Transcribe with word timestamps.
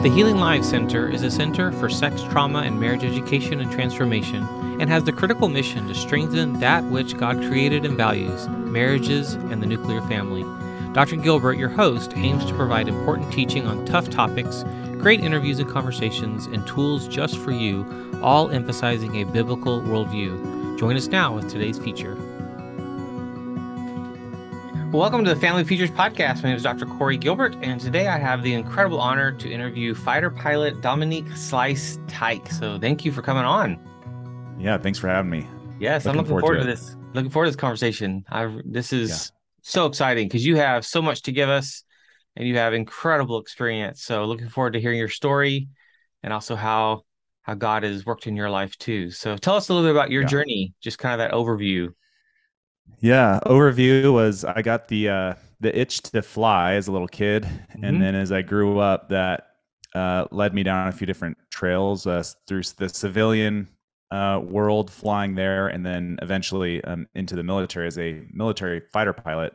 The 0.00 0.10
Healing 0.10 0.36
Lives 0.36 0.68
Center 0.68 1.08
is 1.08 1.24
a 1.24 1.30
center 1.30 1.72
for 1.72 1.88
sex 1.88 2.22
trauma 2.22 2.60
and 2.60 2.78
marriage 2.78 3.02
education 3.02 3.60
and 3.60 3.68
transformation 3.68 4.46
and 4.80 4.88
has 4.88 5.02
the 5.02 5.12
critical 5.12 5.48
mission 5.48 5.88
to 5.88 5.94
strengthen 5.96 6.60
that 6.60 6.84
which 6.84 7.16
God 7.16 7.36
created 7.38 7.84
and 7.84 7.96
values 7.96 8.46
marriages 8.48 9.34
and 9.34 9.60
the 9.60 9.66
nuclear 9.66 10.00
family. 10.02 10.44
Dr. 10.92 11.16
Gilbert, 11.16 11.54
your 11.54 11.68
host, 11.68 12.12
aims 12.14 12.44
to 12.44 12.54
provide 12.54 12.86
important 12.86 13.32
teaching 13.32 13.66
on 13.66 13.84
tough 13.86 14.08
topics, 14.08 14.62
great 14.98 15.18
interviews 15.18 15.58
and 15.58 15.68
conversations, 15.68 16.46
and 16.46 16.64
tools 16.64 17.08
just 17.08 17.36
for 17.36 17.50
you, 17.50 17.84
all 18.22 18.50
emphasizing 18.50 19.16
a 19.16 19.24
biblical 19.24 19.80
worldview. 19.80 20.78
Join 20.78 20.96
us 20.96 21.08
now 21.08 21.34
with 21.34 21.50
today's 21.50 21.76
feature. 21.76 22.16
Welcome 24.92 25.22
to 25.26 25.34
the 25.34 25.38
Family 25.38 25.64
Features 25.64 25.90
Podcast. 25.90 26.36
My 26.36 26.48
name 26.48 26.56
is 26.56 26.62
Dr. 26.62 26.86
Corey 26.86 27.18
Gilbert, 27.18 27.54
and 27.60 27.78
today 27.78 28.06
I 28.08 28.16
have 28.16 28.42
the 28.42 28.54
incredible 28.54 28.98
honor 28.98 29.32
to 29.32 29.50
interview 29.50 29.94
fighter 29.94 30.30
pilot 30.30 30.80
Dominique 30.80 31.30
Slice 31.36 31.98
Teich. 32.06 32.50
So 32.54 32.78
thank 32.78 33.04
you 33.04 33.12
for 33.12 33.20
coming 33.20 33.44
on. 33.44 33.78
Yeah, 34.58 34.78
thanks 34.78 34.98
for 34.98 35.08
having 35.08 35.30
me. 35.30 35.46
Yes, 35.78 36.06
looking 36.06 36.10
I'm 36.10 36.16
looking 36.16 36.28
forward, 36.30 36.40
forward 36.40 36.56
to, 36.60 36.64
to 36.64 36.70
this. 36.70 36.96
Looking 37.12 37.30
forward 37.30 37.46
to 37.46 37.50
this 37.50 37.60
conversation. 37.60 38.24
I 38.30 38.60
this 38.64 38.94
is 38.94 39.10
yeah. 39.10 39.16
so 39.60 39.84
exciting 39.84 40.26
because 40.26 40.46
you 40.46 40.56
have 40.56 40.86
so 40.86 41.02
much 41.02 41.20
to 41.24 41.32
give 41.32 41.50
us, 41.50 41.84
and 42.34 42.48
you 42.48 42.56
have 42.56 42.72
incredible 42.72 43.38
experience. 43.40 44.02
So 44.02 44.24
looking 44.24 44.48
forward 44.48 44.72
to 44.72 44.80
hearing 44.80 44.98
your 44.98 45.10
story, 45.10 45.68
and 46.22 46.32
also 46.32 46.56
how 46.56 47.02
how 47.42 47.52
God 47.52 47.82
has 47.82 48.06
worked 48.06 48.26
in 48.26 48.36
your 48.36 48.48
life 48.48 48.74
too. 48.78 49.10
So 49.10 49.36
tell 49.36 49.54
us 49.54 49.68
a 49.68 49.74
little 49.74 49.86
bit 49.86 49.94
about 49.94 50.10
your 50.10 50.22
yeah. 50.22 50.28
journey, 50.28 50.72
just 50.80 50.98
kind 50.98 51.12
of 51.12 51.18
that 51.18 51.36
overview. 51.36 51.90
Yeah, 53.00 53.38
overview 53.46 54.12
was 54.12 54.44
I 54.44 54.62
got 54.62 54.88
the 54.88 55.08
uh, 55.08 55.34
the 55.60 55.78
itch 55.78 56.02
to 56.02 56.22
fly 56.22 56.74
as 56.74 56.88
a 56.88 56.92
little 56.92 57.08
kid, 57.08 57.44
mm-hmm. 57.44 57.84
and 57.84 58.02
then 58.02 58.14
as 58.14 58.32
I 58.32 58.42
grew 58.42 58.78
up, 58.78 59.08
that 59.10 59.48
uh, 59.94 60.26
led 60.30 60.54
me 60.54 60.62
down 60.62 60.88
a 60.88 60.92
few 60.92 61.06
different 61.06 61.38
trails 61.50 62.06
uh, 62.06 62.22
through 62.46 62.62
the 62.76 62.88
civilian 62.88 63.68
uh, 64.10 64.40
world, 64.42 64.90
flying 64.90 65.34
there, 65.34 65.68
and 65.68 65.84
then 65.84 66.18
eventually 66.22 66.82
um, 66.84 67.06
into 67.14 67.36
the 67.36 67.42
military 67.42 67.86
as 67.86 67.98
a 67.98 68.22
military 68.32 68.82
fighter 68.92 69.12
pilot. 69.12 69.54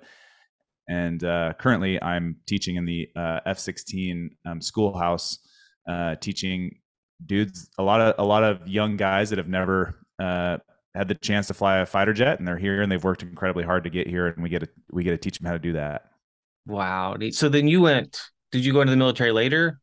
And 0.87 1.23
uh, 1.23 1.53
currently, 1.59 2.01
I'm 2.01 2.37
teaching 2.45 2.75
in 2.75 2.85
the 2.85 3.07
uh, 3.15 3.39
F-16 3.45 4.29
um, 4.45 4.61
schoolhouse, 4.61 5.39
teaching 6.19 6.79
dudes 7.25 7.69
a 7.77 7.83
lot 7.83 8.01
of 8.01 8.15
a 8.17 8.25
lot 8.25 8.43
of 8.43 8.67
young 8.67 8.97
guys 8.97 9.29
that 9.29 9.37
have 9.37 9.47
never 9.47 9.95
had 10.95 11.07
the 11.07 11.15
chance 11.15 11.47
to 11.47 11.53
fly 11.53 11.77
a 11.77 11.85
fighter 11.85 12.13
jet 12.13 12.39
and 12.39 12.47
they're 12.47 12.57
here 12.57 12.81
and 12.81 12.91
they've 12.91 13.03
worked 13.03 13.23
incredibly 13.23 13.63
hard 13.63 13.83
to 13.83 13.89
get 13.89 14.07
here 14.07 14.27
and 14.27 14.41
we 14.43 14.49
get 14.49 14.59
to 14.59 14.69
we 14.91 15.03
get 15.03 15.11
to 15.11 15.17
teach 15.17 15.39
them 15.39 15.47
how 15.47 15.53
to 15.53 15.59
do 15.59 15.73
that 15.73 16.11
wow 16.65 17.15
so 17.31 17.49
then 17.49 17.67
you 17.67 17.81
went 17.81 18.21
did 18.51 18.63
you 18.63 18.71
go 18.71 18.81
into 18.81 18.91
the 18.91 18.97
military 18.97 19.31
later 19.31 19.79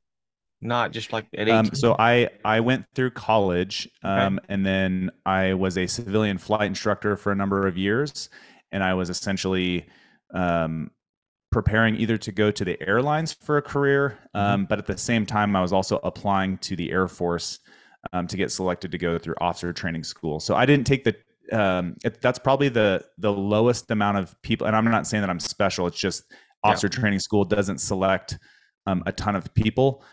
not 0.63 0.93
just 0.93 1.13
like 1.13 1.27
at 1.35 1.49
18? 1.49 1.55
Um, 1.55 1.71
so 1.75 1.97
i 1.99 2.29
i 2.45 2.61
went 2.61 2.85
through 2.95 3.11
college 3.11 3.89
um, 4.03 4.39
okay. 4.39 4.47
and 4.51 4.65
then 4.65 5.11
i 5.27 5.55
was 5.55 5.77
a 5.77 5.87
civilian 5.87 6.39
flight 6.39 6.67
instructor 6.67 7.17
for 7.17 7.33
a 7.33 7.37
number 7.37 7.67
of 7.67 7.77
years 7.77 8.29
and 8.73 8.85
i 8.85 8.95
was 8.95 9.11
essentially 9.11 9.87
um, 10.33 10.91
preparing 11.51 11.97
either 11.97 12.17
to 12.17 12.31
go 12.31 12.53
to 12.53 12.65
the 12.65 12.81
airlines 12.87 13.33
for 13.33 13.57
a 13.57 13.63
career 13.63 14.19
mm-hmm. 14.35 14.39
Um, 14.39 14.65
but 14.67 14.79
at 14.79 14.87
the 14.87 14.97
same 14.97 15.27
time 15.27 15.57
i 15.57 15.61
was 15.61 15.73
also 15.73 15.99
applying 16.05 16.59
to 16.59 16.77
the 16.77 16.93
air 16.93 17.09
force 17.09 17.59
um, 18.13 18.27
to 18.27 18.37
get 18.37 18.51
selected 18.51 18.91
to 18.93 18.99
go 18.99 19.19
through 19.19 19.35
officer 19.41 19.73
training 19.73 20.05
school. 20.05 20.41
So 20.41 20.55
I 20.55 20.67
didn't 20.67 20.87
take 20.87 21.05
the 21.05 21.15
um, 21.53 21.97
it, 22.05 22.21
that's 22.21 22.39
probably 22.39 22.69
the 22.69 23.05
the 23.19 23.33
lowest 23.33 23.91
amount 23.91 24.19
of 24.19 24.41
people. 24.43 24.67
And 24.67 24.77
I'm 24.77 24.85
not 24.85 25.07
saying 25.07 25.23
that 25.23 25.31
I'm 25.31 25.41
special. 25.41 25.87
It's 25.87 25.99
just 25.99 26.25
officer 26.63 26.89
yeah. 26.93 27.01
training 27.01 27.19
school 27.19 27.45
doesn't 27.45 27.79
select 27.79 28.39
um, 28.87 29.03
a 29.07 29.13
ton 29.13 29.37
of 29.37 29.53
people. 29.55 30.05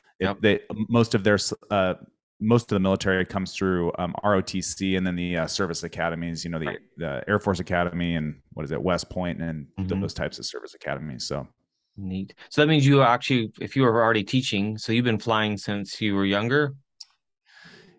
They 0.42 0.62
most 0.90 1.14
of 1.14 1.24
their 1.24 1.38
uh, 1.70 1.96
most 2.40 2.72
of 2.72 2.76
the 2.76 2.80
military 2.80 3.26
comes 3.26 3.54
through 3.54 3.92
um, 3.98 4.16
ROTC 4.24 4.98
and 4.98 5.06
then 5.06 5.16
the 5.16 5.38
uh, 5.38 5.48
service 5.48 5.84
academies. 5.84 6.44
You 6.44 6.52
know, 6.52 6.60
the, 6.60 6.66
right. 6.66 6.80
the 6.98 7.24
Air 7.28 7.40
Force 7.40 7.60
Academy 7.60 8.16
and 8.16 8.40
what 8.54 8.64
is 8.64 8.72
it, 8.72 8.82
West 8.82 9.10
Point 9.10 9.42
and 9.42 9.68
mm-hmm. 9.80 10.02
those 10.02 10.14
types 10.14 10.40
of 10.40 10.46
service 10.46 10.74
academies. 10.74 11.28
So 11.28 11.48
neat. 11.98 12.34
So 12.50 12.62
that 12.62 12.68
means 12.68 12.86
you 12.86 13.02
actually, 13.02 13.52
if 13.60 13.76
you 13.76 13.84
were 13.84 14.04
already 14.04 14.24
teaching, 14.24 14.78
so 14.78 14.92
you've 14.92 15.06
been 15.06 15.20
flying 15.20 15.58
since 15.58 16.00
you 16.02 16.16
were 16.16 16.26
younger. 16.26 16.76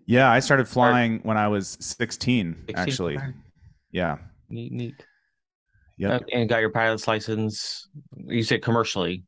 Yeah, 0.09 0.33
I 0.33 0.41
started 0.41 0.67
flying 0.67 1.21
when 1.23 1.37
I 1.37 1.49
was 1.49 1.77
16, 1.81 2.65
16 2.67 2.77
actually. 2.77 3.19
Yeah. 3.93 4.17
Neat, 4.49 4.73
neat. 4.73 5.05
Yep. 5.99 6.23
And 6.33 6.49
got 6.49 6.63
your 6.63 6.71
pilot's 6.71 7.07
license. 7.07 7.87
You 8.27 8.43
said 8.43 8.63
commercially. 8.63 9.25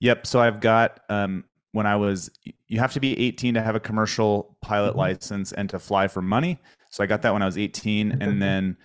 Yep. 0.00 0.26
So 0.26 0.40
I've 0.40 0.60
got 0.60 1.00
um 1.10 1.44
when 1.72 1.86
I 1.86 1.96
was 1.96 2.30
you 2.66 2.80
have 2.80 2.94
to 2.94 3.00
be 3.00 3.18
18 3.18 3.52
to 3.54 3.62
have 3.62 3.74
a 3.74 3.80
commercial 3.80 4.56
pilot 4.62 4.92
mm-hmm. 4.92 5.00
license 5.00 5.52
and 5.52 5.68
to 5.68 5.78
fly 5.78 6.08
for 6.08 6.22
money. 6.22 6.58
So 6.88 7.04
I 7.04 7.06
got 7.06 7.20
that 7.20 7.34
when 7.34 7.42
I 7.42 7.46
was 7.46 7.58
18 7.58 8.22
and 8.22 8.40
then 8.40 8.76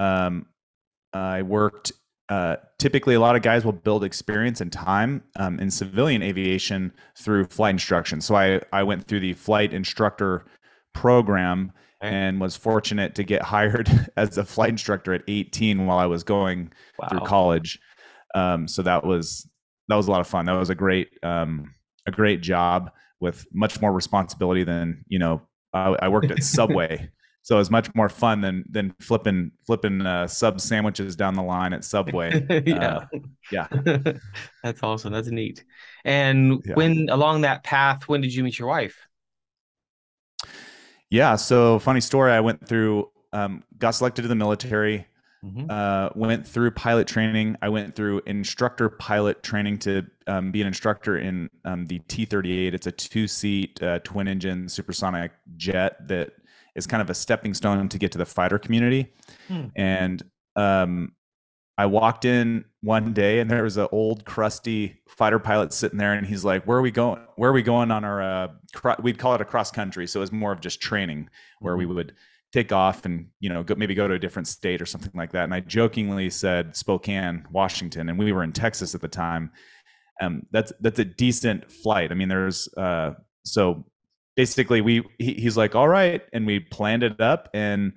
um 0.00 0.46
I 1.12 1.42
worked 1.42 1.92
uh, 2.32 2.56
typically 2.78 3.14
a 3.14 3.20
lot 3.20 3.36
of 3.36 3.42
guys 3.42 3.62
will 3.62 3.72
build 3.72 4.02
experience 4.02 4.62
and 4.62 4.72
time 4.72 5.22
um, 5.36 5.60
in 5.60 5.70
civilian 5.70 6.22
aviation 6.22 6.90
through 7.14 7.44
flight 7.44 7.74
instruction. 7.74 8.22
So 8.22 8.34
I, 8.34 8.62
I 8.72 8.84
went 8.84 9.06
through 9.06 9.20
the 9.20 9.34
flight 9.34 9.74
instructor 9.74 10.46
program 10.94 11.72
and 12.00 12.40
was 12.40 12.56
fortunate 12.56 13.14
to 13.16 13.22
get 13.22 13.42
hired 13.54 13.90
as 14.16 14.38
a 14.38 14.46
flight 14.46 14.70
instructor 14.70 15.12
at 15.12 15.20
18 15.28 15.84
while 15.84 15.98
I 15.98 16.06
was 16.06 16.24
going 16.24 16.72
wow. 16.98 17.08
through 17.10 17.20
college. 17.20 17.78
Um, 18.34 18.66
so 18.66 18.80
that 18.80 19.04
was 19.04 19.46
that 19.88 19.96
was 19.96 20.08
a 20.08 20.10
lot 20.10 20.22
of 20.22 20.26
fun. 20.26 20.46
That 20.46 20.58
was 20.58 20.70
a 20.70 20.74
great 20.74 21.10
um, 21.22 21.74
a 22.06 22.10
great 22.10 22.40
job 22.40 22.92
with 23.20 23.44
much 23.52 23.78
more 23.82 23.92
responsibility 23.92 24.64
than 24.64 25.04
you 25.06 25.18
know. 25.18 25.42
I, 25.74 25.96
I 26.00 26.08
worked 26.08 26.30
at 26.30 26.42
Subway 26.42 27.10
so 27.42 27.58
it's 27.58 27.70
much 27.70 27.92
more 27.94 28.08
fun 28.08 28.40
than 28.40 28.64
than 28.70 28.94
flipping 29.00 29.50
flipping 29.66 30.06
uh, 30.06 30.26
sub 30.28 30.60
sandwiches 30.60 31.16
down 31.16 31.34
the 31.34 31.42
line 31.42 31.72
at 31.72 31.84
Subway. 31.84 32.46
yeah, 32.66 32.98
uh, 33.12 33.18
yeah, 33.50 33.66
that's 34.62 34.82
awesome. 34.82 35.12
That's 35.12 35.28
neat. 35.28 35.64
And 36.04 36.62
yeah. 36.64 36.74
when 36.74 37.08
along 37.10 37.42
that 37.42 37.64
path, 37.64 38.08
when 38.08 38.20
did 38.20 38.32
you 38.32 38.44
meet 38.44 38.58
your 38.58 38.68
wife? 38.68 38.96
Yeah, 41.10 41.36
so 41.36 41.78
funny 41.80 42.00
story. 42.00 42.32
I 42.32 42.40
went 42.40 42.66
through, 42.66 43.10
um, 43.32 43.64
got 43.76 43.90
selected 43.90 44.22
to 44.22 44.28
the 44.28 44.34
military. 44.34 45.06
Mm-hmm. 45.44 45.66
Uh, 45.68 46.08
went 46.14 46.46
through 46.46 46.70
pilot 46.70 47.08
training. 47.08 47.56
I 47.60 47.68
went 47.68 47.96
through 47.96 48.22
instructor 48.26 48.88
pilot 48.88 49.42
training 49.42 49.78
to 49.80 50.06
um, 50.28 50.52
be 50.52 50.60
an 50.60 50.68
instructor 50.68 51.18
in 51.18 51.50
um, 51.64 51.84
the 51.86 51.98
T 52.06 52.24
38. 52.24 52.74
It's 52.74 52.86
a 52.86 52.92
two 52.92 53.26
seat 53.26 53.82
uh, 53.82 53.98
twin 54.04 54.28
engine 54.28 54.68
supersonic 54.68 55.32
jet 55.56 56.06
that 56.06 56.30
is 56.74 56.86
kind 56.86 57.00
of 57.00 57.10
a 57.10 57.14
stepping 57.14 57.54
stone 57.54 57.88
to 57.88 57.98
get 57.98 58.12
to 58.12 58.18
the 58.18 58.26
fighter 58.26 58.58
community. 58.58 59.12
Hmm. 59.48 59.66
And 59.76 60.22
um, 60.56 61.12
I 61.78 61.86
walked 61.86 62.24
in 62.24 62.64
one 62.82 63.12
day 63.12 63.40
and 63.40 63.50
there 63.50 63.62
was 63.62 63.76
an 63.76 63.88
old 63.92 64.24
crusty 64.24 65.00
fighter 65.08 65.38
pilot 65.38 65.72
sitting 65.72 65.98
there 65.98 66.12
and 66.12 66.26
he's 66.26 66.44
like, 66.44 66.64
where 66.64 66.78
are 66.78 66.82
we 66.82 66.90
going? 66.90 67.20
Where 67.36 67.50
are 67.50 67.54
we 67.54 67.62
going 67.62 67.90
on 67.90 68.04
our, 68.04 68.22
uh, 68.22 68.48
cro-? 68.74 68.96
we'd 69.02 69.18
call 69.18 69.34
it 69.34 69.40
a 69.40 69.44
cross 69.44 69.70
country. 69.70 70.06
So 70.06 70.20
it 70.20 70.22
was 70.22 70.32
more 70.32 70.52
of 70.52 70.60
just 70.60 70.80
training 70.80 71.28
where 71.60 71.76
we 71.76 71.84
mm-hmm. 71.84 71.94
would 71.94 72.14
take 72.52 72.72
off 72.72 73.06
and, 73.06 73.28
you 73.40 73.48
know, 73.48 73.62
go, 73.62 73.74
maybe 73.74 73.94
go 73.94 74.06
to 74.06 74.14
a 74.14 74.18
different 74.18 74.46
state 74.46 74.82
or 74.82 74.86
something 74.86 75.12
like 75.14 75.32
that. 75.32 75.44
And 75.44 75.54
I 75.54 75.60
jokingly 75.60 76.28
said 76.28 76.76
Spokane, 76.76 77.46
Washington. 77.50 78.10
And 78.10 78.18
we 78.18 78.32
were 78.32 78.44
in 78.44 78.52
Texas 78.52 78.94
at 78.94 79.00
the 79.00 79.08
time. 79.08 79.50
Um, 80.20 80.42
that's, 80.50 80.72
that's 80.80 80.98
a 80.98 81.04
decent 81.04 81.70
flight. 81.70 82.12
I 82.12 82.14
mean, 82.14 82.28
there's, 82.28 82.68
uh, 82.76 83.12
so 83.44 83.86
basically 84.36 84.80
we 84.80 85.02
he, 85.18 85.34
he's 85.34 85.56
like 85.56 85.74
all 85.74 85.88
right 85.88 86.22
and 86.32 86.46
we 86.46 86.60
planned 86.60 87.02
it 87.02 87.20
up 87.20 87.48
and 87.54 87.92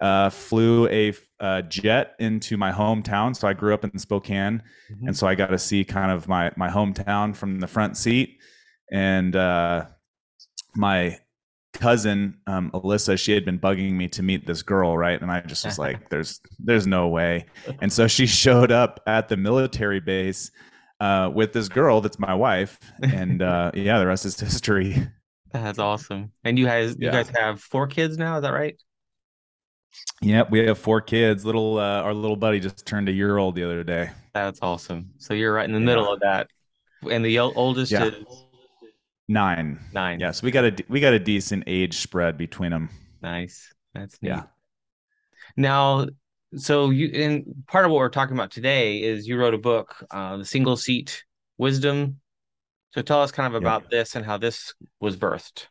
uh, 0.00 0.30
flew 0.30 0.88
a 0.88 1.14
uh, 1.40 1.62
jet 1.62 2.14
into 2.18 2.56
my 2.56 2.72
hometown. 2.72 3.36
So 3.36 3.48
i 3.48 3.52
grew 3.52 3.72
up 3.72 3.84
in 3.84 3.98
spokane 3.98 4.62
mm-hmm. 4.90 5.06
and 5.06 5.16
so 5.16 5.26
i 5.26 5.34
got 5.34 5.48
to 5.48 5.58
see 5.58 5.84
kind 5.84 6.10
of 6.10 6.28
my 6.28 6.50
my 6.56 6.68
hometown 6.68 7.34
from 7.34 7.60
the 7.60 7.66
front 7.68 7.96
seat. 7.96 8.38
And 8.90 9.34
uh, 9.34 9.86
my 10.74 11.18
cousin 11.72 12.36
um, 12.46 12.70
alyssa 12.72 13.18
she 13.18 13.32
had 13.32 13.46
been 13.46 13.58
bugging 13.58 13.92
me 13.92 14.06
to 14.06 14.22
meet 14.22 14.46
this 14.46 14.62
girl 14.62 14.98
right? 14.98 15.20
And 15.20 15.30
i 15.30 15.40
just 15.40 15.64
was 15.64 15.78
like 15.78 16.08
there's 16.10 16.40
there's 16.58 16.86
no 16.86 17.08
way. 17.08 17.46
And 17.80 17.92
so 17.92 18.08
she 18.08 18.26
showed 18.26 18.72
up 18.72 19.00
at 19.06 19.28
the 19.28 19.36
military 19.36 20.00
base 20.00 20.50
uh, 21.00 21.30
with 21.32 21.52
this 21.52 21.68
girl 21.68 22.00
that's 22.00 22.18
my 22.18 22.34
wife. 22.34 22.78
And 23.02 23.40
uh, 23.40 23.70
yeah 23.74 23.98
the 23.98 24.06
rest 24.06 24.24
is 24.24 24.38
history 24.38 25.08
that's 25.52 25.78
awesome. 25.78 26.32
And 26.44 26.58
you 26.58 26.66
guys, 26.66 26.96
you 26.98 27.10
guys 27.10 27.28
have 27.36 27.60
four 27.60 27.86
kids 27.86 28.16
now. 28.16 28.36
Is 28.36 28.42
that 28.42 28.52
right? 28.52 28.76
Yep, 30.22 30.50
we 30.50 30.66
have 30.66 30.78
four 30.78 31.00
kids. 31.00 31.44
Little, 31.44 31.78
uh, 31.78 32.02
our 32.02 32.14
little 32.14 32.36
buddy 32.36 32.60
just 32.60 32.86
turned 32.86 33.08
a 33.08 33.12
year 33.12 33.38
old 33.38 33.54
the 33.54 33.64
other 33.64 33.84
day. 33.84 34.10
That's 34.32 34.58
awesome. 34.62 35.10
So 35.18 35.34
you're 35.34 35.52
right 35.52 35.64
in 35.64 35.72
the 35.72 35.80
yeah. 35.80 35.84
middle 35.84 36.12
of 36.12 36.20
that, 36.20 36.48
and 37.10 37.24
the 37.24 37.38
oldest 37.38 37.92
yeah. 37.92 38.04
is 38.04 38.14
nine. 39.28 39.78
Nine. 39.92 40.20
Yes, 40.20 40.26
yeah, 40.26 40.30
so 40.32 40.44
we 40.46 40.50
got 40.50 40.64
a 40.64 40.84
we 40.88 41.00
got 41.00 41.12
a 41.12 41.18
decent 41.18 41.64
age 41.66 41.98
spread 41.98 42.38
between 42.38 42.70
them. 42.70 42.88
Nice. 43.20 43.72
That's 43.94 44.20
neat. 44.22 44.30
yeah. 44.30 44.44
Now, 45.56 46.06
so 46.56 46.90
you 46.90 47.10
and 47.14 47.64
part 47.66 47.84
of 47.84 47.90
what 47.90 47.98
we're 47.98 48.08
talking 48.08 48.34
about 48.34 48.50
today 48.50 49.02
is 49.02 49.28
you 49.28 49.36
wrote 49.36 49.54
a 49.54 49.58
book, 49.58 50.04
uh, 50.10 50.38
the 50.38 50.44
single 50.44 50.76
seat 50.76 51.24
wisdom 51.58 52.20
So 52.94 53.02
tell 53.02 53.22
us 53.22 53.32
kind 53.32 53.52
of 53.52 53.60
about 53.60 53.84
yeah. 53.84 53.98
this 53.98 54.16
and 54.16 54.24
how 54.24 54.36
this 54.36 54.74
was 55.00 55.16
birthed. 55.16 55.66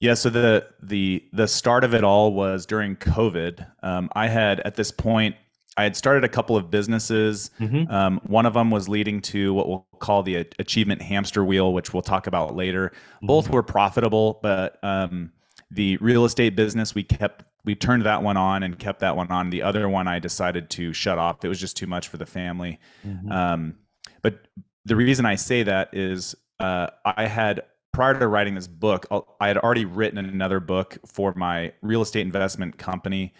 Yeah, 0.00 0.14
so 0.14 0.28
the 0.28 0.66
the 0.82 1.24
the 1.32 1.46
start 1.46 1.84
of 1.84 1.94
it 1.94 2.04
all 2.04 2.32
was 2.32 2.66
during 2.66 2.96
COVID. 2.96 3.66
Um, 3.82 4.10
I 4.14 4.28
had 4.28 4.60
at 4.60 4.74
this 4.74 4.90
point 4.90 5.36
I 5.76 5.84
had 5.84 5.96
started 5.96 6.24
a 6.24 6.28
couple 6.28 6.56
of 6.56 6.70
businesses. 6.70 7.50
Mm-hmm. 7.60 7.90
Um, 7.90 8.20
one 8.24 8.46
of 8.46 8.54
them 8.54 8.70
was 8.70 8.88
leading 8.88 9.20
to 9.22 9.54
what 9.54 9.68
we'll 9.68 9.86
call 9.98 10.22
the 10.22 10.46
achievement 10.58 11.02
hamster 11.02 11.44
wheel, 11.44 11.72
which 11.72 11.92
we'll 11.92 12.02
talk 12.02 12.26
about 12.26 12.54
later. 12.54 12.88
Mm-hmm. 12.88 13.26
Both 13.26 13.50
were 13.50 13.62
profitable, 13.62 14.40
but 14.42 14.78
um, 14.82 15.32
the 15.70 15.96
real 15.98 16.24
estate 16.24 16.54
business 16.54 16.94
we 16.94 17.02
kept 17.02 17.44
we 17.64 17.74
turned 17.74 18.04
that 18.04 18.22
one 18.22 18.36
on 18.36 18.62
and 18.62 18.78
kept 18.78 19.00
that 19.00 19.16
one 19.16 19.30
on. 19.30 19.50
The 19.50 19.62
other 19.62 19.88
one 19.88 20.06
I 20.06 20.18
decided 20.18 20.70
to 20.70 20.92
shut 20.92 21.18
off. 21.18 21.44
It 21.44 21.48
was 21.48 21.58
just 21.58 21.76
too 21.76 21.86
much 21.86 22.08
for 22.08 22.18
the 22.18 22.26
family. 22.26 22.78
Mm-hmm. 23.06 23.32
Um, 23.32 23.74
but 24.22 24.46
the 24.84 24.96
reason 24.96 25.26
I 25.26 25.34
say 25.34 25.62
that 25.62 25.90
is 25.92 26.34
uh, 26.60 26.88
I 27.04 27.26
had 27.26 27.62
prior 27.92 28.18
to 28.18 28.26
writing 28.26 28.54
this 28.54 28.66
book, 28.66 29.06
I 29.40 29.48
had 29.48 29.56
already 29.56 29.84
written 29.84 30.18
another 30.18 30.60
book 30.60 30.98
for 31.06 31.32
my 31.36 31.72
real 31.80 32.02
estate 32.02 32.22
investment 32.22 32.76
company. 32.76 33.32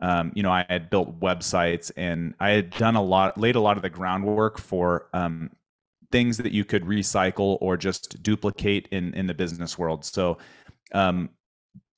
Um, 0.00 0.32
you 0.34 0.42
know, 0.42 0.50
I 0.50 0.66
had 0.68 0.90
built 0.90 1.18
websites 1.20 1.90
and 1.96 2.34
I 2.40 2.50
had 2.50 2.70
done 2.70 2.96
a 2.96 3.02
lot, 3.02 3.38
laid 3.38 3.56
a 3.56 3.60
lot 3.60 3.76
of 3.76 3.82
the 3.82 3.90
groundwork 3.90 4.58
for 4.58 5.08
um, 5.12 5.50
things 6.10 6.36
that 6.38 6.52
you 6.52 6.64
could 6.64 6.84
recycle 6.84 7.56
or 7.60 7.76
just 7.76 8.22
duplicate 8.22 8.88
in 8.92 9.14
in 9.14 9.26
the 9.26 9.34
business 9.34 9.78
world. 9.78 10.04
So 10.04 10.38
um, 10.92 11.30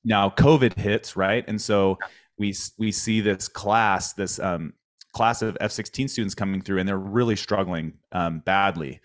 now 0.05 0.31
COVID 0.31 0.79
hits, 0.79 1.17
right? 1.17 1.45
And 1.49 1.61
so 1.61 1.99
we 2.39 2.55
we 2.79 2.93
see 2.93 3.21
this 3.21 3.49
class, 3.49 4.13
this 4.13 4.39
um, 4.39 4.75
class 5.15 5.41
of 5.43 5.57
F16 5.61 6.11
students 6.11 6.35
coming 6.35 6.61
through, 6.61 6.79
and 6.79 6.89
they're 6.89 6.99
really 6.99 7.37
struggling 7.37 7.95
um, 8.13 8.41
badly. 8.41 9.01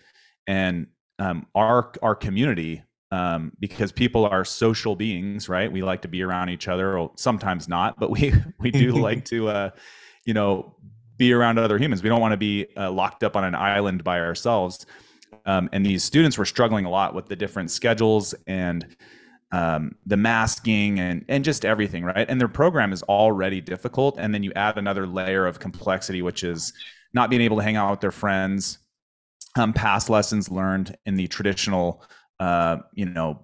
And 0.46 0.88
um, 1.18 1.46
our 1.54 1.92
our 2.02 2.14
community, 2.14 2.82
um, 3.10 3.52
because 3.60 3.92
people 3.92 4.26
are 4.26 4.44
social 4.44 4.96
beings, 4.96 5.48
right? 5.48 5.70
We 5.70 5.82
like 5.82 6.02
to 6.02 6.08
be 6.08 6.22
around 6.22 6.50
each 6.50 6.68
other, 6.68 6.98
or 6.98 7.12
sometimes 7.16 7.68
not, 7.68 7.98
but 7.98 8.10
we 8.10 8.34
we 8.58 8.70
do 8.70 8.92
like 8.92 9.24
to, 9.26 9.48
uh, 9.48 9.70
you 10.24 10.34
know, 10.34 10.76
be 11.16 11.32
around 11.32 11.58
other 11.58 11.78
humans. 11.78 12.02
We 12.02 12.08
don't 12.08 12.20
want 12.20 12.32
to 12.32 12.38
be 12.38 12.66
uh, 12.76 12.90
locked 12.90 13.24
up 13.24 13.36
on 13.36 13.44
an 13.44 13.54
island 13.54 14.04
by 14.04 14.20
ourselves. 14.20 14.86
Um, 15.46 15.68
and 15.72 15.86
these 15.86 16.04
students 16.04 16.36
were 16.36 16.44
struggling 16.44 16.84
a 16.84 16.90
lot 16.90 17.14
with 17.14 17.26
the 17.26 17.36
different 17.36 17.70
schedules 17.70 18.34
and 18.46 18.96
um, 19.52 19.96
the 20.06 20.16
masking 20.16 21.00
and 21.00 21.24
and 21.28 21.44
just 21.44 21.64
everything, 21.64 22.04
right? 22.04 22.26
And 22.28 22.40
their 22.40 22.48
program 22.48 22.92
is 22.92 23.02
already 23.04 23.60
difficult, 23.60 24.16
and 24.18 24.32
then 24.32 24.42
you 24.42 24.52
add 24.54 24.78
another 24.78 25.06
layer 25.06 25.46
of 25.46 25.58
complexity, 25.58 26.22
which 26.22 26.44
is 26.44 26.72
not 27.12 27.30
being 27.30 27.42
able 27.42 27.56
to 27.56 27.62
hang 27.62 27.76
out 27.76 27.90
with 27.90 28.00
their 28.00 28.12
friends, 28.12 28.78
um, 29.56 29.72
past 29.72 30.08
lessons 30.08 30.50
learned 30.50 30.96
in 31.06 31.16
the 31.16 31.26
traditional, 31.26 32.04
uh, 32.38 32.78
you 32.94 33.06
know, 33.06 33.40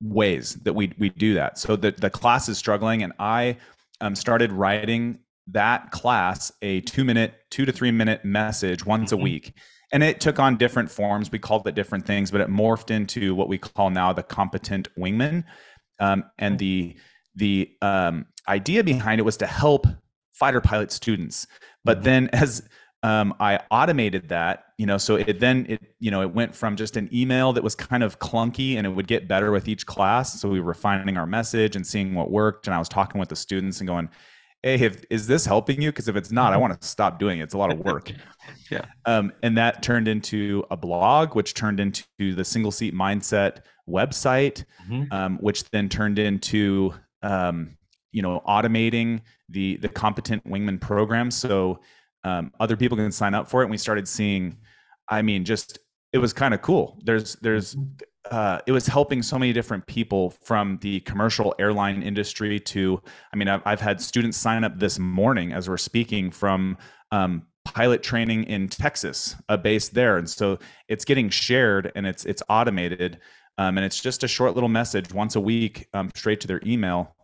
ways 0.00 0.54
that 0.62 0.74
we 0.74 0.92
we 0.98 1.10
do 1.10 1.34
that. 1.34 1.58
So 1.58 1.74
the 1.76 1.90
the 1.90 2.10
class 2.10 2.48
is 2.48 2.58
struggling, 2.58 3.02
and 3.02 3.12
I 3.18 3.56
um, 4.00 4.14
started 4.14 4.52
writing 4.52 5.18
that 5.48 5.90
class 5.90 6.52
a 6.62 6.80
two 6.82 7.04
minute, 7.04 7.34
two 7.50 7.64
to 7.64 7.72
three 7.72 7.90
minute 7.90 8.24
message 8.24 8.86
once 8.86 9.10
mm-hmm. 9.10 9.20
a 9.20 9.24
week 9.24 9.54
and 9.92 10.02
it 10.02 10.20
took 10.20 10.38
on 10.38 10.56
different 10.56 10.90
forms. 10.90 11.30
We 11.30 11.38
called 11.38 11.66
it 11.68 11.74
different 11.74 12.06
things, 12.06 12.30
but 12.30 12.40
it 12.40 12.48
morphed 12.48 12.90
into 12.90 13.34
what 13.34 13.48
we 13.48 13.58
call 13.58 13.90
now 13.90 14.12
the 14.12 14.22
competent 14.22 14.88
wingman. 14.98 15.44
Um, 16.00 16.24
and 16.38 16.58
the 16.58 16.96
the 17.34 17.70
um, 17.80 18.26
idea 18.48 18.82
behind 18.82 19.20
it 19.20 19.24
was 19.24 19.36
to 19.38 19.46
help 19.46 19.86
fighter 20.32 20.60
pilot 20.60 20.90
students. 20.90 21.46
But 21.84 21.98
mm-hmm. 21.98 22.04
then 22.04 22.28
as 22.32 22.68
um, 23.02 23.34
I 23.40 23.60
automated 23.70 24.28
that, 24.28 24.64
you 24.78 24.86
know, 24.86 24.96
so 24.96 25.16
it 25.16 25.40
then 25.40 25.66
it 25.68 25.82
you 26.00 26.10
know 26.10 26.22
it 26.22 26.32
went 26.32 26.54
from 26.54 26.76
just 26.76 26.96
an 26.96 27.10
email 27.12 27.52
that 27.52 27.62
was 27.62 27.74
kind 27.74 28.02
of 28.02 28.18
clunky 28.18 28.76
and 28.76 28.86
it 28.86 28.90
would 28.90 29.06
get 29.06 29.28
better 29.28 29.50
with 29.50 29.68
each 29.68 29.84
class. 29.84 30.40
So 30.40 30.48
we 30.48 30.60
were 30.60 30.68
refining 30.68 31.18
our 31.18 31.26
message 31.26 31.76
and 31.76 31.86
seeing 31.86 32.14
what 32.14 32.30
worked. 32.30 32.66
And 32.66 32.74
I 32.74 32.78
was 32.78 32.88
talking 32.88 33.18
with 33.18 33.28
the 33.28 33.36
students 33.36 33.80
and 33.80 33.88
going, 33.88 34.08
hey, 34.62 34.74
if, 34.74 35.04
is 35.10 35.26
this 35.26 35.44
helping 35.44 35.82
you? 35.82 35.90
Because 35.90 36.08
if 36.08 36.16
it's 36.16 36.30
not, 36.30 36.52
I 36.52 36.54
mm-hmm. 36.54 36.62
want 36.62 36.80
to 36.80 36.86
stop 36.86 37.18
doing 37.18 37.40
it. 37.40 37.44
It's 37.44 37.54
a 37.54 37.58
lot 37.58 37.72
of 37.72 37.78
work. 37.84 38.12
yeah. 38.70 38.84
Um, 39.04 39.32
and 39.42 39.56
that 39.58 39.82
turned 39.82 40.08
into 40.08 40.64
a 40.70 40.76
blog, 40.76 41.34
which 41.34 41.54
turned 41.54 41.80
into 41.80 42.04
the 42.18 42.44
single 42.44 42.70
seat 42.70 42.94
mindset 42.94 43.60
website, 43.88 44.64
mm-hmm. 44.88 45.12
um, 45.12 45.38
which 45.38 45.68
then 45.70 45.88
turned 45.88 46.18
into 46.18 46.94
um, 47.22 47.76
you 48.12 48.22
know 48.22 48.42
automating 48.46 49.20
the 49.48 49.76
the 49.76 49.88
competent 49.88 50.46
wingman 50.46 50.80
program, 50.80 51.30
so 51.30 51.80
um, 52.24 52.52
other 52.60 52.76
people 52.76 52.96
can 52.96 53.12
sign 53.12 53.34
up 53.34 53.48
for 53.48 53.62
it. 53.62 53.64
And 53.64 53.70
we 53.70 53.78
started 53.78 54.06
seeing, 54.06 54.58
I 55.08 55.22
mean, 55.22 55.44
just 55.44 55.78
it 56.12 56.18
was 56.18 56.32
kind 56.32 56.54
of 56.54 56.62
cool. 56.62 57.00
There's 57.04 57.36
there's 57.36 57.74
mm-hmm 57.74 58.04
uh, 58.32 58.62
it 58.66 58.72
was 58.72 58.86
helping 58.86 59.22
so 59.22 59.38
many 59.38 59.52
different 59.52 59.86
people 59.86 60.30
from 60.30 60.78
the 60.80 61.00
commercial 61.00 61.54
airline 61.58 62.02
industry 62.02 62.58
to, 62.58 62.98
I 63.30 63.36
mean, 63.36 63.46
I've, 63.46 63.60
I've 63.66 63.80
had 63.80 64.00
students 64.00 64.38
sign 64.38 64.64
up 64.64 64.78
this 64.78 64.98
morning 64.98 65.52
as 65.52 65.68
we're 65.68 65.76
speaking 65.76 66.30
from 66.30 66.78
um, 67.10 67.42
pilot 67.66 68.02
training 68.02 68.44
in 68.44 68.68
Texas, 68.68 69.36
a 69.50 69.58
base 69.58 69.90
there, 69.90 70.16
and 70.16 70.28
so 70.28 70.58
it's 70.88 71.04
getting 71.04 71.28
shared 71.28 71.92
and 71.94 72.06
it's 72.06 72.24
it's 72.24 72.42
automated, 72.48 73.18
um, 73.58 73.76
and 73.76 73.84
it's 73.84 74.00
just 74.00 74.24
a 74.24 74.28
short 74.28 74.54
little 74.54 74.70
message 74.70 75.12
once 75.12 75.36
a 75.36 75.40
week 75.40 75.86
um, 75.92 76.10
straight 76.14 76.40
to 76.40 76.48
their 76.48 76.62
email, 76.64 77.14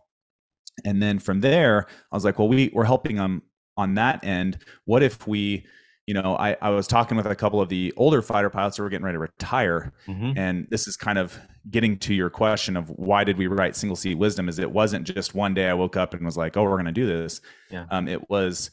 and 0.85 1.01
then 1.01 1.17
from 1.17 1.41
there, 1.41 1.87
I 2.11 2.15
was 2.15 2.23
like, 2.23 2.37
well, 2.37 2.47
we 2.47 2.69
we're 2.71 2.85
helping 2.85 3.15
them 3.15 3.41
on 3.77 3.95
that 3.95 4.23
end. 4.23 4.59
What 4.85 5.01
if 5.01 5.27
we 5.27 5.65
you 6.09 6.15
know, 6.15 6.35
I, 6.37 6.57
I 6.59 6.71
was 6.71 6.87
talking 6.87 7.17
with 7.17 7.27
a 7.27 7.35
couple 7.35 7.61
of 7.61 7.69
the 7.69 7.93
older 7.95 8.23
fighter 8.23 8.49
pilots 8.49 8.77
who 8.77 8.81
were 8.81 8.89
getting 8.89 9.05
ready 9.05 9.17
to 9.17 9.19
retire. 9.19 9.93
Mm-hmm. 10.07 10.39
And 10.39 10.67
this 10.71 10.87
is 10.87 10.97
kind 10.97 11.19
of 11.19 11.37
getting 11.69 11.99
to 11.99 12.15
your 12.15 12.31
question 12.31 12.75
of 12.75 12.89
why 12.89 13.23
did 13.23 13.37
we 13.37 13.45
write 13.45 13.75
single 13.75 13.95
seat 13.95 14.15
wisdom 14.15 14.49
is 14.49 14.57
it 14.57 14.71
wasn't 14.71 15.05
just 15.05 15.35
one 15.35 15.53
day 15.53 15.69
I 15.69 15.75
woke 15.75 15.97
up 15.97 16.15
and 16.15 16.25
was 16.25 16.35
like, 16.35 16.57
oh, 16.57 16.63
we're 16.63 16.71
going 16.71 16.85
to 16.85 16.91
do 16.91 17.05
this. 17.05 17.41
Yeah. 17.69 17.85
Um, 17.91 18.07
it 18.07 18.27
was, 18.27 18.71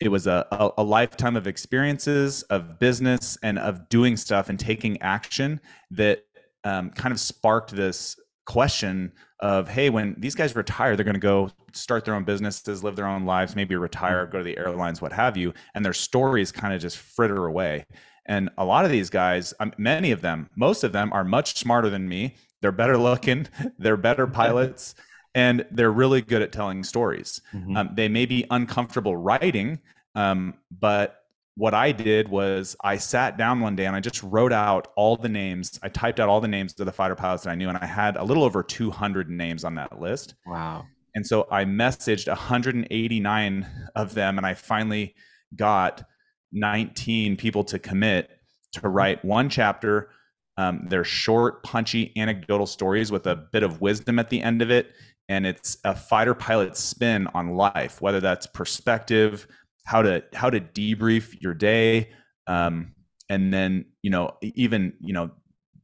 it 0.00 0.08
was 0.08 0.26
a, 0.26 0.46
a, 0.50 0.70
a, 0.78 0.82
lifetime 0.82 1.36
of 1.36 1.46
experiences 1.46 2.44
of 2.44 2.78
business 2.78 3.36
and 3.42 3.58
of 3.58 3.90
doing 3.90 4.16
stuff 4.16 4.48
and 4.48 4.58
taking 4.58 5.02
action 5.02 5.60
that 5.90 6.22
um, 6.64 6.88
kind 6.92 7.12
of 7.12 7.20
sparked 7.20 7.76
this 7.76 8.18
question 8.46 9.12
of 9.40 9.68
hey 9.68 9.88
when 9.90 10.14
these 10.18 10.34
guys 10.34 10.54
retire 10.54 10.96
they're 10.96 11.04
going 11.04 11.14
to 11.14 11.20
go 11.20 11.50
start 11.72 12.04
their 12.04 12.14
own 12.14 12.24
businesses 12.24 12.84
live 12.84 12.96
their 12.96 13.06
own 13.06 13.24
lives 13.24 13.56
maybe 13.56 13.74
retire 13.74 14.26
go 14.26 14.38
to 14.38 14.44
the 14.44 14.58
airlines 14.58 15.00
what 15.00 15.12
have 15.12 15.36
you 15.36 15.52
and 15.74 15.84
their 15.84 15.92
stories 15.92 16.52
kind 16.52 16.74
of 16.74 16.80
just 16.80 16.98
fritter 16.98 17.46
away. 17.46 17.84
And 18.26 18.50
a 18.58 18.64
lot 18.64 18.84
of 18.84 18.90
these 18.90 19.10
guys 19.10 19.54
um, 19.60 19.72
many 19.78 20.10
of 20.10 20.20
them 20.20 20.50
most 20.56 20.84
of 20.84 20.92
them 20.92 21.12
are 21.12 21.24
much 21.24 21.56
smarter 21.56 21.90
than 21.90 22.08
me. 22.08 22.36
They're 22.60 22.72
better 22.72 22.98
looking 22.98 23.48
they're 23.78 23.96
better 23.96 24.26
pilots 24.40 24.94
and 25.34 25.64
they're 25.70 25.92
really 25.92 26.22
good 26.22 26.42
at 26.42 26.52
telling 26.52 26.82
stories. 26.82 27.40
Mm-hmm. 27.54 27.76
um, 27.76 27.90
they 27.94 28.08
may 28.08 28.26
be 28.26 28.46
uncomfortable 28.50 29.16
writing 29.16 29.80
um, 30.14 30.54
but 30.70 31.19
what 31.56 31.74
I 31.74 31.92
did 31.92 32.28
was 32.28 32.76
I 32.82 32.96
sat 32.96 33.36
down 33.36 33.60
one 33.60 33.76
day 33.76 33.86
and 33.86 33.96
I 33.96 34.00
just 34.00 34.22
wrote 34.22 34.52
out 34.52 34.88
all 34.96 35.16
the 35.16 35.28
names. 35.28 35.78
I 35.82 35.88
typed 35.88 36.20
out 36.20 36.28
all 36.28 36.40
the 36.40 36.48
names 36.48 36.74
of 36.78 36.86
the 36.86 36.92
fighter 36.92 37.14
pilots 37.14 37.44
that 37.44 37.50
I 37.50 37.54
knew, 37.54 37.68
and 37.68 37.78
I 37.78 37.86
had 37.86 38.16
a 38.16 38.24
little 38.24 38.44
over 38.44 38.62
200 38.62 39.28
names 39.28 39.64
on 39.64 39.74
that 39.74 40.00
list. 40.00 40.34
Wow. 40.46 40.86
And 41.14 41.26
so 41.26 41.46
I 41.50 41.64
messaged 41.64 42.28
189 42.28 43.66
of 43.96 44.14
them, 44.14 44.38
and 44.38 44.46
I 44.46 44.54
finally 44.54 45.14
got 45.56 46.04
19 46.52 47.36
people 47.36 47.64
to 47.64 47.78
commit 47.78 48.30
to 48.72 48.88
write 48.88 49.24
one 49.24 49.48
chapter. 49.48 50.10
Um, 50.56 50.86
they're 50.88 51.04
short, 51.04 51.62
punchy, 51.62 52.12
anecdotal 52.16 52.66
stories 52.66 53.10
with 53.10 53.26
a 53.26 53.36
bit 53.36 53.62
of 53.62 53.80
wisdom 53.80 54.18
at 54.18 54.30
the 54.30 54.42
end 54.42 54.62
of 54.62 54.70
it. 54.70 54.92
And 55.28 55.46
it's 55.46 55.78
a 55.84 55.94
fighter 55.94 56.34
pilot 56.34 56.76
spin 56.76 57.28
on 57.34 57.54
life, 57.54 58.00
whether 58.00 58.20
that's 58.20 58.46
perspective, 58.46 59.46
how 59.90 60.02
to 60.02 60.22
how 60.34 60.48
to 60.48 60.60
debrief 60.60 61.42
your 61.42 61.52
day 61.52 62.08
um, 62.46 62.94
and 63.28 63.52
then 63.52 63.84
you 64.02 64.10
know 64.10 64.30
even 64.40 64.92
you 65.00 65.12
know 65.12 65.28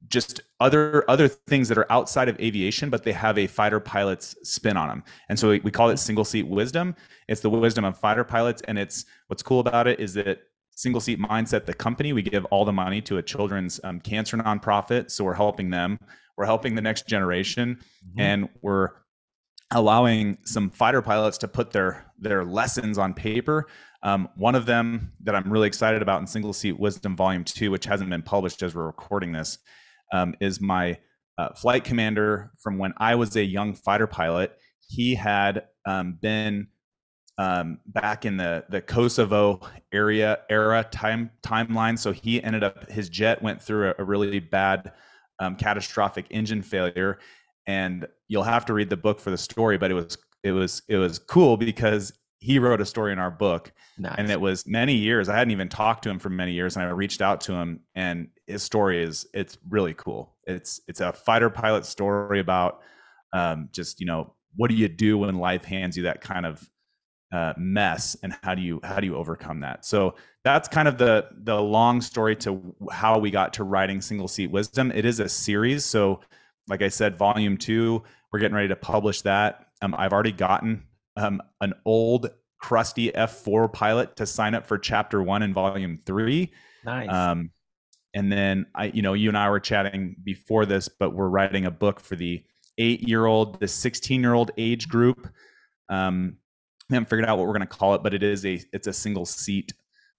just 0.07 0.41
other 0.61 1.05
other 1.11 1.27
things 1.27 1.69
that 1.69 1.77
are 1.77 1.91
outside 1.91 2.29
of 2.29 2.39
aviation 2.39 2.89
but 2.89 3.03
they 3.03 3.11
have 3.11 3.37
a 3.37 3.49
fighter 3.49 3.81
pilot's 3.81 4.37
spin 4.45 4.77
on 4.77 4.87
them 4.87 5.03
and 5.29 5.37
so 5.37 5.49
we, 5.49 5.59
we 5.59 5.73
call 5.73 5.91
it 5.91 5.97
single 5.97 6.25
seat 6.25 6.47
wisdom. 6.47 6.95
It's 7.27 7.41
the 7.41 7.51
wisdom 7.51 7.85
of 7.85 7.99
fighter 7.99 8.23
pilots 8.23 8.63
and 8.69 8.79
it's 8.79 9.07
what's 9.27 9.43
cool 9.43 9.59
about 9.59 9.89
it 9.89 9.99
is 9.99 10.15
that 10.15 10.39
single 10.77 11.01
seat 11.01 11.19
mindset 11.19 11.67
the 11.67 11.75
company 11.75 12.13
we 12.13 12.23
give 12.23 12.45
all 12.45 12.65
the 12.65 12.73
money 12.73 13.01
to 13.01 13.19
a 13.19 13.23
children's 13.23 13.81
um, 13.83 13.99
cancer 13.99 14.37
nonprofit 14.37 15.11
so 15.11 15.25
we're 15.25 15.35
helping 15.35 15.71
them. 15.71 15.99
We're 16.37 16.47
helping 16.47 16.77
the 16.77 16.83
next 16.83 17.09
generation 17.09 17.81
mm-hmm. 18.07 18.21
and 18.21 18.49
we're 18.63 18.91
allowing 19.73 20.39
some 20.45 20.71
fighter 20.71 21.03
pilots 21.03 21.39
to 21.39 21.49
put 21.49 21.73
their 21.73 22.05
their 22.19 22.45
lessons 22.45 22.99
on 22.99 23.13
paper 23.13 23.67
um, 24.07 24.29
one 24.37 24.55
of 24.55 24.67
them 24.67 25.11
that 25.25 25.35
I'm 25.35 25.53
really 25.53 25.67
excited 25.67 26.01
about 26.01 26.21
in 26.21 26.29
Single 26.29 26.53
Seat 26.53 26.79
Wisdom 26.79 27.17
Volume 27.17 27.43
2, 27.43 27.73
which 27.73 27.87
hasn't 27.87 28.09
been 28.09 28.23
published 28.23 28.63
as 28.63 28.73
we're 28.73 28.87
recording 28.87 29.33
this, 29.33 29.59
um, 30.13 30.33
is 30.41 30.61
my 30.61 30.97
uh, 31.39 31.49
flight 31.55 31.83
commander 31.83 32.53
from 32.63 32.79
when 32.79 32.95
I 32.99 33.17
was 33.17 33.35
a 33.35 33.43
young 33.43 33.75
fighter 33.75 34.07
pilot. 34.07 34.57
He 34.87 35.17
had 35.17 35.65
um, 35.87 36.19
been 36.23 36.69
um, 37.37 37.81
back 37.89 38.25
in 38.25 38.37
the 38.37 38.65
the 38.71 38.81
Kosovo 38.81 39.61
area 39.93 40.39
era 40.49 40.87
time 40.93 41.33
timeline. 41.43 41.99
So 41.99 42.13
he 42.13 42.41
ended 42.41 42.63
up 42.63 42.89
his 42.89 43.09
jet 43.09 43.43
went 43.43 43.61
through 43.61 43.91
a, 43.91 43.95
a 43.99 44.05
really 44.05 44.39
bad 44.39 44.93
um, 45.41 45.57
catastrophic 45.57 46.27
engine 46.31 46.63
failure, 46.63 47.19
and 47.67 48.07
you'll 48.29 48.45
have 48.45 48.65
to 48.67 48.73
read 48.73 48.89
the 48.89 48.97
book 48.97 49.19
for 49.19 49.31
the 49.31 49.37
story. 49.37 49.79
But 49.79 49.91
it 49.91 49.95
was 49.95 50.17
it 50.45 50.53
was 50.53 50.83
it 50.89 50.97
was 50.97 51.19
cool 51.19 51.57
because 51.57 52.13
he 52.39 52.59
wrote 52.59 52.81
a 52.81 52.87
story 52.87 53.13
in 53.13 53.19
our 53.19 53.31
book, 53.31 53.73
nice. 53.99 54.15
and 54.19 54.31
it 54.31 54.41
was 54.41 54.67
many 54.67 54.95
years. 54.95 55.29
I 55.29 55.37
hadn't 55.37 55.53
even 55.53 55.69
talked 55.69 56.05
to 56.05 56.11
him 56.11 56.19
for 56.19 56.29
many 56.29 56.53
years, 56.53 56.77
and 56.77 56.85
I 56.85 56.91
reached 56.91 57.23
out 57.23 57.41
to 57.43 57.55
him, 57.55 57.81
and 57.95 58.29
his 58.47 58.63
story 58.63 59.03
is 59.03 59.27
it's 59.33 59.59
really 59.69 59.95
cool. 59.95 60.35
It's 60.47 60.81
it's 60.87 61.01
a 61.01 61.13
fighter 61.13 61.51
pilot 61.51 61.87
story 61.87 62.41
about 62.41 62.83
um, 63.33 63.69
just 63.73 64.01
you 64.01 64.07
know 64.07 64.35
what 64.57 64.71
do 64.71 64.77
you 64.77 64.89
do 64.89 65.19
when 65.19 65.35
life 65.37 65.65
hands 65.65 65.97
you 65.97 66.05
that 66.05 66.21
kind 66.21 66.47
of 66.47 66.69
uh, 67.33 67.53
mess 67.57 68.17
and 68.23 68.35
how 68.43 68.55
do 68.55 68.63
you 68.63 68.81
how 68.83 69.01
do 69.01 69.07
you 69.07 69.17
overcome 69.17 69.61
that 69.61 69.85
so 69.85 70.15
that's 70.45 70.69
kind 70.69 70.87
of 70.87 70.97
the 70.97 71.27
the 71.43 71.61
long 71.61 72.01
story 72.01 72.37
to 72.37 72.75
how 72.91 73.19
we 73.19 73.31
got 73.31 73.53
to 73.53 73.65
writing 73.65 74.01
single 74.01 74.29
seat 74.29 74.51
wisdom 74.51 74.93
it 74.93 75.05
is 75.05 75.19
a 75.19 75.29
series 75.29 75.85
so 75.85 76.21
like 76.69 76.83
i 76.83 76.89
said 76.89 77.19
volume 77.19 77.57
two 77.57 78.03
we're 78.33 78.39
getting 78.39 78.55
ready 78.55 78.69
to 78.69 78.77
publish 78.77 79.23
that 79.23 79.67
um, 79.83 79.93
i've 79.99 80.13
already 80.13 80.31
gotten 80.31 80.85
um, 81.17 81.43
an 81.61 81.73
old 81.85 82.31
crusty 82.59 83.11
f4 83.13 83.73
pilot 83.73 84.17
to 84.17 84.27
sign 84.27 84.55
up 84.55 84.67
for 84.67 84.79
chapter 84.79 85.23
one 85.23 85.43
in 85.43 85.53
volume 85.53 85.99
three 86.07 86.53
nice 86.85 87.09
um, 87.11 87.51
and 88.15 88.33
then 88.33 88.67
i 88.75 88.87
you 88.87 89.03
know 89.03 89.13
you 89.13 89.29
and 89.29 89.37
i 89.37 89.49
were 89.49 89.61
chatting 89.61 90.17
before 90.25 90.65
this 90.65 90.89
but 90.89 91.11
we're 91.15 91.29
writing 91.29 91.67
a 91.67 91.71
book 91.71 92.01
for 92.01 92.17
the 92.17 92.43
eight 92.79 93.07
year 93.07 93.27
old 93.27 93.61
the 93.61 93.69
16 93.69 94.21
year 94.21 94.35
old 94.35 94.51
age 94.57 94.89
group 94.89 95.29
um, 95.89 96.37
we 96.89 96.95
haven't 96.95 97.09
figured 97.09 97.29
out 97.29 97.39
what 97.39 97.47
we're 97.47 97.53
going 97.53 97.67
to 97.67 97.67
call 97.67 97.95
it, 97.95 98.03
but 98.03 98.15
it 98.15 98.23
is 98.23 98.45
a 98.47 98.61
it's 98.73 98.87
a 98.87 98.93
single 98.93 99.27
seat 99.27 99.73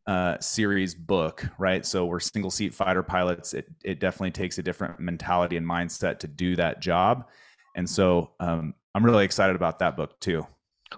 uh, 0.05 0.37
series 0.39 0.95
book, 0.95 1.45
right? 1.57 1.85
So 1.85 2.05
we're 2.05 2.19
single 2.19 2.51
seat 2.51 2.73
fighter 2.73 3.03
pilots. 3.03 3.53
It 3.53 3.67
it 3.83 3.99
definitely 3.99 4.31
takes 4.31 4.57
a 4.57 4.63
different 4.63 4.99
mentality 4.99 5.57
and 5.57 5.67
mindset 5.67 6.19
to 6.19 6.27
do 6.27 6.55
that 6.57 6.81
job, 6.81 7.27
and 7.75 7.89
so 7.89 8.31
um, 8.39 8.73
I'm 8.93 9.05
really 9.05 9.25
excited 9.25 9.55
about 9.55 9.79
that 9.79 9.95
book 9.95 10.19
too. 10.19 10.45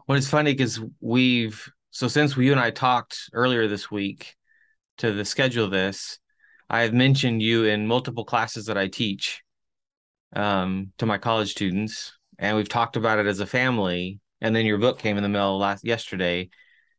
Well, 0.08 0.18
it's 0.18 0.30
funny 0.30 0.54
because 0.54 0.80
we've 1.00 1.70
so 1.92 2.08
since 2.08 2.38
you 2.38 2.52
and 2.52 2.62
I 2.62 2.72
talked 2.72 3.18
earlier 3.34 3.68
this 3.68 3.90
week 3.90 4.36
to 5.00 5.12
the 5.12 5.26
schedule 5.26 5.70
this, 5.70 6.20
I 6.70 6.82
have 6.82 6.94
mentioned 6.94 7.42
you 7.42 7.66
in 7.66 7.88
multiple 7.88 8.26
classes 8.26 8.68
that 8.68 8.78
I 8.78 8.88
teach 8.88 9.42
um, 10.36 10.92
to 11.00 11.06
my 11.06 11.18
college 11.18 11.52
students, 11.52 12.18
and 12.38 12.56
we've 12.56 12.70
talked 12.70 12.96
about 12.96 13.20
it 13.20 13.26
as 13.26 13.40
a 13.40 13.48
family 13.48 14.20
and 14.42 14.56
then 14.56 14.66
your 14.66 14.78
book 14.78 15.00
came 15.00 15.18
in 15.18 15.24
the 15.24 15.30
mail 15.30 15.58
last 15.58 15.84
yesterday. 15.84 16.50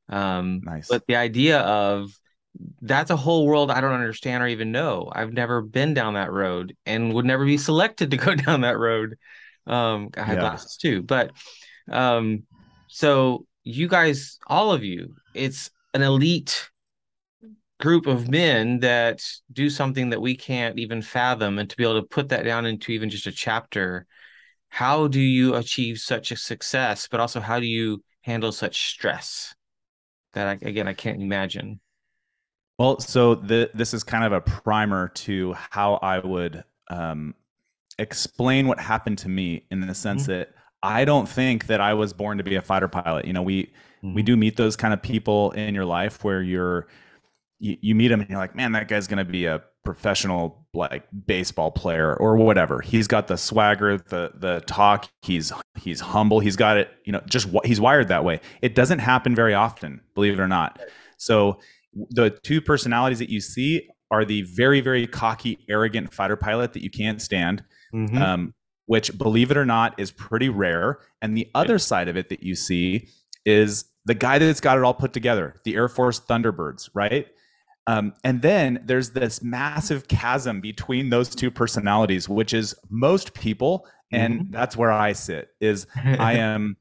Um, 0.09 0.61
nice. 0.65 0.89
But 0.89 1.07
the 1.07 1.17
idea 1.17 1.61
of 1.61 2.11
that's 2.81 3.11
a 3.11 3.17
whole 3.17 3.47
world 3.47 3.71
I 3.71 3.81
don't 3.81 3.93
understand 3.93 4.43
or 4.43 4.49
even 4.49 4.73
know. 4.73 5.11
I've 5.13 5.33
never 5.33 5.63
been 5.63 5.95
down 5.95 6.15
that 6.15 6.33
road 6.33 6.77
and 6.85 7.15
would 7.15 7.25
never 7.25 7.45
be 7.45 7.59
selected 7.71 8.11
to 8.11 8.17
go 8.17 8.35
down 8.35 8.63
that 8.63 8.79
road. 8.79 9.17
Um, 9.67 10.11
I 10.17 10.23
had 10.23 10.35
yeah. 10.35 10.41
glasses 10.41 10.77
too, 10.77 11.03
but 11.03 11.31
um, 11.91 12.45
so 12.91 13.47
you 13.65 13.89
guys, 13.89 14.39
all 14.47 14.73
of 14.73 14.85
you, 14.85 15.15
it's 15.35 15.71
an 15.95 16.03
elite 16.03 16.71
group 17.79 18.07
of 18.07 18.29
men 18.29 18.81
that 18.81 19.23
do 19.53 19.71
something 19.71 20.11
that 20.11 20.21
we 20.21 20.37
can't 20.37 20.79
even 20.79 21.01
fathom, 21.01 21.59
and 21.59 21.71
to 21.71 21.77
be 21.77 21.83
able 21.83 22.01
to 22.01 22.07
put 22.07 22.29
that 22.29 22.45
down 22.45 22.67
into 22.67 22.93
even 22.93 23.09
just 23.09 23.27
a 23.27 23.33
chapter 23.33 24.07
how 24.71 25.09
do 25.09 25.21
you 25.21 25.57
achieve 25.57 25.99
such 25.99 26.31
a 26.31 26.37
success 26.37 27.09
but 27.11 27.21
also 27.21 27.41
how 27.41 27.61
do 27.61 27.67
you 27.67 28.03
handle 28.23 28.53
such 28.53 28.91
stress 28.91 29.55
that 30.33 30.47
I, 30.47 30.53
again 30.67 30.89
i 30.89 30.95
can't 30.95 31.21
imagine 31.21 31.81
well 32.79 32.99
so 33.01 33.35
the, 33.35 33.71
this 33.75 33.93
is 33.93 34.03
kind 34.03 34.25
of 34.25 34.33
a 34.33 34.41
primer 34.41 35.09
to 35.09 35.55
how 35.55 35.95
i 35.97 36.19
would 36.19 36.65
um, 36.89 37.35
explain 37.99 38.67
what 38.67 38.81
happened 38.81 39.19
to 39.19 39.29
me 39.29 39.67
in 39.71 39.81
the 39.81 39.95
sense 39.95 40.23
mm-hmm. 40.23 40.33
that 40.33 40.55
i 40.83 41.05
don't 41.05 41.29
think 41.29 41.67
that 41.67 41.81
i 41.81 41.95
was 41.95 42.13
born 42.13 42.39
to 42.39 42.45
be 42.45 42.55
a 42.55 42.63
fighter 42.63 42.89
pilot 42.89 43.25
you 43.25 43.33
know 43.33 43.43
we 43.43 43.65
mm-hmm. 43.65 44.15
we 44.15 44.23
do 44.23 44.37
meet 44.37 44.57
those 44.57 44.77
kind 44.77 44.95
of 44.95 45.03
people 45.03 45.51
in 45.53 45.75
your 45.75 45.85
life 45.85 46.25
where 46.25 46.43
you're 46.43 46.87
you, 47.59 47.77
you 47.81 47.95
meet 47.95 48.11
him 48.11 48.21
and 48.21 48.31
you're 48.31 48.39
like 48.39 48.55
man 48.55 48.73
that 48.73 48.89
guy's 48.89 49.07
going 49.07 49.25
to 49.25 49.31
be 49.31 49.47
a 49.47 49.63
professional 49.85 50.67
like 50.75 51.05
baseball 51.27 51.71
player 51.71 52.15
or 52.15 52.37
whatever. 52.37 52.81
He's 52.81 53.09
got 53.09 53.27
the 53.29 53.37
swagger, 53.37 53.97
the 53.97 54.33
the 54.35 54.63
talk. 54.67 55.09
He's 55.23 55.53
he's 55.79 56.01
humble. 56.01 56.41
He's 56.41 56.57
got 56.57 56.77
it. 56.77 56.91
You 57.05 57.13
know, 57.13 57.21
just 57.27 57.47
what 57.47 57.67
he's 57.67 57.81
wired 57.81 58.09
that 58.09 58.25
way. 58.25 58.41
It 58.63 58.75
doesn't 58.75 59.01
happen 59.01 59.35
very 59.35 59.55
often, 59.55 60.01
believe 60.15 60.35
it 60.35 60.41
or 60.41 60.49
not. 60.49 60.81
So 61.17 61.61
the 62.11 62.31
two 62.31 62.61
personalities 62.61 63.19
that 63.19 63.31
you 63.31 63.41
see 63.41 63.89
are 64.11 64.25
the 64.25 64.43
very 64.43 64.81
very 64.81 65.07
cocky, 65.07 65.59
arrogant 65.69 66.13
fighter 66.13 66.37
pilot 66.37 66.73
that 66.75 66.83
you 66.83 66.91
can't 66.91 67.21
stand. 67.21 67.65
Mm-hmm. 67.95 68.19
Um, 68.19 68.55
which, 68.91 69.17
believe 69.17 69.53
it 69.53 69.57
or 69.57 69.65
not, 69.65 69.95
is 70.01 70.11
pretty 70.11 70.49
rare. 70.49 70.99
And 71.23 71.37
the 71.37 71.49
other 71.55 71.79
side 71.79 72.09
of 72.09 72.17
it 72.17 72.29
that 72.29 72.43
you 72.43 72.57
see 72.57 73.07
is 73.47 73.85
the 74.05 74.15
guy 74.15 74.41
that's 74.41 74.61
got 74.61 74.79
it 74.79 74.83
all 74.83 74.95
put 74.95 75.13
together, 75.13 75.55
the 75.65 75.77
Air 75.77 75.87
Force 75.87 76.19
Thunderbirds, 76.19 76.91
right? 76.93 77.29
Um, 77.87 78.15
and 78.25 78.43
then 78.43 78.83
there's 78.85 79.11
this 79.11 79.45
massive 79.45 80.09
chasm 80.09 80.61
between 80.61 81.09
those 81.09 81.33
two 81.33 81.53
personalities, 81.53 82.29
which 82.29 82.53
is 82.53 82.75
most 82.89 83.33
people, 83.33 83.87
and 84.11 84.41
mm-hmm. 84.41 84.51
that's 84.51 84.77
where 84.77 84.91
I 84.91 85.13
sit. 85.13 85.51
Is 85.61 85.87
I 85.95 86.33
am, 86.39 86.77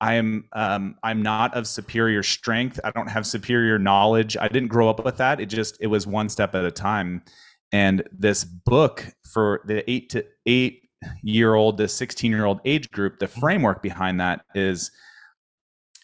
I 0.00 0.14
am, 0.14 0.48
um, 0.54 0.96
I'm 1.04 1.22
not 1.22 1.54
of 1.54 1.68
superior 1.68 2.24
strength. 2.24 2.80
I 2.82 2.90
don't 2.90 3.08
have 3.08 3.24
superior 3.24 3.78
knowledge. 3.78 4.36
I 4.36 4.48
didn't 4.48 4.70
grow 4.70 4.90
up 4.90 5.04
with 5.04 5.18
that. 5.18 5.38
It 5.38 5.46
just 5.46 5.76
it 5.80 5.86
was 5.86 6.08
one 6.08 6.28
step 6.28 6.56
at 6.56 6.64
a 6.64 6.72
time. 6.72 7.22
And 7.70 8.02
this 8.10 8.42
book 8.42 9.06
for 9.32 9.60
the 9.64 9.88
eight 9.88 10.10
to 10.10 10.26
eight 10.44 10.82
year 11.22 11.54
old 11.54 11.78
to 11.78 11.88
16 11.88 12.30
year 12.30 12.44
old 12.44 12.60
age 12.64 12.90
group, 12.90 13.18
the 13.18 13.28
framework 13.28 13.82
behind 13.82 14.20
that 14.20 14.44
is 14.54 14.90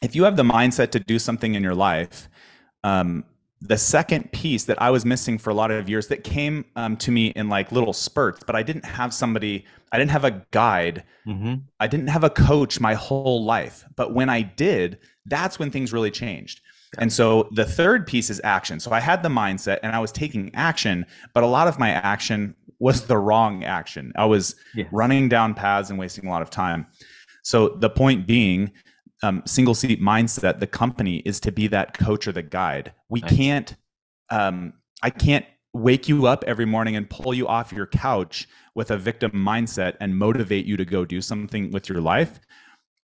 if 0.02 0.14
you 0.14 0.24
have 0.24 0.36
the 0.36 0.42
mindset 0.42 0.90
to 0.92 1.00
do 1.00 1.18
something 1.18 1.54
in 1.54 1.62
your 1.62 1.74
life, 1.74 2.28
um, 2.84 3.24
the 3.60 3.76
second 3.76 4.30
piece 4.32 4.64
that 4.64 4.80
I 4.80 4.90
was 4.90 5.04
missing 5.04 5.36
for 5.36 5.50
a 5.50 5.54
lot 5.54 5.70
of 5.70 5.88
years 5.88 6.06
that 6.08 6.22
came 6.22 6.64
um, 6.76 6.96
to 6.98 7.10
me 7.10 7.28
in 7.28 7.48
like 7.48 7.72
little 7.72 7.92
spurts, 7.92 8.44
but 8.44 8.54
I 8.54 8.62
didn't 8.62 8.84
have 8.84 9.12
somebody, 9.12 9.64
I 9.90 9.98
didn't 9.98 10.12
have 10.12 10.24
a 10.24 10.46
guide, 10.52 11.02
mm-hmm. 11.26 11.54
I 11.80 11.88
didn't 11.88 12.08
have 12.08 12.22
a 12.22 12.30
coach 12.30 12.78
my 12.78 12.94
whole 12.94 13.44
life. 13.44 13.84
But 13.96 14.14
when 14.14 14.28
I 14.28 14.42
did, 14.42 14.98
that's 15.26 15.58
when 15.58 15.70
things 15.70 15.92
really 15.92 16.12
changed. 16.12 16.60
And 16.96 17.12
so 17.12 17.48
the 17.52 17.66
third 17.66 18.06
piece 18.06 18.30
is 18.30 18.40
action. 18.44 18.80
So 18.80 18.92
I 18.92 19.00
had 19.00 19.22
the 19.22 19.28
mindset 19.28 19.78
and 19.82 19.94
I 19.94 19.98
was 19.98 20.12
taking 20.12 20.54
action, 20.54 21.04
but 21.34 21.42
a 21.42 21.46
lot 21.46 21.68
of 21.68 21.78
my 21.78 21.90
action 21.90 22.54
was 22.78 23.06
the 23.06 23.18
wrong 23.18 23.64
action. 23.64 24.12
I 24.16 24.26
was 24.26 24.54
yes. 24.74 24.88
running 24.92 25.28
down 25.28 25.54
paths 25.54 25.90
and 25.90 25.98
wasting 25.98 26.26
a 26.26 26.30
lot 26.30 26.42
of 26.42 26.50
time. 26.50 26.86
So 27.42 27.70
the 27.70 27.90
point 27.90 28.26
being, 28.26 28.72
um, 29.22 29.42
single 29.46 29.74
seat 29.74 30.00
mindset, 30.00 30.60
the 30.60 30.66
company 30.66 31.16
is 31.18 31.40
to 31.40 31.52
be 31.52 31.66
that 31.68 31.98
coach 31.98 32.28
or 32.28 32.32
the 32.32 32.42
guide. 32.42 32.92
We 33.08 33.20
nice. 33.20 33.36
can't, 33.36 33.76
um, 34.30 34.74
I 35.02 35.10
can't 35.10 35.44
wake 35.72 36.08
you 36.08 36.26
up 36.26 36.44
every 36.46 36.64
morning 36.64 36.96
and 36.96 37.08
pull 37.08 37.34
you 37.34 37.48
off 37.48 37.72
your 37.72 37.86
couch 37.86 38.48
with 38.74 38.90
a 38.90 38.96
victim 38.96 39.32
mindset 39.32 39.96
and 40.00 40.16
motivate 40.16 40.66
you 40.66 40.76
to 40.76 40.84
go 40.84 41.04
do 41.04 41.20
something 41.20 41.70
with 41.72 41.88
your 41.88 42.00
life. 42.00 42.38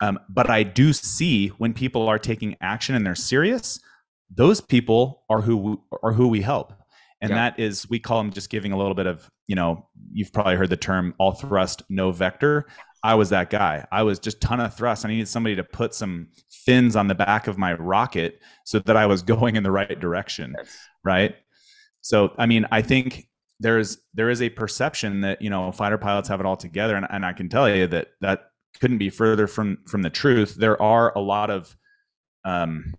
Um, 0.01 0.19
but 0.29 0.51
I 0.51 0.63
do 0.63 0.93
see 0.93 1.49
when 1.49 1.73
people 1.73 2.09
are 2.09 2.19
taking 2.19 2.57
action 2.61 2.95
and 2.95 3.07
they're 3.07 3.15
serious, 3.15 3.81
those 4.31 4.61
people 4.61 5.25
are 5.29 5.41
who 5.41 5.83
are 6.03 6.13
who 6.13 6.29
we 6.29 6.43
help. 6.43 6.73
And 7.21 7.31
yeah. 7.31 7.37
that 7.37 7.61
is 7.61 7.89
we 7.89 7.99
call 7.99 8.19
them 8.19 8.33
just 8.33 8.51
giving 8.51 8.73
a 8.73 8.77
little 8.77 8.95
bit 8.95 9.07
of, 9.07 9.29
you 9.47 9.55
know, 9.55 9.89
you've 10.13 10.33
probably 10.33 10.57
heard 10.57 10.71
the 10.71 10.77
term 10.77 11.15
all 11.19 11.33
thrust, 11.33 11.83
no 11.89 12.11
vector. 12.11 12.67
I 13.03 13.15
was 13.15 13.31
that 13.31 13.51
guy. 13.51 13.87
I 13.93 14.03
was 14.03 14.19
just 14.19 14.41
ton 14.41 14.61
of 14.61 14.75
thrust. 14.75 15.05
I 15.05 15.09
needed 15.09 15.29
somebody 15.29 15.57
to 15.57 15.65
put 15.65 15.95
some 15.95 16.29
fins 16.51 16.97
on 16.97 17.09
the 17.09 17.15
back 17.15 17.47
of 17.47 17.59
my 17.59 17.75
rocket 17.75 18.41
so 18.65 18.79
that 18.81 18.97
I 18.97 19.07
was 19.07 19.23
going 19.35 19.57
in 19.57 19.63
the 19.63 19.71
right 19.71 19.99
direction. 19.99 20.55
Yes. 20.57 20.77
Right. 21.05 21.37
So, 22.01 22.33
I 22.39 22.47
mean, 22.47 22.67
I 22.71 22.83
think 22.83 23.29
there's 23.61 23.99
there 24.15 24.31
is 24.31 24.43
a 24.43 24.51
perception 24.51 25.21
that 25.21 25.41
you 25.41 25.49
know 25.49 25.71
fighter 25.73 25.99
pilots 25.99 26.29
have 26.29 26.41
it 26.41 26.47
all 26.47 26.57
together, 26.57 26.97
and, 26.97 27.07
and 27.11 27.25
I 27.25 27.33
can 27.33 27.49
tell 27.49 27.69
you 27.69 27.87
that 27.89 28.09
that 28.21 28.51
couldn't 28.81 28.99
be 28.99 29.11
further 29.11 29.47
from 29.47 29.79
from 29.87 30.03
the 30.03 30.11
truth. 30.11 30.55
There 30.55 30.81
are 30.81 31.17
a 31.17 31.21
lot 31.21 31.51
of, 31.51 31.77
um, 32.45 32.95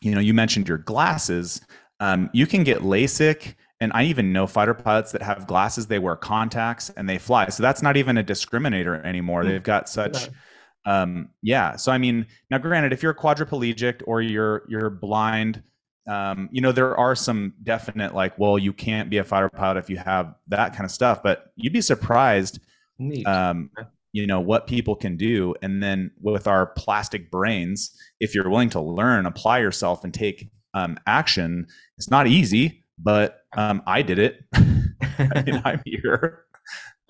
you 0.00 0.14
know, 0.14 0.20
you 0.20 0.34
mentioned 0.34 0.68
your 0.68 0.78
glasses. 0.78 1.60
Um, 2.02 2.30
you 2.32 2.48
can 2.48 2.64
get 2.64 2.80
LASIK 2.80 3.54
and 3.80 3.92
I 3.94 4.04
even 4.04 4.32
know 4.32 4.48
fighter 4.48 4.74
pilots 4.74 5.12
that 5.12 5.22
have 5.22 5.46
glasses, 5.46 5.86
they 5.86 6.00
wear 6.00 6.16
contacts 6.16 6.90
and 6.90 7.08
they 7.08 7.16
fly. 7.16 7.48
So 7.48 7.62
that's 7.62 7.80
not 7.80 7.96
even 7.96 8.18
a 8.18 8.24
discriminator 8.24 9.04
anymore. 9.04 9.44
They've 9.44 9.62
got 9.62 9.88
such 9.88 10.28
um 10.84 11.28
yeah. 11.42 11.76
So 11.76 11.92
I 11.92 11.98
mean, 11.98 12.26
now 12.50 12.58
granted, 12.58 12.92
if 12.92 13.04
you're 13.04 13.14
quadriplegic 13.14 14.02
or 14.04 14.20
you're 14.20 14.64
you're 14.68 14.90
blind, 14.90 15.62
um, 16.08 16.48
you 16.50 16.60
know, 16.60 16.72
there 16.72 16.96
are 16.96 17.14
some 17.14 17.54
definite 17.62 18.14
like, 18.14 18.36
well, 18.36 18.58
you 18.58 18.72
can't 18.72 19.08
be 19.08 19.18
a 19.18 19.24
fighter 19.24 19.48
pilot 19.48 19.78
if 19.78 19.88
you 19.88 19.96
have 19.98 20.34
that 20.48 20.72
kind 20.72 20.84
of 20.84 20.90
stuff, 20.90 21.22
but 21.22 21.52
you'd 21.54 21.72
be 21.72 21.80
surprised. 21.80 22.58
Um, 23.24 23.70
you 24.12 24.26
know 24.26 24.40
what 24.40 24.66
people 24.66 24.94
can 24.94 25.16
do 25.16 25.54
and 25.62 25.82
then 25.82 26.10
with 26.20 26.46
our 26.46 26.66
plastic 26.66 27.30
brains 27.30 27.98
if 28.20 28.34
you're 28.34 28.48
willing 28.48 28.68
to 28.68 28.80
learn 28.80 29.24
apply 29.24 29.58
yourself 29.58 30.04
and 30.04 30.12
take 30.12 30.50
um, 30.74 30.98
action. 31.06 31.66
It's 31.98 32.10
not 32.10 32.26
easy 32.26 32.82
but 33.02 33.40
um, 33.56 33.82
i 33.86 34.02
did 34.02 34.18
it. 34.18 34.44
Mean, 34.54 35.62
i'm 35.64 35.82
here. 35.84 36.44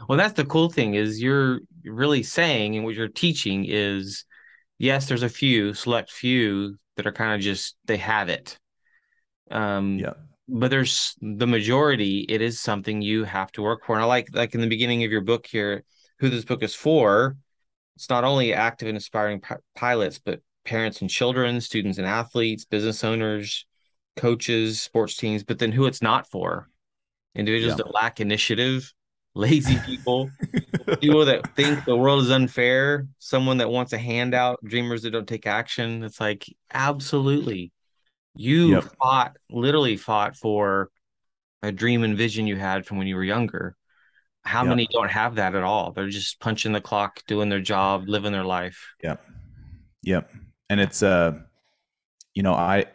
Well 0.09 0.19
that's 0.19 0.35
the 0.35 0.45
cool 0.45 0.69
thing 0.69 0.95
is 0.95 1.23
you're 1.23 1.61
really 1.85 2.23
saying 2.23 2.77
and 2.77 2.85
what 2.85 2.95
you're 2.95 3.09
teaching 3.09 3.65
is 3.69 4.25
yes 4.79 5.07
there's 5.07 5.23
a 5.23 5.29
few 5.29 5.75
select 5.75 6.11
few 6.11 6.77
that 6.97 7.07
are 7.07 7.13
kind 7.13 7.35
of 7.35 7.41
just 7.41 7.77
they 7.87 7.99
have 7.99 8.29
it. 8.29 8.59
Um 9.51 9.99
yeah. 9.99 10.15
but 10.49 10.71
there's 10.71 11.15
the 11.21 11.47
majority 11.47 12.27
it 12.29 12.41
is 12.41 12.61
something 12.61 13.03
you 13.03 13.25
have 13.25 13.53
to 13.53 13.63
work 13.63 13.85
for. 13.85 13.95
And 13.95 14.03
i 14.03 14.07
like 14.07 14.29
like 14.33 14.55
in 14.55 14.61
the 14.61 14.67
beginning 14.67 15.05
of 15.05 15.11
your 15.11 15.21
book 15.21 15.47
here 15.47 15.85
who 16.19 16.31
this 16.31 16.45
book 16.45 16.63
is 16.63 16.75
for 16.75 17.37
it's 17.97 18.09
not 18.09 18.25
only 18.25 18.55
active 18.55 18.89
and 18.89 18.97
aspiring 18.97 19.41
p- 19.41 19.55
pilots 19.77 20.19
but 20.19 20.41
parents 20.65 21.01
and 21.01 21.11
children 21.11 21.61
students 21.61 21.99
and 21.99 22.07
athletes 22.07 22.65
business 22.65 23.05
owners 23.05 23.67
coaches 24.17 24.81
sports 24.81 25.17
teams 25.17 25.43
but 25.43 25.59
then 25.59 25.73
who 25.73 25.87
it's 25.87 26.03
not 26.03 26.29
for 26.29 26.69
individuals 27.35 27.73
yeah. 27.73 27.85
that 27.85 27.95
lack 27.95 28.21
initiative 28.21 28.93
lazy 29.35 29.79
people 29.87 30.31
people 31.01 31.25
that 31.25 31.55
think 31.57 31.83
the 31.87 31.97
world 31.97 32.23
is 32.23 32.31
unfair 32.31 33.07
someone 33.19 33.57
that 33.57 33.71
wants 33.71 33.95
a 33.95 33.99
handout 33.99 34.63
dreamers 34.63 35.03
that 35.03 35.11
don't 35.11 35.27
take 35.27 35.47
action 35.47 36.05
it's 36.05 36.21
like 36.21 36.45
absolutely 36.71 37.73
you 38.35 38.73
yep. 38.73 38.85
fought, 39.01 39.37
literally 39.51 39.97
fought 39.97 40.37
for 40.37 40.91
a 41.63 41.71
dream 41.71 42.03
and 42.03 42.17
vision 42.17 42.47
you 42.47 42.57
had 42.57 42.87
from 42.87 42.99
when 42.99 43.07
you 43.07 43.17
were 43.17 43.25
younger. 43.25 43.77
How 44.43 44.63
yep. 44.63 44.71
many 44.71 44.89
don't 44.91 45.11
have 45.11 45.37
that 45.37 45.55
at 45.55 45.63
all? 45.63 45.93
They're 45.93 46.09
just 46.09 46.41
punching 46.41 46.73
the 46.73 46.81
clock, 46.81 47.21
doing 47.27 47.49
their 47.49 47.61
job, 47.61 48.09
living 48.09 48.33
their 48.33 48.45
life. 48.45 48.89
Yep. 49.03 49.25
Yep. 50.03 50.31
And 50.73 50.81
it's 50.81 51.03
uh 51.03 51.39
you 52.35 52.43
know, 52.43 52.55
I 52.55 52.87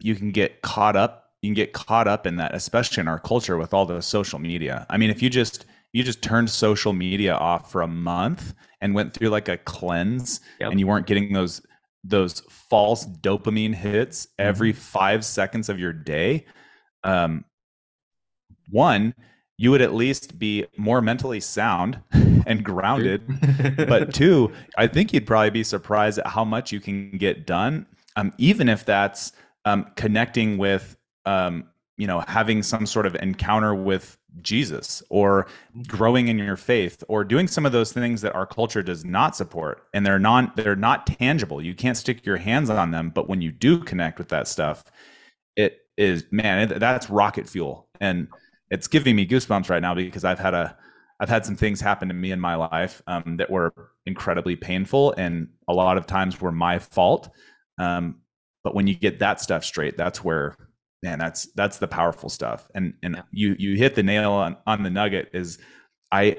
you 0.00 0.14
can 0.14 0.30
get 0.30 0.62
caught 0.62 0.96
up, 0.96 1.32
you 1.42 1.48
can 1.48 1.54
get 1.54 1.74
caught 1.74 2.08
up 2.08 2.26
in 2.26 2.36
that, 2.36 2.54
especially 2.54 3.02
in 3.02 3.08
our 3.08 3.18
culture 3.18 3.58
with 3.58 3.74
all 3.74 3.84
the 3.84 4.00
social 4.00 4.38
media. 4.38 4.86
I 4.88 4.96
mean, 4.96 5.10
if 5.10 5.22
you 5.22 5.28
just 5.28 5.66
you 5.92 6.02
just 6.02 6.22
turned 6.22 6.48
social 6.48 6.94
media 6.94 7.34
off 7.34 7.70
for 7.70 7.82
a 7.82 7.86
month 7.86 8.54
and 8.80 8.94
went 8.94 9.12
through 9.12 9.28
like 9.28 9.48
a 9.48 9.58
cleanse 9.58 10.40
yep. 10.58 10.70
and 10.70 10.80
you 10.80 10.86
weren't 10.86 11.06
getting 11.06 11.34
those 11.34 11.60
those 12.02 12.40
false 12.48 13.04
dopamine 13.04 13.74
hits 13.74 14.24
mm-hmm. 14.24 14.48
every 14.48 14.72
five 14.72 15.22
seconds 15.22 15.68
of 15.68 15.78
your 15.78 15.92
day, 15.92 16.46
um, 17.04 17.44
one, 18.70 19.14
you 19.58 19.72
would 19.72 19.82
at 19.82 19.92
least 19.92 20.38
be 20.38 20.64
more 20.76 21.02
mentally 21.02 21.40
sound 21.40 22.00
and 22.46 22.64
grounded. 22.64 23.22
but 23.76 24.14
two, 24.14 24.50
I 24.78 24.86
think 24.86 25.12
you'd 25.12 25.26
probably 25.26 25.50
be 25.50 25.64
surprised 25.64 26.18
at 26.18 26.28
how 26.28 26.44
much 26.44 26.72
you 26.72 26.80
can 26.80 27.10
get 27.18 27.44
done, 27.44 27.84
um, 28.16 28.32
even 28.38 28.68
if 28.68 28.84
that's 28.84 29.32
um, 29.64 29.90
connecting 29.96 30.56
with, 30.56 30.96
um, 31.26 31.64
you 31.96 32.06
know, 32.06 32.20
having 32.28 32.62
some 32.62 32.86
sort 32.86 33.04
of 33.04 33.16
encounter 33.16 33.74
with 33.74 34.16
Jesus 34.40 35.02
or 35.08 35.48
growing 35.88 36.28
in 36.28 36.38
your 36.38 36.56
faith 36.56 37.02
or 37.08 37.24
doing 37.24 37.48
some 37.48 37.66
of 37.66 37.72
those 37.72 37.92
things 37.92 38.20
that 38.20 38.34
our 38.36 38.46
culture 38.46 38.84
does 38.84 39.04
not 39.04 39.34
support 39.34 39.82
and 39.92 40.06
they're 40.06 40.18
non 40.18 40.52
they're 40.54 40.76
not 40.76 41.06
tangible. 41.06 41.60
You 41.60 41.74
can't 41.74 41.96
stick 41.96 42.24
your 42.24 42.36
hands 42.36 42.70
on 42.70 42.92
them, 42.92 43.10
but 43.10 43.28
when 43.28 43.42
you 43.42 43.50
do 43.50 43.80
connect 43.80 44.18
with 44.18 44.28
that 44.28 44.46
stuff, 44.46 44.84
it 45.56 45.80
is 45.96 46.24
man, 46.30 46.70
it, 46.70 46.78
that's 46.78 47.10
rocket 47.10 47.48
fuel. 47.48 47.88
And 48.00 48.28
it's 48.70 48.88
giving 48.88 49.16
me 49.16 49.26
goosebumps 49.26 49.70
right 49.70 49.82
now 49.82 49.94
because 49.94 50.24
I've 50.24 50.38
had 50.38 50.54
a 50.54 50.76
I've 51.20 51.28
had 51.28 51.44
some 51.44 51.56
things 51.56 51.80
happen 51.80 52.08
to 52.08 52.14
me 52.14 52.30
in 52.30 52.40
my 52.40 52.54
life 52.54 53.02
um, 53.08 53.38
that 53.38 53.50
were 53.50 53.72
incredibly 54.06 54.54
painful 54.54 55.12
and 55.18 55.48
a 55.66 55.72
lot 55.72 55.98
of 55.98 56.06
times 56.06 56.40
were 56.40 56.52
my 56.52 56.78
fault. 56.78 57.28
Um, 57.78 58.20
but 58.62 58.74
when 58.74 58.86
you 58.86 58.94
get 58.94 59.18
that 59.18 59.40
stuff 59.40 59.64
straight, 59.64 59.96
that's 59.96 60.22
where 60.22 60.56
man, 61.02 61.18
that's 61.18 61.46
that's 61.54 61.78
the 61.78 61.88
powerful 61.88 62.28
stuff. 62.28 62.68
And 62.74 62.94
and 63.02 63.16
yeah. 63.16 63.22
you 63.32 63.56
you 63.58 63.76
hit 63.76 63.94
the 63.94 64.02
nail 64.02 64.32
on 64.32 64.56
on 64.66 64.82
the 64.82 64.90
nugget. 64.90 65.30
Is 65.32 65.58
I 66.12 66.38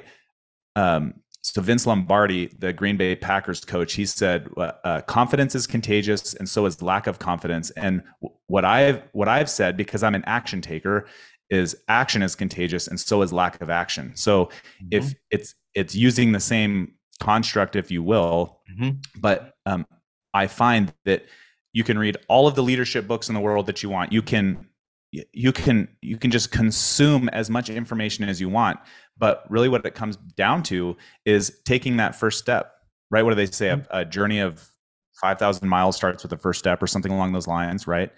um 0.76 1.16
so 1.42 1.62
Vince 1.62 1.88
Lombardi, 1.88 2.48
the 2.60 2.74
Green 2.74 2.98
Bay 2.98 3.16
Packers 3.16 3.64
coach, 3.64 3.94
he 3.94 4.06
said, 4.06 4.50
uh, 4.58 5.02
"Confidence 5.02 5.56
is 5.56 5.66
contagious, 5.66 6.34
and 6.34 6.50
so 6.50 6.66
is 6.66 6.82
lack 6.82 7.08
of 7.08 7.18
confidence." 7.18 7.70
And 7.72 8.04
what 8.48 8.66
I've 8.66 9.04
what 9.14 9.30
I've 9.30 9.50
said, 9.50 9.78
because 9.78 10.04
I'm 10.04 10.16
an 10.16 10.26
action 10.26 10.62
taker, 10.62 11.08
is 11.50 11.76
action 11.88 12.22
is 12.22 12.36
contagious, 12.36 12.88
and 12.88 13.00
so 13.00 13.22
is 13.22 13.34
lack 13.34 13.62
of 13.62 13.70
action. 13.70 14.16
So 14.16 14.46
mm-hmm. 14.46 14.88
if 14.92 15.14
it's 15.32 15.56
it's 15.74 15.96
using 15.96 16.32
the 16.32 16.40
same 16.40 16.94
construct, 17.20 17.76
if 17.76 17.92
you 17.92 18.04
will, 18.04 18.62
mm-hmm. 18.72 18.98
but 19.20 19.56
um, 19.66 19.86
I 20.34 20.48
find 20.48 20.94
that 21.06 21.26
you 21.74 21.84
can 21.84 21.98
read 21.98 22.18
all 22.28 22.48
of 22.48 22.56
the 22.56 22.64
leadership 22.64 23.08
books 23.08 23.30
in 23.30 23.36
the 23.36 23.42
world 23.42 23.66
that 23.68 23.84
you 23.84 23.90
want 23.90 24.12
you 24.12 24.22
can 24.22 24.66
you 25.12 25.52
can 25.52 25.88
you 26.02 26.18
can 26.18 26.32
just 26.32 26.52
consume 26.52 27.30
as 27.30 27.50
much 27.50 27.70
information 27.70 28.28
as 28.28 28.40
you 28.40 28.50
want 28.50 28.80
but 29.18 29.44
really 29.50 29.70
what 29.70 29.86
it 29.86 29.96
comes 29.96 30.16
down 30.36 30.64
to 30.64 30.96
is 31.26 31.60
taking 31.66 31.98
that 31.98 32.16
first 32.16 32.40
step 32.40 32.74
right 33.12 33.24
what 33.24 33.32
do 33.32 33.36
they 33.36 33.46
say 33.46 33.68
mm-hmm. 33.68 33.82
a, 33.92 34.02
a, 34.02 34.06
journey 34.06 34.40
of 34.40 34.68
5000 35.22 35.68
miles 35.68 35.96
starts 35.96 36.24
with 36.24 36.30
the 36.30 36.38
first 36.38 36.60
step 36.60 36.82
or 36.82 36.88
something 36.88 37.12
along 37.12 37.34
those 37.34 37.48
lines 37.48 37.88
right 37.88 38.12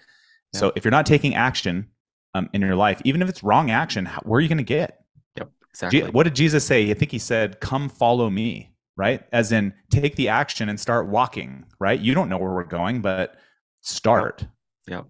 yeah. 0.52 0.60
so 0.60 0.72
if 0.76 0.84
you're 0.84 0.92
not 0.92 1.06
taking 1.06 1.34
action 1.34 1.88
um, 2.34 2.48
in 2.52 2.60
your 2.60 2.76
life 2.76 3.00
even 3.04 3.22
if 3.22 3.28
it's 3.28 3.42
wrong 3.42 3.70
action 3.70 4.04
how, 4.06 4.20
where 4.22 4.38
are 4.38 4.40
you 4.40 4.48
going 4.48 4.58
to 4.58 4.64
get 4.64 5.04
yep 5.36 5.50
exactly 5.70 6.02
what 6.10 6.24
did 6.24 6.34
jesus 6.34 6.64
say 6.64 6.90
i 6.90 6.94
think 6.94 7.10
he 7.10 7.18
said 7.18 7.60
come 7.60 7.88
follow 7.88 8.30
me 8.30 8.72
right? 8.96 9.22
As 9.32 9.52
in 9.52 9.72
take 9.90 10.16
the 10.16 10.28
action 10.28 10.68
and 10.68 10.78
start 10.78 11.08
walking, 11.08 11.64
right? 11.78 11.98
You 11.98 12.14
don't 12.14 12.28
know 12.28 12.38
where 12.38 12.52
we're 12.52 12.64
going, 12.64 13.00
but 13.00 13.36
start. 13.80 14.46
Yeah. 14.86 15.02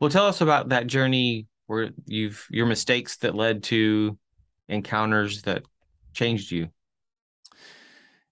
Well, 0.00 0.10
tell 0.10 0.26
us 0.26 0.40
about 0.40 0.70
that 0.70 0.86
journey 0.86 1.46
where 1.66 1.90
you've 2.06 2.46
your 2.50 2.66
mistakes 2.66 3.16
that 3.18 3.34
led 3.34 3.62
to 3.64 4.18
encounters 4.68 5.42
that 5.42 5.62
changed 6.12 6.50
you. 6.50 6.68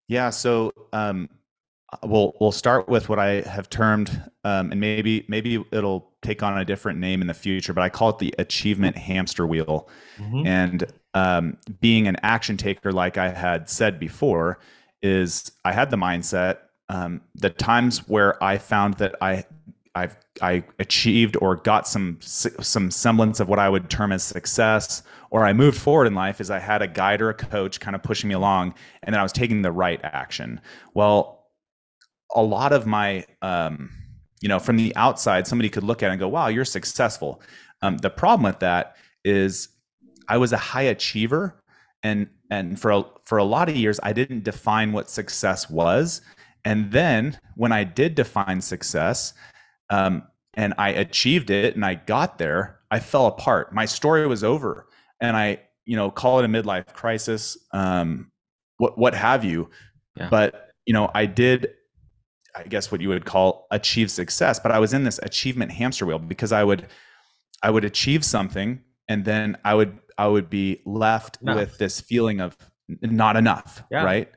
Yeah, 0.08 0.30
so 0.30 0.72
um 0.92 1.28
we'll 2.02 2.34
we'll 2.40 2.52
start 2.52 2.88
with 2.88 3.08
what 3.08 3.18
I 3.18 3.40
have 3.42 3.70
termed 3.70 4.10
um 4.44 4.72
and 4.72 4.80
maybe 4.80 5.24
maybe 5.28 5.64
it'll 5.72 6.07
take 6.22 6.42
on 6.42 6.58
a 6.58 6.64
different 6.64 6.98
name 6.98 7.20
in 7.20 7.26
the 7.26 7.34
future, 7.34 7.72
but 7.72 7.82
I 7.82 7.88
call 7.88 8.10
it 8.10 8.18
the 8.18 8.34
achievement 8.38 8.96
hamster 8.96 9.46
wheel. 9.46 9.88
Mm-hmm. 10.18 10.46
And 10.46 10.84
um 11.14 11.56
being 11.80 12.06
an 12.06 12.16
action 12.22 12.56
taker 12.56 12.92
like 12.92 13.16
I 13.16 13.30
had 13.30 13.68
said 13.68 13.98
before, 13.98 14.58
is 15.02 15.50
I 15.64 15.72
had 15.72 15.90
the 15.90 15.96
mindset. 15.96 16.58
Um, 16.90 17.20
the 17.34 17.50
times 17.50 18.08
where 18.08 18.42
I 18.42 18.58
found 18.58 18.94
that 18.94 19.14
I 19.20 19.44
I've 19.94 20.16
I 20.40 20.64
achieved 20.78 21.36
or 21.40 21.56
got 21.56 21.88
some 21.88 22.18
some 22.20 22.90
semblance 22.90 23.40
of 23.40 23.48
what 23.48 23.58
I 23.58 23.68
would 23.68 23.90
term 23.90 24.12
as 24.12 24.22
success, 24.22 25.02
or 25.30 25.44
I 25.44 25.52
moved 25.52 25.78
forward 25.78 26.06
in 26.06 26.14
life, 26.14 26.40
is 26.40 26.50
I 26.50 26.58
had 26.58 26.82
a 26.82 26.86
guide 26.86 27.20
or 27.20 27.30
a 27.30 27.34
coach 27.34 27.80
kind 27.80 27.96
of 27.96 28.02
pushing 28.02 28.28
me 28.28 28.34
along, 28.34 28.74
and 29.02 29.12
then 29.12 29.20
I 29.20 29.22
was 29.22 29.32
taking 29.32 29.62
the 29.62 29.72
right 29.72 30.00
action. 30.02 30.60
Well, 30.94 31.46
a 32.34 32.42
lot 32.42 32.72
of 32.72 32.86
my 32.86 33.24
um, 33.42 33.90
you 34.40 34.48
know 34.48 34.58
from 34.58 34.76
the 34.76 34.94
outside, 34.96 35.46
somebody 35.46 35.68
could 35.68 35.84
look 35.84 36.02
at 36.02 36.08
it 36.08 36.12
and 36.12 36.20
go, 36.20 36.28
"Wow, 36.28 36.48
you're 36.48 36.64
successful." 36.64 37.42
Um, 37.82 37.98
the 37.98 38.10
problem 38.10 38.44
with 38.44 38.60
that 38.60 38.96
is 39.24 39.68
I 40.28 40.36
was 40.38 40.52
a 40.52 40.56
high 40.56 40.82
achiever, 40.82 41.60
and 42.02 42.28
and 42.50 42.80
for 42.80 42.90
a, 42.90 43.04
for 43.24 43.38
a 43.38 43.44
lot 43.44 43.68
of 43.68 43.76
years 43.76 43.98
i 44.02 44.12
didn't 44.12 44.44
define 44.44 44.92
what 44.92 45.10
success 45.10 45.68
was 45.68 46.20
and 46.64 46.90
then 46.92 47.38
when 47.56 47.72
i 47.72 47.84
did 47.84 48.14
define 48.14 48.60
success 48.60 49.34
um, 49.90 50.22
and 50.54 50.74
i 50.78 50.90
achieved 50.90 51.50
it 51.50 51.74
and 51.74 51.84
i 51.84 51.94
got 51.94 52.38
there 52.38 52.80
i 52.90 52.98
fell 52.98 53.26
apart 53.26 53.72
my 53.72 53.84
story 53.84 54.26
was 54.26 54.44
over 54.44 54.86
and 55.20 55.36
i 55.36 55.58
you 55.84 55.96
know 55.96 56.10
call 56.10 56.38
it 56.38 56.44
a 56.44 56.48
midlife 56.48 56.86
crisis 56.92 57.56
um, 57.72 58.30
what 58.78 58.96
what 58.98 59.14
have 59.14 59.44
you 59.44 59.68
yeah. 60.16 60.28
but 60.30 60.70
you 60.86 60.94
know 60.94 61.10
i 61.14 61.26
did 61.26 61.68
i 62.58 62.62
guess 62.64 62.90
what 62.90 63.00
you 63.00 63.08
would 63.08 63.24
call 63.24 63.66
achieve 63.70 64.10
success 64.10 64.58
but 64.58 64.70
i 64.72 64.78
was 64.78 64.92
in 64.92 65.04
this 65.04 65.18
achievement 65.22 65.70
hamster 65.70 66.04
wheel 66.04 66.18
because 66.18 66.52
i 66.52 66.62
would 66.62 66.86
i 67.62 67.70
would 67.70 67.84
achieve 67.84 68.24
something 68.24 68.80
and 69.08 69.24
then 69.24 69.56
i 69.64 69.74
would 69.74 69.98
I 70.18 70.26
would 70.26 70.50
be 70.50 70.82
left 70.84 71.38
enough. 71.40 71.56
with 71.56 71.78
this 71.78 72.00
feeling 72.00 72.40
of 72.40 72.56
not 73.00 73.36
enough, 73.36 73.84
yeah. 73.90 74.02
right? 74.02 74.28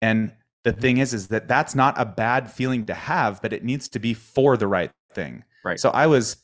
And 0.00 0.32
the 0.64 0.72
thing 0.72 0.96
is, 0.96 1.12
is 1.12 1.28
that 1.28 1.46
that's 1.46 1.74
not 1.74 1.94
a 1.98 2.06
bad 2.06 2.50
feeling 2.50 2.86
to 2.86 2.94
have, 2.94 3.42
but 3.42 3.52
it 3.52 3.62
needs 3.62 3.88
to 3.90 3.98
be 3.98 4.14
for 4.14 4.56
the 4.56 4.66
right 4.66 4.90
thing. 5.12 5.44
Right. 5.62 5.78
So 5.78 5.90
I 5.90 6.06
was, 6.06 6.38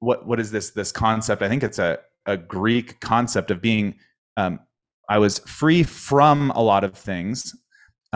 what 0.00 0.26
what 0.26 0.40
is 0.40 0.50
this 0.50 0.70
this 0.70 0.92
concept? 0.92 1.40
I 1.40 1.48
think 1.48 1.62
it's 1.62 1.78
a 1.78 2.00
a 2.26 2.36
Greek 2.36 3.00
concept 3.00 3.50
of 3.50 3.62
being. 3.62 3.94
Um, 4.36 4.60
I 5.08 5.18
was 5.18 5.38
free 5.38 5.84
from 5.84 6.50
a 6.50 6.60
lot 6.60 6.82
of 6.82 6.94
things. 6.94 7.54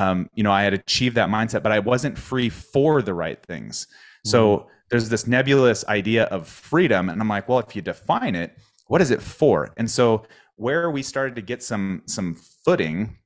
Um, 0.00 0.30
you 0.34 0.42
know, 0.42 0.52
I 0.52 0.62
had 0.62 0.72
achieved 0.72 1.16
that 1.16 1.28
mindset, 1.28 1.62
but 1.62 1.72
I 1.72 1.78
wasn't 1.78 2.16
free 2.16 2.48
for 2.48 3.02
the 3.02 3.12
right 3.12 3.40
things. 3.44 3.86
So 4.24 4.56
mm-hmm. 4.56 4.68
there's 4.90 5.08
this 5.08 5.26
nebulous 5.26 5.86
idea 5.88 6.24
of 6.24 6.48
freedom, 6.48 7.08
and 7.10 7.20
I'm 7.20 7.28
like, 7.28 7.48
well, 7.48 7.58
if 7.58 7.76
you 7.76 7.82
define 7.82 8.34
it, 8.34 8.56
what 8.86 9.00
is 9.00 9.10
it 9.10 9.22
for? 9.22 9.72
And 9.76 9.90
so 9.90 10.24
where 10.56 10.90
we 10.90 11.02
started 11.02 11.34
to 11.36 11.42
get 11.42 11.62
some 11.62 12.02
some 12.06 12.34
footing 12.64 13.16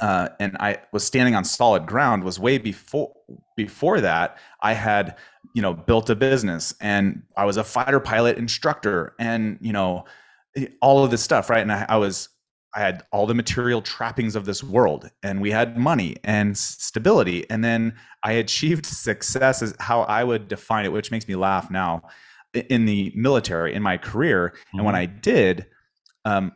uh, 0.00 0.28
and 0.40 0.56
I 0.58 0.78
was 0.92 1.04
standing 1.04 1.34
on 1.34 1.44
solid 1.44 1.86
ground 1.86 2.24
was 2.24 2.38
way 2.38 2.58
before 2.58 3.12
before 3.56 4.00
that 4.00 4.38
I 4.60 4.72
had 4.72 5.16
you 5.54 5.62
know 5.62 5.74
built 5.74 6.10
a 6.10 6.16
business 6.16 6.74
and 6.80 7.22
I 7.36 7.44
was 7.44 7.56
a 7.56 7.64
fighter 7.64 8.00
pilot 8.00 8.38
instructor 8.38 9.14
and 9.18 9.58
you 9.60 9.72
know 9.72 10.04
all 10.80 11.04
of 11.04 11.10
this 11.10 11.22
stuff 11.22 11.50
right 11.50 11.62
and 11.62 11.72
I, 11.72 11.86
I 11.88 11.96
was 11.96 12.28
I 12.74 12.80
had 12.80 13.02
all 13.12 13.26
the 13.26 13.34
material 13.34 13.82
trappings 13.82 14.36
of 14.36 14.46
this 14.46 14.62
world 14.62 15.10
and 15.22 15.40
we 15.40 15.50
had 15.50 15.76
money 15.76 16.16
and 16.24 16.56
stability 16.56 17.48
and 17.50 17.64
then 17.64 17.94
I 18.22 18.32
achieved 18.32 18.86
success 19.06 19.62
is 19.62 19.74
how 19.80 20.02
I 20.02 20.24
would 20.24 20.48
define 20.48 20.84
it 20.84 20.92
which 20.92 21.10
makes 21.10 21.28
me 21.28 21.36
laugh 21.36 21.70
now 21.70 22.02
in 22.52 22.84
the 22.84 23.12
military 23.14 23.74
in 23.74 23.82
my 23.82 23.96
career 23.96 24.54
mm-hmm. 24.54 24.78
and 24.78 24.86
when 24.86 24.94
mm-hmm. 24.94 25.02
I 25.02 25.20
did 25.20 25.66
um, 26.24 26.52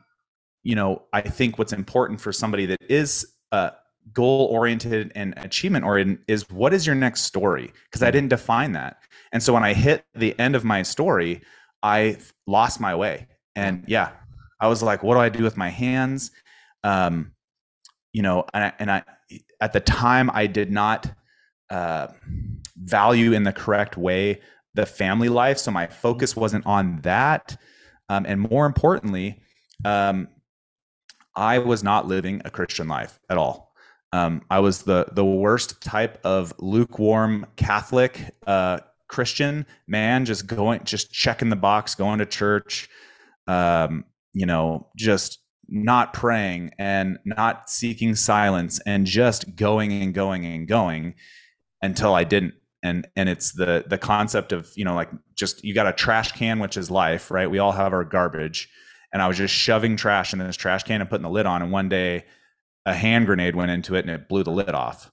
you 0.62 0.74
know, 0.74 1.02
I 1.12 1.20
think 1.22 1.58
what's 1.58 1.72
important 1.72 2.20
for 2.20 2.32
somebody 2.32 2.66
that 2.66 2.82
is 2.88 3.26
uh, 3.52 3.70
goal 4.12 4.48
oriented 4.50 5.12
and 5.14 5.34
achievement 5.38 5.84
oriented 5.84 6.24
is 6.28 6.48
what 6.50 6.74
is 6.74 6.86
your 6.86 6.94
next 6.94 7.22
story? 7.22 7.72
Because 7.84 8.02
I 8.02 8.10
didn't 8.10 8.28
define 8.28 8.72
that. 8.72 8.98
And 9.32 9.42
so 9.42 9.52
when 9.52 9.64
I 9.64 9.72
hit 9.74 10.04
the 10.14 10.38
end 10.38 10.56
of 10.56 10.64
my 10.64 10.82
story, 10.82 11.42
I 11.82 12.18
lost 12.46 12.80
my 12.80 12.94
way. 12.94 13.28
And 13.54 13.84
yeah, 13.86 14.10
I 14.60 14.68
was 14.68 14.82
like, 14.82 15.02
what 15.02 15.14
do 15.14 15.20
I 15.20 15.28
do 15.28 15.42
with 15.42 15.56
my 15.56 15.68
hands? 15.68 16.30
Um, 16.84 17.32
you 18.12 18.22
know, 18.22 18.44
and 18.54 18.64
I, 18.64 18.72
and 18.78 18.90
I, 18.90 19.02
at 19.60 19.72
the 19.72 19.80
time, 19.80 20.30
I 20.32 20.46
did 20.46 20.70
not 20.70 21.10
uh, 21.70 22.08
value 22.76 23.32
in 23.32 23.42
the 23.42 23.52
correct 23.52 23.96
way 23.96 24.40
the 24.74 24.86
family 24.86 25.28
life. 25.28 25.58
So 25.58 25.70
my 25.70 25.86
focus 25.86 26.36
wasn't 26.36 26.66
on 26.66 27.00
that. 27.02 27.56
Um, 28.08 28.24
and 28.26 28.40
more 28.40 28.66
importantly, 28.66 29.40
um, 29.84 30.28
I 31.34 31.58
was 31.58 31.82
not 31.82 32.06
living 32.06 32.42
a 32.44 32.50
Christian 32.50 32.88
life 32.88 33.18
at 33.28 33.38
all. 33.38 33.72
Um, 34.12 34.42
I 34.50 34.60
was 34.60 34.82
the 34.82 35.06
the 35.12 35.24
worst 35.24 35.82
type 35.82 36.18
of 36.24 36.54
lukewarm 36.58 37.46
Catholic 37.56 38.34
uh, 38.46 38.78
Christian 39.08 39.66
man, 39.86 40.24
just 40.24 40.46
going, 40.46 40.84
just 40.84 41.12
checking 41.12 41.50
the 41.50 41.56
box, 41.56 41.94
going 41.94 42.18
to 42.18 42.26
church, 42.26 42.88
um, 43.46 44.04
you 44.32 44.46
know, 44.46 44.88
just 44.96 45.38
not 45.68 46.12
praying 46.14 46.70
and 46.78 47.18
not 47.24 47.68
seeking 47.68 48.14
silence, 48.14 48.80
and 48.86 49.06
just 49.06 49.56
going 49.56 49.92
and 49.92 50.14
going 50.14 50.46
and 50.46 50.66
going 50.66 51.14
until 51.82 52.14
I 52.14 52.24
didn't. 52.24 52.54
And 52.82 53.08
and 53.16 53.28
it's 53.28 53.52
the 53.52 53.84
the 53.86 53.98
concept 53.98 54.52
of 54.52 54.70
you 54.76 54.84
know 54.84 54.94
like 54.94 55.10
just 55.34 55.64
you 55.64 55.74
got 55.74 55.86
a 55.86 55.92
trash 55.92 56.32
can, 56.32 56.58
which 56.60 56.76
is 56.76 56.90
life, 56.90 57.30
right? 57.30 57.50
We 57.50 57.58
all 57.58 57.72
have 57.72 57.92
our 57.92 58.04
garbage 58.04 58.68
and 59.12 59.22
I 59.22 59.28
was 59.28 59.36
just 59.36 59.54
shoving 59.54 59.96
trash 59.96 60.32
in 60.32 60.38
this 60.38 60.56
trash 60.56 60.82
can 60.82 61.00
and 61.00 61.08
putting 61.08 61.22
the 61.22 61.30
lid 61.30 61.46
on. 61.46 61.62
And 61.62 61.72
one 61.72 61.88
day, 61.88 62.24
a 62.84 62.94
hand 62.94 63.26
grenade 63.26 63.56
went 63.56 63.70
into 63.70 63.94
it 63.94 64.04
and 64.04 64.10
it 64.10 64.28
blew 64.28 64.42
the 64.42 64.50
lid 64.50 64.70
off. 64.70 65.10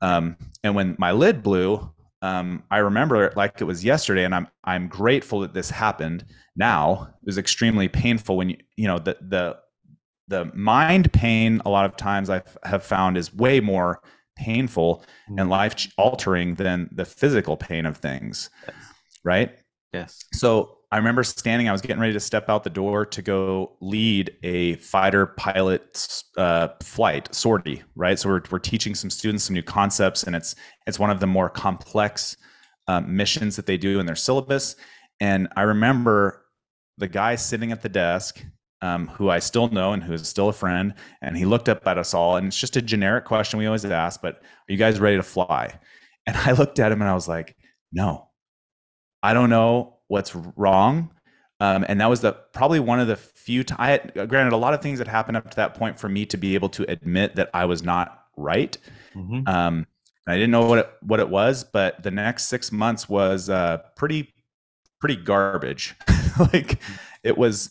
Um, 0.00 0.36
and 0.64 0.74
when 0.74 0.96
my 0.98 1.12
lid 1.12 1.42
blew, 1.42 1.92
um, 2.22 2.62
I 2.70 2.78
remember 2.78 3.24
it 3.24 3.36
like 3.36 3.60
it 3.60 3.64
was 3.64 3.84
yesterday, 3.84 4.24
and 4.24 4.34
I'm 4.34 4.46
I'm 4.64 4.86
grateful 4.86 5.40
that 5.40 5.54
this 5.54 5.70
happened. 5.70 6.24
Now 6.54 7.08
it 7.20 7.26
was 7.26 7.36
extremely 7.36 7.88
painful 7.88 8.36
when 8.36 8.50
you 8.50 8.56
you 8.76 8.86
know 8.86 8.98
the 8.98 9.18
the 9.20 9.58
the 10.28 10.50
mind 10.54 11.12
pain. 11.12 11.60
A 11.66 11.70
lot 11.70 11.84
of 11.84 11.96
times 11.96 12.30
I 12.30 12.42
have 12.64 12.84
found 12.84 13.18
is 13.18 13.34
way 13.34 13.58
more 13.58 14.00
painful 14.36 15.04
and 15.26 15.38
mm-hmm. 15.38 15.48
life 15.48 15.92
altering 15.98 16.54
than 16.54 16.88
the 16.92 17.04
physical 17.04 17.56
pain 17.56 17.86
of 17.86 17.96
things, 17.96 18.50
right? 19.24 19.58
Yes. 19.92 20.24
So 20.32 20.78
I 20.92 20.98
remember 20.98 21.24
standing, 21.24 21.70
I 21.70 21.72
was 21.72 21.80
getting 21.80 22.00
ready 22.00 22.12
to 22.12 22.20
step 22.20 22.50
out 22.50 22.64
the 22.64 22.70
door 22.70 23.06
to 23.06 23.22
go 23.22 23.78
lead 23.80 24.36
a 24.42 24.76
fighter 24.76 25.24
pilot 25.24 26.22
uh, 26.36 26.68
flight 26.82 27.34
sortie, 27.34 27.82
right? 27.96 28.18
So 28.18 28.28
we're, 28.28 28.42
we're 28.50 28.58
teaching 28.58 28.94
some 28.94 29.08
students 29.08 29.44
some 29.44 29.54
new 29.54 29.62
concepts, 29.62 30.24
and 30.24 30.36
it's 30.36 30.54
it's 30.86 30.98
one 30.98 31.08
of 31.08 31.18
the 31.18 31.26
more 31.26 31.48
complex 31.48 32.36
um, 32.88 33.16
missions 33.16 33.56
that 33.56 33.64
they 33.64 33.78
do 33.78 34.00
in 34.00 34.06
their 34.06 34.14
syllabus. 34.14 34.76
And 35.18 35.48
I 35.56 35.62
remember 35.62 36.44
the 36.98 37.08
guy 37.08 37.36
sitting 37.36 37.72
at 37.72 37.80
the 37.80 37.88
desk, 37.88 38.44
um, 38.82 39.08
who 39.08 39.30
I 39.30 39.38
still 39.38 39.68
know 39.68 39.94
and 39.94 40.02
who 40.02 40.12
is 40.12 40.28
still 40.28 40.50
a 40.50 40.52
friend, 40.52 40.92
and 41.22 41.38
he 41.38 41.46
looked 41.46 41.70
up 41.70 41.86
at 41.86 41.96
us 41.96 42.12
all, 42.12 42.36
and 42.36 42.48
it's 42.48 42.60
just 42.60 42.76
a 42.76 42.82
generic 42.82 43.24
question 43.24 43.58
we 43.58 43.64
always 43.64 43.86
ask, 43.86 44.20
but 44.20 44.34
are 44.34 44.72
you 44.72 44.76
guys 44.76 45.00
ready 45.00 45.16
to 45.16 45.22
fly? 45.22 45.72
And 46.26 46.36
I 46.44 46.52
looked 46.52 46.78
at 46.80 46.92
him 46.92 47.00
and 47.00 47.10
I 47.10 47.14
was 47.14 47.28
like, 47.28 47.56
no, 47.94 48.28
I 49.22 49.32
don't 49.32 49.48
know 49.48 50.00
what's 50.12 50.34
wrong. 50.34 51.10
Um, 51.58 51.86
and 51.88 52.00
that 52.00 52.10
was 52.10 52.20
the 52.20 52.32
probably 52.52 52.80
one 52.80 53.00
of 53.00 53.08
the 53.08 53.16
few 53.16 53.64
times. 53.64 54.10
Had, 54.14 54.28
granted 54.28 54.52
a 54.52 54.58
lot 54.58 54.74
of 54.74 54.82
things 54.82 54.98
that 54.98 55.08
happened 55.08 55.38
up 55.38 55.50
to 55.50 55.56
that 55.56 55.74
point 55.74 55.98
for 55.98 56.08
me 56.08 56.26
to 56.26 56.36
be 56.36 56.54
able 56.54 56.68
to 56.70 56.84
admit 56.90 57.36
that 57.36 57.48
I 57.54 57.64
was 57.64 57.82
not 57.82 58.26
right. 58.36 58.76
Mm-hmm. 59.14 59.48
Um, 59.48 59.86
I 60.26 60.34
didn't 60.34 60.50
know 60.50 60.66
what 60.66 60.78
it, 60.80 60.90
what 61.00 61.18
it 61.18 61.30
was, 61.30 61.64
but 61.64 62.02
the 62.02 62.10
next 62.10 62.48
six 62.48 62.70
months 62.70 63.08
was 63.08 63.48
uh, 63.48 63.78
pretty 63.96 64.34
pretty 65.00 65.16
garbage. 65.16 65.94
like 66.52 66.80
it 67.22 67.38
was, 67.38 67.70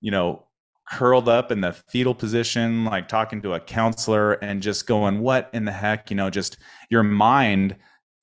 you 0.00 0.10
know, 0.10 0.44
curled 0.90 1.28
up 1.28 1.52
in 1.52 1.60
the 1.60 1.72
fetal 1.72 2.14
position, 2.14 2.84
like 2.84 3.06
talking 3.06 3.42
to 3.42 3.54
a 3.54 3.60
counselor 3.60 4.32
and 4.32 4.60
just 4.60 4.86
going, 4.86 5.20
"What 5.20 5.50
in 5.52 5.64
the 5.64 5.72
heck?" 5.72 6.10
You 6.10 6.16
know, 6.16 6.30
just 6.30 6.56
your 6.90 7.02
mind 7.04 7.76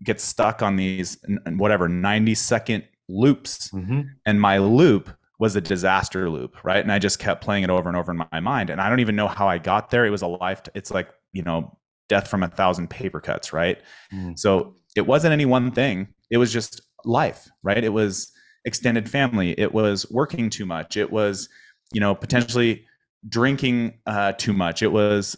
gets 0.04 0.24
stuck 0.24 0.62
on 0.62 0.76
these 0.76 1.18
whatever 1.48 1.88
90 1.88 2.36
second 2.36 2.84
loops. 3.10 3.70
Mm-hmm. 3.72 4.02
and 4.26 4.40
my 4.42 4.58
loop 4.58 5.10
was 5.40 5.56
a 5.56 5.62
disaster 5.62 6.30
loop 6.30 6.64
right? 6.64 6.82
And 6.82 6.92
i 6.92 7.00
just 7.00 7.20
kept 7.20 7.44
playing 7.44 7.64
it 7.64 7.70
over 7.70 7.90
and 7.90 7.98
over 7.98 8.12
in 8.12 8.18
my 8.32 8.40
mind. 8.40 8.70
And 8.70 8.80
i 8.80 8.90
don't 8.90 9.00
even 9.00 9.16
know 9.16 9.28
how 9.28 9.48
i 9.48 9.58
got 9.58 9.90
there. 9.90 10.06
It 10.06 10.10
was 10.10 10.22
a 10.22 10.28
life 10.28 10.62
it's 10.74 10.92
like 10.92 11.10
you 11.34 11.42
know 11.44 11.78
death 12.10 12.28
from 12.28 12.44
a 12.44 12.48
thousand 12.48 12.90
paper 12.90 13.20
cuts 13.20 13.52
right? 13.54 13.80
Mm. 14.14 14.38
so 14.38 14.76
it 14.96 15.08
wasn't 15.08 15.34
any 15.34 15.46
one 15.46 15.72
thing. 15.72 16.08
It 16.30 16.38
was 16.38 16.54
just 16.54 16.82
life 17.04 17.50
right? 17.64 17.84
It 17.84 17.90
was 17.94 18.32
extended 18.66 19.10
family. 19.10 19.52
It 19.60 19.74
was 19.74 20.10
working 20.10 20.50
too 20.50 20.66
much. 20.66 20.96
It 20.96 21.12
was 21.12 21.50
you 21.92 22.00
know 22.00 22.16
potentially 22.16 22.86
drinking 23.28 24.00
uh, 24.06 24.34
too 24.34 24.54
much. 24.54 24.82
It 24.82 24.92
was 24.92 25.38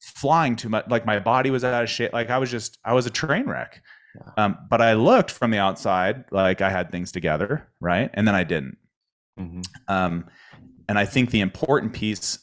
flying 0.00 0.56
too 0.56 0.68
much. 0.68 0.86
Like 0.88 1.06
my 1.06 1.18
body 1.18 1.50
was 1.50 1.64
out 1.64 1.82
of 1.82 1.90
shape. 1.90 2.12
Like 2.12 2.30
i 2.30 2.38
was 2.38 2.50
just 2.50 2.78
i 2.84 2.92
was 2.92 3.06
a 3.06 3.10
train 3.10 3.46
wreck. 3.46 3.82
Um, 4.36 4.58
but 4.68 4.80
I 4.80 4.94
looked 4.94 5.30
from 5.30 5.50
the 5.50 5.58
outside 5.58 6.24
like 6.30 6.60
I 6.60 6.70
had 6.70 6.90
things 6.90 7.12
together, 7.12 7.68
right? 7.80 8.10
And 8.14 8.26
then 8.26 8.34
I 8.34 8.44
didn't. 8.44 8.78
Mm-hmm. 9.38 9.62
Um, 9.88 10.26
and 10.88 10.98
I 10.98 11.04
think 11.04 11.30
the 11.30 11.40
important 11.40 11.92
piece 11.92 12.38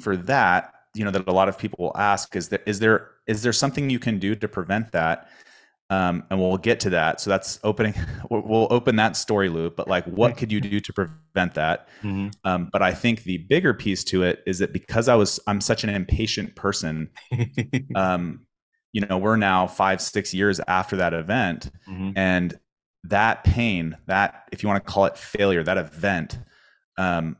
for 0.00 0.16
that, 0.16 0.72
you 0.94 1.04
know, 1.04 1.10
that 1.10 1.26
a 1.26 1.32
lot 1.32 1.48
of 1.48 1.58
people 1.58 1.78
will 1.80 1.96
ask 1.96 2.36
is 2.36 2.48
that 2.48 2.62
is 2.66 2.78
there 2.78 3.10
is 3.26 3.42
there 3.42 3.52
something 3.52 3.90
you 3.90 3.98
can 3.98 4.18
do 4.18 4.34
to 4.34 4.48
prevent 4.48 4.92
that? 4.92 5.28
Um, 5.90 6.22
and 6.30 6.40
we'll 6.40 6.56
get 6.56 6.78
to 6.80 6.90
that. 6.90 7.20
So 7.20 7.30
that's 7.30 7.58
opening. 7.64 7.94
We'll 8.30 8.68
open 8.70 8.94
that 8.96 9.16
story 9.16 9.48
loop. 9.48 9.74
But 9.74 9.88
like, 9.88 10.04
what 10.04 10.36
could 10.36 10.52
you 10.52 10.60
do 10.60 10.78
to 10.78 10.92
prevent 10.92 11.54
that? 11.54 11.88
Mm-hmm. 12.02 12.28
Um, 12.44 12.70
but 12.72 12.80
I 12.80 12.94
think 12.94 13.24
the 13.24 13.38
bigger 13.38 13.74
piece 13.74 14.04
to 14.04 14.22
it 14.22 14.40
is 14.46 14.60
that 14.60 14.72
because 14.72 15.08
I 15.08 15.16
was 15.16 15.40
I'm 15.48 15.60
such 15.60 15.82
an 15.82 15.90
impatient 15.90 16.54
person, 16.54 17.10
um, 17.96 18.46
you 18.92 19.06
know 19.06 19.18
we're 19.18 19.36
now 19.36 19.66
five 19.66 20.00
six 20.00 20.34
years 20.34 20.60
after 20.68 20.96
that 20.96 21.14
event. 21.14 21.70
Mm-hmm. 21.88 22.12
and 22.16 22.58
that 23.04 23.44
pain 23.44 23.96
that 24.06 24.46
if 24.52 24.62
you 24.62 24.68
want 24.68 24.84
to 24.84 24.92
call 24.92 25.06
it 25.06 25.16
failure 25.16 25.62
that 25.62 25.78
event 25.78 26.38
um, 26.98 27.36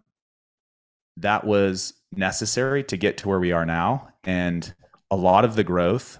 that 1.19 1.45
was 1.45 1.93
necessary 2.13 2.83
to 2.85 2.97
get 2.97 3.19
to 3.19 3.29
where 3.29 3.39
we 3.39 3.53
are 3.53 3.67
now. 3.67 4.09
And 4.25 4.73
a 5.11 5.17
lot 5.17 5.45
of 5.45 5.57
the 5.57 5.65
growth 5.65 6.19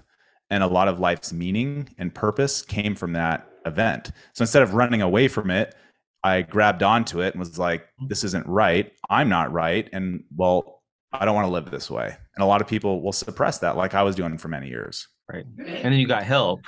and 0.49 0.63
a 0.63 0.67
lot 0.67 0.87
of 0.87 0.99
life's 0.99 1.33
meaning 1.33 1.89
and 1.97 2.13
purpose 2.13 2.61
came 2.61 2.95
from 2.95 3.13
that 3.13 3.47
event. 3.65 4.11
So 4.33 4.43
instead 4.43 4.63
of 4.63 4.73
running 4.73 5.01
away 5.01 5.27
from 5.27 5.51
it 5.51 5.75
i 6.23 6.43
grabbed 6.43 6.83
onto 6.83 7.19
it 7.19 7.33
and 7.33 7.39
was 7.39 7.57
like 7.57 7.81
mm-hmm. 7.81 8.07
this 8.07 8.23
isn't 8.23 8.45
right. 8.45 8.91
I'm 9.09 9.27
not 9.27 9.51
right. 9.51 9.89
And 9.91 10.23
well 10.35 10.83
i 11.13 11.25
don't 11.25 11.35
want 11.35 11.47
to 11.47 11.51
live 11.51 11.71
this 11.71 11.89
way. 11.89 12.15
And 12.35 12.43
a 12.43 12.45
lot 12.45 12.61
of 12.61 12.67
people 12.67 13.01
will 13.01 13.11
suppress 13.11 13.57
that 13.59 13.75
like 13.75 13.95
i 13.95 14.03
was 14.03 14.15
doing 14.15 14.37
for 14.37 14.47
many 14.47 14.67
years 14.67 15.07
right 15.31 15.45
and 15.57 15.85
then 15.85 15.93
you 15.93 16.07
got 16.07 16.23
help 16.23 16.61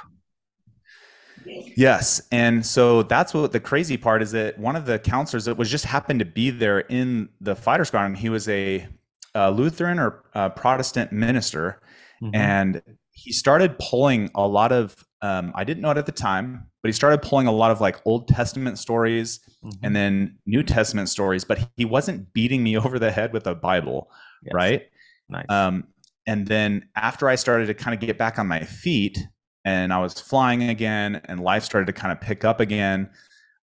yes 1.45 2.21
and 2.31 2.65
so 2.65 3.03
that's 3.03 3.33
what 3.33 3.51
the 3.51 3.59
crazy 3.59 3.97
part 3.97 4.21
is 4.21 4.31
that 4.31 4.57
one 4.57 4.75
of 4.75 4.85
the 4.85 4.97
counselors 4.99 5.45
that 5.45 5.57
was 5.57 5.69
just 5.69 5.85
happened 5.85 6.19
to 6.19 6.25
be 6.25 6.49
there 6.49 6.79
in 6.81 7.27
the 7.41 7.55
fighter 7.55 7.83
squadron 7.83 8.15
he 8.15 8.29
was 8.29 8.47
a, 8.47 8.87
a 9.35 9.51
lutheran 9.51 9.99
or 9.99 10.23
a 10.33 10.49
protestant 10.49 11.11
minister 11.11 11.81
mm-hmm. 12.21 12.33
and 12.35 12.81
he 13.11 13.31
started 13.31 13.77
pulling 13.79 14.29
a 14.35 14.47
lot 14.47 14.71
of 14.71 15.05
um, 15.21 15.51
i 15.55 15.63
didn't 15.63 15.81
know 15.81 15.91
it 15.91 15.97
at 15.97 16.05
the 16.05 16.11
time 16.11 16.65
but 16.81 16.89
he 16.89 16.93
started 16.93 17.21
pulling 17.21 17.47
a 17.47 17.51
lot 17.51 17.71
of 17.71 17.81
like 17.81 17.99
old 18.05 18.27
testament 18.27 18.77
stories 18.77 19.39
mm-hmm. 19.63 19.77
and 19.83 19.95
then 19.95 20.37
new 20.45 20.63
testament 20.63 21.09
stories 21.09 21.43
but 21.43 21.67
he 21.75 21.83
wasn't 21.83 22.31
beating 22.33 22.63
me 22.63 22.77
over 22.85 22.99
the 22.99 23.11
head 23.11 23.33
with 23.33 23.47
a 23.47 23.55
bible 23.55 24.09
yes. 24.43 24.53
right 24.53 24.83
nice. 25.29 25.45
um, 25.49 25.87
and 26.25 26.47
then 26.47 26.87
after 26.95 27.27
I 27.27 27.35
started 27.35 27.67
to 27.67 27.73
kind 27.73 27.93
of 27.93 27.99
get 28.05 28.17
back 28.17 28.39
on 28.39 28.47
my 28.47 28.61
feet 28.61 29.19
and 29.65 29.93
I 29.93 29.99
was 29.99 30.19
flying 30.19 30.63
again 30.63 31.21
and 31.25 31.39
life 31.39 31.63
started 31.63 31.87
to 31.87 31.93
kind 31.93 32.11
of 32.11 32.21
pick 32.21 32.43
up 32.45 32.59
again, 32.59 33.09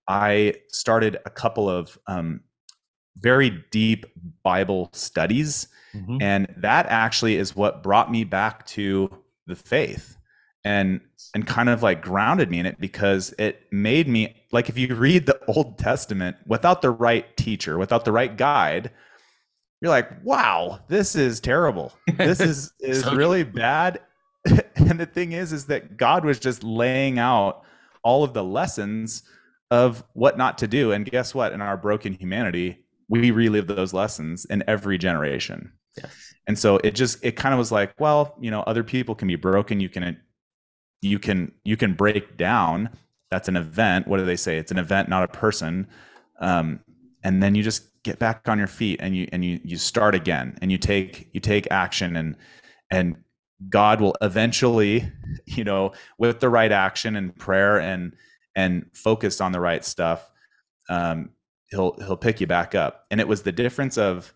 I 0.08 0.54
started 0.68 1.18
a 1.24 1.30
couple 1.30 1.68
of 1.68 1.98
um, 2.06 2.40
very 3.16 3.64
deep 3.70 4.06
Bible 4.42 4.90
studies. 4.92 5.68
Mm-hmm. 5.94 6.18
And 6.20 6.54
that 6.58 6.86
actually 6.86 7.36
is 7.36 7.56
what 7.56 7.82
brought 7.82 8.10
me 8.10 8.24
back 8.24 8.66
to 8.68 9.10
the 9.46 9.56
faith 9.56 10.16
and 10.62 11.00
and 11.34 11.46
kind 11.46 11.68
of 11.68 11.82
like 11.82 12.02
grounded 12.02 12.50
me 12.50 12.58
in 12.58 12.66
it 12.66 12.78
because 12.78 13.32
it 13.38 13.62
made 13.72 14.06
me 14.06 14.34
like 14.52 14.68
if 14.68 14.76
you 14.76 14.94
read 14.94 15.26
the 15.26 15.40
Old 15.46 15.78
Testament 15.78 16.36
without 16.46 16.82
the 16.82 16.90
right 16.90 17.36
teacher, 17.36 17.78
without 17.78 18.04
the 18.04 18.12
right 18.12 18.36
guide, 18.36 18.90
you're 19.80 19.90
like, 19.90 20.10
wow, 20.24 20.80
this 20.88 21.16
is 21.16 21.40
terrible. 21.40 21.92
This 22.16 22.40
is 22.40 22.72
is 22.80 23.02
so 23.02 23.14
really 23.14 23.44
bad. 23.44 24.00
and 24.76 25.00
the 25.00 25.06
thing 25.06 25.32
is, 25.32 25.52
is 25.52 25.66
that 25.66 25.96
God 25.96 26.24
was 26.24 26.38
just 26.38 26.62
laying 26.62 27.18
out 27.18 27.62
all 28.02 28.24
of 28.24 28.34
the 28.34 28.44
lessons 28.44 29.22
of 29.70 30.04
what 30.14 30.36
not 30.36 30.58
to 30.58 30.66
do. 30.66 30.92
And 30.92 31.10
guess 31.10 31.34
what? 31.34 31.52
In 31.52 31.60
our 31.60 31.76
broken 31.76 32.12
humanity, 32.12 32.84
we 33.08 33.30
relive 33.30 33.66
those 33.66 33.92
lessons 33.92 34.44
in 34.46 34.64
every 34.66 34.98
generation. 34.98 35.72
Yes. 35.96 36.34
And 36.46 36.58
so 36.58 36.78
it 36.78 36.94
just 36.94 37.18
it 37.22 37.36
kind 37.36 37.52
of 37.52 37.58
was 37.58 37.72
like, 37.72 37.94
well, 37.98 38.36
you 38.40 38.50
know, 38.50 38.60
other 38.62 38.84
people 38.84 39.14
can 39.14 39.28
be 39.28 39.36
broken. 39.36 39.80
You 39.80 39.88
can 39.88 40.20
you 41.02 41.18
can 41.18 41.52
you 41.64 41.76
can 41.76 41.94
break 41.94 42.36
down. 42.36 42.90
That's 43.30 43.48
an 43.48 43.56
event. 43.56 44.08
What 44.08 44.18
do 44.18 44.24
they 44.24 44.36
say? 44.36 44.56
It's 44.56 44.72
an 44.72 44.78
event, 44.78 45.08
not 45.08 45.22
a 45.22 45.28
person. 45.28 45.86
Um, 46.40 46.80
and 47.22 47.42
then 47.42 47.54
you 47.54 47.62
just 47.62 47.89
get 48.04 48.18
back 48.18 48.48
on 48.48 48.58
your 48.58 48.66
feet 48.66 48.98
and 49.02 49.16
you 49.16 49.28
and 49.32 49.44
you 49.44 49.60
you 49.62 49.76
start 49.76 50.14
again 50.14 50.56
and 50.62 50.72
you 50.72 50.78
take 50.78 51.28
you 51.32 51.40
take 51.40 51.70
action 51.70 52.16
and 52.16 52.36
and 52.90 53.16
God 53.68 54.00
will 54.00 54.16
eventually, 54.22 55.12
you 55.46 55.64
know, 55.64 55.92
with 56.18 56.40
the 56.40 56.48
right 56.48 56.72
action 56.72 57.16
and 57.16 57.36
prayer 57.36 57.78
and 57.78 58.14
and 58.56 58.86
focus 58.94 59.40
on 59.40 59.52
the 59.52 59.60
right 59.60 59.84
stuff, 59.84 60.30
um, 60.88 61.30
he'll 61.70 61.94
he'll 61.98 62.16
pick 62.16 62.40
you 62.40 62.46
back 62.46 62.74
up. 62.74 63.06
And 63.10 63.20
it 63.20 63.28
was 63.28 63.42
the 63.42 63.52
difference 63.52 63.98
of 63.98 64.34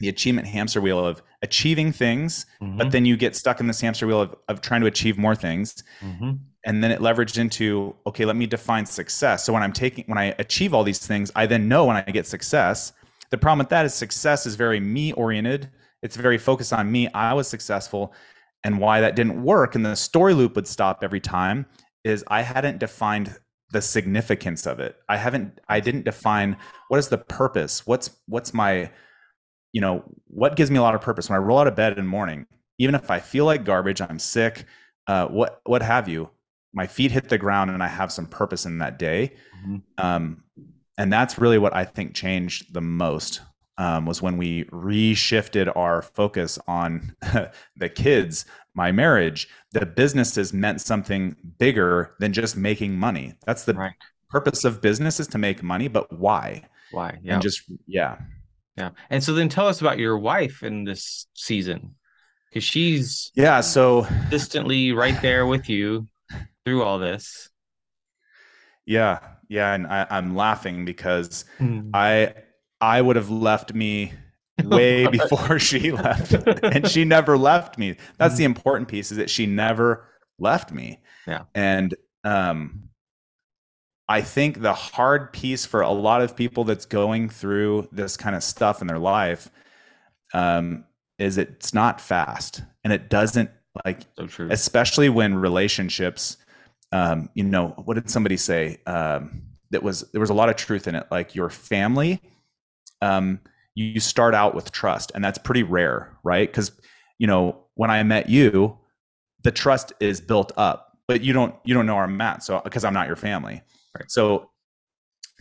the 0.00 0.08
achievement 0.08 0.46
hamster 0.46 0.80
wheel 0.80 1.04
of 1.04 1.22
achieving 1.42 1.92
things, 1.92 2.46
mm-hmm. 2.62 2.78
but 2.78 2.92
then 2.92 3.04
you 3.04 3.16
get 3.16 3.34
stuck 3.34 3.58
in 3.58 3.66
this 3.66 3.80
hamster 3.80 4.06
wheel 4.06 4.22
of, 4.22 4.36
of 4.48 4.60
trying 4.60 4.80
to 4.80 4.86
achieve 4.86 5.18
more 5.18 5.34
things. 5.34 5.82
Mm-hmm. 6.00 6.32
And 6.68 6.84
then 6.84 6.90
it 6.90 7.00
leveraged 7.00 7.38
into, 7.38 7.96
okay, 8.06 8.26
let 8.26 8.36
me 8.36 8.46
define 8.46 8.84
success. 8.84 9.42
So 9.42 9.54
when 9.54 9.62
I'm 9.62 9.72
taking, 9.72 10.04
when 10.04 10.18
I 10.18 10.34
achieve 10.38 10.74
all 10.74 10.84
these 10.84 11.04
things, 11.04 11.32
I 11.34 11.46
then 11.46 11.66
know 11.66 11.86
when 11.86 11.96
I 11.96 12.02
get 12.02 12.26
success. 12.26 12.92
The 13.30 13.38
problem 13.38 13.60
with 13.60 13.70
that 13.70 13.86
is 13.86 13.94
success 13.94 14.44
is 14.44 14.54
very 14.54 14.78
me 14.78 15.12
oriented. 15.12 15.70
It's 16.02 16.14
very 16.14 16.36
focused 16.36 16.74
on 16.74 16.92
me. 16.92 17.08
I 17.14 17.32
was 17.32 17.48
successful. 17.48 18.12
And 18.64 18.78
why 18.78 19.00
that 19.00 19.16
didn't 19.16 19.42
work 19.42 19.76
and 19.76 19.86
the 19.86 19.96
story 19.96 20.34
loop 20.34 20.56
would 20.56 20.68
stop 20.68 21.02
every 21.02 21.20
time 21.20 21.64
is 22.04 22.22
I 22.28 22.42
hadn't 22.42 22.80
defined 22.80 23.34
the 23.70 23.80
significance 23.80 24.66
of 24.66 24.78
it. 24.78 24.96
I 25.08 25.16
haven't, 25.16 25.58
I 25.70 25.80
didn't 25.80 26.04
define 26.04 26.58
what 26.88 26.98
is 26.98 27.08
the 27.08 27.16
purpose? 27.16 27.86
What's, 27.86 28.10
what's 28.26 28.52
my, 28.52 28.90
you 29.72 29.80
know, 29.80 30.04
what 30.26 30.54
gives 30.54 30.70
me 30.70 30.76
a 30.76 30.82
lot 30.82 30.94
of 30.94 31.00
purpose 31.00 31.30
when 31.30 31.36
I 31.36 31.42
roll 31.42 31.60
out 31.60 31.66
of 31.66 31.76
bed 31.76 31.92
in 31.92 32.04
the 32.04 32.10
morning, 32.10 32.46
even 32.78 32.94
if 32.94 33.10
I 33.10 33.20
feel 33.20 33.46
like 33.46 33.64
garbage, 33.64 34.02
I'm 34.02 34.18
sick, 34.18 34.66
uh, 35.06 35.26
what 35.28 35.62
what 35.64 35.82
have 35.82 36.06
you, 36.08 36.28
my 36.72 36.86
feet 36.86 37.10
hit 37.10 37.28
the 37.28 37.38
ground 37.38 37.70
and 37.70 37.82
I 37.82 37.88
have 37.88 38.12
some 38.12 38.26
purpose 38.26 38.66
in 38.66 38.78
that 38.78 38.98
day. 38.98 39.34
Mm-hmm. 39.64 39.76
Um, 39.98 40.44
and 40.96 41.12
that's 41.12 41.38
really 41.38 41.58
what 41.58 41.74
I 41.74 41.84
think 41.84 42.14
changed 42.14 42.74
the 42.74 42.80
most 42.80 43.40
um, 43.78 44.06
was 44.06 44.20
when 44.20 44.36
we 44.36 44.64
reshifted 44.64 45.74
our 45.76 46.02
focus 46.02 46.58
on 46.66 47.14
the 47.76 47.88
kids, 47.88 48.44
my 48.74 48.90
marriage, 48.90 49.48
the 49.72 49.86
businesses 49.86 50.52
meant 50.52 50.80
something 50.80 51.36
bigger 51.58 52.14
than 52.18 52.32
just 52.32 52.56
making 52.56 52.98
money. 52.98 53.34
That's 53.46 53.64
the 53.64 53.74
right. 53.74 53.94
purpose 54.28 54.64
of 54.64 54.82
business 54.82 55.20
is 55.20 55.28
to 55.28 55.38
make 55.38 55.62
money, 55.62 55.86
but 55.86 56.12
why? 56.12 56.64
Why? 56.90 57.18
Yeah. 57.22 57.34
And 57.34 57.42
just 57.42 57.62
yeah. 57.86 58.18
Yeah. 58.76 58.90
And 59.10 59.22
so 59.22 59.32
then 59.32 59.48
tell 59.48 59.68
us 59.68 59.80
about 59.80 59.98
your 59.98 60.18
wife 60.18 60.62
in 60.62 60.84
this 60.84 61.26
season. 61.34 61.94
Because 62.48 62.64
she's 62.64 63.30
yeah, 63.34 63.60
so 63.60 64.06
distantly 64.30 64.92
right 64.92 65.20
there 65.20 65.46
with 65.46 65.68
you 65.68 66.08
through 66.68 66.82
all 66.82 66.98
this. 66.98 67.48
Yeah, 68.84 69.20
yeah, 69.48 69.72
and 69.72 69.86
I, 69.86 70.06
am 70.10 70.36
laughing 70.36 70.84
because 70.84 71.46
mm. 71.58 71.90
I 71.94 72.34
I 72.78 73.00
would 73.00 73.16
have 73.16 73.30
left 73.30 73.72
me 73.72 74.12
way 74.64 75.06
before 75.06 75.58
she 75.58 75.92
left, 75.92 76.32
and 76.62 76.86
she 76.86 77.04
never 77.04 77.38
left 77.38 77.78
me. 77.78 77.96
That's 78.18 78.34
mm. 78.34 78.38
the 78.38 78.44
important 78.44 78.88
piece: 78.88 79.10
is 79.10 79.16
that 79.16 79.30
she 79.30 79.46
never 79.46 80.06
left 80.38 80.72
me. 80.72 81.00
Yeah, 81.26 81.44
and 81.54 81.94
um, 82.24 82.90
I 84.08 84.20
think 84.20 84.60
the 84.60 84.74
hard 84.74 85.32
piece 85.32 85.64
for 85.64 85.80
a 85.80 85.90
lot 85.90 86.20
of 86.20 86.36
people 86.36 86.64
that's 86.64 86.84
going 86.84 87.30
through 87.30 87.88
this 87.92 88.18
kind 88.18 88.36
of 88.36 88.44
stuff 88.44 88.82
in 88.82 88.88
their 88.88 88.98
life 88.98 89.50
um, 90.34 90.84
is 91.18 91.38
it's 91.38 91.72
not 91.72 91.98
fast 91.98 92.62
and 92.84 92.92
it 92.92 93.08
doesn't 93.08 93.50
like, 93.84 94.02
so 94.16 94.48
especially 94.50 95.08
when 95.08 95.36
relationships, 95.36 96.36
um, 96.92 97.28
you 97.34 97.44
know, 97.44 97.68
what 97.84 97.94
did 97.94 98.10
somebody 98.10 98.36
say? 98.36 98.78
Um, 98.86 99.42
that 99.70 99.82
was, 99.82 100.00
there 100.12 100.20
was 100.20 100.30
a 100.30 100.34
lot 100.34 100.48
of 100.48 100.56
truth 100.56 100.88
in 100.88 100.94
it. 100.94 101.06
Like 101.10 101.34
your 101.34 101.50
family, 101.50 102.20
um, 103.02 103.40
you 103.74 104.00
start 104.00 104.34
out 104.34 104.54
with 104.54 104.72
trust 104.72 105.12
and 105.14 105.22
that's 105.22 105.38
pretty 105.38 105.62
rare, 105.62 106.16
right? 106.24 106.48
Because, 106.48 106.72
you 107.18 107.26
know, 107.26 107.64
when 107.74 107.90
I 107.90 108.02
met 108.02 108.28
you, 108.28 108.78
the 109.42 109.52
trust 109.52 109.92
is 110.00 110.20
built 110.20 110.52
up, 110.56 110.98
but 111.06 111.22
you 111.22 111.32
don't, 111.32 111.54
you 111.64 111.74
don't 111.74 111.86
know 111.86 111.94
where 111.94 112.04
I'm 112.04 112.20
at. 112.20 112.42
So, 112.42 112.60
because 112.64 112.84
I'm 112.84 112.94
not 112.94 113.06
your 113.06 113.16
family 113.16 113.62
Right. 113.94 114.10
So 114.10 114.50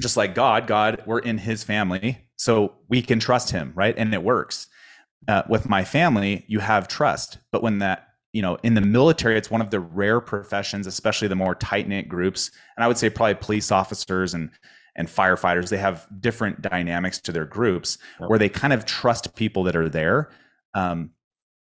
just 0.02 0.18
like 0.18 0.36
God, 0.36 0.68
God, 0.68 1.04
we're 1.06 1.20
in 1.20 1.38
his 1.38 1.64
family. 1.64 2.18
So 2.38 2.76
we 2.88 3.02
can 3.02 3.20
trust 3.20 3.52
him, 3.52 3.74
right? 3.76 3.96
And 3.98 4.14
it 4.14 4.24
works. 4.24 4.68
Uh, 5.28 5.44
with 5.50 5.68
my 5.68 5.84
family, 5.84 6.46
you 6.48 6.60
have 6.60 6.88
trust. 6.88 7.40
But 7.52 7.64
when 7.64 7.80
that, 7.80 8.07
you 8.34 8.42
know, 8.42 8.58
in 8.64 8.74
the 8.74 8.82
military, 8.82 9.38
it's 9.38 9.50
one 9.50 9.62
of 9.62 9.70
the 9.70 9.80
rare 9.80 10.20
professions, 10.20 10.86
especially 10.88 11.28
the 11.28 11.36
more 11.36 11.56
tight 11.56 11.88
knit 11.88 12.08
groups. 12.08 12.52
And 12.76 12.84
I 12.84 12.88
would 12.88 12.98
say 12.98 13.10
probably 13.10 13.36
police 13.36 13.72
officers 13.72 14.34
and 14.34 14.52
and 14.96 15.08
firefighters, 15.08 15.70
they 15.70 15.78
have 15.78 16.08
different 16.20 16.62
dynamics 16.64 17.20
to 17.22 17.32
their 17.32 17.46
groups 17.46 18.00
yep. 18.20 18.30
where 18.30 18.40
they 18.40 18.50
kind 18.50 18.74
of 18.74 18.84
trust 18.84 19.36
people 19.36 19.64
that 19.64 19.76
are 19.76 19.90
there. 19.90 20.32
Um, 20.74 21.12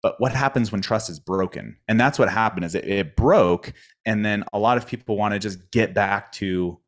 but 0.02 0.18
what 0.18 0.32
happens 0.32 0.72
when 0.72 0.80
trust 0.80 1.10
is 1.10 1.20
broken? 1.20 1.76
And 1.86 2.00
that's 2.00 2.18
what 2.18 2.30
happened 2.30 2.64
is 2.64 2.74
it, 2.74 2.88
it 2.88 3.14
broke. 3.14 3.74
And 4.06 4.24
then 4.24 4.44
a 4.54 4.58
lot 4.58 4.78
of 4.78 4.86
people 4.86 5.18
want 5.18 5.34
to 5.34 5.38
just 5.38 5.70
get 5.70 5.92
back 5.92 6.32
to 6.32 6.80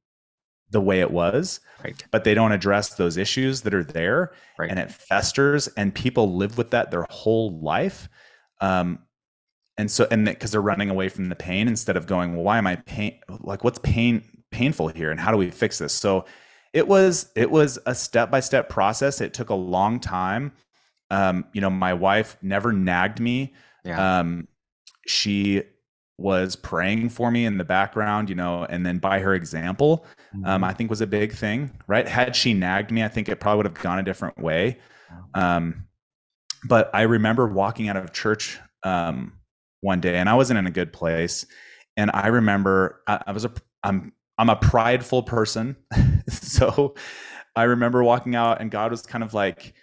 the 0.71 0.81
way 0.81 1.01
it 1.01 1.11
was 1.11 1.61
right 1.83 2.05
but 2.11 2.25
they 2.25 2.35
don't 2.35 2.53
address 2.53 2.95
those 2.95 3.17
issues 3.17 3.63
that 3.63 3.73
are 3.73 3.85
there 3.85 4.33
right. 4.59 4.71
and 4.71 4.79
it 4.79 4.91
festers 4.91 5.67
and 5.69 5.95
people 5.95 6.37
live 6.37 6.59
with 6.59 6.71
that 6.71 6.91
their 6.91 7.07
whole 7.09 7.59
life 7.61 8.09
um 8.61 8.99
and 9.79 9.91
so 9.91 10.07
and 10.11 10.27
because 10.27 10.51
they're 10.51 10.61
running 10.61 10.91
away 10.91 11.09
from 11.09 11.29
the 11.29 11.37
pain 11.37 11.69
instead 11.69 11.97
of 11.97 12.07
going 12.07 12.35
well 12.35 12.45
why 12.45 12.59
am 12.59 12.67
i 12.67 12.77
pain 12.77 13.19
like 13.41 13.65
what's 13.65 13.79
pain 13.79 14.23
painful 14.51 14.89
here 14.89 15.11
and 15.11 15.21
how 15.21 15.31
do 15.31 15.39
we 15.39 15.51
fix 15.51 15.79
this 15.79 15.95
so 15.95 16.25
it 16.73 16.87
was 16.87 17.31
it 17.35 17.51
was 17.51 17.79
a 17.87 17.95
step 17.95 18.31
by 18.31 18.41
step 18.41 18.69
process 18.69 19.21
it 19.21 19.33
took 19.33 19.49
a 19.49 19.55
long 19.55 19.99
time 19.99 20.53
um 21.11 21.45
you 21.53 21.61
know 21.61 21.71
my 21.71 21.95
wife 21.95 22.37
never 22.43 22.73
nagged 22.73 23.21
me 23.21 23.55
yeah. 23.85 24.21
um 24.21 24.47
she 25.07 25.63
was 26.19 26.57
praying 26.57 27.09
for 27.09 27.31
me 27.31 27.45
in 27.47 27.59
the 27.59 27.65
background, 27.65 28.29
you 28.29 28.35
know, 28.35 28.65
and 28.65 28.85
then 28.85 28.99
by 28.99 29.21
her 29.21 29.35
example, 29.35 30.05
um, 30.35 30.41
mm-hmm. 30.41 30.51
um, 30.51 30.65
I 30.65 30.73
think 30.73 30.91
was 30.91 31.01
a 31.01 31.07
big 31.07 31.33
thing, 31.33 31.71
right? 31.87 32.07
Had 32.07 32.35
she 32.35 32.53
nagged 32.53 32.91
me, 32.91 33.05
I 33.05 33.09
think 33.09 33.29
it 33.29 33.39
probably 33.39 33.59
would 33.59 33.67
have 33.67 33.75
gone 33.75 34.01
a 34.01 34.03
different 34.03 34.37
way. 34.37 34.79
Um, 35.35 35.87
but 36.65 36.91
I 36.93 37.03
remember 37.03 37.47
walking 37.47 37.89
out 37.89 37.97
of 37.97 38.13
church 38.13 38.59
um, 38.83 39.38
one 39.81 40.01
day, 40.01 40.17
and 40.17 40.29
I 40.29 40.35
wasn't 40.35 40.59
in 40.59 40.67
a 40.67 40.71
good 40.71 40.93
place, 40.93 41.47
and 41.97 42.11
I 42.13 42.29
remember 42.29 43.03
I, 43.07 43.23
I 43.29 43.33
was 43.33 43.45
a 43.45 43.53
I'm 43.83 44.13
I'm 44.39 44.51
a 44.51 44.57
prideful 44.57 45.23
person, 45.23 45.77
so 46.29 46.95
I 47.57 47.65
remember 47.65 48.03
walking 48.03 48.35
out, 48.35 48.61
and 48.61 48.71
God 48.71 48.91
was 48.91 49.03
kind 49.03 49.25
of 49.25 49.35
like 49.35 49.75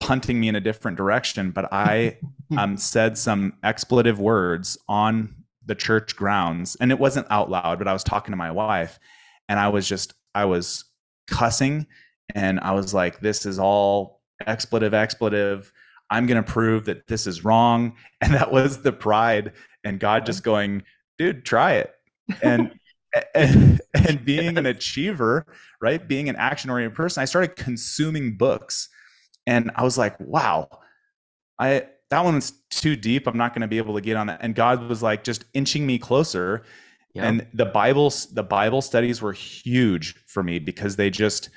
punting 0.00 0.38
me 0.38 0.48
in 0.48 0.56
a 0.56 0.60
different 0.60 0.96
direction, 0.96 1.50
but 1.50 1.72
I 1.72 2.18
um, 2.56 2.76
said 2.76 3.18
some 3.18 3.54
expletive 3.62 4.18
words 4.18 4.78
on 4.88 5.34
the 5.66 5.74
church 5.74 6.16
grounds. 6.16 6.76
And 6.80 6.90
it 6.90 6.98
wasn't 6.98 7.26
out 7.30 7.50
loud 7.50 7.78
but 7.78 7.88
i 7.88 7.92
was 7.92 8.04
talking 8.04 8.32
to 8.32 8.36
my 8.36 8.50
wife 8.50 8.98
and 9.48 9.58
i 9.58 9.68
was 9.68 9.88
just 9.88 10.14
i 10.34 10.44
was 10.44 10.84
cussing 11.26 11.86
and 12.34 12.60
i 12.60 12.72
was 12.72 12.94
like 12.94 13.20
this 13.20 13.44
is 13.44 13.58
all 13.58 14.22
expletive 14.46 14.94
expletive 14.94 15.72
i'm 16.10 16.26
going 16.26 16.42
to 16.42 16.52
prove 16.52 16.84
that 16.84 17.06
this 17.06 17.26
is 17.26 17.44
wrong 17.44 17.94
and 18.20 18.34
that 18.34 18.50
was 18.50 18.82
the 18.82 18.92
pride 18.92 19.52
and 19.84 20.00
god 20.00 20.26
just 20.26 20.42
going 20.42 20.82
dude 21.18 21.44
try 21.44 21.74
it 21.74 21.92
and 22.42 22.72
and, 23.34 23.80
and 23.94 24.24
being 24.24 24.58
an 24.58 24.66
achiever 24.66 25.46
right 25.80 26.06
being 26.06 26.28
an 26.28 26.36
action 26.36 26.70
oriented 26.70 26.96
person 26.96 27.22
i 27.22 27.24
started 27.24 27.56
consuming 27.56 28.36
books 28.36 28.88
and 29.46 29.70
i 29.76 29.82
was 29.82 29.96
like 29.96 30.18
wow 30.20 30.68
i 31.58 31.82
that 32.10 32.24
one's 32.24 32.52
too 32.70 32.96
deep. 32.96 33.26
I'm 33.26 33.36
not 33.36 33.52
going 33.52 33.62
to 33.62 33.68
be 33.68 33.78
able 33.78 33.94
to 33.94 34.00
get 34.00 34.16
on 34.16 34.28
that. 34.28 34.40
And 34.42 34.54
God 34.54 34.88
was 34.88 35.02
like 35.02 35.24
just 35.24 35.44
inching 35.54 35.86
me 35.86 35.98
closer. 35.98 36.62
Yeah. 37.14 37.26
And 37.26 37.46
the 37.52 37.66
Bible, 37.66 38.12
the 38.32 38.42
Bible 38.42 38.82
studies 38.82 39.20
were 39.20 39.32
huge 39.32 40.14
for 40.26 40.42
me 40.42 40.58
because 40.58 40.96
they 40.96 41.10
just, 41.10 41.50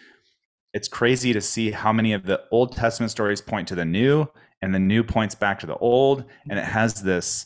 it's 0.73 0.87
crazy 0.87 1.33
to 1.33 1.41
see 1.41 1.71
how 1.71 1.91
many 1.91 2.13
of 2.13 2.25
the 2.25 2.41
Old 2.51 2.75
Testament 2.75 3.11
stories 3.11 3.41
point 3.41 3.67
to 3.69 3.75
the 3.75 3.85
New 3.85 4.27
and 4.61 4.73
the 4.73 4.79
new 4.79 5.03
points 5.03 5.35
back 5.35 5.59
to 5.59 5.65
the 5.65 5.77
old. 5.77 6.25
And 6.49 6.59
it 6.59 6.65
has 6.65 7.01
this 7.01 7.45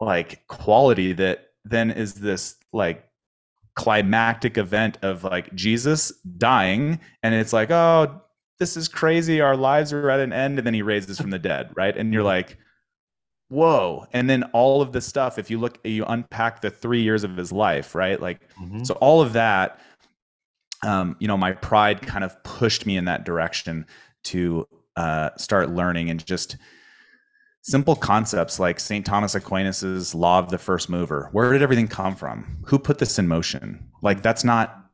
like 0.00 0.46
quality 0.48 1.12
that 1.14 1.50
then 1.64 1.90
is 1.90 2.14
this 2.14 2.56
like 2.72 3.08
climactic 3.76 4.56
event 4.56 4.98
of 5.02 5.24
like 5.24 5.54
Jesus 5.54 6.12
dying. 6.38 7.00
And 7.22 7.34
it's 7.34 7.52
like 7.52 7.70
oh 7.70 8.20
this 8.58 8.76
is 8.76 8.88
crazy. 8.88 9.40
Our 9.40 9.56
lives 9.56 9.92
are 9.92 10.10
at 10.10 10.20
an 10.20 10.32
end. 10.32 10.58
And 10.58 10.66
then 10.66 10.74
he 10.74 10.82
raises 10.82 11.20
from 11.20 11.30
the 11.30 11.38
dead 11.38 11.70
right? 11.76 11.96
And 11.96 12.12
you're 12.12 12.22
like 12.22 12.58
whoa. 13.48 14.06
And 14.12 14.28
then 14.28 14.42
all 14.52 14.80
of 14.80 14.92
the 14.92 15.00
stuff 15.00 15.38
if 15.38 15.50
you 15.50 15.58
look 15.58 15.78
you 15.84 16.04
unpack 16.06 16.60
the 16.60 16.70
3 16.70 17.02
years 17.02 17.24
of 17.24 17.36
his 17.36 17.52
life 17.52 17.94
right? 17.94 18.20
Like 18.20 18.40
mm-hmm. 18.54 18.84
so 18.84 18.94
all 18.94 19.20
of 19.20 19.34
that 19.34 19.78
um 20.84 21.16
you 21.18 21.26
know 21.26 21.36
my 21.36 21.52
pride 21.52 22.00
kind 22.02 22.24
of 22.24 22.42
pushed 22.44 22.86
me 22.86 22.96
in 22.96 23.04
that 23.06 23.24
direction 23.24 23.86
to 24.22 24.66
uh 24.96 25.30
start 25.36 25.70
learning 25.70 26.10
and 26.10 26.24
just 26.24 26.56
simple 27.62 27.96
concepts 27.96 28.60
like 28.60 28.78
St. 28.78 29.06
Thomas 29.06 29.34
Aquinas's 29.34 30.14
law 30.14 30.38
of 30.38 30.50
the 30.50 30.58
first 30.58 30.90
mover. 30.90 31.30
Where 31.32 31.50
did 31.52 31.62
everything 31.62 31.88
come 31.88 32.14
from? 32.14 32.58
Who 32.66 32.78
put 32.78 32.98
this 32.98 33.18
in 33.18 33.26
motion? 33.26 33.90
Like 34.02 34.22
that's 34.22 34.44
not 34.44 34.84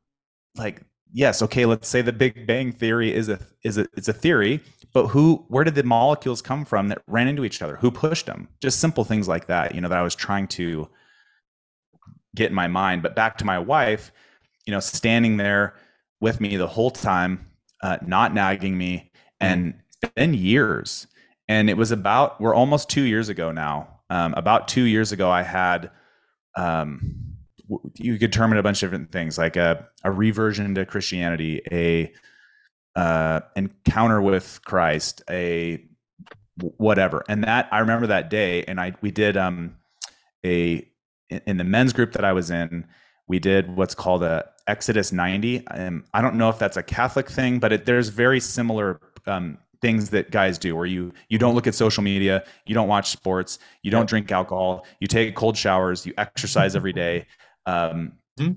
like 0.57 0.83
yes, 1.13 1.43
okay, 1.43 1.67
let's 1.67 1.89
say 1.89 2.03
the 2.03 2.13
Big 2.13 2.47
Bang 2.47 2.73
theory 2.73 3.13
is 3.13 3.29
a 3.29 3.41
is 3.65 3.79
a 3.79 3.87
it's 3.97 4.09
a 4.09 4.13
theory, 4.13 4.61
but 4.93 5.09
who 5.09 5.45
where 5.49 5.65
did 5.65 5.75
the 5.75 5.83
molecules 5.83 6.41
come 6.41 6.65
from 6.65 6.89
that 6.89 7.03
ran 7.07 7.29
into 7.29 7.45
each 7.45 7.63
other? 7.63 7.77
Who 7.77 7.91
pushed 7.91 8.27
them? 8.27 8.49
Just 8.61 8.81
simple 8.81 9.05
things 9.05 9.29
like 9.29 9.47
that, 9.47 9.75
you 9.75 9.81
know, 9.81 9.89
that 9.89 9.99
I 9.99 10.03
was 10.03 10.15
trying 10.15 10.47
to 10.49 10.89
get 12.35 12.51
in 12.51 12.55
my 12.55 12.69
mind. 12.69 13.03
But 13.03 13.17
back 13.17 13.37
to 13.39 13.45
my 13.45 13.59
wife, 13.59 14.13
you 14.65 14.73
know, 14.73 14.81
standing 14.81 15.37
there 15.37 15.75
with 16.21 16.41
me 16.41 16.57
the 16.57 16.67
whole 16.67 16.91
time, 16.91 17.51
uh, 17.83 17.99
not 18.07 18.35
nagging 18.35 18.77
me, 18.77 19.11
and 19.41 19.75
it's 20.03 20.13
been 20.13 20.35
years 20.35 21.07
and 21.51 21.69
it 21.69 21.77
was 21.77 21.91
about 21.91 22.41
we're 22.41 22.55
almost 22.55 22.89
two 22.89 23.03
years 23.03 23.29
ago 23.29 23.51
now. 23.51 23.89
Um, 24.09 24.35
about 24.35 24.69
two 24.69 24.85
years 24.85 25.11
ago, 25.11 25.29
I 25.29 25.43
had 25.43 25.91
um, 26.57 27.35
you 27.97 28.19
could 28.19 28.33
term 28.33 28.53
it 28.53 28.59
a 28.59 28.63
bunch 28.63 28.85
of 28.85 28.91
different 28.91 29.11
things, 29.11 29.37
like 29.37 29.57
a, 29.57 29.89
a 30.05 30.13
reversion 30.13 30.77
to 30.77 30.87
Christianity, 30.87 31.61
a 31.73 32.13
uh, 32.95 33.41
encounter 33.57 34.23
with 34.23 34.61
Christ, 34.65 35.23
a 35.29 35.85
whatever. 36.77 37.25
And 37.29 37.43
that 37.43 37.69
I 37.73 37.81
remember 37.81 38.07
that 38.07 38.31
day, 38.31 38.63
and 38.63 38.81
I 38.81 38.95
we 39.01 39.11
did 39.11 39.37
um, 39.37 39.75
a 40.47 40.89
in 41.29 41.57
the 41.57 41.65
men's 41.65 41.93
group 41.93 42.13
that 42.13 42.25
I 42.25 42.33
was 42.33 42.53
in, 42.53 42.87
we 43.27 43.41
did 43.41 43.75
what's 43.75 43.97
called 43.97 44.23
a 44.23 44.49
Exodus 44.71 45.11
90. 45.11 45.67
Um, 45.67 46.05
I 46.15 46.23
don't 46.23 46.37
know 46.37 46.49
if 46.49 46.59
that's 46.59 46.77
a 46.77 46.83
Catholic 46.83 47.29
thing, 47.29 47.59
but 47.59 47.73
it, 47.73 47.85
there's 47.85 48.09
very 48.09 48.39
similar 48.39 49.01
um, 49.27 49.59
things 49.83 50.11
that 50.11 50.31
guys 50.31 50.59
do 50.59 50.77
where 50.77 50.87
you 50.87 51.13
you 51.29 51.39
don't 51.39 51.55
look 51.55 51.67
at 51.67 51.75
social 51.75 52.03
media 52.03 52.45
you 52.67 52.75
don't 52.75 52.89
watch 52.89 53.09
sports 53.09 53.59
you 53.83 53.91
don't 53.91 54.09
drink 54.09 54.31
alcohol 54.31 54.85
you 55.01 55.07
take 55.07 55.35
cold 55.35 55.57
showers 55.57 56.05
you 56.05 56.13
exercise 56.19 56.77
every 56.77 56.93
day 56.93 57.27
um, 57.67 58.13
mm-hmm. 58.39 58.53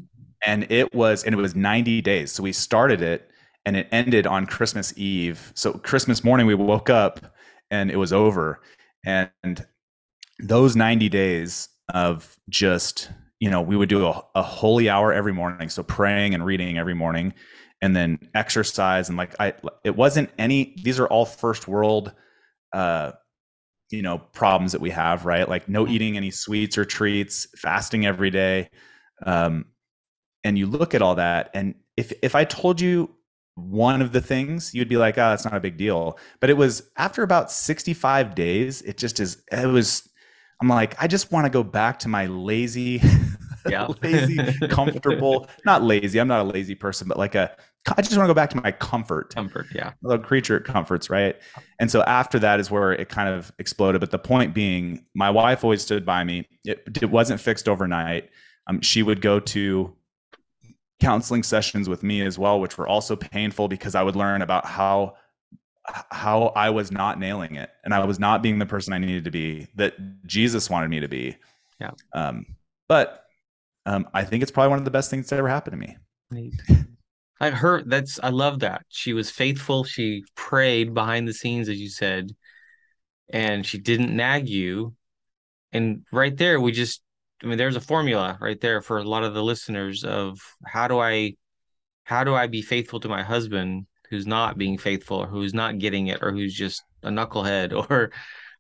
and 0.45 0.69
it 0.69 0.93
was 0.93 1.23
and 1.23 1.33
it 1.33 1.37
was 1.37 1.55
90 1.55 2.01
days 2.01 2.31
so 2.31 2.43
we 2.43 2.51
started 2.51 3.01
it 3.01 3.29
and 3.65 3.77
it 3.77 3.87
ended 3.91 4.27
on 4.27 4.45
christmas 4.45 4.93
eve 4.97 5.53
so 5.55 5.71
christmas 5.73 6.25
morning 6.25 6.45
we 6.45 6.55
woke 6.55 6.89
up 6.89 7.33
and 7.71 7.89
it 7.89 7.97
was 7.97 8.11
over 8.11 8.61
and 9.05 9.65
those 10.39 10.75
90 10.75 11.07
days 11.07 11.69
of 11.93 12.37
just 12.49 13.11
you 13.43 13.49
know 13.49 13.61
we 13.61 13.75
would 13.75 13.89
do 13.89 14.07
a, 14.07 14.25
a 14.35 14.41
holy 14.41 14.89
hour 14.89 15.11
every 15.11 15.33
morning 15.33 15.67
so 15.67 15.83
praying 15.83 16.33
and 16.33 16.45
reading 16.45 16.77
every 16.77 16.93
morning 16.93 17.33
and 17.81 17.93
then 17.93 18.17
exercise 18.33 19.09
and 19.09 19.17
like 19.17 19.35
I 19.37 19.53
it 19.83 19.97
wasn't 19.97 20.29
any 20.39 20.73
these 20.81 20.97
are 20.97 21.07
all 21.07 21.25
first 21.25 21.67
world 21.67 22.13
uh 22.71 23.11
you 23.91 24.01
know 24.01 24.17
problems 24.17 24.71
that 24.71 24.79
we 24.79 24.91
have 24.91 25.25
right 25.25 25.49
like 25.49 25.67
no 25.67 25.83
mm-hmm. 25.83 25.93
eating 25.93 26.15
any 26.15 26.31
sweets 26.31 26.77
or 26.77 26.85
treats 26.85 27.45
fasting 27.57 28.05
every 28.05 28.29
day 28.29 28.69
um 29.25 29.65
and 30.45 30.57
you 30.57 30.65
look 30.65 30.95
at 30.95 31.01
all 31.01 31.15
that 31.15 31.49
and 31.53 31.75
if 31.97 32.13
if 32.21 32.35
I 32.35 32.45
told 32.45 32.79
you 32.79 33.09
one 33.55 34.01
of 34.01 34.13
the 34.13 34.21
things 34.21 34.73
you'd 34.73 34.87
be 34.87 34.95
like 34.95 35.17
oh 35.17 35.31
that's 35.31 35.43
not 35.43 35.53
a 35.53 35.59
big 35.59 35.75
deal 35.75 36.17
but 36.39 36.49
it 36.49 36.55
was 36.55 36.89
after 36.95 37.23
about 37.23 37.51
65 37.51 38.35
days 38.35 38.81
it 38.83 38.95
just 38.95 39.19
is 39.19 39.43
it 39.51 39.67
was 39.67 40.07
I'm 40.61 40.67
like 40.67 41.01
I 41.01 41.07
just 41.07 41.31
want 41.31 41.45
to 41.45 41.49
go 41.49 41.63
back 41.63 41.99
to 41.99 42.09
my 42.09 42.27
lazy 42.27 43.01
yeah 43.69 43.87
lazy 44.01 44.37
comfortable 44.67 45.47
not 45.65 45.81
lazy 45.81 46.19
i'm 46.19 46.27
not 46.27 46.41
a 46.41 46.43
lazy 46.43 46.75
person 46.75 47.07
but 47.07 47.17
like 47.17 47.33
a 47.33 47.55
I 47.97 48.01
just 48.01 48.15
want 48.15 48.27
to 48.27 48.29
go 48.29 48.33
back 48.33 48.49
to 48.51 48.61
my 48.61 48.71
comfort. 48.71 49.35
Comfort, 49.35 49.67
yeah. 49.75 49.91
Little 50.01 50.23
creature 50.23 50.59
comforts, 50.59 51.09
right? 51.09 51.35
And 51.79 51.91
so 51.91 52.01
after 52.03 52.39
that 52.39 52.59
is 52.59 52.71
where 52.71 52.93
it 52.93 53.09
kind 53.09 53.27
of 53.27 53.51
exploded. 53.59 53.99
But 53.99 54.11
the 54.11 54.19
point 54.19 54.53
being, 54.53 55.05
my 55.13 55.29
wife 55.29 55.63
always 55.63 55.81
stood 55.81 56.05
by 56.05 56.23
me. 56.23 56.47
It, 56.63 56.97
it 57.01 57.11
wasn't 57.11 57.41
fixed 57.41 57.67
overnight. 57.67 58.29
Um, 58.67 58.79
she 58.79 59.03
would 59.03 59.21
go 59.21 59.39
to 59.41 59.93
counseling 61.01 61.43
sessions 61.43 61.89
with 61.89 62.03
me 62.03 62.21
as 62.21 62.39
well, 62.39 62.61
which 62.61 62.77
were 62.77 62.87
also 62.87 63.17
painful 63.17 63.67
because 63.67 63.95
I 63.95 64.03
would 64.03 64.15
learn 64.15 64.41
about 64.41 64.65
how 64.65 65.15
how 66.11 66.53
I 66.55 66.69
was 66.69 66.91
not 66.91 67.19
nailing 67.19 67.55
it 67.55 67.69
and 67.83 67.93
I 67.93 68.05
was 68.05 68.19
not 68.19 68.41
being 68.41 68.59
the 68.59 68.65
person 68.65 68.93
I 68.93 68.99
needed 68.99 69.25
to 69.25 69.31
be 69.31 69.67
that 69.75 69.95
Jesus 70.25 70.69
wanted 70.69 70.89
me 70.89 71.01
to 71.01 71.07
be. 71.07 71.35
Yeah. 71.79 71.91
Um, 72.13 72.45
but 72.87 73.25
um, 73.85 74.07
I 74.13 74.23
think 74.23 74.43
it's 74.43 74.51
probably 74.51 74.69
one 74.69 74.79
of 74.79 74.85
the 74.85 74.91
best 74.91 75.09
things 75.09 75.29
that 75.29 75.39
ever 75.39 75.49
happened 75.49 75.73
to 75.73 75.87
me. 75.87 75.97
Neat. 76.31 76.53
I 77.39 77.49
heard 77.49 77.89
that's 77.89 78.19
I 78.23 78.29
love 78.29 78.59
that. 78.59 78.85
She 78.87 79.11
was 79.11 79.29
faithful. 79.29 79.83
She 79.83 80.23
prayed 80.35 80.93
behind 80.93 81.27
the 81.27 81.33
scenes, 81.33 81.67
as 81.67 81.77
you 81.77 81.89
said, 81.89 82.31
and 83.29 83.65
she 83.65 83.77
didn't 83.77 84.15
nag 84.15 84.47
you. 84.47 84.95
And 85.73 86.05
right 86.11 86.35
there, 86.37 86.61
we 86.61 86.71
just 86.71 87.01
I 87.43 87.47
mean, 87.47 87.57
there's 87.57 87.75
a 87.75 87.81
formula 87.81 88.37
right 88.39 88.59
there 88.61 88.81
for 88.81 88.99
a 88.99 89.03
lot 89.03 89.23
of 89.23 89.33
the 89.33 89.43
listeners 89.43 90.05
of 90.05 90.39
how 90.65 90.87
do 90.87 90.99
I 90.99 91.35
how 92.05 92.23
do 92.23 92.33
I 92.33 92.47
be 92.47 92.61
faithful 92.61 93.01
to 93.01 93.09
my 93.09 93.23
husband 93.23 93.87
who's 94.13 94.27
not 94.27 94.57
being 94.57 94.77
faithful 94.77 95.17
or 95.17 95.27
who's 95.27 95.53
not 95.53 95.79
getting 95.79 96.07
it 96.07 96.19
or 96.21 96.31
who's 96.31 96.53
just 96.53 96.83
a 97.01 97.09
knucklehead 97.09 97.73
or 97.89 98.11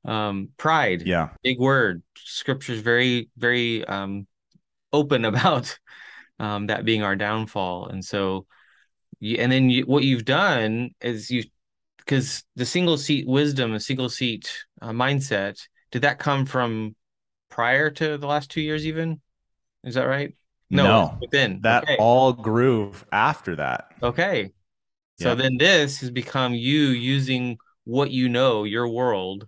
um 0.03 0.49
pride. 0.57 1.03
Yeah. 1.05 1.29
Big 1.43 1.59
word. 1.59 2.01
Scripture's 2.17 2.79
very, 2.79 3.29
very 3.37 3.85
um 3.85 4.27
open 4.91 5.25
about 5.31 5.77
um 6.39 6.67
that 6.67 6.85
being 6.85 7.03
our 7.03 7.15
downfall. 7.15 7.87
And 7.87 8.03
so 8.03 8.47
and 9.21 9.51
then 9.51 9.69
you, 9.69 9.83
what 9.83 10.03
you've 10.03 10.25
done 10.25 10.91
is 10.99 11.29
you 11.29 11.43
because 11.97 12.43
the 12.55 12.65
single 12.65 12.97
seat 12.97 13.27
wisdom 13.27 13.73
a 13.73 13.79
single 13.79 14.09
seat 14.09 14.65
uh, 14.81 14.89
mindset 14.89 15.59
did 15.91 16.01
that 16.01 16.19
come 16.19 16.45
from 16.45 16.95
prior 17.49 17.89
to 17.89 18.17
the 18.17 18.27
last 18.27 18.51
two 18.51 18.61
years 18.61 18.85
even 18.85 19.21
is 19.83 19.95
that 19.95 20.03
right 20.03 20.35
no, 20.69 20.83
no 20.83 21.17
within 21.21 21.61
that 21.61 21.83
okay. 21.83 21.95
all 21.99 22.33
grew 22.33 22.91
after 23.11 23.55
that 23.55 23.85
okay 24.01 24.51
so 25.19 25.29
yeah. 25.29 25.35
then 25.35 25.57
this 25.57 25.99
has 25.99 26.11
become 26.11 26.53
you 26.53 26.87
using 26.87 27.57
what 27.83 28.11
you 28.11 28.29
know 28.29 28.63
your 28.63 28.87
world 28.87 29.47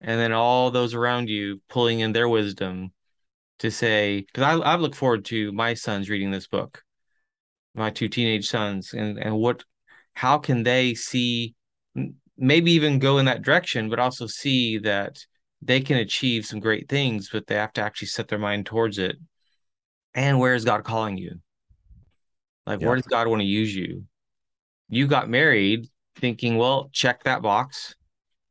and 0.00 0.18
then 0.20 0.32
all 0.32 0.70
those 0.70 0.94
around 0.94 1.28
you 1.28 1.60
pulling 1.68 2.00
in 2.00 2.12
their 2.12 2.28
wisdom 2.28 2.92
to 3.60 3.70
say 3.70 4.20
because 4.20 4.42
I, 4.42 4.54
I 4.54 4.76
look 4.76 4.94
forward 4.94 5.24
to 5.26 5.52
my 5.52 5.74
sons 5.74 6.10
reading 6.10 6.30
this 6.30 6.48
book 6.48 6.82
my 7.74 7.90
two 7.90 8.08
teenage 8.08 8.48
sons 8.48 8.92
and 8.92 9.18
and 9.18 9.36
what 9.36 9.64
how 10.14 10.38
can 10.38 10.62
they 10.62 10.94
see 10.94 11.54
maybe 12.36 12.72
even 12.72 12.98
go 12.98 13.18
in 13.18 13.26
that 13.26 13.42
direction 13.42 13.88
but 13.88 13.98
also 13.98 14.26
see 14.26 14.78
that 14.78 15.18
they 15.62 15.80
can 15.80 15.98
achieve 15.98 16.44
some 16.44 16.60
great 16.60 16.88
things 16.88 17.28
but 17.32 17.46
they 17.46 17.54
have 17.54 17.72
to 17.72 17.80
actually 17.80 18.08
set 18.08 18.28
their 18.28 18.38
mind 18.38 18.66
towards 18.66 18.98
it 18.98 19.16
and 20.14 20.38
where 20.38 20.54
is 20.54 20.64
god 20.64 20.84
calling 20.84 21.16
you 21.16 21.40
like 22.66 22.80
yeah. 22.80 22.86
where 22.88 22.96
does 22.96 23.06
god 23.06 23.28
want 23.28 23.40
to 23.40 23.46
use 23.46 23.74
you 23.74 24.04
you 24.92 25.06
got 25.06 25.28
married 25.28 25.86
thinking 26.16 26.56
well 26.56 26.90
check 26.92 27.24
that 27.24 27.42
box 27.42 27.94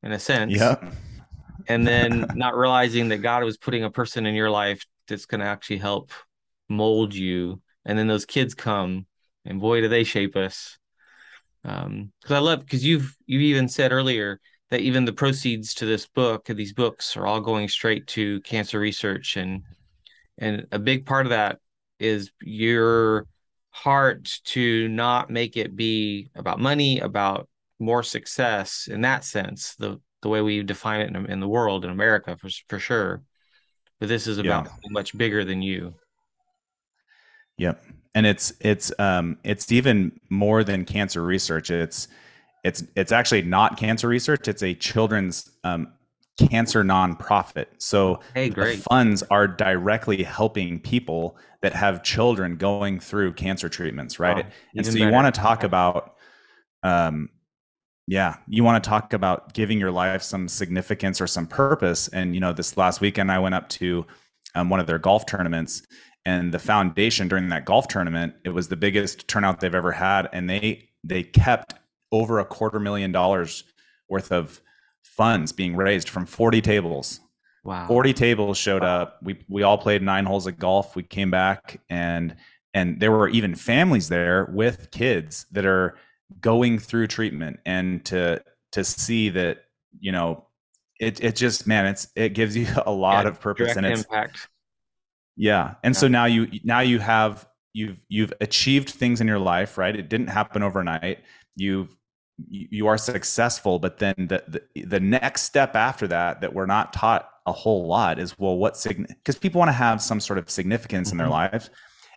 in 0.04 0.12
a 0.12 0.20
sense. 0.20 0.52
Yeah 0.54 0.92
and 1.68 1.88
then 1.88 2.26
not 2.36 2.58
realizing 2.58 3.10
that 3.10 3.20
god 3.20 3.44
was 3.44 3.58
putting 3.58 3.84
a 3.84 3.92
person 3.92 4.26
in 4.26 4.36
your 4.36 4.50
life 4.50 4.86
that's 5.08 5.26
going 5.26 5.42
to 5.42 5.48
actually 5.48 5.78
help 5.78 6.12
mold 6.70 7.14
you. 7.14 7.62
And 7.86 7.98
then 7.98 8.08
those 8.08 8.26
kids 8.26 8.54
come 8.54 9.06
and 9.46 9.60
boy 9.60 9.82
do 9.82 9.88
they 9.88 10.04
shape 10.04 10.36
us. 10.36 10.78
Um 11.64 12.12
because 12.22 12.36
i 12.36 12.40
love 12.40 12.62
because 12.62 12.86
you've 12.86 13.16
you've 13.26 13.42
even 13.42 13.68
said 13.68 13.92
earlier 13.92 14.40
that 14.70 14.82
even 14.82 15.06
the 15.06 15.14
proceeds 15.14 15.74
to 15.76 15.86
this 15.86 16.08
book 16.08 16.46
these 16.46 16.74
books 16.74 17.18
are 17.18 17.28
all 17.28 17.42
going 17.42 17.68
straight 17.68 18.08
to 18.08 18.42
cancer 18.42 18.80
research. 18.80 19.38
And 19.38 19.64
and 20.38 20.68
a 20.72 20.80
big 20.80 21.06
part 21.06 21.26
of 21.26 21.32
that 21.32 21.60
is 22.00 22.32
your 22.42 23.28
heart 23.72 24.40
to 24.44 24.88
not 24.90 25.30
make 25.30 25.58
it 25.58 25.76
be 25.76 26.30
about 26.36 26.60
money 26.60 27.00
about 27.00 27.48
more 27.80 28.04
success 28.04 28.88
in 28.92 29.02
that 29.02 29.24
sense 29.24 29.76
the 29.76 30.00
the 30.22 30.30
way 30.30 30.42
we 30.42 30.62
define 30.62 31.02
it 31.02 31.16
in, 31.16 31.26
in 31.28 31.40
the 31.40 31.48
world 31.48 31.84
in 31.84 31.92
america 31.92 32.38
for, 32.38 32.50
for 32.68 32.80
sure 32.80 33.22
but 34.00 34.10
this 34.10 34.28
is 34.28 34.38
about 34.38 34.66
yeah. 34.66 34.72
much 34.90 35.18
bigger 35.18 35.44
than 35.44 35.62
you 35.62 35.94
yep 37.58 37.82
and 38.14 38.26
it's 38.26 38.54
it's 38.60 38.92
um 39.00 39.38
it's 39.44 39.72
even 39.72 40.12
more 40.30 40.64
than 40.64 40.86
cancer 40.86 41.24
research 41.24 41.72
it's 41.72 42.08
it's 42.64 42.84
it's 42.96 43.12
actually 43.12 43.42
not 43.42 43.78
cancer 43.78 44.08
research. 44.08 44.48
It's 44.48 44.64
a 44.64 44.74
children's 44.74 45.50
um, 45.64 45.94
cancer 46.50 46.84
nonprofit. 46.84 47.68
So 47.78 48.20
hey, 48.34 48.50
the 48.50 48.82
funds 48.90 49.24
are 49.32 49.48
directly 49.48 50.24
helping 50.24 50.80
people 50.80 51.38
that 51.62 51.74
have 51.74 52.04
children 52.04 52.58
going 52.58 53.00
through 53.00 53.34
cancer 53.34 53.70
treatments, 53.70 54.20
right? 54.20 54.46
Wow, 54.46 54.52
and 54.76 54.86
so 54.86 54.94
you 54.94 55.10
want 55.10 55.34
to 55.34 55.40
talk 55.40 55.64
about, 55.64 56.16
um, 56.84 57.30
yeah, 58.08 58.38
you 58.48 58.64
want 58.64 58.84
to 58.84 58.90
talk 58.90 59.14
about 59.14 59.54
giving 59.54 59.80
your 59.80 59.92
life 59.92 60.24
some 60.24 60.48
significance 60.48 61.22
or 61.22 61.28
some 61.28 61.48
purpose. 61.48 62.08
And 62.08 62.34
you 62.34 62.42
know, 62.42 62.54
this 62.54 62.78
last 62.78 63.02
weekend 63.02 63.32
I 63.32 63.40
went 63.40 63.56
up 63.56 63.70
to 63.70 64.06
um, 64.56 64.70
one 64.70 64.80
of 64.80 64.88
their 64.88 65.00
golf 65.00 65.26
tournaments, 65.26 65.84
and 66.26 66.54
the 66.54 66.60
foundation 66.60 67.28
during 67.28 67.50
that 67.50 67.66
golf 67.66 67.88
tournament, 67.88 68.34
it 68.46 68.50
was 68.50 68.68
the 68.68 68.76
biggest 68.76 69.28
turnout 69.28 69.60
they've 69.60 69.74
ever 69.74 69.92
had, 69.92 70.30
and 70.34 70.50
they 70.50 70.90
they 71.04 71.24
kept 71.24 71.74
over 72.12 72.40
a 72.40 72.46
quarter 72.46 72.80
million 72.80 73.12
dollars 73.12 73.64
worth 74.10 74.32
of 74.32 74.62
funds 75.04 75.52
being 75.52 75.76
raised 75.76 76.10
from 76.10 76.26
40 76.26 76.62
tables. 76.62 77.20
Wow. 77.64 77.88
40 77.88 78.14
tables 78.14 78.58
showed 78.58 78.84
up. 78.84 79.20
We 79.22 79.46
we 79.48 79.64
all 79.64 79.78
played 79.78 80.02
9 80.02 80.26
holes 80.26 80.48
of 80.48 80.58
golf. 80.58 80.96
We 80.96 81.04
came 81.04 81.30
back 81.30 81.80
and 81.90 82.36
and 82.74 83.00
there 83.00 83.12
were 83.12 83.28
even 83.30 83.56
families 83.56 84.10
there 84.10 84.50
with 84.52 84.92
kids 84.92 85.46
that 85.52 85.66
are 85.66 85.98
going 86.40 86.80
through 86.80 87.08
treatment 87.08 87.60
and 87.66 88.04
to 88.06 88.42
to 88.72 88.84
see 88.84 89.30
that, 89.30 89.66
you 90.00 90.12
know, 90.12 90.48
it 91.00 91.22
it 91.24 91.36
just 91.36 91.68
man, 91.68 91.86
it's 91.86 92.08
it 92.16 92.30
gives 92.30 92.56
you 92.56 92.68
a 92.86 92.92
lot 92.92 93.26
yeah, 93.26 93.30
of 93.30 93.40
purpose 93.40 93.76
and 93.76 93.86
it's 93.86 94.04
impact. 94.04 94.48
Yeah. 95.36 95.76
And 95.84 95.94
yeah. 95.94 96.00
so 96.00 96.08
now 96.08 96.26
you 96.26 96.48
now 96.64 96.80
you 96.80 97.00
have 97.00 97.48
you've 97.74 98.02
you've 98.10 98.34
achieved 98.42 98.90
things 98.90 99.22
in 99.22 99.28
your 99.28 99.40
life, 99.40 99.78
right? 99.78 99.96
It 99.96 100.10
didn't 100.10 100.28
happen 100.28 100.64
overnight. 100.64 101.20
You've 101.56 101.96
you 102.50 102.88
are 102.88 102.98
successful 102.98 103.80
but 103.80 103.98
then 103.98 104.14
the, 104.18 104.44
the, 104.48 104.84
the 104.84 105.00
next 105.00 105.44
step 105.44 105.76
after 105.76 106.08
that 106.08 106.42
that 106.42 106.54
we're 106.54 106.66
not 106.66 106.94
taught 106.94 107.30
a 107.46 107.52
whole 107.52 107.88
lot 107.88 108.20
is 108.20 108.38
well 108.38 108.58
what 108.58 108.78
sign 108.78 109.06
because 109.08 109.38
people 109.38 109.60
want 109.60 109.70
to 109.70 109.74
have 109.74 110.02
some 110.02 110.20
sort 110.20 110.38
of 110.38 110.50
significance 110.50 111.10
mm-hmm. 111.10 111.16
in 111.16 111.18
their 111.18 111.28
mm-hmm. 111.28 111.54
lives 111.54 111.70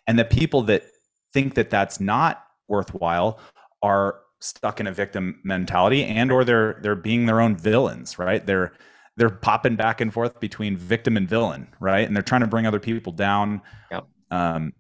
and 0.07 0.19
the 0.19 0.25
people 0.25 0.63
that 0.63 0.85
think 1.33 1.55
that 1.55 1.71
that's 1.71 2.01
not 2.01 2.45
worthwhile 2.69 3.39
are 3.83 4.21
stuck 4.41 4.81
in 4.81 4.87
a 4.87 4.93
victim 4.93 5.41
mentality 5.43 6.05
and 6.05 6.31
or 6.31 6.45
they're 6.45 6.79
they're 6.83 6.95
being 6.95 7.27
their 7.27 7.41
own 7.41 7.57
villains 7.57 8.19
right 8.19 8.47
they're 8.47 8.73
they're 9.17 9.31
popping 9.31 9.77
back 9.77 10.01
and 10.01 10.13
forth 10.13 10.39
between 10.41 10.77
victim 10.77 11.17
and 11.17 11.29
villain 11.29 11.67
right 11.81 12.07
and 12.07 12.15
they're 12.15 12.23
trying 12.23 12.43
to 12.43 12.47
bring 12.47 12.67
other 12.67 12.81
people 12.81 13.13
down 13.13 13.63
yep. 13.91 14.07
um, 14.31 14.73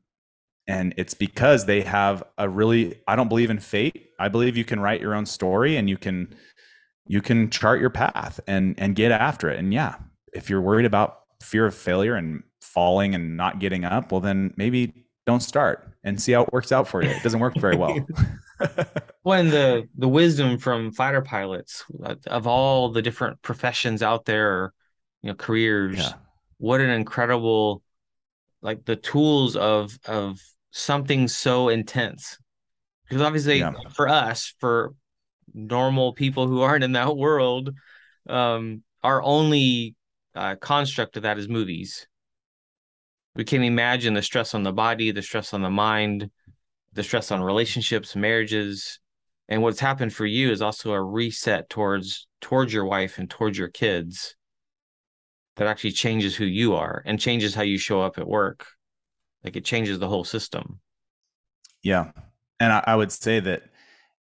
and 0.67 0.95
it's 0.97 1.15
because 1.15 1.67
they 1.67 1.83
have 1.83 2.23
a 2.39 2.49
really 2.49 3.01
i 3.07 3.17
don't 3.17 3.29
believe 3.29 3.51
in 3.51 3.59
fate. 3.59 4.11
I 4.19 4.29
believe 4.29 4.57
you 4.57 4.65
can 4.65 4.81
write 4.81 5.01
your 5.01 5.15
own 5.15 5.27
story 5.27 5.77
and 5.77 5.89
you 5.89 5.97
can 5.97 6.35
you 7.07 7.21
can 7.21 7.51
chart 7.51 7.81
your 7.81 7.91
path 7.91 8.41
and 8.47 8.75
and 8.79 8.95
get 8.95 9.13
after 9.13 9.51
it. 9.51 9.59
And 9.59 9.73
yeah 9.73 9.97
if 10.33 10.51
you're 10.51 10.61
worried 10.61 10.87
about 10.87 11.21
fear 11.43 11.67
of 11.67 11.75
failure 11.75 12.15
and 12.15 12.43
falling 12.61 13.15
and 13.15 13.37
not 13.37 13.59
getting 13.59 13.85
up 13.85 14.11
well 14.11 14.21
then 14.21 14.55
maybe 14.57 15.07
don't 15.27 15.43
start 15.43 15.89
and 16.03 16.21
see 16.21 16.33
how 16.33 16.43
it 16.43 16.53
works 16.53 16.71
out 16.71 16.87
for 16.87 17.03
you. 17.03 17.09
It 17.09 17.23
doesn't 17.23 17.41
work 17.41 17.57
very 17.57 17.77
well. 17.77 17.99
When 19.23 19.49
the 19.49 19.89
the 19.97 20.07
wisdom 20.07 20.59
from 20.59 20.93
fighter 20.93 21.23
pilots 21.23 21.83
uh, 22.05 22.15
of 22.27 22.47
all 22.47 22.91
the 22.91 23.03
different 23.03 23.41
professions 23.43 24.03
out 24.03 24.27
there 24.27 24.73
you 25.23 25.31
know 25.31 25.35
careers 25.35 25.99
yeah. 25.99 26.13
what 26.59 26.81
an 26.81 26.91
incredible 26.91 27.83
like 28.61 28.85
the 28.85 28.97
tools 28.97 29.57
of 29.57 29.99
of 30.05 30.39
something 30.75 31.29
so 31.29 31.69
intense. 31.69 32.37
Because 33.09 33.23
obviously 33.23 33.61
yeah. 33.61 33.73
for 33.93 34.09
us 34.09 34.55
for 34.59 34.95
normal 35.53 36.13
people 36.13 36.49
who 36.49 36.63
aren't 36.63 36.83
in 36.83 36.93
that 36.93 37.17
world 37.17 37.71
um 38.29 38.83
our 39.05 39.23
only 39.23 39.95
uh, 40.35 40.57
construct 40.57 41.17
of 41.17 41.23
that 41.23 41.39
is 41.39 41.49
movies. 41.49 42.09
We 43.37 43.45
can 43.45 43.63
imagine 43.63 44.15
the 44.15 44.23
stress 44.23 44.55
on 44.55 44.65
the 44.65 44.73
body 44.73 45.13
the 45.13 45.23
stress 45.23 45.55
on 45.55 45.63
the 45.63 45.71
mind 45.71 46.31
the 46.93 47.03
stress 47.03 47.31
on 47.31 47.43
relationships 47.43 48.17
marriages. 48.17 48.99
And 49.49 49.63
what's 49.63 49.81
happened 49.81 50.13
for 50.13 50.27
you 50.27 50.51
is 50.51 50.63
also 50.63 50.93
a 50.93 51.03
reset 51.03 51.69
towards 51.69 52.27
towards 52.41 52.73
your 52.73 52.87
wife 52.87 53.19
and 53.19 53.31
towards 53.31 53.57
your 53.59 53.69
kids. 53.69 54.35
That 55.57 55.69
actually 55.69 55.93
changes 55.93 56.35
who 56.35 56.47
you 56.47 56.75
are 56.75 57.03
and 57.07 57.21
changes 57.21 57.55
how 57.55 57.63
you 57.63 57.79
show 57.79 58.01
up 58.01 58.19
at 58.19 58.27
work 58.27 58.67
like 59.45 59.57
it 59.57 59.65
changes 59.65 59.99
the 59.99 60.09
whole 60.09 60.25
system. 60.25 60.81
Yeah. 61.83 62.11
And 62.61 62.73
I, 62.73 62.85
I 62.87 62.97
would 62.97 63.13
say 63.13 63.41
that 63.41 63.65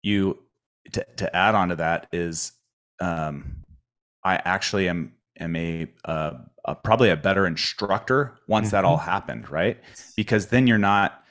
you 0.03 0.39
to, 0.93 1.07
to 1.17 1.37
add 1.37 1.55
on 1.55 1.69
to 1.69 1.77
that 1.77 2.09
is 2.13 2.53
um, 3.01 3.65
I 4.25 4.37
actually 4.37 4.89
am 4.89 5.13
am 5.39 5.57
a, 5.57 5.87
uh, 6.05 6.33
a, 6.65 6.75
probably 6.75 7.11
a 7.11 7.17
better 7.17 7.47
instructor 7.47 8.39
once 8.49 8.69
mm-hmm. 8.69 8.77
that 8.77 8.85
all 8.85 8.99
mm-hmm. 8.99 9.11
happened, 9.11 9.49
right? 9.49 9.79
Because 10.17 10.49
then 10.49 10.67
you're 10.67 10.79
not 10.79 11.23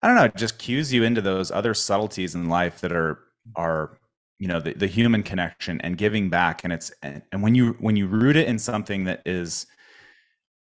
I 0.00 0.06
don't 0.06 0.16
know, 0.16 0.24
it 0.24 0.36
just 0.36 0.58
cues 0.58 0.92
you 0.92 1.02
into 1.02 1.20
those 1.20 1.50
other 1.50 1.74
subtleties 1.74 2.34
in 2.34 2.48
life 2.48 2.80
that 2.82 2.92
are 2.92 3.18
are 3.56 3.98
you 4.38 4.46
know 4.46 4.60
the, 4.60 4.74
the 4.74 4.86
human 4.86 5.22
connection 5.22 5.80
and 5.80 5.98
giving 5.98 6.30
back 6.30 6.62
and 6.62 6.72
it's 6.72 6.92
and, 7.02 7.22
and 7.32 7.42
when 7.42 7.54
you 7.54 7.76
when 7.80 7.96
you 7.96 8.06
root 8.06 8.36
it 8.36 8.46
in 8.46 8.58
something 8.58 9.04
that 9.04 9.22
is 9.26 9.66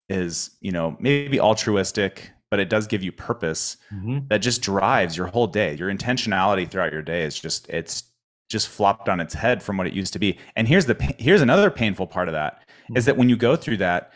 is 0.08 0.50
you 0.60 0.72
know 0.72 0.96
maybe 1.00 1.40
altruistic 1.40 2.30
but 2.50 2.60
it 2.60 2.68
does 2.68 2.86
give 2.86 3.02
you 3.02 3.12
purpose 3.12 3.76
mm-hmm. 3.92 4.20
that 4.28 4.38
just 4.38 4.62
drives 4.62 5.16
your 5.16 5.26
whole 5.26 5.46
day. 5.46 5.74
Your 5.74 5.92
intentionality 5.92 6.68
throughout 6.70 6.92
your 6.92 7.02
day 7.02 7.22
is 7.22 7.38
just 7.38 7.68
it's 7.68 8.04
just 8.48 8.68
flopped 8.68 9.08
on 9.08 9.20
its 9.20 9.34
head 9.34 9.62
from 9.62 9.76
what 9.76 9.86
it 9.86 9.92
used 9.92 10.12
to 10.12 10.18
be. 10.18 10.38
And 10.56 10.68
here's 10.68 10.86
the 10.86 10.94
here's 11.18 11.40
another 11.40 11.70
painful 11.70 12.06
part 12.06 12.28
of 12.28 12.34
that 12.34 12.60
mm-hmm. 12.84 12.96
is 12.96 13.06
that 13.06 13.16
when 13.16 13.28
you 13.28 13.36
go 13.36 13.56
through 13.56 13.78
that, 13.78 14.12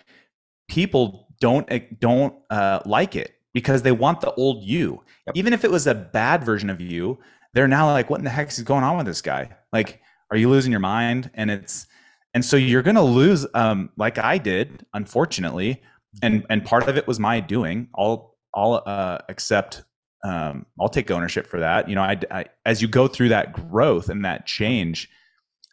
people 0.68 1.28
don't 1.40 1.70
eh, 1.70 1.80
don't 1.98 2.34
uh, 2.50 2.80
like 2.84 3.16
it 3.16 3.34
because 3.54 3.82
they 3.82 3.92
want 3.92 4.20
the 4.20 4.32
old 4.34 4.62
you. 4.62 5.02
Yep. 5.26 5.36
Even 5.36 5.52
if 5.52 5.64
it 5.64 5.70
was 5.70 5.86
a 5.86 5.94
bad 5.94 6.44
version 6.44 6.70
of 6.70 6.80
you, 6.80 7.18
they're 7.54 7.68
now 7.68 7.90
like, 7.90 8.10
what 8.10 8.18
in 8.18 8.24
the 8.24 8.30
heck 8.30 8.48
is 8.50 8.62
going 8.62 8.84
on 8.84 8.96
with 8.96 9.06
this 9.06 9.22
guy? 9.22 9.50
Like, 9.72 10.00
are 10.30 10.36
you 10.36 10.48
losing 10.48 10.70
your 10.70 10.80
mind? 10.80 11.30
And 11.34 11.50
it's 11.50 11.86
and 12.34 12.44
so 12.44 12.56
you're 12.56 12.82
gonna 12.82 13.02
lose, 13.02 13.46
um, 13.54 13.90
like 13.96 14.18
I 14.18 14.38
did, 14.38 14.84
unfortunately, 14.94 15.82
and 16.22 16.44
and 16.50 16.64
part 16.64 16.88
of 16.88 16.96
it 16.96 17.06
was 17.06 17.18
my 17.18 17.40
doing. 17.40 17.88
I'll 17.96 18.36
I'll 18.54 18.82
uh, 18.86 19.18
accept. 19.28 19.84
Um, 20.24 20.66
I'll 20.80 20.88
take 20.88 21.10
ownership 21.10 21.46
for 21.46 21.60
that. 21.60 21.88
You 21.88 21.94
know, 21.94 22.02
I, 22.02 22.18
I 22.30 22.46
as 22.66 22.82
you 22.82 22.88
go 22.88 23.06
through 23.06 23.28
that 23.28 23.52
growth 23.52 24.08
and 24.08 24.24
that 24.24 24.46
change, 24.46 25.08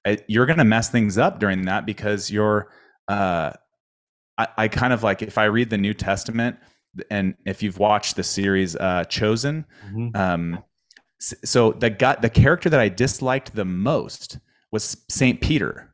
I, 0.06 0.20
you're 0.28 0.46
going 0.46 0.60
to 0.60 0.66
mess 0.66 0.90
things 0.90 1.18
up 1.18 1.40
during 1.40 1.64
that 1.64 1.86
because 1.86 2.30
you're. 2.30 2.70
Uh, 3.08 3.54
I, 4.38 4.48
I 4.58 4.68
kind 4.68 4.94
of 4.94 5.04
like 5.04 5.22
if 5.22 5.38
I 5.38 5.46
read 5.46 5.70
the 5.70 5.78
New 5.78 5.94
Testament, 5.94 6.58
and 7.10 7.36
if 7.46 7.64
you've 7.64 7.80
watched 7.80 8.16
the 8.16 8.24
series 8.24 8.76
uh, 8.76 9.06
Chosen, 9.06 9.66
mm-hmm. 9.88 10.16
um, 10.16 10.64
so 11.20 11.72
the 11.72 11.90
guy, 11.90 12.16
the 12.16 12.30
character 12.30 12.70
that 12.70 12.80
I 12.80 12.90
disliked 12.90 13.56
the 13.56 13.66
most 13.66 14.40
was 14.72 14.98
Saint 15.10 15.42
Peter. 15.42 15.94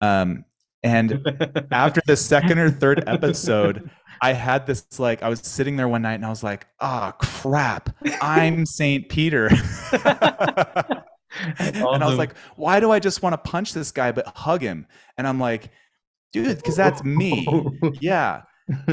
Um, 0.00 0.44
and 0.82 1.66
after 1.70 2.00
the 2.06 2.16
second 2.16 2.58
or 2.58 2.70
third 2.70 3.04
episode, 3.06 3.90
I 4.20 4.32
had 4.32 4.66
this 4.66 4.98
like 4.98 5.22
I 5.22 5.28
was 5.28 5.40
sitting 5.40 5.76
there 5.76 5.88
one 5.88 6.02
night 6.02 6.14
and 6.14 6.26
I 6.26 6.28
was 6.28 6.42
like, 6.42 6.66
"Ah, 6.80 7.12
oh, 7.12 7.16
crap! 7.24 7.90
I'm 8.20 8.66
Saint 8.66 9.08
Peter." 9.08 9.46
and 9.92 10.96
I 11.84 12.06
was 12.06 12.18
like, 12.18 12.36
"Why 12.56 12.80
do 12.80 12.90
I 12.90 12.98
just 12.98 13.22
want 13.22 13.32
to 13.32 13.38
punch 13.38 13.72
this 13.72 13.92
guy 13.92 14.12
but 14.12 14.26
hug 14.26 14.62
him?" 14.62 14.86
And 15.16 15.26
I'm 15.26 15.38
like, 15.38 15.70
"Dude, 16.32 16.56
because 16.56 16.76
that's 16.76 17.04
me." 17.04 17.46
yeah. 18.00 18.42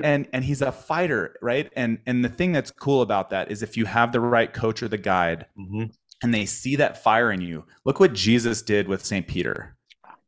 and 0.03 0.27
and 0.33 0.43
he's 0.43 0.61
a 0.61 0.71
fighter, 0.71 1.35
right? 1.41 1.71
And 1.75 1.99
and 2.05 2.23
the 2.23 2.29
thing 2.29 2.51
that's 2.51 2.71
cool 2.71 3.01
about 3.01 3.29
that 3.31 3.51
is 3.51 3.63
if 3.63 3.77
you 3.77 3.85
have 3.85 4.11
the 4.11 4.19
right 4.19 4.51
coach 4.51 4.83
or 4.83 4.87
the 4.87 4.97
guide, 4.97 5.45
mm-hmm. 5.57 5.85
and 6.21 6.33
they 6.33 6.45
see 6.45 6.75
that 6.77 7.01
fire 7.03 7.31
in 7.31 7.41
you. 7.41 7.65
Look 7.85 7.99
what 7.99 8.13
Jesus 8.13 8.61
did 8.61 8.87
with 8.87 9.05
Saint 9.05 9.27
Peter. 9.27 9.75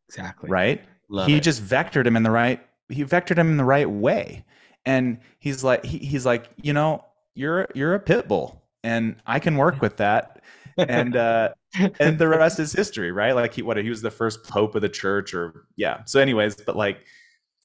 Exactly. 0.08 0.50
Right 0.50 0.86
Love 1.12 1.28
he 1.28 1.36
it. 1.36 1.42
just 1.42 1.62
vectored 1.62 2.08
him 2.08 2.16
in 2.16 2.24
the 2.24 2.32
right 2.32 2.60
he 2.90 3.04
vectored 3.04 3.38
him 3.38 3.50
in 3.50 3.58
the 3.58 3.64
right 3.64 3.90
way. 3.90 4.44
And 4.86 5.20
he's 5.40 5.64
like 5.64 5.86
he, 5.86 6.00
he's 6.00 6.26
like 6.26 6.50
you 6.62 6.74
know 6.74 7.06
you're 7.36 7.68
you're 7.76 7.94
a 7.94 8.00
pit 8.00 8.28
bull 8.28 8.64
and 8.84 9.16
i 9.26 9.40
can 9.40 9.56
work 9.58 9.82
with 9.82 9.98
that. 9.98 10.42
And 10.78 11.16
uh 11.16 11.50
and 12.00 12.18
the 12.18 12.28
rest 12.28 12.60
is 12.60 12.74
history 12.74 13.12
right? 13.12 13.34
Like 13.34 13.54
he 13.54 13.62
what 13.62 13.78
he 13.78 13.90
was 13.90 14.02
the 14.02 14.12
first 14.12 14.44
pope 14.44 14.76
of 14.76 14.82
the 14.82 14.90
church 14.90 15.34
or 15.34 15.68
yeah. 15.76 16.04
So 16.06 16.20
anyways 16.20 16.56
but 16.56 16.76
like 16.76 17.06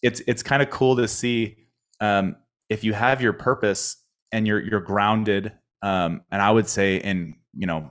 it's 0.02 0.20
it's 0.26 0.42
kind 0.42 0.62
of 0.62 0.70
cool 0.70 0.96
to 0.96 1.08
see 1.08 1.56
um 2.00 2.36
if 2.68 2.84
you 2.84 2.92
have 2.92 3.22
your 3.22 3.32
purpose 3.32 3.96
and 4.32 4.46
you're 4.46 4.60
you're 4.60 4.80
grounded 4.80 5.52
um 5.82 6.20
and 6.30 6.42
i 6.42 6.50
would 6.50 6.68
say 6.68 6.96
in 6.96 7.34
you 7.54 7.66
know 7.66 7.90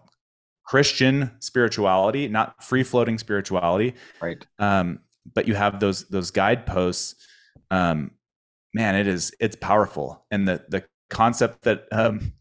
christian 0.64 1.32
spirituality 1.40 2.28
not 2.28 2.64
free 2.64 2.84
floating 2.84 3.18
spirituality 3.18 3.96
right. 4.22 4.46
um 4.60 5.00
but 5.34 5.48
you 5.48 5.56
have 5.56 5.80
those 5.80 6.06
those 6.06 6.32
guideposts 6.32 7.16
um 7.72 8.12
man 8.74 8.96
it 8.96 9.08
is 9.08 9.34
it's 9.40 9.56
powerful 9.56 10.26
and 10.32 10.48
the 10.48 10.64
the 10.70 10.84
concept 11.10 11.62
that 11.64 11.86
um 11.92 12.34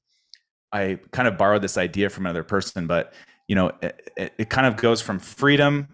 i 0.72 0.99
kind 1.12 1.28
of 1.28 1.39
borrowed 1.39 1.62
this 1.62 1.78
idea 1.78 2.09
from 2.09 2.26
another 2.26 2.45
person 2.45 2.87
but 2.87 3.12
you 3.49 3.55
know, 3.55 3.72
it, 3.82 4.32
it, 4.39 4.49
kind 4.49 4.66
of 4.66 4.76
goes 4.76 5.01
from 5.01 5.18
freedom 5.18 5.89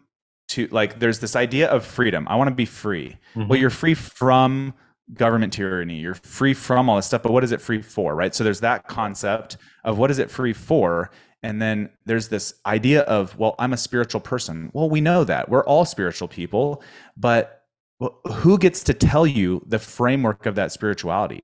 to 0.48 0.68
like 0.68 0.98
there's 0.98 1.18
this 1.18 1.36
idea 1.36 1.68
of 1.68 1.84
freedom. 1.84 2.26
I 2.28 2.36
want 2.36 2.48
to 2.48 2.54
be 2.54 2.64
free. 2.64 3.16
Mm-hmm. 3.34 3.48
Well, 3.48 3.58
you're 3.58 3.70
free 3.70 3.94
from 3.94 4.74
government 5.12 5.52
tyranny. 5.52 5.98
You're 5.98 6.14
free 6.14 6.54
from 6.54 6.88
all 6.88 6.96
this 6.96 7.06
stuff, 7.06 7.22
but 7.22 7.32
what 7.32 7.44
is 7.44 7.52
it 7.52 7.60
free 7.60 7.82
for, 7.82 8.14
right? 8.14 8.34
So 8.34 8.44
there's 8.44 8.60
that 8.60 8.86
concept 8.86 9.56
of 9.84 9.98
what 9.98 10.10
is 10.10 10.18
it 10.18 10.30
free 10.30 10.52
for? 10.52 11.10
And 11.42 11.60
then 11.60 11.90
there's 12.04 12.28
this 12.28 12.54
idea 12.66 13.02
of, 13.02 13.38
well, 13.38 13.54
I'm 13.58 13.72
a 13.72 13.78
spiritual 13.78 14.20
person. 14.20 14.70
Well, 14.74 14.90
we 14.90 15.00
know 15.00 15.24
that. 15.24 15.48
We're 15.48 15.64
all 15.64 15.84
spiritual 15.84 16.28
people, 16.28 16.82
but 17.16 17.64
who 18.24 18.58
gets 18.58 18.82
to 18.84 18.94
tell 18.94 19.26
you 19.26 19.62
the 19.66 19.78
framework 19.78 20.46
of 20.46 20.54
that 20.54 20.72
spirituality? 20.72 21.42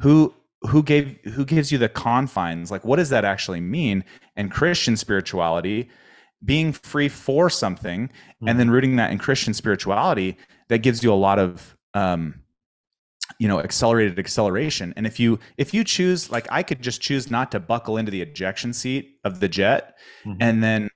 Who 0.00 0.34
who 0.68 0.82
gave 0.82 1.18
who 1.24 1.44
gives 1.44 1.70
you 1.70 1.78
the 1.78 1.88
confines? 1.88 2.70
Like 2.70 2.84
what 2.84 2.96
does 2.96 3.10
that 3.10 3.24
actually 3.24 3.60
mean? 3.60 4.04
And 4.36 4.50
Christian 4.50 4.96
spirituality 4.96 5.88
being 6.44 6.72
free 6.72 7.08
for 7.08 7.48
something 7.48 8.08
mm-hmm. 8.08 8.48
and 8.48 8.58
then 8.58 8.66
mm-hmm. 8.66 8.74
rooting 8.74 8.96
that 8.96 9.10
in 9.12 9.18
Christian 9.18 9.54
spirituality 9.54 10.36
that 10.68 10.78
gives 10.78 11.02
you 11.02 11.12
a 11.12 11.14
lot 11.14 11.38
of 11.38 11.76
um, 11.94 12.34
you 13.38 13.48
know 13.48 13.60
accelerated 13.60 14.18
acceleration 14.18 14.92
and 14.96 15.06
if 15.06 15.18
you 15.18 15.38
if 15.56 15.74
you 15.74 15.84
choose 15.84 16.30
like 16.30 16.46
i 16.50 16.62
could 16.62 16.80
just 16.82 17.00
choose 17.00 17.30
not 17.30 17.50
to 17.50 17.60
buckle 17.60 17.96
into 17.96 18.10
the 18.10 18.22
ejection 18.22 18.72
seat 18.72 19.18
of 19.24 19.40
the 19.40 19.48
jet 19.48 19.96
mm-hmm. 20.24 20.36
and 20.40 20.62
then 20.62 20.88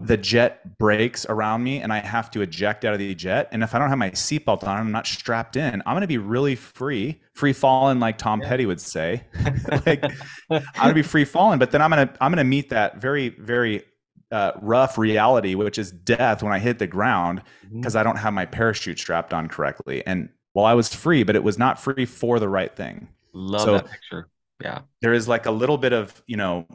the 0.00 0.16
jet 0.16 0.78
breaks 0.78 1.26
around 1.26 1.62
me 1.62 1.80
and 1.80 1.92
i 1.92 1.98
have 1.98 2.30
to 2.30 2.40
eject 2.40 2.84
out 2.84 2.92
of 2.92 2.98
the 2.98 3.14
jet 3.14 3.48
and 3.52 3.62
if 3.62 3.74
i 3.74 3.78
don't 3.78 3.88
have 3.88 3.98
my 3.98 4.10
seatbelt 4.10 4.62
on 4.62 4.76
i'm 4.76 4.92
not 4.92 5.06
strapped 5.06 5.56
in 5.56 5.82
i'm 5.86 5.94
going 5.94 6.00
to 6.02 6.06
be 6.06 6.18
really 6.18 6.54
free 6.54 7.20
free 7.34 7.52
falling 7.52 7.98
like 7.98 8.18
tom 8.18 8.40
yeah. 8.40 8.48
petty 8.48 8.66
would 8.66 8.80
say 8.80 9.24
like 9.86 10.02
i'm 10.50 10.62
going 10.76 10.88
to 10.88 10.94
be 10.94 11.02
free 11.02 11.24
falling 11.24 11.58
but 11.58 11.70
then 11.70 11.82
i'm 11.82 11.90
going 11.90 12.06
to 12.06 12.14
i'm 12.20 12.30
going 12.30 12.38
to 12.38 12.44
meet 12.44 12.70
that 12.70 13.00
very 13.00 13.30
very 13.30 13.82
uh, 14.30 14.52
rough 14.60 14.98
reality, 14.98 15.54
which 15.54 15.78
is 15.78 15.90
death 15.90 16.42
when 16.42 16.52
I 16.52 16.58
hit 16.58 16.78
the 16.78 16.86
ground 16.86 17.42
because 17.72 17.94
mm-hmm. 17.94 18.00
I 18.00 18.02
don't 18.02 18.16
have 18.16 18.34
my 18.34 18.44
parachute 18.44 18.98
strapped 18.98 19.32
on 19.32 19.48
correctly. 19.48 20.06
And 20.06 20.28
well, 20.54 20.64
I 20.64 20.74
was 20.74 20.92
free, 20.92 21.22
but 21.22 21.36
it 21.36 21.42
was 21.42 21.58
not 21.58 21.80
free 21.80 22.04
for 22.04 22.38
the 22.38 22.48
right 22.48 22.74
thing. 22.74 23.08
Love 23.32 23.60
so 23.60 23.72
that 23.74 23.90
picture. 23.90 24.28
Yeah. 24.62 24.80
There 25.02 25.12
is 25.12 25.28
like 25.28 25.46
a 25.46 25.50
little 25.50 25.78
bit 25.78 25.92
of, 25.92 26.22
you 26.26 26.36
know, 26.36 26.66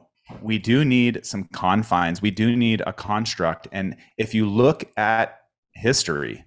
we 0.41 0.57
do 0.57 0.85
need 0.85 1.25
some 1.25 1.45
confines. 1.45 2.21
We 2.21 2.31
do 2.31 2.55
need 2.55 2.81
a 2.85 2.93
construct. 2.93 3.67
And 3.71 3.97
if 4.17 4.33
you 4.33 4.47
look 4.47 4.85
at 4.95 5.39
history, 5.73 6.45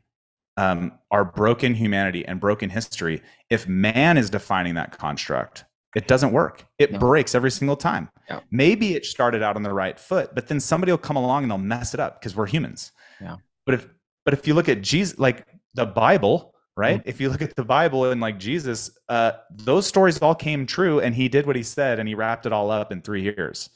um, 0.57 0.93
our 1.11 1.25
broken 1.25 1.75
humanity 1.75 2.25
and 2.27 2.41
broken 2.41 2.71
history, 2.71 3.23
if 3.51 3.69
man 3.69 4.17
is 4.17 4.31
defining 4.31 4.75
that 4.75 4.97
construct, 4.97 5.65
it 5.95 6.09
doesn't 6.09 6.33
work. 6.33 6.65
It 6.79 6.93
no. 6.93 6.99
breaks 6.99 7.35
every 7.35 7.51
single 7.51 7.77
time. 7.77 8.09
Yeah. 8.29 8.41
Maybe 8.51 8.95
it 8.95 9.05
started 9.05 9.43
out 9.43 9.57
on 9.57 9.63
the 9.63 9.73
right 9.73 9.99
foot, 9.99 10.35
but 10.35 10.49
then 10.49 10.61
somebody 10.61 10.93
will 10.93 10.99
come 10.99 11.17
along 11.17 11.45
and 11.45 11.51
they'll 11.51 11.59
mess 11.59 11.95
it 11.95 12.01
up 12.01 12.21
because 12.21 12.35
we're 12.35 12.47
humans. 12.47 12.93
Yeah. 13.21 13.37
But 13.65 13.75
if 13.75 13.89
but 14.25 14.35
if 14.35 14.47
you 14.47 14.55
look 14.55 14.69
at 14.69 14.83
Jesus, 14.83 15.19
like 15.19 15.47
the 15.75 15.87
Bible, 15.87 16.53
right? 16.77 17.01
Mm-hmm. 17.01 17.09
If 17.09 17.21
you 17.21 17.29
look 17.31 17.43
at 17.43 17.57
the 17.57 17.65
Bible 17.65 18.11
and 18.11 18.21
like 18.21 18.39
Jesus, 18.39 18.91
uh, 19.09 19.33
those 19.51 19.87
stories 19.87 20.19
all 20.21 20.35
came 20.35 20.67
true, 20.67 21.01
and 21.01 21.15
he 21.15 21.29
did 21.29 21.47
what 21.47 21.57
he 21.57 21.63
said, 21.63 21.99
and 21.99 22.09
he 22.09 22.15
wrapped 22.15 22.47
it 22.47 22.53
all 22.53 22.71
up 22.71 22.93
in 22.93 23.03
three 23.03 23.23
years. 23.23 23.71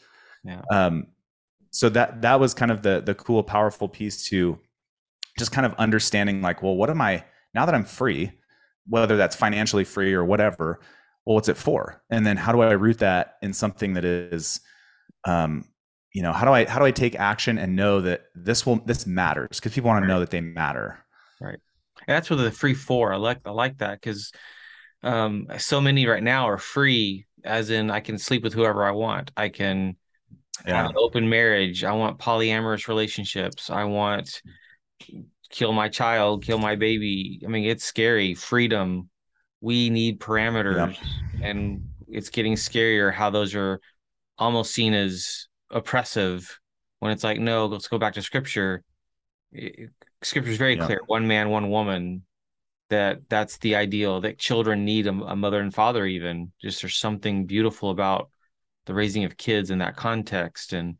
Yeah. 0.44 0.62
Um, 0.70 1.06
so 1.70 1.88
that 1.90 2.22
that 2.22 2.40
was 2.40 2.54
kind 2.54 2.70
of 2.70 2.82
the 2.82 3.00
the 3.00 3.14
cool, 3.14 3.42
powerful 3.42 3.88
piece 3.88 4.24
to 4.28 4.58
just 5.38 5.52
kind 5.52 5.66
of 5.66 5.74
understanding, 5.74 6.42
like, 6.42 6.62
well, 6.62 6.76
what 6.76 6.90
am 6.90 7.00
I 7.00 7.24
now 7.54 7.66
that 7.66 7.74
I'm 7.74 7.84
free, 7.84 8.32
whether 8.88 9.16
that's 9.16 9.36
financially 9.36 9.84
free 9.84 10.12
or 10.12 10.24
whatever 10.24 10.80
well 11.24 11.34
what's 11.34 11.48
it 11.48 11.56
for 11.56 12.02
and 12.10 12.26
then 12.26 12.36
how 12.36 12.52
do 12.52 12.60
i 12.60 12.72
root 12.72 12.98
that 12.98 13.36
in 13.42 13.52
something 13.52 13.94
that 13.94 14.04
is 14.04 14.60
um 15.26 15.64
you 16.12 16.22
know 16.22 16.32
how 16.32 16.44
do 16.44 16.52
i 16.52 16.64
how 16.64 16.78
do 16.78 16.84
i 16.84 16.90
take 16.90 17.14
action 17.14 17.58
and 17.58 17.76
know 17.76 18.00
that 18.00 18.24
this 18.34 18.66
will 18.66 18.76
this 18.86 19.06
matters 19.06 19.48
because 19.60 19.72
people 19.72 19.88
want 19.88 20.02
to 20.02 20.08
know 20.08 20.20
that 20.20 20.30
they 20.30 20.40
matter 20.40 20.98
and 22.06 22.14
that's 22.14 22.30
with 22.30 22.38
the 22.38 22.50
free 22.50 22.74
for 22.74 23.12
i 23.12 23.16
like 23.16 23.40
i 23.44 23.50
like 23.50 23.78
that 23.78 24.00
because 24.00 24.32
um 25.02 25.46
so 25.58 25.80
many 25.80 26.06
right 26.06 26.22
now 26.22 26.48
are 26.48 26.58
free 26.58 27.26
as 27.44 27.70
in 27.70 27.90
i 27.90 28.00
can 28.00 28.18
sleep 28.18 28.42
with 28.42 28.52
whoever 28.52 28.84
i 28.84 28.90
want. 28.90 29.30
I 29.36 29.48
can 29.48 29.96
yeah. 30.66 30.76
have 30.76 30.90
an 30.90 30.96
open 30.98 31.28
marriage. 31.28 31.84
I 31.84 31.92
want 31.92 32.18
polyamorous 32.18 32.88
relationships. 32.88 33.70
I 33.70 33.84
want 33.84 34.42
kill 35.50 35.72
my 35.72 35.88
child 35.88 36.44
kill 36.44 36.58
my 36.58 36.76
baby. 36.76 37.40
I 37.44 37.48
mean 37.48 37.64
it's 37.64 37.84
scary. 37.84 38.34
Freedom. 38.34 39.08
We 39.60 39.90
need 39.90 40.20
parameters 40.20 40.96
yeah. 41.38 41.48
and 41.48 41.88
it's 42.08 42.30
getting 42.30 42.54
scarier 42.54 43.12
how 43.12 43.30
those 43.30 43.54
are 43.54 43.80
almost 44.38 44.72
seen 44.72 44.94
as 44.94 45.48
oppressive 45.70 46.58
when 46.98 47.12
it's 47.12 47.24
like 47.24 47.38
no 47.38 47.66
let's 47.66 47.88
go 47.88 47.98
back 47.98 48.14
to 48.14 48.22
scripture 48.22 48.82
scripture 50.22 50.50
is 50.50 50.58
very 50.58 50.76
yeah. 50.76 50.86
clear 50.86 51.00
one 51.06 51.26
man 51.26 51.50
one 51.50 51.70
woman 51.70 52.22
that 52.90 53.20
that's 53.28 53.58
the 53.58 53.76
ideal 53.76 54.20
that 54.20 54.38
children 54.38 54.84
need 54.84 55.06
a, 55.06 55.10
a, 55.10 55.36
mother 55.36 55.60
and 55.60 55.72
father 55.72 56.04
even 56.06 56.52
just 56.60 56.82
there's 56.82 56.96
something 56.96 57.46
beautiful 57.46 57.90
about 57.90 58.30
the 58.86 58.94
raising 58.94 59.24
of 59.24 59.36
kids 59.36 59.70
in 59.70 59.78
that 59.78 59.96
context 59.96 60.72
and 60.72 60.96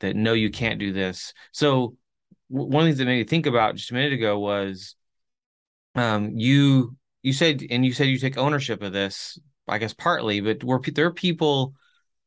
that 0.00 0.16
no 0.16 0.32
you 0.32 0.50
can't 0.50 0.78
do 0.78 0.92
this 0.92 1.32
so 1.52 1.96
one 2.48 2.82
of 2.82 2.86
the 2.86 2.88
things 2.88 2.98
that 2.98 3.04
made 3.04 3.18
me 3.18 3.24
think 3.24 3.46
about 3.46 3.74
just 3.74 3.90
a 3.90 3.94
minute 3.94 4.12
ago 4.12 4.38
was 4.38 4.96
um, 5.94 6.32
you 6.36 6.96
you 7.22 7.32
said 7.32 7.62
and 7.70 7.84
you 7.84 7.92
said 7.92 8.08
you 8.08 8.18
take 8.18 8.38
ownership 8.38 8.82
of 8.82 8.92
this 8.92 9.38
i 9.66 9.78
guess 9.78 9.92
partly 9.92 10.40
but 10.40 10.64
were 10.64 10.80
there 10.94 11.06
are 11.06 11.12
people 11.12 11.74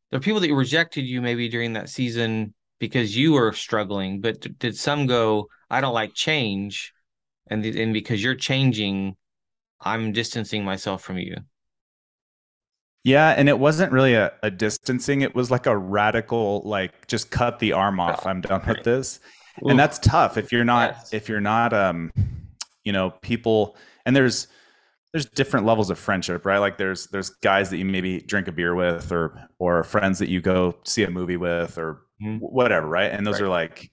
there 0.09 0.17
are 0.17 0.21
people 0.21 0.41
that 0.41 0.53
rejected 0.53 1.05
you 1.05 1.21
maybe 1.21 1.49
during 1.49 1.73
that 1.73 1.89
season 1.89 2.53
because 2.81 3.15
you 3.15 3.33
were 3.33 3.53
struggling 3.53 4.19
but 4.19 4.57
did 4.57 4.75
some 4.75 5.05
go 5.05 5.47
i 5.69 5.79
don't 5.79 5.93
like 5.93 6.13
change 6.15 6.93
and 7.47 7.63
and 7.63 7.93
because 7.93 8.21
you're 8.21 8.35
changing 8.35 9.15
i'm 9.79 10.11
distancing 10.11 10.65
myself 10.65 11.03
from 11.03 11.19
you 11.19 11.35
yeah 13.03 13.29
and 13.37 13.47
it 13.47 13.59
wasn't 13.59 13.89
really 13.91 14.15
a, 14.15 14.33
a 14.41 14.49
distancing 14.49 15.21
it 15.21 15.35
was 15.35 15.51
like 15.51 15.67
a 15.67 15.77
radical 15.77 16.61
like 16.65 17.05
just 17.07 17.29
cut 17.29 17.59
the 17.59 17.71
arm 17.71 17.99
off 17.99 18.25
i'm 18.25 18.41
done 18.41 18.61
with 18.67 18.83
this 18.83 19.19
and 19.61 19.77
that's 19.77 19.99
tough 19.99 20.35
if 20.37 20.51
you're 20.51 20.65
not 20.65 20.89
yes. 20.89 21.13
if 21.13 21.29
you're 21.29 21.39
not 21.39 21.71
um 21.71 22.11
you 22.83 22.91
know 22.91 23.11
people 23.21 23.77
and 24.07 24.15
there's 24.15 24.47
there's 25.11 25.25
different 25.25 25.65
levels 25.65 25.89
of 25.89 25.99
friendship, 25.99 26.45
right? 26.45 26.59
Like 26.59 26.77
there's 26.77 27.07
there's 27.07 27.29
guys 27.29 27.69
that 27.69 27.77
you 27.77 27.85
maybe 27.85 28.21
drink 28.21 28.47
a 28.47 28.51
beer 28.51 28.73
with, 28.73 29.11
or 29.11 29.49
or 29.59 29.83
friends 29.83 30.19
that 30.19 30.29
you 30.29 30.41
go 30.41 30.77
see 30.83 31.03
a 31.03 31.09
movie 31.09 31.37
with, 31.37 31.77
or. 31.77 32.03
Whatever, 32.39 32.87
right? 32.87 33.11
And 33.11 33.25
those 33.25 33.41
right. 33.41 33.47
are 33.47 33.49
like, 33.49 33.91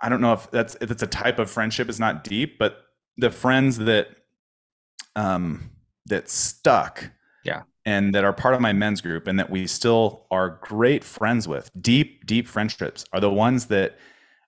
I 0.00 0.08
don't 0.08 0.20
know 0.20 0.32
if 0.32 0.50
that's 0.50 0.76
if 0.80 0.90
it's 0.90 1.02
a 1.02 1.06
type 1.06 1.38
of 1.38 1.50
friendship. 1.50 1.88
It's 1.88 1.98
not 1.98 2.24
deep, 2.24 2.58
but 2.58 2.78
the 3.16 3.30
friends 3.30 3.78
that 3.78 4.08
um 5.16 5.70
that 6.06 6.28
stuck, 6.28 7.10
yeah, 7.44 7.62
and 7.84 8.14
that 8.14 8.24
are 8.24 8.32
part 8.32 8.54
of 8.54 8.60
my 8.60 8.72
men's 8.72 9.00
group, 9.00 9.26
and 9.26 9.38
that 9.38 9.50
we 9.50 9.66
still 9.66 10.26
are 10.30 10.60
great 10.62 11.04
friends 11.04 11.48
with, 11.48 11.70
deep 11.80 12.26
deep 12.26 12.46
friendships, 12.46 13.04
are 13.12 13.20
the 13.20 13.30
ones 13.30 13.66
that, 13.66 13.98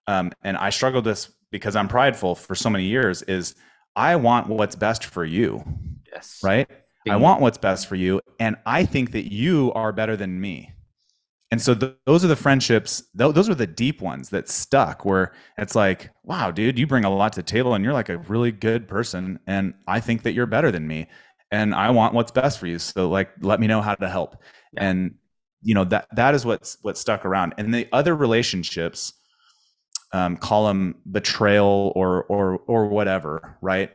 um, 0.06 0.32
and 0.42 0.56
I 0.56 0.70
struggled 0.70 1.04
this 1.04 1.30
because 1.50 1.76
I'm 1.76 1.88
prideful 1.88 2.34
for 2.34 2.54
so 2.54 2.68
many 2.68 2.84
years 2.84 3.22
is 3.22 3.54
I 3.94 4.16
want 4.16 4.48
what's 4.48 4.76
best 4.76 5.04
for 5.04 5.24
you. 5.24 5.64
Yes. 6.12 6.40
Right? 6.42 6.68
I 7.08 7.16
want 7.16 7.40
what's 7.40 7.58
best 7.58 7.86
for 7.86 7.94
you. 7.94 8.20
And 8.40 8.56
I 8.66 8.84
think 8.84 9.12
that 9.12 9.32
you 9.32 9.72
are 9.74 9.92
better 9.92 10.16
than 10.16 10.40
me. 10.40 10.72
And 11.50 11.62
so 11.62 11.74
th- 11.74 11.94
those 12.06 12.24
are 12.24 12.28
the 12.28 12.36
friendships, 12.36 13.02
th- 13.16 13.34
those 13.34 13.48
are 13.48 13.54
the 13.54 13.66
deep 13.66 14.00
ones 14.00 14.30
that 14.30 14.48
stuck 14.48 15.04
where 15.04 15.32
it's 15.58 15.74
like, 15.74 16.10
wow, 16.24 16.50
dude, 16.50 16.78
you 16.78 16.86
bring 16.86 17.04
a 17.04 17.14
lot 17.14 17.32
to 17.34 17.40
the 17.40 17.44
table 17.44 17.74
and 17.74 17.84
you're 17.84 17.94
like 17.94 18.08
a 18.08 18.18
really 18.18 18.50
good 18.50 18.88
person. 18.88 19.38
And 19.46 19.74
I 19.86 20.00
think 20.00 20.22
that 20.24 20.32
you're 20.32 20.46
better 20.46 20.72
than 20.72 20.86
me. 20.86 21.06
And 21.52 21.74
I 21.74 21.90
want 21.90 22.14
what's 22.14 22.32
best 22.32 22.58
for 22.58 22.66
you. 22.66 22.78
So 22.78 23.08
like, 23.08 23.30
let 23.40 23.60
me 23.60 23.68
know 23.68 23.80
how 23.80 23.94
to 23.94 24.08
help. 24.08 24.36
Yeah. 24.72 24.88
And 24.88 25.14
you 25.62 25.74
know, 25.74 25.84
that, 25.84 26.08
that 26.14 26.34
is 26.34 26.44
what's, 26.44 26.78
what 26.82 26.98
stuck 26.98 27.24
around. 27.24 27.54
And 27.58 27.72
the 27.72 27.88
other 27.92 28.14
relationships, 28.14 29.12
um, 30.12 30.36
call 30.36 30.66
them 30.66 30.96
betrayal 31.10 31.92
or 31.94 32.24
or 32.24 32.58
or 32.66 32.86
whatever, 32.86 33.58
right? 33.60 33.92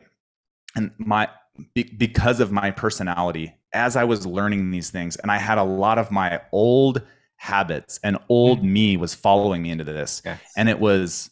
And 0.75 0.91
my 0.97 1.29
be, 1.73 1.83
because 1.83 2.39
of 2.39 2.51
my 2.51 2.71
personality, 2.71 3.55
as 3.73 3.95
I 3.95 4.03
was 4.03 4.25
learning 4.25 4.71
these 4.71 4.89
things, 4.89 5.15
and 5.17 5.31
I 5.31 5.37
had 5.37 5.57
a 5.57 5.63
lot 5.63 5.97
of 5.97 6.11
my 6.11 6.41
old 6.51 7.01
habits, 7.41 7.99
and 8.03 8.19
old 8.29 8.59
mm-hmm. 8.59 8.73
me 8.73 8.97
was 8.97 9.15
following 9.15 9.63
me 9.63 9.71
into 9.71 9.83
this, 9.83 10.21
and 10.55 10.69
it 10.69 10.79
was 10.79 11.31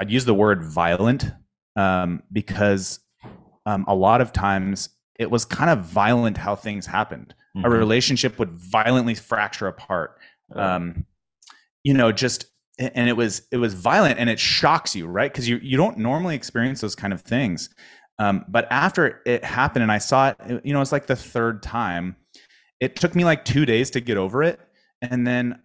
I'd 0.00 0.10
use 0.10 0.24
the 0.24 0.32
word 0.34 0.64
violent 0.64 1.30
um, 1.76 2.22
because 2.32 3.00
um, 3.66 3.84
a 3.86 3.94
lot 3.94 4.22
of 4.22 4.32
times 4.32 4.88
it 5.18 5.30
was 5.30 5.44
kind 5.44 5.68
of 5.70 5.84
violent 5.84 6.38
how 6.38 6.56
things 6.56 6.86
happened. 6.86 7.34
Mm-hmm. 7.54 7.66
A 7.66 7.70
relationship 7.70 8.38
would 8.38 8.52
violently 8.52 9.14
fracture 9.14 9.66
apart. 9.66 10.18
Um, 10.54 11.04
you 11.84 11.92
know, 11.92 12.10
just 12.10 12.46
and 12.78 13.08
it 13.08 13.16
was 13.16 13.42
it 13.52 13.58
was 13.58 13.74
violent 13.74 14.18
and 14.18 14.30
it 14.30 14.38
shocks 14.38 14.96
you 14.96 15.06
right 15.06 15.30
because 15.30 15.46
you 15.46 15.58
you 15.62 15.76
don't 15.76 15.98
normally 15.98 16.34
experience 16.34 16.80
those 16.80 16.94
kind 16.94 17.12
of 17.12 17.20
things 17.20 17.70
um, 18.18 18.44
but 18.48 18.66
after 18.70 19.20
it 19.26 19.42
happened 19.44 19.82
and 19.82 19.90
i 19.90 19.98
saw 19.98 20.28
it 20.28 20.64
you 20.64 20.72
know 20.72 20.80
it's 20.80 20.92
like 20.92 21.06
the 21.06 21.16
third 21.16 21.60
time 21.60 22.14
it 22.80 22.94
took 22.94 23.16
me 23.16 23.24
like 23.24 23.44
two 23.44 23.66
days 23.66 23.90
to 23.90 24.00
get 24.00 24.16
over 24.16 24.44
it 24.44 24.60
and 25.02 25.26
then 25.26 25.60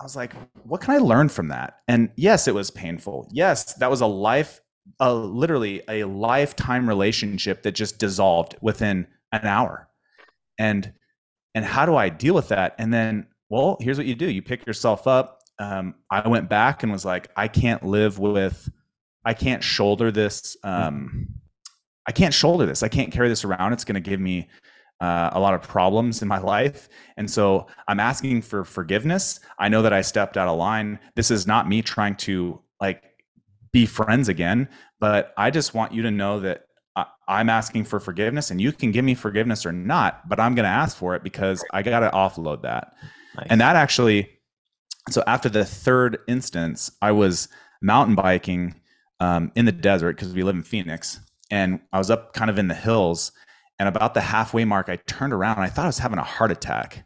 I 0.00 0.02
was 0.02 0.16
like, 0.16 0.32
what 0.64 0.80
can 0.80 0.94
I 0.94 0.98
learn 0.98 1.28
from 1.28 1.48
that? 1.48 1.80
And 1.86 2.10
yes, 2.16 2.48
it 2.48 2.54
was 2.54 2.70
painful. 2.70 3.28
Yes, 3.30 3.74
that 3.74 3.90
was 3.90 4.00
a 4.00 4.06
life, 4.06 4.60
a 4.98 5.12
literally 5.14 5.82
a 5.88 6.04
lifetime 6.04 6.88
relationship 6.88 7.62
that 7.62 7.72
just 7.72 7.98
dissolved 7.98 8.56
within 8.60 9.06
an 9.32 9.46
hour. 9.46 9.88
And 10.58 10.92
and 11.54 11.64
how 11.64 11.86
do 11.86 11.94
I 11.96 12.08
deal 12.08 12.34
with 12.34 12.48
that? 12.48 12.74
And 12.78 12.92
then, 12.92 13.26
well, 13.50 13.76
here's 13.80 13.98
what 13.98 14.06
you 14.06 14.14
do: 14.14 14.30
you 14.30 14.42
pick 14.42 14.66
yourself 14.66 15.06
up. 15.06 15.40
Um, 15.58 15.94
I 16.10 16.26
went 16.26 16.48
back 16.48 16.82
and 16.82 16.90
was 16.90 17.04
like, 17.04 17.30
I 17.36 17.46
can't 17.46 17.84
live 17.84 18.18
with, 18.18 18.68
I 19.24 19.34
can't 19.34 19.62
shoulder 19.62 20.10
this. 20.10 20.56
Um, 20.64 21.28
I 22.08 22.12
can't 22.12 22.34
shoulder 22.34 22.66
this. 22.66 22.82
I 22.82 22.88
can't 22.88 23.12
carry 23.12 23.28
this 23.28 23.44
around. 23.44 23.72
It's 23.72 23.84
going 23.84 24.02
to 24.02 24.10
give 24.10 24.18
me 24.18 24.48
uh, 25.02 25.30
a 25.32 25.40
lot 25.40 25.52
of 25.52 25.60
problems 25.60 26.22
in 26.22 26.28
my 26.28 26.38
life. 26.54 26.88
And 27.16 27.30
so 27.30 27.66
I'm 27.88 28.00
asking 28.00 28.42
for 28.42 28.64
forgiveness. 28.64 29.40
I 29.58 29.68
know 29.68 29.82
that 29.82 29.92
I 29.92 30.00
stepped 30.00 30.36
out 30.36 30.48
of 30.48 30.56
line. 30.56 30.98
This 31.16 31.30
is 31.30 31.46
not 31.46 31.68
me 31.68 31.82
trying 31.82 32.14
to 32.16 32.60
like 32.80 33.02
be 33.72 33.84
friends 33.84 34.28
again, 34.28 34.68
but 35.00 35.34
I 35.36 35.50
just 35.50 35.74
want 35.74 35.92
you 35.92 36.02
to 36.02 36.10
know 36.10 36.40
that 36.40 36.66
I, 36.94 37.40
am 37.40 37.48
asking 37.48 37.84
for 37.84 37.98
forgiveness 37.98 38.50
and 38.50 38.60
you 38.60 38.70
can 38.70 38.92
give 38.92 39.04
me 39.04 39.14
forgiveness 39.14 39.66
or 39.66 39.72
not, 39.72 40.28
but 40.28 40.38
I'm 40.38 40.54
going 40.54 40.64
to 40.64 40.70
ask 40.70 40.96
for 40.96 41.14
it 41.16 41.22
because 41.22 41.64
I 41.72 41.82
got 41.82 42.00
to 42.00 42.10
offload 42.10 42.62
that. 42.62 42.92
Nice. 43.36 43.46
And 43.50 43.60
that 43.60 43.76
actually, 43.76 44.28
so 45.10 45.24
after 45.26 45.48
the 45.48 45.64
third 45.64 46.18
instance, 46.28 46.92
I 47.00 47.12
was 47.12 47.48
mountain 47.80 48.14
biking 48.14 48.80
um, 49.20 49.50
in 49.56 49.64
the 49.64 49.72
desert 49.72 50.16
because 50.16 50.34
we 50.34 50.42
live 50.42 50.54
in 50.54 50.62
Phoenix 50.62 51.18
and 51.50 51.80
I 51.92 51.98
was 51.98 52.10
up 52.10 52.34
kind 52.34 52.50
of 52.50 52.58
in 52.58 52.68
the 52.68 52.74
hills 52.74 53.32
and 53.82 53.88
about 53.88 54.14
the 54.14 54.20
halfway 54.20 54.64
mark, 54.64 54.88
I 54.88 54.94
turned 55.08 55.32
around 55.32 55.56
and 55.56 55.64
I 55.64 55.68
thought 55.68 55.86
I 55.86 55.88
was 55.88 55.98
having 55.98 56.20
a 56.20 56.22
heart 56.22 56.52
attack. 56.52 57.04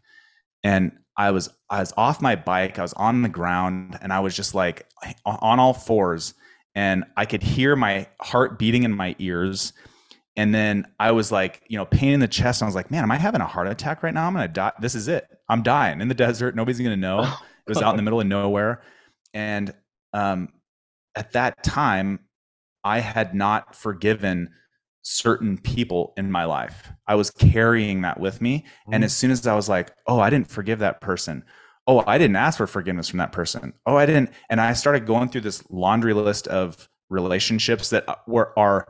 And 0.63 0.93
I 1.17 1.31
was 1.31 1.49
I 1.71 1.81
was 1.81 1.95
off 1.97 2.21
my 2.21 2.37
bike, 2.37 2.79
I 2.79 2.83
was 2.83 2.93
on 2.93 3.23
the 3.23 3.31
ground, 3.31 3.99
and 4.03 4.13
I 4.13 4.21
was 4.21 4.37
just 4.37 4.55
like 4.55 4.87
on 5.25 5.59
all 5.59 5.73
fours, 5.73 6.35
and 6.75 7.05
I 7.17 7.25
could 7.25 7.43
hear 7.43 7.77
my 7.77 8.07
heart 8.21 8.59
beating 8.59 8.83
in 8.83 8.95
my 8.95 9.17
ears. 9.19 9.73
And 10.37 10.55
then 10.55 10.87
I 11.01 11.13
was 11.13 11.33
like, 11.33 11.63
you 11.67 11.79
know, 11.79 11.87
pain 11.87 12.13
in 12.13 12.21
the 12.21 12.29
chest. 12.29 12.61
And 12.61 12.67
I 12.67 12.69
was 12.69 12.75
like, 12.75 12.91
man, 12.91 13.03
am 13.03 13.11
I 13.11 13.17
having 13.17 13.41
a 13.41 13.47
heart 13.47 13.69
attack 13.69 14.03
right 14.03 14.13
now? 14.13 14.27
I'm 14.27 14.35
gonna 14.35 14.47
die. 14.47 14.73
This 14.79 14.95
is 14.95 15.09
it. 15.09 15.27
I'm 15.49 15.63
dying 15.63 16.03
in 16.03 16.09
the 16.09 16.15
desert. 16.15 16.55
Nobody's 16.55 16.79
gonna 16.79 16.95
know. 16.95 17.23
It 17.23 17.71
was 17.71 17.81
out 17.81 17.93
in 17.93 17.97
the 17.97 18.03
middle 18.03 18.21
of 18.21 18.27
nowhere. 18.27 18.83
And 19.33 19.73
um, 20.13 20.51
at 21.17 21.33
that 21.33 21.65
time, 21.65 22.21
I 22.85 23.01
had 23.01 23.35
not 23.35 23.75
forgiven 23.75 24.51
certain 25.09 25.57
people 25.57 26.13
in 26.17 26.33
my 26.33 26.45
life. 26.45 26.91
I 27.07 27.15
was 27.15 27.31
carrying 27.31 28.01
that 28.01 28.19
with 28.19 28.41
me. 28.41 28.59
Mm-hmm. 28.59 28.95
And 28.95 29.05
as 29.05 29.17
soon 29.17 29.31
as 29.31 29.47
I 29.47 29.55
was 29.55 29.69
like, 29.69 29.93
oh, 30.09 30.19
I 30.19 30.31
didn't 30.31 30.51
forgive 30.51 30.81
that 30.81 31.01
person. 31.01 31.45
Oh, 31.87 32.03
I 32.09 32.19
didn't 32.19 32.35
ask 32.35 32.59
for 32.59 32.67
forgiveness 32.67 33.09
from 33.09 33.19
that 33.19 33.31
person. 33.31 33.73
Oh, 33.87 33.97
I 33.97 34.05
didn't. 34.05 34.31
And 34.51 34.61
I 34.61 34.73
started 34.73 35.07
going 35.07 35.29
through 35.29 35.43
this 35.43 35.63
laundry 35.71 36.13
list 36.13 36.49
of 36.49 36.89
relationships 37.09 37.91
that 37.91 38.09
uh, 38.09 38.17
were 38.27 38.53
are 38.59 38.89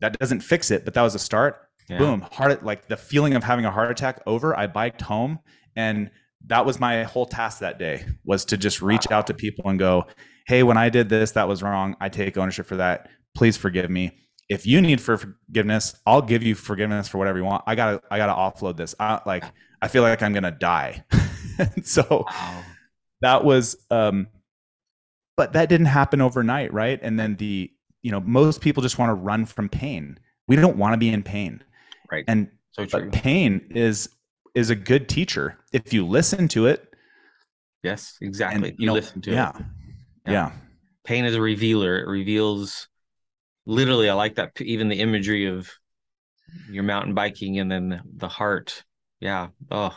that 0.00 0.16
doesn't 0.20 0.40
fix 0.40 0.70
it, 0.70 0.84
but 0.84 0.94
that 0.94 1.02
was 1.02 1.16
a 1.16 1.18
start. 1.18 1.56
Yeah. 1.88 1.98
Boom, 1.98 2.20
heart 2.20 2.64
like 2.64 2.86
the 2.86 2.96
feeling 2.96 3.34
of 3.34 3.42
having 3.42 3.64
a 3.64 3.72
heart 3.72 3.90
attack 3.90 4.22
over. 4.28 4.56
I 4.56 4.68
biked 4.68 5.02
home 5.02 5.40
and 5.74 6.12
that 6.46 6.64
was 6.64 6.78
my 6.78 7.02
whole 7.02 7.26
task 7.26 7.58
that 7.58 7.80
day 7.80 8.04
was 8.24 8.44
to 8.44 8.56
just 8.56 8.80
reach 8.80 9.08
wow. 9.10 9.18
out 9.18 9.26
to 9.26 9.34
people 9.34 9.68
and 9.68 9.80
go, 9.80 10.06
"Hey, 10.46 10.62
when 10.62 10.76
I 10.76 10.90
did 10.90 11.08
this, 11.08 11.32
that 11.32 11.48
was 11.48 11.60
wrong. 11.60 11.96
I 12.00 12.08
take 12.08 12.38
ownership 12.38 12.66
for 12.66 12.76
that. 12.76 13.10
Please 13.34 13.56
forgive 13.56 13.90
me." 13.90 14.23
If 14.48 14.66
you 14.66 14.80
need 14.80 15.00
for 15.00 15.16
forgiveness, 15.16 15.96
I'll 16.06 16.22
give 16.22 16.42
you 16.42 16.54
forgiveness 16.54 17.08
for 17.08 17.18
whatever 17.18 17.38
you 17.38 17.44
want. 17.44 17.64
I 17.66 17.74
gotta, 17.74 18.02
I 18.10 18.18
gotta 18.18 18.32
offload 18.32 18.76
this. 18.76 18.94
I 19.00 19.20
like, 19.26 19.44
I 19.80 19.88
feel 19.88 20.02
like 20.02 20.22
I'm 20.22 20.32
gonna 20.32 20.50
die. 20.50 21.04
so 21.82 22.26
wow. 22.30 22.62
that 23.20 23.44
was, 23.44 23.76
um, 23.90 24.28
but 25.36 25.52
that 25.54 25.68
didn't 25.68 25.86
happen 25.86 26.20
overnight, 26.20 26.72
right? 26.72 26.98
And 27.02 27.18
then 27.18 27.36
the, 27.36 27.70
you 28.02 28.10
know, 28.10 28.20
most 28.20 28.60
people 28.60 28.82
just 28.82 28.98
want 28.98 29.10
to 29.10 29.14
run 29.14 29.46
from 29.46 29.68
pain. 29.68 30.18
We 30.46 30.56
don't 30.56 30.76
want 30.76 30.92
to 30.92 30.98
be 30.98 31.08
in 31.08 31.22
pain, 31.22 31.62
right? 32.10 32.24
And 32.28 32.50
so 32.72 32.84
true. 32.84 33.10
pain 33.10 33.66
is 33.70 34.08
is 34.54 34.70
a 34.70 34.74
good 34.74 35.08
teacher 35.08 35.58
if 35.72 35.92
you 35.92 36.06
listen 36.06 36.48
to 36.48 36.66
it. 36.66 36.94
Yes, 37.82 38.18
exactly. 38.20 38.70
And, 38.70 38.78
you, 38.78 38.82
you 38.82 38.86
know, 38.86 38.92
listen 38.92 39.20
to 39.22 39.32
yeah, 39.32 39.50
it. 39.50 39.64
Yeah. 40.26 40.32
yeah. 40.32 40.52
Pain 41.04 41.24
is 41.24 41.34
a 41.34 41.40
revealer. 41.40 41.98
It 41.98 42.08
reveals 42.08 42.88
literally 43.66 44.08
i 44.08 44.14
like 44.14 44.34
that 44.34 44.60
even 44.60 44.88
the 44.88 45.00
imagery 45.00 45.46
of 45.46 45.70
your 46.70 46.82
mountain 46.82 47.14
biking 47.14 47.58
and 47.58 47.70
then 47.70 48.02
the 48.16 48.28
heart. 48.28 48.84
Yeah. 49.20 49.48
Oh. 49.70 49.96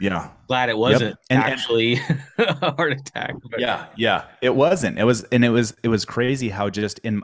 Yeah. 0.00 0.30
Glad 0.48 0.70
it 0.70 0.78
wasn't 0.78 1.10
yep. 1.10 1.18
and, 1.28 1.42
actually 1.42 2.00
a 2.38 2.72
heart 2.72 2.92
attack 2.92 3.34
but. 3.50 3.60
yeah. 3.60 3.86
Yeah. 3.96 4.24
It 4.40 4.54
wasn't. 4.54 4.98
It 4.98 5.04
was 5.04 5.24
and 5.24 5.44
it 5.44 5.50
was 5.50 5.74
it 5.82 5.88
was 5.88 6.04
crazy 6.04 6.48
how 6.48 6.70
just 6.70 6.98
in 7.00 7.22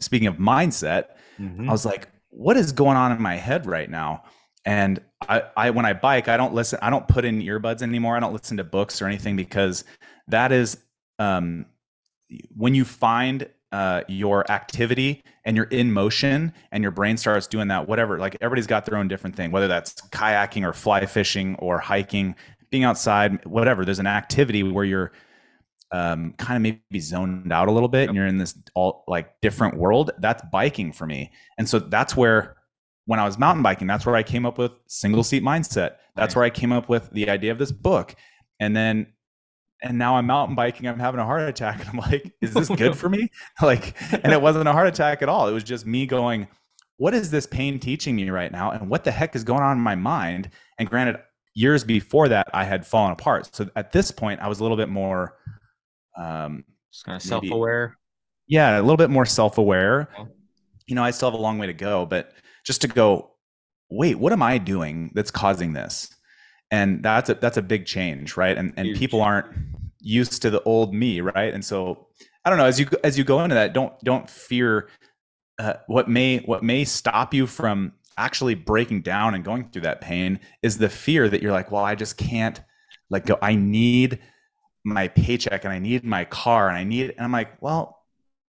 speaking 0.00 0.26
of 0.26 0.36
mindset 0.36 1.10
mm-hmm. 1.38 1.68
i 1.68 1.72
was 1.72 1.86
like 1.86 2.08
what 2.30 2.56
is 2.56 2.72
going 2.72 2.96
on 2.96 3.12
in 3.12 3.22
my 3.22 3.36
head 3.36 3.66
right 3.66 3.88
now? 3.88 4.24
And 4.64 5.00
I, 5.28 5.42
I 5.56 5.70
when 5.70 5.86
i 5.86 5.92
bike 5.92 6.28
i 6.28 6.36
don't 6.36 6.54
listen 6.54 6.78
i 6.82 6.90
don't 6.90 7.06
put 7.08 7.24
in 7.24 7.40
earbuds 7.40 7.82
anymore. 7.82 8.16
I 8.16 8.20
don't 8.20 8.32
listen 8.32 8.56
to 8.58 8.64
books 8.64 9.00
or 9.00 9.06
anything 9.06 9.36
because 9.36 9.84
that 10.26 10.52
is 10.52 10.76
um 11.18 11.66
when 12.54 12.74
you 12.74 12.84
find 12.84 13.48
uh, 13.72 14.02
your 14.08 14.50
activity 14.50 15.22
and 15.44 15.56
you're 15.56 15.66
in 15.66 15.92
motion 15.92 16.52
and 16.72 16.82
your 16.82 16.90
brain 16.90 17.16
starts 17.16 17.46
doing 17.46 17.68
that 17.68 17.86
whatever 17.86 18.18
like 18.18 18.34
everybody's 18.40 18.66
got 18.66 18.86
their 18.86 18.96
own 18.96 19.08
different 19.08 19.36
thing 19.36 19.50
whether 19.50 19.68
that's 19.68 19.92
kayaking 20.08 20.66
or 20.66 20.72
fly 20.72 21.04
fishing 21.04 21.54
or 21.56 21.78
hiking 21.78 22.34
being 22.70 22.84
outside 22.84 23.44
whatever. 23.44 23.84
There's 23.84 23.98
an 23.98 24.06
activity 24.06 24.62
where 24.62 24.84
you're 24.84 25.12
um, 25.90 26.34
kind 26.36 26.56
of 26.56 26.62
maybe 26.62 27.00
zoned 27.00 27.50
out 27.52 27.68
a 27.68 27.72
little 27.72 27.88
bit 27.88 28.08
and 28.08 28.16
you're 28.16 28.26
in 28.26 28.38
this 28.38 28.58
all 28.74 29.04
like 29.08 29.40
different 29.40 29.76
world. 29.76 30.10
That's 30.18 30.42
biking 30.52 30.92
for 30.92 31.06
me. 31.06 31.32
And 31.56 31.68
so 31.68 31.78
that's 31.78 32.16
where 32.16 32.56
when 33.06 33.18
i 33.18 33.24
was 33.24 33.38
mountain 33.38 33.62
biking 33.62 33.86
that's 33.86 34.04
where 34.04 34.16
i 34.16 34.22
came 34.22 34.44
up 34.44 34.58
with 34.58 34.72
single 34.86 35.24
seat 35.24 35.42
mindset. 35.42 35.96
That's 36.14 36.36
where 36.36 36.44
i 36.44 36.50
came 36.50 36.72
up 36.72 36.88
with 36.88 37.10
the 37.10 37.30
idea 37.30 37.52
of 37.52 37.58
this 37.58 37.72
book. 37.72 38.14
And 38.60 38.76
then 38.76 39.06
and 39.82 39.98
now 39.98 40.16
I'm 40.16 40.26
mountain 40.26 40.56
biking. 40.56 40.86
I'm 40.88 40.98
having 40.98 41.20
a 41.20 41.24
heart 41.24 41.48
attack. 41.48 41.80
And 41.80 41.88
I'm 41.88 41.98
like, 41.98 42.32
is 42.40 42.52
this 42.52 42.68
good 42.68 42.96
for 42.98 43.08
me? 43.08 43.30
Like, 43.62 43.96
and 44.12 44.32
it 44.32 44.40
wasn't 44.40 44.68
a 44.68 44.72
heart 44.72 44.86
attack 44.86 45.22
at 45.22 45.28
all. 45.28 45.48
It 45.48 45.52
was 45.52 45.64
just 45.64 45.86
me 45.86 46.06
going, 46.06 46.48
what 46.96 47.14
is 47.14 47.30
this 47.30 47.46
pain 47.46 47.78
teaching 47.78 48.16
me 48.16 48.30
right 48.30 48.50
now? 48.50 48.70
And 48.70 48.88
what 48.88 49.04
the 49.04 49.10
heck 49.10 49.36
is 49.36 49.44
going 49.44 49.62
on 49.62 49.76
in 49.76 49.82
my 49.82 49.94
mind? 49.94 50.50
And 50.78 50.88
granted, 50.88 51.20
years 51.54 51.84
before 51.84 52.28
that, 52.28 52.48
I 52.52 52.64
had 52.64 52.86
fallen 52.86 53.12
apart. 53.12 53.54
So 53.54 53.68
at 53.76 53.92
this 53.92 54.10
point, 54.10 54.40
I 54.40 54.48
was 54.48 54.60
a 54.60 54.62
little 54.62 54.76
bit 54.76 54.88
more, 54.88 55.36
um, 56.16 56.64
just 56.92 57.04
kind 57.04 57.16
of 57.16 57.22
self 57.22 57.48
aware. 57.50 57.96
Yeah, 58.46 58.78
a 58.78 58.82
little 58.82 58.96
bit 58.96 59.10
more 59.10 59.26
self 59.26 59.58
aware. 59.58 60.08
You 60.86 60.94
know, 60.94 61.04
I 61.04 61.10
still 61.10 61.30
have 61.30 61.38
a 61.38 61.42
long 61.42 61.58
way 61.58 61.66
to 61.66 61.74
go, 61.74 62.06
but 62.06 62.32
just 62.64 62.80
to 62.82 62.88
go, 62.88 63.32
wait, 63.90 64.18
what 64.18 64.32
am 64.32 64.42
I 64.42 64.58
doing 64.58 65.10
that's 65.14 65.30
causing 65.30 65.72
this? 65.72 66.14
And 66.70 67.02
that's 67.02 67.30
a 67.30 67.34
that's 67.34 67.56
a 67.56 67.62
big 67.62 67.86
change 67.86 68.36
right? 68.36 68.56
And 68.56 68.72
and 68.76 68.88
Huge. 68.88 68.98
people 68.98 69.22
aren't 69.22 69.46
used 70.00 70.42
to 70.42 70.50
the 70.50 70.62
old 70.62 70.94
me 70.94 71.20
right? 71.20 71.52
And 71.52 71.64
so 71.64 72.06
i 72.44 72.50
don't 72.50 72.58
know 72.58 72.64
as 72.66 72.80
you 72.80 72.86
as 73.04 73.18
you 73.18 73.24
go 73.24 73.42
into 73.42 73.54
that 73.54 73.74
don't 73.74 73.92
don't 74.04 74.30
fear 74.30 74.88
uh, 75.58 75.74
what 75.86 76.08
may 76.08 76.38
what 76.38 76.62
may 76.62 76.84
stop 76.84 77.34
you 77.34 77.46
from 77.46 77.92
actually 78.16 78.54
breaking 78.54 79.02
down 79.02 79.34
and 79.34 79.44
going 79.44 79.68
through 79.68 79.82
that 79.82 80.00
pain 80.00 80.40
is 80.62 80.78
the 80.78 80.88
fear 80.88 81.28
that 81.28 81.42
you're 81.42 81.52
like 81.52 81.70
well 81.70 81.84
i 81.84 81.94
just 81.94 82.16
can't 82.16 82.62
like 83.10 83.26
go. 83.26 83.36
I 83.42 83.54
need 83.54 84.20
my 84.84 85.08
paycheck 85.08 85.64
and 85.64 85.72
i 85.72 85.78
need 85.78 86.04
my 86.04 86.24
car 86.24 86.68
and 86.68 86.78
i 86.78 86.84
need 86.84 87.10
and 87.10 87.20
i'm 87.20 87.32
like 87.32 87.60
well 87.60 87.98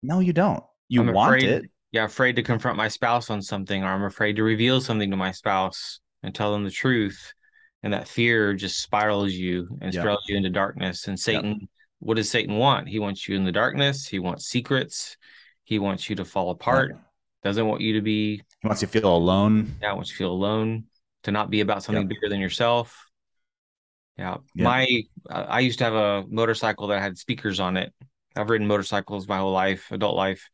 no 0.02 0.20
you 0.20 0.32
don't. 0.32 0.62
You 0.88 1.00
I'm 1.00 1.12
want 1.12 1.36
afraid, 1.36 1.50
it. 1.50 1.70
Yeah 1.90 2.04
afraid 2.04 2.36
to 2.36 2.42
confront 2.42 2.76
my 2.76 2.88
spouse 2.88 3.30
on 3.30 3.42
something 3.42 3.82
or 3.82 3.88
i'm 3.88 4.04
afraid 4.04 4.36
to 4.36 4.42
reveal 4.42 4.80
something 4.80 5.10
to 5.10 5.16
my 5.16 5.32
spouse 5.32 5.98
and 6.22 6.34
tell 6.34 6.52
them 6.52 6.62
the 6.62 6.70
truth 6.70 7.32
and 7.82 7.92
that 7.92 8.08
fear 8.08 8.54
just 8.54 8.80
spirals 8.80 9.32
you 9.32 9.68
and 9.80 9.92
spirals 9.92 10.24
you 10.28 10.36
into 10.36 10.50
darkness 10.50 11.08
and 11.08 11.18
satan 11.18 11.68
what 12.00 12.16
does 12.16 12.30
satan 12.30 12.56
want? 12.56 12.88
He 12.88 12.98
wants 12.98 13.28
you 13.28 13.36
in 13.36 13.44
the 13.44 13.52
darkness. 13.52 14.06
He 14.06 14.18
wants 14.18 14.46
secrets. 14.46 15.16
He 15.64 15.78
wants 15.78 16.08
you 16.08 16.16
to 16.16 16.24
fall 16.24 16.50
apart. 16.50 16.96
Doesn't 17.42 17.66
want 17.66 17.80
you 17.80 17.94
to 17.94 18.00
be 18.00 18.42
he 18.60 18.68
wants 18.68 18.82
you 18.82 18.88
to 18.88 18.92
feel 18.92 19.14
alone. 19.14 19.76
Yeah 19.80 19.92
wants 19.92 20.10
you 20.10 20.14
to 20.14 20.18
feel 20.18 20.32
alone 20.32 20.84
to 21.24 21.30
not 21.30 21.50
be 21.50 21.60
about 21.60 21.82
something 21.82 22.06
bigger 22.06 22.28
than 22.28 22.40
yourself. 22.40 23.04
Yeah. 24.16 24.38
my 24.56 25.02
i 25.30 25.60
used 25.60 25.78
to 25.78 25.84
have 25.84 25.94
a 25.94 26.24
motorcycle 26.28 26.88
that 26.88 27.00
had 27.00 27.18
speakers 27.18 27.60
on 27.60 27.76
it. 27.76 27.92
I've 28.36 28.50
ridden 28.50 28.66
motorcycles 28.66 29.28
my 29.28 29.38
whole 29.38 29.52
life 29.52 29.90
adult 29.92 30.16
life. 30.16 30.48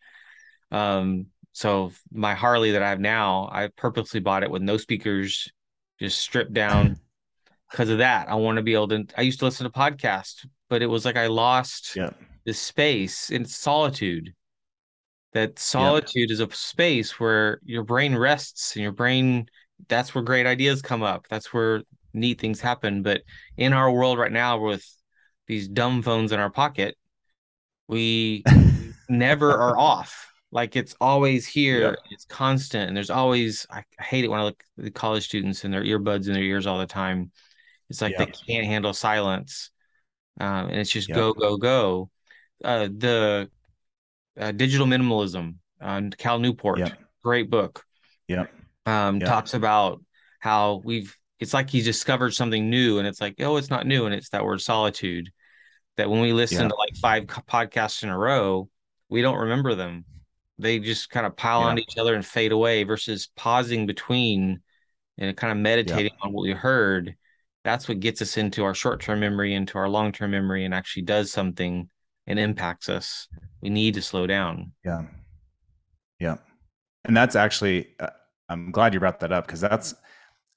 Um 0.71 1.27
so 1.53 1.93
my 2.13 2.35
harley 2.35 2.73
that 2.73 2.83
i 2.83 2.91
have 2.91 2.99
now 2.99 3.49
i 3.53 3.69
purposely 3.77 4.19
bought 4.19 4.43
it 4.43 4.51
with 4.51 4.61
no 4.61 4.77
speakers 4.77 5.53
just 6.01 6.19
stripped 6.19 6.53
down 6.53 6.99
because 7.75 7.91
of 7.91 7.99
that. 7.99 8.29
I 8.29 8.37
want 8.37 8.57
to 8.57 8.63
be 8.63 8.75
able 8.75 8.87
to. 8.89 9.05
I 9.19 9.23
used 9.23 9.41
to 9.41 9.47
listen 9.47 9.65
to 9.65 9.71
podcasts, 9.71 10.47
but 10.71 10.81
it 10.81 10.87
was 10.87 11.05
like 11.05 11.17
I 11.17 11.27
lost 11.27 11.97
yeah. 11.97 12.11
this 12.45 12.61
space 12.61 13.31
in 13.31 13.45
solitude. 13.45 14.33
That 15.33 15.59
solitude 15.59 16.31
is 16.31 16.39
a 16.39 16.49
space 16.53 17.19
where 17.19 17.59
your 17.65 17.83
brain 17.83 18.15
rests 18.15 18.77
and 18.77 18.85
your 18.85 18.93
brain. 18.93 19.47
That's 19.89 20.15
where 20.15 20.23
great 20.23 20.47
ideas 20.47 20.83
come 20.83 21.03
up. 21.03 21.27
That's 21.29 21.53
where 21.53 21.83
neat 22.13 22.41
things 22.41 22.61
happen. 22.61 23.03
But 23.03 23.23
in 23.57 23.73
our 23.73 23.91
world 23.91 24.21
right 24.21 24.31
now, 24.31 24.61
with 24.61 24.89
these 25.49 25.67
dumb 25.67 26.03
phones 26.03 26.31
in 26.31 26.39
our 26.39 26.51
pocket, 26.51 26.97
we 27.89 28.45
never 29.09 29.51
are 29.51 29.77
off. 29.77 30.31
Like 30.53 30.77
it's 30.77 30.95
always 31.01 31.45
here, 31.45 31.81
yep. 31.81 31.97
it's 32.13 32.25
constant, 32.27 32.87
and 32.87 32.97
there's 32.97 33.11
always. 33.11 33.67
I 33.69 33.83
hate 33.99 34.25
it 34.25 34.29
when 34.29 34.39
I 34.39 34.45
look 34.45 34.63
at 34.79 34.85
the 34.85 34.93
college 34.93 35.25
students 35.25 35.65
and 35.65 35.75
their 35.75 35.83
earbuds 35.83 36.29
in 36.29 36.35
their 36.35 36.45
ears 36.45 36.69
all 36.69 36.79
the 36.79 36.87
time. 36.87 37.33
It's 37.91 38.01
like 38.01 38.17
they 38.17 38.27
can't 38.27 38.67
handle 38.67 38.93
silence, 38.93 39.71
um, 40.41 40.69
and 40.69 40.77
it's 40.79 40.91
just 40.91 41.13
go 41.13 41.33
go 41.33 41.57
go. 41.57 42.11
Uh, 42.65 42.89
the 42.89 43.51
uh, 44.39 44.53
digital 44.53 44.87
minimalism 44.87 45.57
on 45.81 46.07
uh, 46.09 46.11
Cal 46.17 46.39
Newport, 46.39 46.79
great 47.23 47.51
book. 47.51 47.85
Yeah, 48.27 48.47
um, 48.87 49.23
talks 49.23 49.55
about 49.55 50.03
how 50.41 50.81
we've. 50.85 51.17
It's 51.41 51.53
like 51.53 51.69
he 51.69 51.83
discovered 51.83 52.33
something 52.33 52.71
new, 52.71 52.99
and 52.99 53.07
it's 53.07 53.21
like, 53.21 53.35
oh, 53.41 53.57
it's 53.57 53.71
not 53.71 53.87
new, 53.87 54.07
and 54.07 54.15
it's 54.15 54.31
that 54.31 54.45
word 54.45 54.61
solitude. 54.61 55.31
That 55.97 56.11
when 56.11 56.21
we 56.21 56.33
listen 56.33 56.69
to 56.69 56.75
like 56.75 56.97
five 56.97 57.25
podcasts 57.27 58.03
in 58.03 58.09
a 58.09 58.19
row, 58.19 58.69
we 59.09 59.23
don't 59.23 59.39
remember 59.39 59.75
them. 59.75 60.05
They 60.59 60.79
just 60.79 61.11
kind 61.11 61.27
of 61.27 61.37
pile 61.37 61.63
on 61.63 61.79
each 61.79 61.99
other 61.99 62.15
and 62.15 62.25
fade 62.25 62.53
away. 62.53 62.85
Versus 62.85 63.29
pausing 63.37 63.87
between 63.87 64.61
and 65.19 65.37
kind 65.37 65.53
of 65.53 65.59
meditating 65.59 66.13
on 66.23 66.33
what 66.33 66.43
we 66.43 66.53
heard 66.53 67.17
that's 67.65 67.89
what 67.89 68.01
gets 68.01 68.21
us 68.23 68.37
into 68.37 68.63
our 68.63 68.75
short-term 68.75 69.21
memory 69.21 69.55
into 69.55 69.79
our 69.79 69.89
long-term 69.89 70.31
memory 70.31 70.65
and 70.65 70.75
actually 70.75 71.03
does 71.03 71.33
something 71.33 71.89
and 72.27 72.39
impacts 72.39 72.89
us 72.89 73.29
we 73.61 73.71
need 73.71 73.95
to 73.95 74.03
slow 74.03 74.27
down 74.27 74.73
yeah 74.85 75.03
yeah 76.21 76.37
and 77.05 77.17
that's 77.17 77.37
actually 77.37 77.89
uh, 78.01 78.09
i'm 78.49 78.71
glad 78.71 78.95
you 78.95 79.01
brought 79.01 79.21
that 79.21 79.33
up 79.33 79.47
because 79.47 79.61
that's 79.61 79.95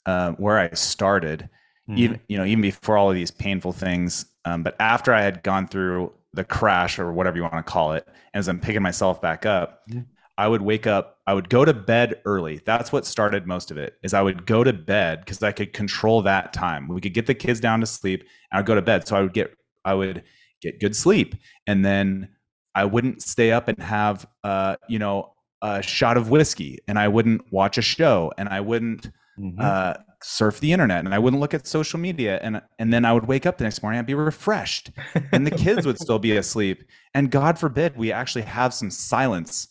uh, 0.05 0.31
where 0.33 0.57
i 0.57 0.69
started 0.71 1.49
mm-hmm. 1.89 1.97
even 1.97 2.19
you 2.27 2.37
know 2.37 2.45
even 2.45 2.61
before 2.61 2.97
all 2.97 3.09
of 3.09 3.15
these 3.15 3.31
painful 3.31 3.73
things 3.73 4.25
um, 4.45 4.63
but 4.63 4.75
after 4.79 5.13
i 5.13 5.21
had 5.21 5.43
gone 5.43 5.67
through 5.67 6.11
the 6.33 6.43
crash 6.43 6.99
or 6.99 7.11
whatever 7.11 7.35
you 7.37 7.43
want 7.43 7.53
to 7.53 7.63
call 7.63 7.93
it 7.93 8.07
as 8.33 8.47
i'm 8.47 8.59
picking 8.59 8.81
myself 8.81 9.21
back 9.21 9.45
up 9.45 9.81
mm-hmm. 9.89 10.01
I 10.37 10.47
would 10.47 10.61
wake 10.61 10.85
up, 10.85 11.17
I 11.25 11.33
would 11.33 11.49
go 11.49 11.65
to 11.65 11.73
bed 11.73 12.21
early. 12.25 12.61
That's 12.65 12.91
what 12.91 13.05
started 13.05 13.47
most 13.47 13.71
of 13.71 13.77
it. 13.77 13.95
Is 14.03 14.13
I 14.13 14.21
would 14.21 14.45
go 14.45 14.63
to 14.63 14.71
bed 14.73 15.21
because 15.21 15.41
I 15.41 15.51
could 15.51 15.73
control 15.73 16.21
that 16.23 16.53
time. 16.53 16.87
We 16.87 17.01
could 17.01 17.13
get 17.13 17.25
the 17.25 17.33
kids 17.33 17.59
down 17.59 17.79
to 17.79 17.85
sleep 17.87 18.23
and 18.51 18.59
I'd 18.59 18.65
go 18.65 18.75
to 18.75 18.81
bed. 18.81 19.07
So 19.07 19.15
I 19.15 19.21
would 19.21 19.33
get 19.33 19.55
I 19.83 19.93
would 19.93 20.23
get 20.61 20.79
good 20.79 20.95
sleep 20.95 21.35
and 21.65 21.83
then 21.83 22.29
I 22.75 22.85
wouldn't 22.85 23.23
stay 23.23 23.51
up 23.51 23.67
and 23.67 23.81
have 23.81 24.27
uh, 24.43 24.75
you 24.87 24.99
know, 24.99 25.33
a 25.63 25.81
shot 25.81 26.17
of 26.17 26.29
whiskey 26.29 26.79
and 26.87 26.99
I 26.99 27.07
wouldn't 27.07 27.41
watch 27.51 27.79
a 27.79 27.81
show 27.81 28.31
and 28.37 28.47
I 28.47 28.61
wouldn't 28.61 29.09
mm-hmm. 29.39 29.59
uh, 29.59 29.93
surf 30.21 30.59
the 30.59 30.71
internet 30.71 31.03
and 31.03 31.15
I 31.15 31.19
wouldn't 31.19 31.39
look 31.39 31.55
at 31.55 31.65
social 31.65 31.99
media 31.99 32.39
and 32.43 32.61
and 32.77 32.93
then 32.93 33.05
I 33.05 33.13
would 33.13 33.27
wake 33.27 33.45
up 33.45 33.57
the 33.57 33.63
next 33.63 33.81
morning 33.81 33.99
I'd 33.99 34.05
be 34.05 34.13
refreshed 34.13 34.91
and 35.31 35.45
the 35.45 35.51
kids 35.51 35.85
would 35.85 35.99
still 36.01 36.19
be 36.19 36.37
asleep 36.37 36.83
and 37.13 37.29
god 37.29 37.59
forbid 37.59 37.95
we 37.95 38.11
actually 38.11 38.41
have 38.43 38.73
some 38.73 38.89
silence 38.89 39.67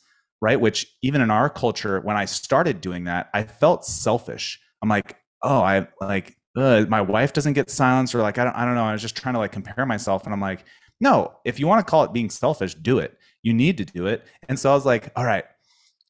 right? 0.46 0.60
Which 0.60 0.86
even 1.02 1.22
in 1.22 1.28
our 1.28 1.50
culture, 1.50 2.00
when 2.02 2.16
I 2.16 2.24
started 2.24 2.80
doing 2.80 3.02
that, 3.04 3.30
I 3.34 3.42
felt 3.42 3.84
selfish. 3.84 4.60
I'm 4.80 4.88
like, 4.88 5.16
oh, 5.42 5.58
I 5.60 5.88
like 6.00 6.36
my 6.54 7.00
wife 7.00 7.32
doesn't 7.32 7.54
get 7.54 7.68
silence, 7.68 8.14
or 8.14 8.22
like 8.22 8.38
I 8.38 8.44
don't, 8.44 8.54
I 8.54 8.64
don't 8.64 8.76
know. 8.76 8.84
I 8.84 8.92
was 8.92 9.02
just 9.02 9.16
trying 9.16 9.34
to 9.34 9.40
like 9.40 9.50
compare 9.50 9.84
myself, 9.84 10.22
and 10.24 10.32
I'm 10.32 10.40
like, 10.40 10.64
no, 11.00 11.32
if 11.44 11.58
you 11.58 11.66
want 11.66 11.84
to 11.84 11.90
call 11.90 12.04
it 12.04 12.12
being 12.12 12.30
selfish, 12.30 12.76
do 12.76 13.00
it. 13.00 13.18
You 13.42 13.54
need 13.54 13.76
to 13.78 13.84
do 13.84 14.06
it. 14.06 14.24
And 14.48 14.56
so 14.56 14.70
I 14.70 14.74
was 14.74 14.86
like, 14.86 15.10
all 15.16 15.24
right, 15.24 15.44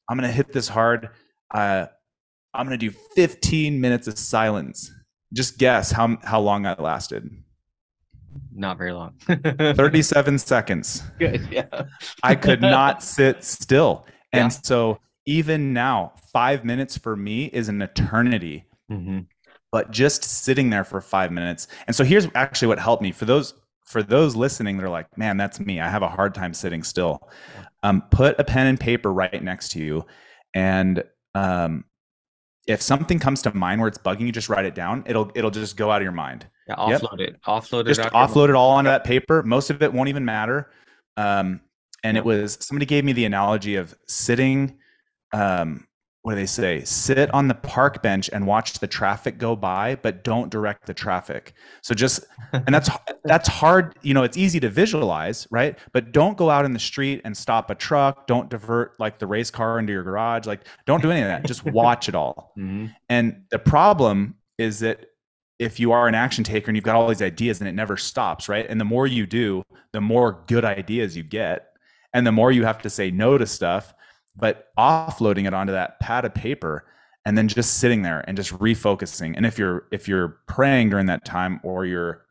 I'm 0.07 0.17
gonna 0.17 0.31
hit 0.31 0.53
this 0.53 0.67
hard. 0.67 1.09
Uh, 1.51 1.87
I'm 2.53 2.67
gonna 2.67 2.77
do 2.77 2.91
15 2.91 3.81
minutes 3.81 4.07
of 4.07 4.19
silence. 4.19 4.91
Just 5.33 5.57
guess 5.57 5.89
how 5.89 6.15
how 6.23 6.41
long 6.41 6.61
that 6.61 6.79
lasted. 6.79 7.27
Not 8.53 8.77
very 8.77 8.93
long. 8.93 9.15
37 9.27 10.37
seconds. 10.37 11.01
Good. 11.17 11.47
Yeah. 11.51 11.85
I 12.21 12.35
could 12.35 12.61
not 12.61 13.01
sit 13.15 13.43
still. 13.43 14.05
And 14.33 14.51
yeah. 14.51 14.59
so 14.63 14.99
even 15.25 15.73
now, 15.73 16.13
five 16.31 16.65
minutes 16.65 16.97
for 16.97 17.15
me 17.15 17.45
is 17.45 17.69
an 17.69 17.81
eternity. 17.81 18.65
Mm-hmm. 18.91 19.19
But 19.71 19.91
just 19.91 20.23
sitting 20.23 20.69
there 20.69 20.83
for 20.83 21.01
five 21.01 21.31
minutes. 21.31 21.67
And 21.87 21.95
so 21.95 22.03
here's 22.03 22.27
actually 22.35 22.69
what 22.69 22.79
helped 22.79 23.03
me 23.03 23.11
for 23.11 23.25
those 23.25 23.53
for 23.85 24.01
those 24.03 24.35
listening. 24.35 24.77
They're 24.77 24.89
like, 24.89 25.17
man, 25.17 25.37
that's 25.37 25.59
me. 25.59 25.79
I 25.79 25.89
have 25.89 26.03
a 26.03 26.09
hard 26.09 26.33
time 26.33 26.53
sitting 26.53 26.83
still. 26.83 27.29
Um, 27.83 28.03
put 28.09 28.39
a 28.39 28.43
pen 28.43 28.67
and 28.67 28.79
paper 28.79 29.11
right 29.11 29.41
next 29.43 29.69
to 29.73 29.79
you, 29.79 30.05
and 30.53 31.03
um, 31.35 31.83
if 32.67 32.81
something 32.81 33.19
comes 33.19 33.41
to 33.43 33.55
mind 33.55 33.79
where 33.81 33.87
it's 33.87 33.97
bugging 33.97 34.21
you, 34.21 34.31
just 34.31 34.49
write 34.49 34.65
it 34.65 34.75
down. 34.75 35.03
It'll 35.05 35.31
it'll 35.35 35.51
just 35.51 35.77
go 35.77 35.89
out 35.89 35.97
of 35.97 36.03
your 36.03 36.11
mind. 36.11 36.47
Yeah, 36.67 36.75
offload 36.75 37.19
yep. 37.19 37.29
it. 37.29 37.41
Offload 37.43 37.81
it. 37.81 37.93
Just 37.93 38.01
offload 38.01 38.49
it 38.49 38.55
all 38.55 38.71
onto 38.71 38.89
that 38.89 39.03
paper. 39.03 39.41
Most 39.43 39.69
of 39.69 39.81
it 39.81 39.91
won't 39.91 40.09
even 40.09 40.25
matter. 40.25 40.71
Um, 41.15 41.61
and 42.07 42.17
it 42.17 42.25
was 42.25 42.57
somebody 42.61 42.85
gave 42.85 43.03
me 43.03 43.13
the 43.13 43.25
analogy 43.25 43.75
of 43.75 43.95
sitting 44.07 44.77
um, 45.33 45.87
what 46.27 46.33
do 46.33 46.41
they 46.41 46.45
say? 46.45 46.83
Sit 46.83 47.33
on 47.33 47.47
the 47.47 47.53
park 47.55 48.03
bench 48.03 48.29
and 48.33 48.45
watch 48.45 48.79
the 48.79 48.87
traffic 48.87 49.37
go 49.37 49.55
by 49.55 49.95
but 49.95 50.25
don't 50.25 50.49
direct 50.49 50.85
the 50.85 50.93
traffic. 50.93 51.53
So 51.81 51.93
just 51.93 52.25
and 52.51 52.75
that's 52.75 52.89
that's 53.23 53.47
hard 53.47 53.95
you 54.01 54.13
know 54.13 54.23
it's 54.23 54.35
easy 54.35 54.59
to 54.59 54.69
visualize 54.69 55.47
right? 55.51 55.79
But 55.93 56.11
don't 56.11 56.37
go 56.37 56.49
out 56.49 56.65
in 56.65 56.73
the 56.73 56.79
street 56.79 57.21
and 57.23 57.35
stop 57.35 57.69
a 57.69 57.75
truck. 57.75 58.27
Don't 58.27 58.49
divert 58.49 58.99
like 58.99 59.19
the 59.19 59.25
race 59.25 59.49
car 59.49 59.79
into 59.79 59.93
your 59.93 60.03
garage. 60.03 60.45
Like 60.45 60.67
don't 60.85 61.01
do 61.01 61.11
any 61.11 61.21
of 61.21 61.27
that. 61.27 61.45
Just 61.45 61.63
watch 61.71 62.09
it 62.09 62.15
all. 62.15 62.51
Mm-hmm. 62.57 62.87
and 63.07 63.43
the 63.49 63.59
problem 63.59 64.35
is 64.57 64.79
that 64.79 65.05
if 65.59 65.79
you 65.79 65.93
are 65.93 66.09
an 66.09 66.13
action 66.13 66.43
taker 66.43 66.69
and 66.69 66.75
you've 66.75 66.83
got 66.83 66.95
all 66.95 67.07
these 67.07 67.21
ideas 67.21 67.61
and 67.61 67.69
it 67.69 67.73
never 67.73 67.95
stops 67.95 68.49
right? 68.49 68.65
And 68.67 68.81
the 68.81 68.85
more 68.85 69.07
you 69.07 69.25
do 69.25 69.63
the 69.93 70.01
more 70.01 70.43
good 70.47 70.65
ideas 70.65 71.15
you 71.15 71.23
get 71.23 71.67
and 72.17 72.25
the 72.25 72.31
more 72.31 72.51
you 72.51 72.65
have 72.65 72.81
to 72.81 72.89
say 72.89 73.11
no 73.11 73.37
to 73.37 73.45
stuff 73.45 73.93
but 74.35 74.69
offloading 74.77 75.47
it 75.47 75.53
onto 75.53 75.71
that 75.71 75.99
pad 75.99 76.25
of 76.25 76.33
paper 76.33 76.85
and 77.25 77.37
then 77.37 77.47
just 77.47 77.75
sitting 77.77 78.01
there 78.01 78.23
and 78.27 78.35
just 78.35 78.51
refocusing 78.53 79.35
and 79.37 79.45
if 79.45 79.59
you're 79.59 79.85
if 79.91 80.07
you're 80.07 80.39
praying 80.47 80.89
during 80.89 81.05
that 81.05 81.23
time 81.23 81.59
or 81.63 81.85
you're 81.85 82.25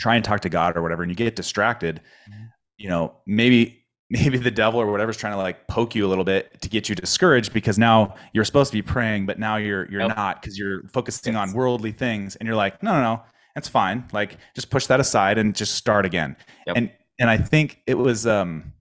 trying 0.00 0.20
to 0.20 0.28
talk 0.28 0.40
to 0.40 0.48
god 0.48 0.76
or 0.76 0.82
whatever 0.82 1.02
and 1.02 1.10
you 1.10 1.16
get 1.16 1.36
distracted 1.36 2.00
mm-hmm. 2.28 2.44
you 2.76 2.88
know 2.88 3.14
maybe 3.26 3.82
maybe 4.10 4.38
the 4.38 4.50
devil 4.50 4.80
or 4.80 4.90
whatever's 4.90 5.16
trying 5.16 5.32
to 5.32 5.36
like 5.36 5.66
poke 5.66 5.94
you 5.94 6.06
a 6.06 6.08
little 6.08 6.24
bit 6.24 6.60
to 6.62 6.68
get 6.68 6.88
you 6.88 6.94
discouraged 6.94 7.52
because 7.52 7.76
now 7.76 8.14
you're 8.32 8.44
supposed 8.44 8.70
to 8.70 8.76
be 8.76 8.82
praying 8.82 9.26
but 9.26 9.38
now 9.38 9.56
you're 9.56 9.90
you're 9.90 10.00
yep. 10.00 10.16
not 10.16 10.40
because 10.40 10.58
you're 10.58 10.82
focusing 10.88 11.34
yes. 11.34 11.48
on 11.48 11.54
worldly 11.54 11.92
things 11.92 12.36
and 12.36 12.46
you're 12.46 12.56
like 12.56 12.80
no 12.82 12.92
no 12.92 13.02
no 13.02 13.22
it's 13.56 13.68
fine 13.68 14.04
like 14.12 14.36
just 14.54 14.70
push 14.70 14.86
that 14.86 15.00
aside 15.00 15.38
and 15.38 15.56
just 15.56 15.74
start 15.74 16.06
again 16.06 16.36
yep. 16.68 16.76
and 16.76 16.90
and 17.18 17.28
i 17.28 17.36
think 17.36 17.82
it 17.86 17.94
was 17.94 18.26
um 18.28 18.72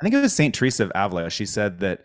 I 0.00 0.04
think 0.04 0.14
it 0.14 0.20
was 0.20 0.34
Saint 0.34 0.54
Teresa 0.54 0.84
of 0.84 0.92
Avila. 0.94 1.30
She 1.30 1.46
said 1.46 1.80
that 1.80 2.04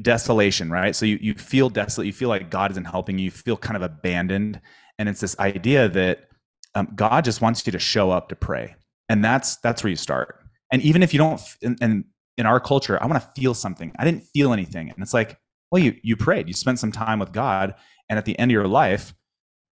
desolation, 0.00 0.70
right? 0.70 0.96
So 0.96 1.06
you, 1.06 1.18
you 1.20 1.34
feel 1.34 1.68
desolate, 1.68 2.06
you 2.06 2.12
feel 2.12 2.28
like 2.28 2.50
God 2.50 2.70
isn't 2.72 2.86
helping 2.86 3.18
you, 3.18 3.26
you 3.26 3.30
feel 3.30 3.56
kind 3.56 3.76
of 3.76 3.82
abandoned. 3.82 4.60
And 4.98 5.08
it's 5.08 5.20
this 5.20 5.38
idea 5.38 5.88
that 5.88 6.28
um, 6.74 6.88
God 6.94 7.24
just 7.24 7.40
wants 7.40 7.66
you 7.66 7.72
to 7.72 7.78
show 7.78 8.10
up 8.10 8.28
to 8.30 8.36
pray. 8.36 8.74
And 9.08 9.24
that's 9.24 9.56
that's 9.56 9.82
where 9.82 9.90
you 9.90 9.96
start. 9.96 10.36
And 10.72 10.80
even 10.82 11.02
if 11.02 11.12
you 11.12 11.18
don't 11.18 11.40
and, 11.62 11.78
and 11.80 12.04
in 12.38 12.46
our 12.46 12.60
culture, 12.60 13.02
I 13.02 13.06
want 13.06 13.20
to 13.20 13.40
feel 13.40 13.54
something. 13.54 13.92
I 13.98 14.04
didn't 14.04 14.22
feel 14.22 14.52
anything. 14.52 14.88
And 14.88 15.02
it's 15.02 15.14
like, 15.14 15.38
well, 15.70 15.82
you 15.82 15.96
you 16.02 16.16
prayed, 16.16 16.48
you 16.48 16.54
spent 16.54 16.78
some 16.78 16.92
time 16.92 17.18
with 17.18 17.32
God, 17.32 17.74
and 18.08 18.18
at 18.18 18.24
the 18.24 18.38
end 18.38 18.50
of 18.50 18.54
your 18.54 18.68
life, 18.68 19.14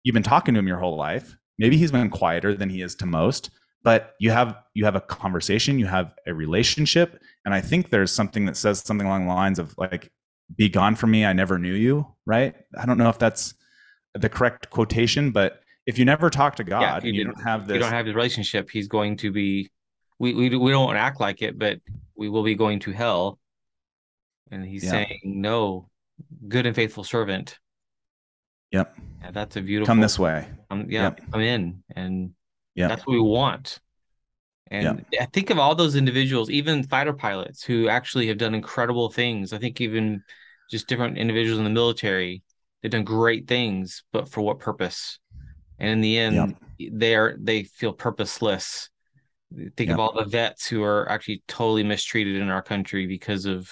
you've 0.03 0.15
been 0.15 0.23
talking 0.23 0.55
to 0.55 0.61
him 0.61 0.69
your 0.69 0.79
whole 0.79 0.97
life. 0.97 1.37
Maybe 1.59 1.77
he's 1.77 1.93
been 1.93 2.11
quieter 2.11 2.55
than 2.55 2.71
he 2.71 2.83
is 2.83 2.95
to 2.97 3.07
most, 3.07 3.51
but 3.85 4.15
you 4.19 4.31
have 4.31 4.57
you 4.75 4.85
have 4.85 4.97
a 4.97 5.01
conversation 5.01 5.79
you 5.79 5.87
have 5.87 6.15
a 6.27 6.35
relationship 6.35 7.21
and 7.45 7.55
i 7.55 7.61
think 7.61 7.91
there's 7.91 8.11
something 8.11 8.45
that 8.47 8.57
says 8.57 8.81
something 8.81 9.07
along 9.07 9.27
the 9.27 9.33
lines 9.33 9.59
of 9.59 9.75
like 9.79 10.11
be 10.57 10.69
gone 10.69 10.97
from 10.97 11.11
me 11.11 11.25
i 11.25 11.33
never 11.33 11.59
knew 11.59 11.75
you 11.75 12.07
right? 12.27 12.55
I 12.79 12.87
don't 12.87 12.97
know 12.97 13.11
if 13.11 13.19
that's 13.19 13.55
the 14.15 14.29
correct 14.29 14.71
quotation 14.71 15.31
but 15.31 15.61
if 15.87 15.99
you 15.99 16.05
never 16.05 16.31
talk 16.31 16.57
to 16.57 16.65
god 16.65 17.05
yeah, 17.05 17.11
you, 17.11 17.13
you, 17.13 17.25
don't 17.25 17.43
have 17.43 17.67
this 17.67 17.75
you 17.75 17.81
don't 17.81 17.93
have 17.93 18.07
the 18.07 18.15
relationship 18.15 18.71
he's 18.71 18.89
going 18.89 19.17
to 19.19 19.31
be 19.31 19.71
we, 20.19 20.33
we 20.33 20.57
we 20.57 20.71
don't 20.71 20.97
act 20.97 21.21
like 21.21 21.43
it 21.43 21.59
but 21.59 21.81
we 22.17 22.29
will 22.29 22.43
be 22.43 22.55
going 22.55 22.81
to 22.81 22.93
hell. 22.93 23.39
And 24.51 24.65
he's 24.65 24.85
yeah. 24.85 24.91
saying 24.91 25.21
no 25.25 25.89
good 26.49 26.67
and 26.67 26.77
faithful 26.77 27.05
servant. 27.05 27.59
Yep. 28.71 28.97
Yeah, 29.23 29.31
that's 29.31 29.57
a 29.57 29.61
beautiful 29.61 29.87
come 29.87 30.01
this 30.01 30.19
way. 30.19 30.49
Um, 30.71 30.87
yeah 30.89 31.05
yep. 31.05 31.21
come 31.31 31.41
in 31.41 31.83
and 31.95 32.33
yeah. 32.75 32.89
That's 32.89 33.07
what 33.07 33.15
we 33.15 33.21
want. 33.21 33.81
And 34.71 35.05
yeah. 35.11 35.23
I 35.23 35.27
think 35.27 35.51
of 35.51 35.59
all 35.59 35.75
those 35.75 35.95
individuals, 35.95 36.51
even 36.51 36.83
fighter 36.83 37.13
pilots 37.13 37.63
who 37.63 37.89
actually 37.89 38.29
have 38.29 38.39
done 38.39 38.55
incredible 38.55 39.11
things. 39.11 39.53
I 39.53 39.59
think 39.59 39.81
even 39.81 40.23
just 40.71 40.89
different 40.89 41.19
individuals 41.19 41.59
in 41.59 41.65
the 41.65 41.71
military, 41.71 42.43
they've 42.83 42.91
done 42.91 43.05
great 43.05 43.47
things, 43.47 44.03
but 44.13 44.29
for 44.29 44.41
what 44.41 44.59
purpose? 44.59 45.19
And 45.79 45.91
in 45.91 46.01
the 46.01 46.19
end, 46.19 46.57
yeah. 46.79 46.89
they 46.93 47.15
are 47.15 47.37
they 47.39 47.65
feel 47.65 47.93
purposeless. 47.93 48.89
Think 49.77 49.89
yeah. 49.89 49.95
of 49.95 50.01
all 50.01 50.13
the 50.13 50.25
vets 50.25 50.67
who 50.67 50.83
are 50.83 51.09
actually 51.09 51.45
totally 51.47 51.85
mistreated 51.85 52.37
in 52.37 52.49
our 52.49 52.63
country 52.63 53.07
because 53.07 53.47
of 53.47 53.71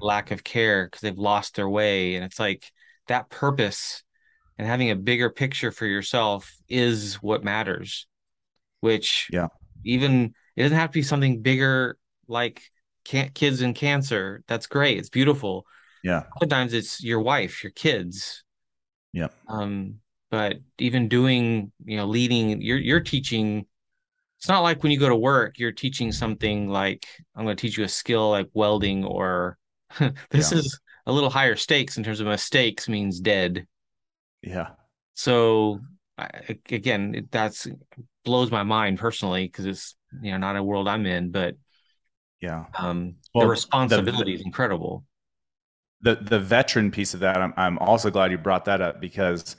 lack 0.00 0.30
of 0.32 0.44
care 0.44 0.86
because 0.86 1.00
they've 1.00 1.16
lost 1.16 1.56
their 1.56 1.68
way. 1.68 2.16
And 2.16 2.24
it's 2.24 2.40
like 2.40 2.70
that 3.08 3.30
purpose 3.30 4.02
and 4.58 4.68
having 4.68 4.90
a 4.90 4.96
bigger 4.96 5.30
picture 5.30 5.70
for 5.70 5.86
yourself 5.86 6.54
is 6.68 7.14
what 7.16 7.42
matters 7.42 8.06
which 8.84 9.30
yeah, 9.32 9.48
even 9.82 10.34
it 10.56 10.62
doesn't 10.62 10.76
have 10.76 10.90
to 10.90 10.98
be 10.98 11.02
something 11.02 11.40
bigger 11.40 11.96
like 12.28 12.62
can't 13.04 13.34
kids 13.34 13.62
and 13.62 13.74
cancer. 13.74 14.44
That's 14.46 14.66
great. 14.66 14.98
It's 14.98 15.08
beautiful. 15.08 15.64
Yeah. 16.02 16.24
Sometimes 16.38 16.74
it's 16.74 17.02
your 17.02 17.20
wife, 17.20 17.64
your 17.64 17.72
kids. 17.72 18.44
Yeah. 19.14 19.28
Um, 19.48 20.00
but 20.30 20.58
even 20.78 21.08
doing, 21.08 21.72
you 21.82 21.96
know, 21.96 22.04
leading, 22.04 22.60
you're 22.60 22.76
you're 22.76 23.00
teaching. 23.00 23.64
It's 24.38 24.48
not 24.48 24.60
like 24.60 24.82
when 24.82 24.92
you 24.92 24.98
go 24.98 25.08
to 25.08 25.16
work, 25.16 25.58
you're 25.58 25.72
teaching 25.72 26.12
something 26.12 26.68
like 26.68 27.06
I'm 27.34 27.44
going 27.44 27.56
to 27.56 27.60
teach 27.60 27.78
you 27.78 27.84
a 27.84 27.88
skill 27.88 28.28
like 28.28 28.50
welding 28.52 29.02
or 29.02 29.56
this 30.30 30.52
yeah. 30.52 30.58
is 30.58 30.78
a 31.06 31.12
little 31.12 31.30
higher 31.30 31.56
stakes 31.56 31.96
in 31.96 32.04
terms 32.04 32.20
of 32.20 32.26
mistakes 32.26 32.86
means 32.86 33.18
dead. 33.18 33.66
Yeah. 34.42 34.70
So 35.14 35.80
I, 36.18 36.58
again, 36.70 37.28
that's 37.30 37.66
blows 38.24 38.50
my 38.50 38.62
mind 38.62 38.98
personally 38.98 39.46
because 39.46 39.66
it's 39.66 39.94
you 40.22 40.32
know 40.32 40.38
not 40.38 40.56
a 40.56 40.62
world 40.62 40.88
I'm 40.88 41.06
in, 41.06 41.30
but 41.30 41.56
yeah, 42.40 42.66
um, 42.78 43.16
well, 43.34 43.46
the 43.46 43.50
responsibility 43.50 44.32
the, 44.32 44.40
is 44.40 44.42
incredible. 44.42 45.04
The 46.02 46.16
the 46.16 46.40
veteran 46.40 46.90
piece 46.90 47.14
of 47.14 47.20
that, 47.20 47.38
I'm 47.38 47.54
I'm 47.56 47.78
also 47.78 48.10
glad 48.10 48.30
you 48.30 48.38
brought 48.38 48.66
that 48.66 48.80
up 48.80 49.00
because, 49.00 49.56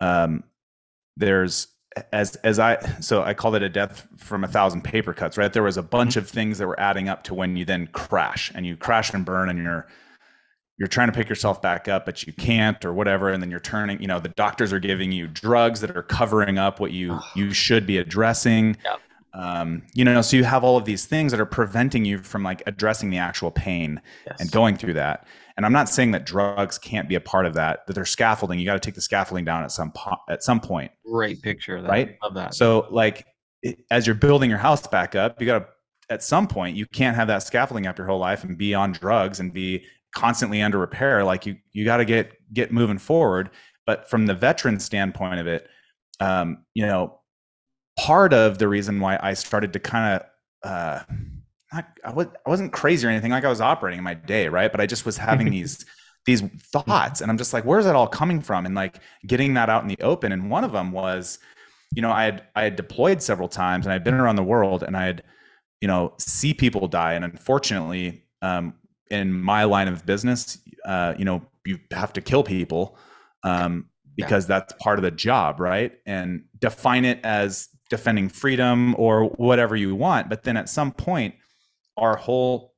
um, 0.00 0.44
there's 1.16 1.68
as 2.12 2.36
as 2.36 2.58
I 2.58 2.78
so 3.00 3.22
I 3.22 3.34
called 3.34 3.56
it 3.56 3.62
a 3.62 3.68
death 3.68 4.06
from 4.16 4.44
a 4.44 4.48
thousand 4.48 4.82
paper 4.82 5.12
cuts, 5.12 5.36
right? 5.36 5.52
There 5.52 5.62
was 5.62 5.76
a 5.76 5.82
bunch 5.82 6.10
mm-hmm. 6.10 6.20
of 6.20 6.28
things 6.28 6.58
that 6.58 6.66
were 6.66 6.78
adding 6.78 7.08
up 7.08 7.24
to 7.24 7.34
when 7.34 7.56
you 7.56 7.64
then 7.64 7.86
crash 7.88 8.52
and 8.54 8.66
you 8.66 8.76
crash 8.76 9.12
and 9.12 9.24
burn 9.24 9.48
and 9.48 9.58
you're 9.58 9.86
you're 10.78 10.88
trying 10.88 11.08
to 11.08 11.12
pick 11.12 11.28
yourself 11.28 11.62
back 11.62 11.88
up 11.88 12.04
but 12.04 12.26
you 12.26 12.32
can't 12.32 12.84
or 12.84 12.92
whatever 12.92 13.30
and 13.30 13.42
then 13.42 13.50
you're 13.50 13.60
turning 13.60 14.00
you 14.00 14.06
know 14.06 14.20
the 14.20 14.28
doctors 14.30 14.72
are 14.72 14.78
giving 14.78 15.12
you 15.12 15.26
drugs 15.26 15.80
that 15.80 15.96
are 15.96 16.02
covering 16.02 16.58
up 16.58 16.80
what 16.80 16.92
you 16.92 17.18
you 17.34 17.52
should 17.52 17.86
be 17.86 17.98
addressing. 17.98 18.76
Yep. 18.84 19.00
um, 19.34 19.82
you 19.94 20.04
know 20.04 20.20
so 20.22 20.36
you 20.36 20.44
have 20.44 20.64
all 20.64 20.76
of 20.76 20.84
these 20.84 21.06
things 21.06 21.32
that 21.32 21.40
are 21.40 21.46
preventing 21.46 22.04
you 22.04 22.18
from 22.18 22.42
like 22.42 22.62
addressing 22.66 23.10
the 23.10 23.18
actual 23.18 23.50
pain 23.50 24.00
yes. 24.26 24.40
and 24.40 24.50
going 24.50 24.76
through 24.76 24.94
that. 24.94 25.26
And 25.56 25.64
i'm 25.64 25.72
not 25.72 25.88
saying 25.88 26.10
that 26.10 26.26
drugs 26.26 26.76
can't 26.78 27.08
be 27.08 27.14
a 27.14 27.20
part 27.20 27.46
of 27.46 27.54
that 27.54 27.86
that 27.86 27.94
they're 27.94 28.04
scaffolding. 28.04 28.58
You 28.58 28.66
got 28.66 28.74
to 28.74 28.80
take 28.80 28.94
the 28.94 29.00
scaffolding 29.00 29.44
down 29.44 29.62
at 29.64 29.72
some 29.72 29.90
po- 29.92 30.18
at 30.28 30.42
some 30.42 30.60
point. 30.60 30.92
Great 31.04 31.42
picture 31.42 31.80
right? 31.80 32.16
Of 32.22 32.34
that. 32.34 32.54
So 32.54 32.86
like 32.90 33.26
it, 33.62 33.78
as 33.90 34.06
you're 34.06 34.14
building 34.14 34.50
your 34.50 34.58
house 34.58 34.86
back 34.86 35.14
up 35.14 35.40
you 35.40 35.46
got 35.46 35.58
to 35.60 35.66
at 36.08 36.22
some 36.22 36.46
point 36.46 36.76
you 36.76 36.86
can't 36.86 37.16
have 37.16 37.26
that 37.26 37.42
scaffolding 37.42 37.86
up 37.86 37.98
your 37.98 38.06
whole 38.06 38.18
life 38.18 38.44
and 38.44 38.56
be 38.56 38.74
on 38.74 38.92
drugs 38.92 39.40
and 39.40 39.52
be 39.52 39.84
constantly 40.16 40.62
under 40.62 40.78
repair 40.78 41.22
like 41.22 41.46
you 41.46 41.56
you 41.72 41.84
got 41.84 41.98
to 41.98 42.04
get 42.04 42.32
get 42.52 42.72
moving 42.72 42.98
forward. 42.98 43.50
But 43.86 44.10
from 44.10 44.26
the 44.26 44.34
veteran 44.34 44.80
standpoint 44.80 45.38
of 45.38 45.46
it 45.46 45.68
um, 46.20 46.64
you 46.74 46.86
know 46.86 47.20
part 47.98 48.32
of 48.32 48.58
the 48.58 48.68
reason 48.68 49.00
why 49.00 49.18
i 49.22 49.32
started 49.32 49.72
to 49.72 49.78
kind 49.78 50.20
of 50.20 50.68
uh, 50.68 51.02
I, 51.72 52.12
was, 52.12 52.26
I 52.44 52.50
wasn't 52.50 52.72
crazy 52.72 53.06
or 53.06 53.10
anything 53.10 53.30
like 53.30 53.44
i 53.44 53.48
was 53.48 53.60
operating 53.60 53.98
in 53.98 54.04
my 54.04 54.14
day 54.14 54.48
right? 54.48 54.70
But 54.70 54.80
i 54.80 54.86
just 54.86 55.06
was 55.06 55.16
having 55.16 55.50
these 55.50 55.84
these 56.26 56.42
thoughts 56.72 57.20
and 57.20 57.30
i'm 57.30 57.38
just 57.38 57.52
like 57.52 57.64
where's 57.64 57.84
that 57.84 57.96
all 57.96 58.08
coming 58.08 58.40
from? 58.40 58.66
And 58.66 58.74
like 58.74 59.00
getting 59.26 59.54
that 59.54 59.70
out 59.70 59.82
in 59.82 59.88
the 59.88 59.98
open. 60.00 60.32
And 60.32 60.50
one 60.50 60.64
of 60.64 60.72
them 60.72 60.92
was 60.92 61.38
you 61.94 62.02
know 62.02 62.10
i 62.10 62.24
had 62.24 62.44
i 62.54 62.62
had 62.64 62.76
deployed 62.76 63.22
several 63.22 63.48
times 63.48 63.86
and 63.86 63.92
i'd 63.92 64.04
been 64.04 64.14
around 64.14 64.36
the 64.36 64.42
world 64.42 64.82
and 64.82 64.96
i 64.96 65.04
had 65.04 65.22
you 65.80 65.88
know 65.88 66.14
see 66.18 66.52
people 66.52 66.88
die. 66.88 67.14
And 67.14 67.24
unfortunately 67.24 68.24
um, 68.42 68.74
in 69.10 69.32
my 69.32 69.64
line 69.64 69.88
of 69.88 70.04
business, 70.06 70.58
uh, 70.84 71.14
you 71.18 71.24
know, 71.24 71.42
you 71.64 71.78
have 71.90 72.12
to 72.14 72.20
kill 72.20 72.42
people 72.42 72.98
um, 73.42 73.86
because 74.16 74.44
yeah. 74.44 74.58
that's 74.58 74.72
part 74.74 74.98
of 74.98 75.02
the 75.02 75.10
job, 75.10 75.60
right? 75.60 75.92
And 76.06 76.44
define 76.58 77.04
it 77.04 77.20
as 77.24 77.68
defending 77.90 78.28
freedom 78.28 78.94
or 78.98 79.24
whatever 79.24 79.76
you 79.76 79.94
want. 79.94 80.28
But 80.28 80.44
then 80.44 80.56
at 80.56 80.68
some 80.68 80.92
point, 80.92 81.34
our 81.96 82.16
whole 82.16 82.74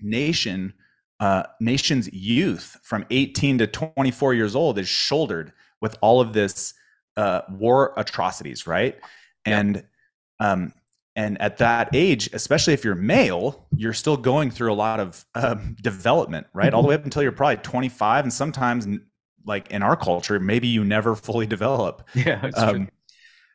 nation, 0.00 0.74
uh, 1.20 1.44
nation's 1.60 2.12
youth 2.12 2.76
from 2.82 3.04
18 3.10 3.58
to 3.58 3.66
24 3.66 4.34
years 4.34 4.54
old 4.54 4.78
is 4.78 4.88
shouldered 4.88 5.52
with 5.80 5.96
all 6.00 6.20
of 6.20 6.32
this 6.32 6.74
uh, 7.16 7.42
war 7.50 7.92
atrocities, 7.96 8.66
right? 8.66 8.96
Yeah. 9.46 9.60
And 9.60 9.84
um, 10.40 10.72
and 11.16 11.40
at 11.40 11.58
that 11.58 11.88
age 11.94 12.28
especially 12.32 12.72
if 12.72 12.84
you're 12.84 12.94
male 12.94 13.66
you're 13.76 13.92
still 13.92 14.16
going 14.16 14.50
through 14.50 14.72
a 14.72 14.74
lot 14.74 15.00
of 15.00 15.24
um, 15.34 15.76
development 15.80 16.46
right? 16.52 16.66
Mm-hmm. 16.66 16.76
all 16.76 16.82
the 16.82 16.88
way 16.88 16.94
up 16.94 17.04
until 17.04 17.22
you're 17.22 17.32
probably 17.32 17.56
25 17.58 18.24
and 18.24 18.32
sometimes 18.32 18.86
like 19.46 19.70
in 19.70 19.82
our 19.82 19.96
culture 19.96 20.38
maybe 20.40 20.68
you 20.68 20.84
never 20.84 21.14
fully 21.14 21.46
develop. 21.46 22.08
Yeah 22.14 22.50
um, 22.56 22.88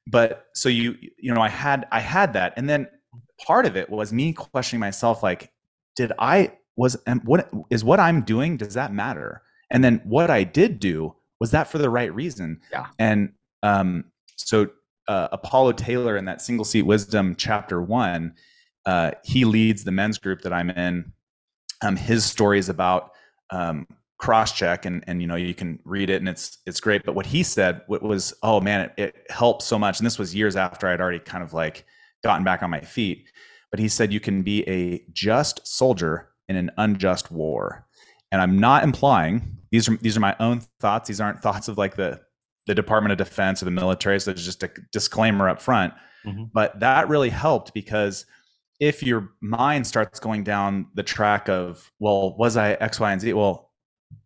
but 0.08 0.48
so 0.54 0.70
you 0.70 0.96
you 1.18 1.34
know 1.34 1.42
i 1.42 1.50
had 1.50 1.88
i 1.92 2.00
had 2.00 2.34
that. 2.34 2.54
And 2.58 2.70
then 2.70 2.88
part 3.46 3.66
of 3.66 3.76
it 3.78 3.90
was 3.90 4.12
me 4.12 4.34
questioning 4.34 4.80
myself 4.80 5.24
like 5.24 5.52
did 5.96 6.12
i 6.20 6.54
was 6.76 6.98
and 7.06 7.22
what 7.26 7.50
is 7.70 7.84
what 7.84 8.00
i'm 8.00 8.22
doing 8.22 8.58
does 8.58 8.74
that 8.76 8.94
matter? 8.94 9.42
And 9.72 9.84
then 9.84 10.02
what 10.04 10.30
i 10.30 10.44
did 10.44 10.80
do 10.80 11.16
was 11.40 11.52
that 11.52 11.68
for 11.68 11.78
the 11.78 11.90
right 11.90 12.14
reason. 12.14 12.62
Yeah. 12.72 12.88
And 12.98 13.34
um 13.64 14.06
so 14.38 14.70
uh, 15.10 15.28
Apollo 15.32 15.74
Taylor 15.74 16.16
in 16.16 16.26
that 16.26 16.40
single 16.40 16.64
seat 16.64 16.84
wisdom 16.84 17.36
chapter 17.36 17.82
one, 17.82 18.36
uh, 18.86 19.12
he 19.24 19.44
leads 19.44 19.84
the 19.84 19.92
men's 19.92 20.20
group 20.20 20.42
that 20.42 20.54
I'm 20.54 20.70
in. 20.70 21.12
Um, 21.82 21.96
his 21.96 22.24
story 22.24 22.60
is 22.60 22.70
about 22.70 23.12
um, 23.50 23.88
cross 24.20 24.52
check, 24.54 24.86
and 24.86 25.04
and 25.08 25.20
you 25.20 25.28
know 25.28 25.36
you 25.36 25.56
can 25.56 25.80
read 25.84 26.12
it, 26.12 26.22
and 26.22 26.30
it's 26.30 26.60
it's 26.68 26.80
great. 26.80 27.04
But 27.04 27.16
what 27.16 27.26
he 27.26 27.42
said 27.42 27.82
was, 27.88 28.36
oh 28.44 28.62
man, 28.62 28.82
it, 28.82 28.94
it 28.98 29.16
helped 29.32 29.64
so 29.64 29.80
much. 29.80 30.00
And 30.00 30.06
this 30.06 30.20
was 30.20 30.36
years 30.36 30.56
after 30.56 30.88
I'd 30.88 31.02
already 31.02 31.20
kind 31.20 31.44
of 31.44 31.54
like 31.54 31.86
gotten 32.24 32.44
back 32.44 32.62
on 32.62 32.70
my 32.70 32.82
feet. 32.82 33.28
But 33.72 33.80
he 33.80 33.88
said 33.88 34.14
you 34.14 34.20
can 34.20 34.44
be 34.44 34.68
a 34.70 35.04
just 35.12 35.68
soldier 35.68 36.30
in 36.48 36.56
an 36.56 36.70
unjust 36.78 37.32
war. 37.32 37.86
And 38.32 38.42
I'm 38.42 38.60
not 38.60 38.84
implying 38.84 39.58
these 39.72 39.90
are 39.90 39.98
these 39.98 40.18
are 40.18 40.22
my 40.22 40.36
own 40.40 40.62
thoughts. 40.80 41.08
These 41.08 41.20
aren't 41.20 41.42
thoughts 41.42 41.68
of 41.68 41.80
like 41.80 41.96
the 41.96 42.22
the 42.70 42.76
Department 42.76 43.12
of 43.12 43.18
Defense 43.18 43.64
or 43.64 43.66
the 43.66 43.72
military. 43.72 44.20
So 44.20 44.30
it's 44.30 44.46
just 44.46 44.62
a 44.62 44.70
disclaimer 44.92 45.50
up 45.50 45.60
front. 45.60 45.92
Mm-hmm. 46.24 46.44
But 46.54 46.80
that 46.82 47.10
really 47.10 47.32
helped 47.32 47.74
because 47.74 48.28
if 48.80 49.02
your 49.02 49.32
mind 49.42 49.88
starts 49.88 50.20
going 50.20 50.44
down 50.44 50.86
the 50.94 51.02
track 51.02 51.50
of, 51.50 51.92
well, 51.98 52.38
was 52.38 52.58
I 52.58 52.74
X, 52.74 53.00
Y, 53.00 53.12
and 53.12 53.20
Z? 53.20 53.34
Well, 53.34 53.72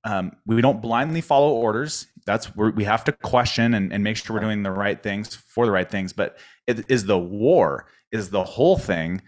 um, 0.04 0.34
we 0.46 0.60
don't 0.60 0.82
blindly 0.82 1.22
follow 1.22 1.54
orders. 1.54 2.08
That's 2.26 2.48
where 2.48 2.72
we 2.72 2.84
have 2.84 3.06
to 3.06 3.14
question 3.14 3.76
and, 3.76 3.94
and 3.94 4.04
make 4.04 4.18
sure 4.18 4.36
we're 4.36 4.42
doing 4.42 4.62
the 4.62 4.72
right 4.72 5.02
things 5.02 5.34
for 5.34 5.66
the 5.66 5.72
right 5.72 5.90
things. 5.90 6.12
But 6.12 6.38
it, 6.68 6.84
is 6.90 7.06
the 7.06 7.18
war, 7.18 7.88
is 8.12 8.30
the 8.30 8.44
whole 8.44 8.78
thing, 8.78 9.22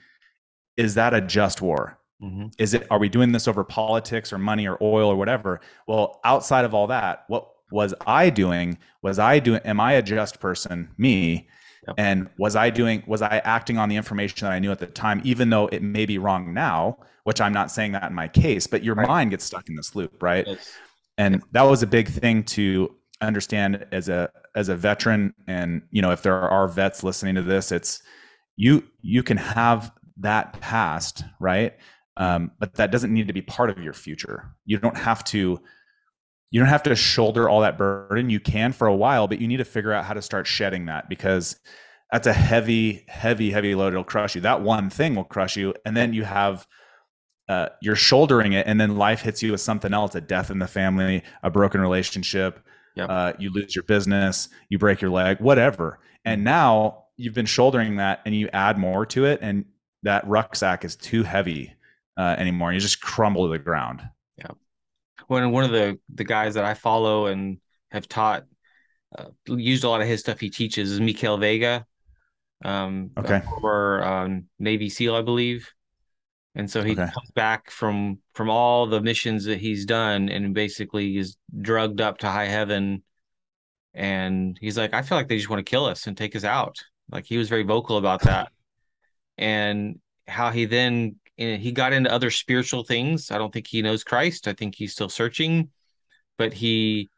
is 0.75 0.95
that 0.95 1.13
a 1.13 1.21
just 1.21 1.61
war? 1.61 1.97
Mm-hmm. 2.21 2.47
Is 2.57 2.73
it, 2.73 2.85
are 2.91 2.99
we 2.99 3.07
doing 3.07 3.31
this 3.31 3.47
over 3.47 3.63
politics 3.63 4.33
or 4.33 4.37
money 4.37 4.67
or 4.67 4.77
oil 4.81 5.09
or 5.09 5.15
whatever? 5.15 5.61
Well, 5.87 6.19
outside 6.25 6.65
of 6.65 6.73
all 6.73 6.87
that, 6.87 7.23
what 7.29 7.47
was 7.71 7.93
I 8.05 8.29
doing? 8.29 8.77
Was 9.01 9.19
I 9.19 9.39
doing? 9.39 9.61
Am 9.65 9.79
I 9.79 9.93
a 9.93 10.01
just 10.01 10.39
person? 10.39 10.89
Me. 10.97 11.47
Yep. 11.87 11.95
And 11.97 12.29
was 12.37 12.55
I 12.55 12.69
doing? 12.69 13.03
Was 13.07 13.21
I 13.21 13.37
acting 13.39 13.77
on 13.77 13.89
the 13.89 13.95
information 13.95 14.47
that 14.47 14.53
I 14.53 14.59
knew 14.59 14.71
at 14.71 14.79
the 14.79 14.87
time, 14.87 15.21
even 15.23 15.49
though 15.49 15.67
it 15.67 15.81
may 15.81 16.05
be 16.05 16.17
wrong 16.17 16.53
now? 16.53 16.97
Which 17.23 17.41
I'm 17.41 17.53
not 17.53 17.71
saying 17.71 17.93
that 17.93 18.03
in 18.03 18.13
my 18.13 18.27
case, 18.27 18.67
but 18.67 18.83
your 18.83 18.95
right. 18.95 19.07
mind 19.07 19.31
gets 19.31 19.45
stuck 19.45 19.67
in 19.67 19.75
this 19.75 19.95
loop, 19.95 20.21
right? 20.21 20.45
Yes. 20.47 20.71
And 21.17 21.41
that 21.53 21.63
was 21.63 21.81
a 21.81 21.87
big 21.87 22.07
thing 22.07 22.43
to 22.43 22.95
understand 23.21 23.85
as 23.91 24.09
a 24.09 24.29
as 24.55 24.69
a 24.69 24.75
veteran. 24.75 25.33
And 25.47 25.81
you 25.91 26.01
know, 26.01 26.11
if 26.11 26.21
there 26.21 26.39
are 26.39 26.67
vets 26.67 27.03
listening 27.03 27.35
to 27.35 27.41
this, 27.41 27.71
it's 27.71 28.01
you 28.55 28.83
you 29.01 29.23
can 29.23 29.37
have 29.37 29.91
that 30.17 30.59
past, 30.61 31.23
right? 31.39 31.73
Um, 32.17 32.51
but 32.59 32.75
that 32.75 32.91
doesn't 32.91 33.13
need 33.13 33.27
to 33.27 33.33
be 33.33 33.41
part 33.41 33.69
of 33.69 33.83
your 33.83 33.93
future. 33.93 34.55
You 34.65 34.77
don't 34.77 34.97
have 34.97 35.23
to 35.25 35.59
you 36.55 36.61
don't 36.61 36.69
have 36.69 36.83
to 36.83 36.95
shoulder 36.95 37.49
all 37.49 37.59
that 37.59 37.77
burden. 37.77 38.29
You 38.29 38.39
can 38.39 38.71
for 38.71 38.87
a 38.87 38.95
while, 38.95 39.27
but 39.27 39.41
you 39.41 39.47
need 39.49 39.57
to 39.57 39.65
figure 39.65 39.91
out 39.91 40.05
how 40.05 40.13
to 40.13 40.21
start 40.21 40.47
shedding 40.47 40.85
that 40.85 41.09
because 41.09 41.59
that's 42.13 42.27
a 42.27 42.31
heavy, 42.31 43.03
heavy, 43.09 43.51
heavy 43.51 43.75
load. 43.75 43.91
It'll 43.91 44.05
crush 44.05 44.35
you. 44.35 44.41
That 44.41 44.61
one 44.61 44.89
thing 44.89 45.15
will 45.15 45.25
crush 45.25 45.57
you. 45.57 45.73
And 45.85 45.97
then 45.97 46.13
you 46.13 46.23
have, 46.23 46.65
uh, 47.49 47.67
you're 47.81 47.97
shouldering 47.97 48.53
it, 48.53 48.67
and 48.67 48.79
then 48.79 48.95
life 48.95 49.19
hits 49.19 49.43
you 49.43 49.51
with 49.51 49.59
something 49.59 49.93
else 49.93 50.15
a 50.15 50.21
death 50.21 50.49
in 50.49 50.59
the 50.59 50.67
family, 50.67 51.23
a 51.43 51.51
broken 51.51 51.81
relationship. 51.81 52.65
Yep. 52.95 53.09
Uh, 53.09 53.33
you 53.37 53.51
lose 53.51 53.75
your 53.75 53.83
business, 53.83 54.47
you 54.69 54.79
break 54.79 55.01
your 55.01 55.11
leg, 55.11 55.41
whatever. 55.41 55.99
And 56.23 56.45
now 56.45 57.03
you've 57.17 57.33
been 57.33 57.47
shouldering 57.47 57.97
that 57.97 58.21
and 58.25 58.33
you 58.33 58.47
add 58.53 58.77
more 58.77 59.05
to 59.07 59.25
it, 59.25 59.39
and 59.41 59.65
that 60.03 60.25
rucksack 60.25 60.85
is 60.85 60.95
too 60.95 61.23
heavy 61.23 61.73
uh, 62.17 62.37
anymore. 62.37 62.71
You 62.71 62.79
just 62.79 63.01
crumble 63.01 63.43
to 63.43 63.51
the 63.51 63.59
ground 63.59 64.03
when 65.27 65.51
one 65.51 65.63
of 65.63 65.71
the 65.71 65.99
the 66.13 66.23
guys 66.23 66.55
that 66.55 66.65
I 66.65 66.73
follow 66.73 67.27
and 67.27 67.59
have 67.91 68.07
taught 68.07 68.45
uh, 69.17 69.25
used 69.47 69.83
a 69.83 69.89
lot 69.89 70.01
of 70.01 70.07
his 70.07 70.19
stuff 70.19 70.39
he 70.39 70.49
teaches 70.49 70.91
is 70.91 70.99
Mikael 70.99 71.37
Vega, 71.37 71.85
um, 72.63 73.11
okay, 73.17 73.41
former 73.47 74.03
um, 74.03 74.45
Navy 74.59 74.89
SEAL, 74.89 75.15
I 75.15 75.21
believe. 75.21 75.71
And 76.57 76.71
so 76.71 76.83
he 76.83 76.93
okay. 76.93 77.11
comes 77.11 77.31
back 77.33 77.69
from 77.69 78.19
from 78.33 78.49
all 78.49 78.87
the 78.87 79.01
missions 79.01 79.45
that 79.45 79.59
he's 79.59 79.85
done, 79.85 80.29
and 80.29 80.53
basically 80.53 81.17
is 81.17 81.37
drugged 81.61 82.01
up 82.01 82.19
to 82.19 82.29
high 82.29 82.47
heaven. 82.47 83.03
And 83.93 84.57
he's 84.59 84.77
like, 84.77 84.93
I 84.93 85.01
feel 85.01 85.17
like 85.17 85.27
they 85.27 85.37
just 85.37 85.49
want 85.49 85.65
to 85.65 85.69
kill 85.69 85.85
us 85.85 86.07
and 86.07 86.17
take 86.17 86.35
us 86.35 86.43
out. 86.43 86.77
Like 87.11 87.25
he 87.25 87.37
was 87.37 87.49
very 87.49 87.63
vocal 87.63 87.97
about 87.97 88.21
that. 88.21 88.51
and 89.37 89.99
how 90.27 90.51
he 90.51 90.65
then 90.65 91.17
eh, 91.37 91.57
he 91.57 91.71
got 91.71 91.93
into 91.93 92.11
other 92.11 92.31
spiritual 92.31 92.83
things. 92.83 93.31
I 93.31 93.37
don't 93.37 93.51
think 93.51 93.67
he 93.67 93.81
knows 93.81 94.03
Christ. 94.03 94.47
I 94.47 94.53
think 94.53 94.75
he's 94.75 94.93
still 94.93 95.09
searching, 95.09 95.69
but 96.37 96.53
he 96.53 97.09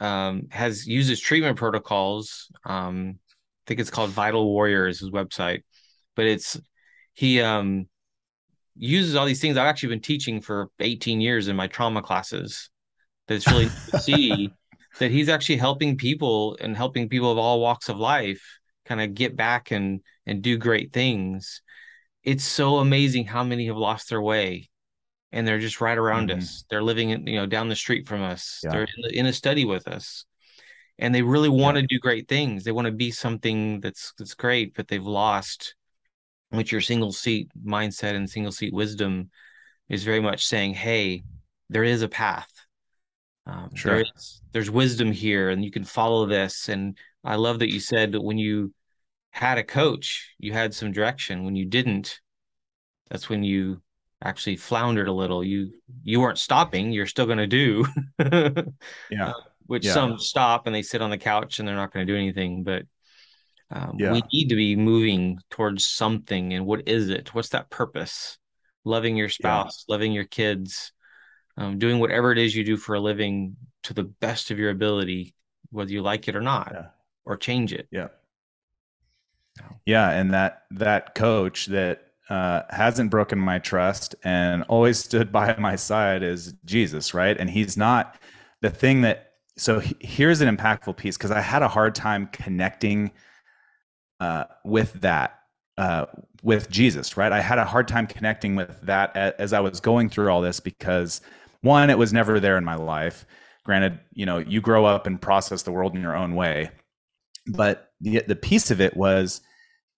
um, 0.00 0.48
has 0.50 0.86
uses 0.86 1.20
treatment 1.20 1.56
protocols. 1.56 2.50
Um, 2.64 3.18
I 3.18 3.64
think 3.66 3.80
it's 3.80 3.90
called 3.90 4.10
Vital 4.10 4.44
Warriors, 4.44 5.00
his 5.00 5.10
website, 5.10 5.62
but 6.16 6.26
it's 6.26 6.60
he 7.14 7.40
um, 7.40 7.86
uses 8.76 9.14
all 9.14 9.26
these 9.26 9.40
things 9.40 9.56
I've 9.56 9.66
actually 9.66 9.90
been 9.90 10.00
teaching 10.00 10.40
for 10.40 10.68
18 10.80 11.20
years 11.20 11.48
in 11.48 11.56
my 11.56 11.66
trauma 11.66 12.02
classes. 12.02 12.70
That's 13.28 13.46
really 13.50 13.70
to 13.90 14.00
see 14.00 14.50
that 14.98 15.10
he's 15.10 15.28
actually 15.28 15.56
helping 15.56 15.96
people 15.96 16.56
and 16.60 16.76
helping 16.76 17.08
people 17.08 17.30
of 17.30 17.38
all 17.38 17.60
walks 17.60 17.88
of 17.88 17.96
life 17.96 18.42
kind 18.84 19.00
of 19.00 19.14
get 19.14 19.36
back 19.36 19.70
and 19.70 20.00
and 20.26 20.42
do 20.42 20.58
great 20.58 20.92
things. 20.92 21.62
It's 22.24 22.44
so 22.44 22.78
amazing 22.78 23.26
how 23.26 23.44
many 23.44 23.66
have 23.66 23.76
lost 23.76 24.08
their 24.08 24.22
way 24.22 24.70
and 25.34 25.46
they're 25.46 25.58
just 25.58 25.80
right 25.80 25.98
around 25.98 26.30
mm-hmm. 26.30 26.38
us. 26.38 26.64
They're 26.70 26.82
living 26.82 27.10
in, 27.10 27.26
you 27.26 27.36
know, 27.36 27.46
down 27.46 27.68
the 27.68 27.76
street 27.76 28.06
from 28.06 28.22
us. 28.22 28.60
Yeah. 28.62 28.70
They're 28.70 28.82
in, 28.82 29.02
the, 29.02 29.18
in, 29.18 29.26
a 29.26 29.32
study 29.32 29.64
with 29.64 29.88
us. 29.88 30.24
And 30.98 31.12
they 31.12 31.22
really 31.22 31.48
want 31.48 31.76
yeah. 31.76 31.82
to 31.82 31.86
do 31.88 31.98
great 31.98 32.28
things. 32.28 32.62
They 32.62 32.70
want 32.70 32.86
to 32.86 32.92
be 32.92 33.10
something 33.10 33.80
that's 33.80 34.12
that's 34.16 34.34
great, 34.34 34.74
but 34.76 34.86
they've 34.86 35.04
lost 35.04 35.74
which 36.50 36.70
your 36.70 36.80
single 36.80 37.10
seat 37.10 37.50
mindset 37.66 38.14
and 38.14 38.30
single 38.30 38.52
seat 38.52 38.72
wisdom 38.72 39.30
is 39.88 40.04
very 40.04 40.20
much 40.20 40.46
saying, 40.46 40.74
hey, 40.74 41.24
there 41.68 41.82
is 41.82 42.02
a 42.02 42.08
path. 42.08 42.50
Um, 43.46 43.70
sure. 43.74 43.96
There's, 43.96 44.42
there's 44.52 44.70
wisdom 44.70 45.10
here, 45.10 45.50
and 45.50 45.64
you 45.64 45.72
can 45.72 45.84
follow 45.84 46.26
this. 46.26 46.68
And 46.68 46.96
I 47.24 47.34
love 47.34 47.58
that 47.58 47.72
you 47.72 47.80
said 47.80 48.12
that 48.12 48.22
when 48.22 48.38
you 48.38 48.72
had 49.34 49.58
a 49.58 49.64
coach, 49.64 50.32
you 50.38 50.52
had 50.52 50.72
some 50.72 50.92
direction. 50.92 51.44
When 51.44 51.56
you 51.56 51.66
didn't, 51.66 52.20
that's 53.10 53.28
when 53.28 53.42
you 53.42 53.82
actually 54.22 54.56
floundered 54.56 55.08
a 55.08 55.12
little. 55.12 55.42
You 55.42 55.72
you 56.04 56.20
weren't 56.20 56.38
stopping. 56.38 56.92
You're 56.92 57.06
still 57.06 57.26
going 57.26 57.38
to 57.38 57.46
do. 57.48 57.84
yeah. 59.10 59.30
Uh, 59.30 59.32
which 59.66 59.86
yeah. 59.86 59.92
some 59.92 60.18
stop 60.20 60.66
and 60.66 60.74
they 60.74 60.82
sit 60.82 61.02
on 61.02 61.10
the 61.10 61.18
couch 61.18 61.58
and 61.58 61.66
they're 61.66 61.74
not 61.74 61.92
going 61.92 62.06
to 62.06 62.12
do 62.12 62.16
anything. 62.16 62.62
But 62.62 62.84
um, 63.72 63.96
yeah. 63.98 64.12
we 64.12 64.22
need 64.32 64.50
to 64.50 64.54
be 64.54 64.76
moving 64.76 65.38
towards 65.50 65.84
something. 65.84 66.52
And 66.52 66.64
what 66.64 66.86
is 66.86 67.08
it? 67.08 67.34
What's 67.34 67.48
that 67.48 67.70
purpose? 67.70 68.38
Loving 68.84 69.16
your 69.16 69.30
spouse, 69.30 69.84
yeah. 69.88 69.94
loving 69.94 70.12
your 70.12 70.26
kids, 70.26 70.92
um, 71.56 71.78
doing 71.78 71.98
whatever 71.98 72.30
it 72.30 72.38
is 72.38 72.54
you 72.54 72.62
do 72.62 72.76
for 72.76 72.94
a 72.94 73.00
living 73.00 73.56
to 73.84 73.94
the 73.94 74.04
best 74.04 74.52
of 74.52 74.60
your 74.60 74.70
ability, 74.70 75.34
whether 75.70 75.90
you 75.90 76.02
like 76.02 76.28
it 76.28 76.36
or 76.36 76.40
not, 76.40 76.92
or 77.24 77.36
change 77.36 77.72
it. 77.72 77.88
Yeah. 77.90 78.08
Yeah, 79.86 80.10
and 80.10 80.32
that 80.32 80.62
that 80.70 81.14
coach 81.14 81.66
that 81.66 82.02
uh, 82.30 82.62
hasn't 82.70 83.10
broken 83.10 83.38
my 83.38 83.58
trust 83.58 84.14
and 84.24 84.62
always 84.64 84.98
stood 84.98 85.30
by 85.32 85.56
my 85.58 85.76
side 85.76 86.22
is 86.22 86.54
Jesus, 86.64 87.14
right? 87.14 87.36
And 87.38 87.50
he's 87.50 87.76
not 87.76 88.16
the 88.60 88.70
thing 88.70 89.02
that. 89.02 89.30
So 89.56 89.78
he, 89.78 89.94
here's 90.00 90.40
an 90.40 90.54
impactful 90.54 90.96
piece 90.96 91.16
because 91.16 91.30
I 91.30 91.40
had 91.40 91.62
a 91.62 91.68
hard 91.68 91.94
time 91.94 92.28
connecting 92.32 93.12
uh, 94.18 94.44
with 94.64 94.94
that 95.02 95.38
uh, 95.78 96.06
with 96.42 96.70
Jesus, 96.70 97.16
right? 97.16 97.32
I 97.32 97.40
had 97.40 97.58
a 97.58 97.64
hard 97.64 97.88
time 97.88 98.06
connecting 98.06 98.54
with 98.56 98.80
that 98.82 99.16
as 99.16 99.52
I 99.52 99.60
was 99.60 99.80
going 99.80 100.08
through 100.08 100.28
all 100.28 100.40
this 100.40 100.60
because 100.60 101.20
one, 101.62 101.90
it 101.90 101.98
was 101.98 102.12
never 102.12 102.38
there 102.38 102.58
in 102.58 102.64
my 102.64 102.74
life. 102.74 103.24
Granted, 103.64 103.98
you 104.12 104.26
know, 104.26 104.38
you 104.38 104.60
grow 104.60 104.84
up 104.84 105.06
and 105.06 105.20
process 105.20 105.62
the 105.62 105.72
world 105.72 105.94
in 105.94 106.02
your 106.02 106.14
own 106.14 106.34
way, 106.34 106.70
but 107.46 107.92
the 108.04 108.22
the 108.26 108.36
piece 108.36 108.70
of 108.70 108.80
it 108.80 108.96
was 108.96 109.40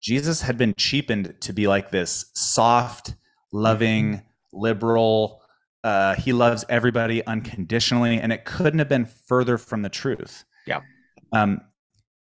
Jesus 0.02 0.40
had 0.40 0.56
been 0.56 0.74
cheapened 0.74 1.34
to 1.40 1.52
be 1.52 1.66
like 1.66 1.90
this 1.90 2.30
soft, 2.34 3.14
loving, 3.52 4.14
mm-hmm. 4.14 4.58
liberal. 4.58 5.42
Uh, 5.82 6.14
he 6.14 6.32
loves 6.32 6.64
everybody 6.68 7.24
unconditionally, 7.26 8.18
and 8.18 8.32
it 8.32 8.44
couldn't 8.44 8.78
have 8.78 8.88
been 8.88 9.06
further 9.06 9.58
from 9.58 9.82
the 9.82 9.88
truth. 9.88 10.44
Yeah. 10.66 10.80
Um, 11.32 11.60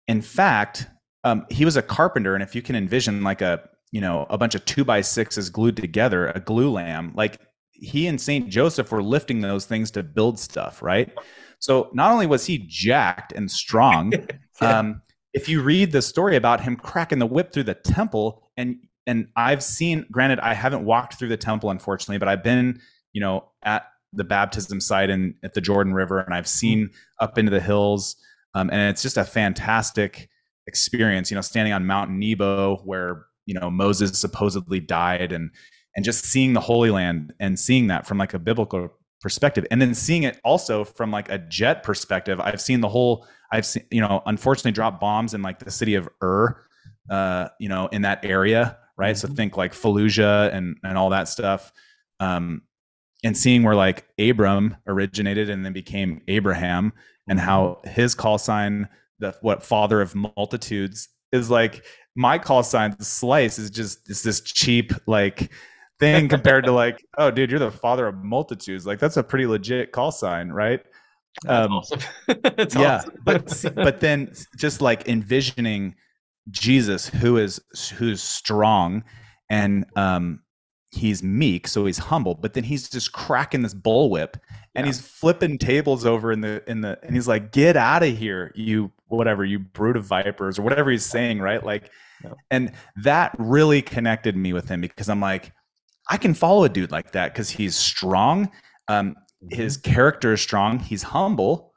in 0.09 0.23
fact, 0.23 0.87
um, 1.25 1.47
he 1.51 1.65
was 1.65 1.77
a 1.77 1.83
carpenter, 1.83 2.35
and 2.35 2.43
if 2.43 2.55
you 2.55 2.63
can 2.63 2.77
envision 2.77 3.23
like 3.23 3.43
a 3.43 3.69
you 3.91 4.01
know 4.01 4.27
a 4.31 4.39
bunch 4.39 4.55
of 4.55 4.65
two 4.65 4.85
by 4.85 5.01
sixes 5.01 5.51
glued 5.51 5.77
together, 5.77 6.29
a 6.29 6.41
glulam, 6.41 7.15
like 7.15 7.41
he 7.73 8.07
and 8.07 8.21
Saint 8.21 8.49
Joseph 8.49 8.93
were 8.93 9.03
lifting 9.03 9.41
those 9.41 9.67
things 9.67 9.91
to 9.93 10.03
build 10.05 10.39
stuff, 10.39 10.83
right? 10.83 11.13
So 11.59 11.91
not 11.93 12.13
only 12.13 12.27
was 12.27 12.47
he 12.47 12.59
jacked 12.59 13.33
and 13.33 13.51
strong, 13.51 14.13
yeah. 14.63 14.79
um, 14.79 15.03
if 15.35 15.49
you 15.49 15.63
read 15.63 15.93
the 15.93 16.03
story 16.03 16.37
about 16.37 16.61
him 16.61 16.77
cracking 16.77 17.19
the 17.19 17.27
whip 17.27 17.53
through 17.53 17.65
the 17.65 17.75
temple 17.75 18.51
and 18.57 18.77
and 19.07 19.29
I've 19.37 19.63
seen 19.63 20.07
granted 20.11 20.39
I 20.41 20.55
haven't 20.55 20.85
walked 20.85 21.15
through 21.15 21.29
the 21.29 21.37
temple 21.37 21.71
unfortunately 21.71 22.19
but 22.19 22.29
I've 22.29 22.43
been 22.43 22.81
you 23.13 23.21
know 23.21 23.49
at 23.63 23.85
the 24.13 24.25
baptism 24.25 24.81
site 24.81 25.11
and 25.11 25.35
at 25.43 25.55
the 25.55 25.61
Jordan 25.61 25.95
River 25.95 26.21
and 26.21 26.35
I've 26.35 26.49
seen 26.49 26.91
up 27.19 27.39
into 27.39 27.51
the 27.51 27.61
hills 27.61 28.17
um, 28.55 28.69
and 28.71 28.91
it's 28.91 29.03
just 29.03 29.17
a 29.17 29.25
fantastic 29.25 30.29
experience 30.67 31.31
you 31.31 31.35
know 31.35 31.41
standing 31.41 31.73
on 31.73 31.87
Mount 31.87 32.11
Nebo 32.11 32.77
where 32.85 33.27
you 33.47 33.59
know 33.59 33.71
Moses 33.71 34.19
supposedly 34.19 34.81
died 34.81 35.33
and 35.33 35.51
and 35.97 36.05
just 36.05 36.25
seeing 36.25 36.53
the 36.53 36.61
Holy 36.61 36.91
Land 36.91 37.35
and 37.39 37.59
seeing 37.59 37.89
that 37.89 38.07
from 38.07 38.19
like 38.19 38.35
a 38.35 38.39
biblical 38.39 38.91
perspective 39.21 39.67
and 39.71 39.81
then 39.81 39.95
seeing 39.95 40.25
it 40.25 40.41
also 40.45 40.85
from 40.85 41.11
like 41.11 41.31
a 41.31 41.39
jet 41.39 41.83
perspective 41.83 42.41
I've 42.41 42.61
seen 42.61 42.81
the 42.81 42.89
whole 42.89 43.27
I've 43.53 43.67
seen, 43.67 43.85
you 43.91 44.01
know, 44.01 44.23
unfortunately 44.27 44.73
dropped 44.73 45.01
bombs 45.01 45.35
in 45.35 45.43
like 45.43 45.59
the 45.59 45.71
city 45.71 45.95
of 45.95 46.09
Ur, 46.23 46.61
uh, 47.11 47.49
you 47.61 47.69
know, 47.69 47.87
in 47.89 48.03
that 48.03 48.25
area, 48.25 48.79
right? 48.97 49.15
Mm-hmm. 49.15 49.29
So 49.29 49.35
think 49.35 49.57
like 49.57 49.73
Fallujah 49.73 50.53
and 50.53 50.77
and 50.83 50.99
all 50.99 51.11
that 51.11 51.29
stuff. 51.29 51.73
Um, 52.19 52.63
and 53.23 53.37
seeing 53.37 53.63
where 53.63 53.77
like 53.77 54.07
Abram 54.19 54.77
originated 54.87 55.51
and 55.51 55.65
then 55.65 55.73
became 55.73 56.23
Abraham 56.27 56.93
and 57.29 57.39
how 57.39 57.81
mm-hmm. 57.85 57.91
his 57.91 58.15
call 58.15 58.39
sign, 58.39 58.89
the 59.19 59.37
what 59.43 59.63
father 59.63 60.01
of 60.01 60.15
multitudes 60.15 61.09
is 61.31 61.51
like 61.51 61.85
my 62.15 62.39
call 62.39 62.63
sign 62.63 62.95
the 62.99 63.05
slice 63.05 63.59
is 63.59 63.71
just 63.71 64.09
is 64.11 64.23
this 64.23 64.41
cheap 64.41 64.93
like 65.07 65.51
thing 65.99 66.29
compared 66.29 66.65
to 66.65 66.73
like 66.83 67.05
oh 67.19 67.31
dude 67.31 67.51
you're 67.51 67.59
the 67.59 67.71
father 67.71 68.07
of 68.07 68.23
multitudes 68.23 68.87
like 68.87 68.99
that's 68.99 69.17
a 69.17 69.23
pretty 69.23 69.47
legit 69.47 69.93
call 69.93 70.13
sign 70.13 70.51
right 70.51 70.85
um, 71.47 71.73
awesome. 71.73 72.01
Yeah, 72.29 72.97
awesome. 72.97 73.19
but 73.25 73.65
but 73.75 74.01
then 74.01 74.33
just 74.57 74.81
like 74.81 75.09
envisioning 75.09 75.95
Jesus, 76.51 77.09
who 77.09 77.37
is 77.37 77.61
who's 77.97 78.23
strong, 78.23 79.05
and 79.49 79.87
um, 79.97 80.41
he's 80.91 81.23
meek, 81.23 81.67
so 81.67 81.87
he's 81.87 81.99
humble, 81.99 82.35
but 82.35 82.53
then 82.55 82.65
he's 82.65 82.89
just 82.89 83.13
cracking 83.13 83.63
this 83.63 83.75
bullwhip, 83.75 84.35
and 84.75 84.85
yeah. 84.85 84.87
he's 84.87 85.01
flipping 85.01 85.59
tables 85.59 86.05
over 86.05 86.33
in 86.33 86.41
the 86.41 86.63
in 86.69 86.81
the, 86.81 86.99
and 87.03 87.15
he's 87.15 87.29
like, 87.29 87.53
"Get 87.53 87.77
out 87.77 88.03
of 88.03 88.17
here, 88.17 88.53
you 88.55 88.93
whatever, 89.09 89.45
you 89.45 89.59
brood 89.59 89.97
of 89.97 90.05
vipers," 90.05 90.59
or 90.59 90.63
whatever 90.63 90.91
he's 90.91 91.07
saying, 91.07 91.41
right? 91.41 91.65
Like, 91.65 91.91
yeah. 92.23 92.33
and 92.51 92.73
that 92.97 93.35
really 93.39 93.83
connected 93.83 94.37
me 94.37 94.53
with 94.53 94.69
him 94.69 94.81
because 94.81 95.09
I'm 95.09 95.21
like, 95.21 95.53
I 96.09 96.17
can 96.17 96.35
follow 96.35 96.65
a 96.65 96.69
dude 96.69 96.91
like 96.91 97.13
that 97.13 97.33
because 97.33 97.51
he's 97.51 97.77
strong. 97.77 98.51
Um, 98.89 99.17
his 99.51 99.79
mm-hmm. 99.79 99.93
character 99.93 100.33
is 100.33 100.41
strong. 100.41 100.79
He's 100.79 101.03
humble. 101.03 101.73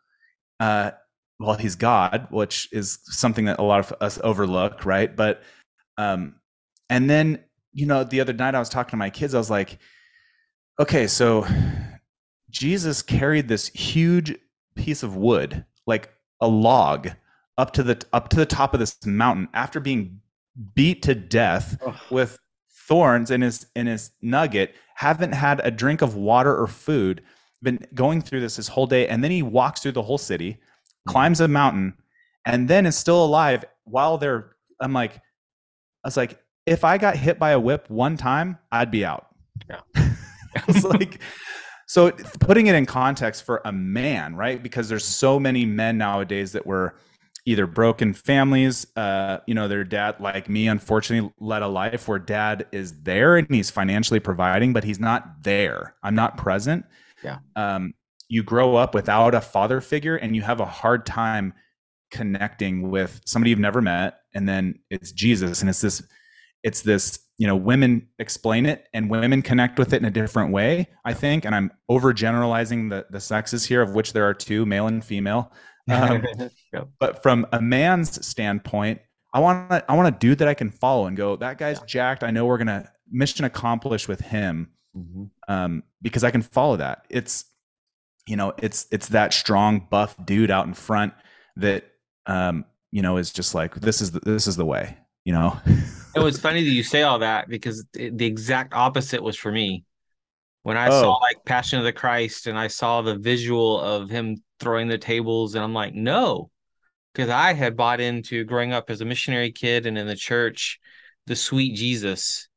Uh, 0.60 0.92
well, 1.40 1.56
he's 1.56 1.76
God, 1.76 2.28
which 2.30 2.70
is 2.72 3.00
something 3.04 3.46
that 3.46 3.60
a 3.60 3.64
lot 3.64 3.80
of 3.80 3.94
us 4.02 4.20
overlook, 4.24 4.86
right? 4.86 5.14
But, 5.14 5.44
um, 5.98 6.36
and 6.90 7.10
then 7.10 7.40
you 7.76 7.86
know, 7.86 8.06
the 8.06 8.22
other 8.22 8.34
night 8.34 8.56
I 8.56 8.60
was 8.60 8.70
talking 8.70 8.92
to 8.92 8.98
my 8.98 9.10
kids. 9.10 9.36
I 9.36 9.38
was 9.38 9.52
like, 9.52 9.78
okay, 10.80 11.08
so 11.08 11.46
Jesus 12.50 13.02
carried 13.02 13.50
this 13.50 13.68
huge 13.68 14.34
piece 14.76 15.04
of 15.04 15.18
wood, 15.18 15.66
like 15.86 16.10
a 16.40 16.48
log, 16.48 17.10
up 17.58 17.72
to 17.74 17.84
the 17.84 18.02
up 18.14 18.30
to 18.30 18.38
the 18.38 18.46
top 18.46 18.74
of 18.74 18.80
this 18.80 18.98
mountain 19.06 19.50
after 19.54 19.80
being 19.80 20.22
beat 20.74 21.04
to 21.04 21.14
death 21.14 21.78
oh. 21.86 22.00
with 22.10 22.40
thorns 22.70 23.30
in 23.30 23.42
his 23.42 23.66
in 23.76 23.88
his 23.88 24.12
nugget 24.22 24.76
haven't 24.96 25.34
had 25.34 25.60
a 25.64 25.72
drink 25.72 26.02
of 26.02 26.16
water 26.16 26.56
or 26.56 26.68
food 26.68 27.22
been 27.66 27.86
going 27.94 28.22
through 28.22 28.40
this 28.40 28.56
his 28.56 28.70
whole 28.70 28.88
day 28.88 29.08
and 29.10 29.22
then 29.22 29.32
he 29.32 29.42
walks 29.42 29.82
through 29.82 29.92
the 29.92 30.02
whole 30.02 30.18
city 30.18 30.52
mm-hmm. 30.52 31.12
climbs 31.12 31.42
a 31.42 31.48
mountain 31.48 31.94
and 32.46 32.70
then 32.70 32.86
is 32.86 32.96
still 32.96 33.26
alive 33.26 33.66
while 33.84 34.18
they're 34.18 34.56
i'm 34.80 34.94
like 34.94 35.16
i 35.16 36.08
was 36.08 36.16
like 36.16 36.40
if 36.66 36.84
i 36.84 36.98
got 36.98 37.18
hit 37.18 37.38
by 37.38 37.52
a 37.52 37.60
whip 37.60 37.90
one 37.90 38.16
time 38.16 38.58
i'd 38.72 38.92
be 38.92 39.04
out. 39.04 39.28
Yeah. 39.70 39.82
I 39.96 40.64
was 40.68 40.84
like 40.84 41.20
so 41.88 42.12
putting 42.40 42.68
it 42.68 42.76
in 42.76 42.86
context 42.86 43.44
for 43.44 43.62
a 43.66 43.72
man 43.72 44.36
right? 44.36 44.62
Because 44.62 44.90
there's 44.90 45.06
so 45.06 45.40
many 45.40 45.66
men 45.66 45.98
nowadays 45.98 46.52
that 46.54 46.66
were 46.66 46.96
either 47.48 47.68
broken 47.68 48.14
families 48.14 48.88
uh, 48.96 49.38
you 49.46 49.54
know 49.54 49.68
their 49.68 49.84
dad 49.84 50.20
like 50.20 50.50
me 50.50 50.68
unfortunately 50.68 51.32
led 51.40 51.62
a 51.62 51.68
life 51.68 52.08
where 52.08 52.18
dad 52.18 52.66
is 52.72 53.02
there 53.04 53.38
and 53.38 53.48
he's 53.50 53.70
financially 53.70 54.20
providing 54.20 54.74
but 54.74 54.84
he's 54.84 55.00
not 55.00 55.44
there. 55.44 55.96
I'm 56.04 56.16
not 56.16 56.38
present 56.38 56.86
yeah. 57.26 57.40
Um, 57.56 57.94
you 58.30 58.44
grow 58.44 58.76
up 58.76 58.94
without 58.94 59.36
a 59.36 59.42
father 59.42 59.82
figure 59.82 60.16
and 60.16 60.36
you 60.36 60.42
have 60.42 60.60
a 60.60 60.66
hard 60.66 61.06
time 61.06 61.54
connecting 62.12 62.90
with 62.90 63.22
somebody 63.26 63.50
you've 63.50 63.60
never 63.60 63.82
met 63.82 64.20
and 64.34 64.48
then 64.48 64.80
it's 64.90 65.12
jesus 65.12 65.62
and 65.62 65.70
it's 65.70 65.82
this 65.82 66.04
it's 66.64 66.82
this 66.82 67.20
you 67.38 67.48
know 67.48 67.56
women 67.56 68.08
explain 68.20 68.66
it 68.66 68.88
and 68.94 69.10
women 69.10 69.42
connect 69.42 69.78
with 69.80 69.92
it 69.92 69.98
in 69.98 70.06
a 70.06 70.12
different 70.12 70.52
way 70.52 70.88
i 71.04 71.14
think 71.14 71.46
and 71.46 71.56
i'm 71.56 71.72
overgeneralizing 71.90 72.90
the 72.90 73.06
the 73.10 73.20
sexes 73.20 73.66
here 73.66 73.82
of 73.82 73.96
which 73.96 74.14
there 74.14 74.24
are 74.24 74.34
two 74.34 74.66
male 74.66 74.88
and 74.88 75.04
female 75.04 75.52
um, 75.92 76.24
but 77.00 77.22
from 77.22 77.46
a 77.52 77.62
man's 77.62 78.26
standpoint 78.26 79.02
i 79.34 79.40
want 79.40 79.84
i 79.90 79.96
want 79.96 80.08
a 80.08 80.18
dude 80.20 80.38
that 80.38 80.48
i 80.48 80.54
can 80.54 80.70
follow 80.70 81.08
and 81.08 81.18
go 81.18 81.36
that 81.36 81.58
guy's 81.58 81.80
yeah. 81.80 81.86
jacked 81.86 82.24
i 82.24 82.32
know 82.32 82.46
we're 82.46 82.58
gonna 82.58 82.90
mission 83.12 83.46
accomplished 83.46 84.08
with 84.08 84.22
him 84.22 84.70
mm-hmm. 84.96 85.26
um, 85.48 85.84
because 86.02 86.24
i 86.24 86.32
can 86.32 86.42
follow 86.42 86.78
that 86.78 87.06
it's 87.10 87.46
you 88.28 88.36
know 88.36 88.54
it's 88.58 88.88
it's 88.92 89.10
that 89.10 89.34
strong 89.34 89.88
buff 89.90 90.16
dude 90.26 90.52
out 90.52 90.66
in 90.66 90.74
front 90.74 91.14
that 91.58 91.86
um, 92.26 92.66
you 92.92 93.02
know 93.02 93.18
is 93.18 93.32
just 93.32 93.54
like 93.54 93.76
this 93.76 94.02
is 94.02 94.12
the, 94.12 94.20
this 94.22 94.48
is 94.48 94.56
the 94.56 94.66
way 94.66 94.98
you 95.24 95.34
know 95.34 95.60
it 96.16 96.20
was 96.20 96.40
funny 96.40 96.64
that 96.64 96.70
you 96.70 96.84
say 96.94 97.04
all 97.04 97.20
that 97.20 97.48
because 97.50 97.86
the 97.94 98.26
exact 98.26 98.74
opposite 98.74 99.22
was 99.22 99.36
for 99.36 99.52
me 99.52 99.86
when 100.64 100.78
i 100.78 100.88
oh. 100.88 101.02
saw 101.02 101.14
like 101.18 101.44
passion 101.46 101.78
of 101.78 101.86
the 101.86 101.94
christ 101.94 102.48
and 102.48 102.58
i 102.58 102.68
saw 102.68 103.02
the 103.02 103.18
visual 103.18 103.80
of 103.80 104.10
him 104.10 104.38
throwing 104.60 104.88
the 104.88 104.98
tables 104.98 105.56
and 105.56 105.64
i'm 105.64 105.74
like 105.74 105.94
no 105.94 106.50
because 107.14 107.30
i 107.30 107.54
had 107.54 107.78
bought 107.78 108.00
into 108.00 108.44
growing 108.44 108.74
up 108.74 108.90
as 108.90 109.02
a 109.02 109.06
missionary 109.06 109.52
kid 109.52 109.86
and 109.86 109.98
in 109.98 110.08
the 110.08 110.16
church 110.16 110.80
the 111.28 111.36
sweet 111.36 111.76
jesus 111.76 112.48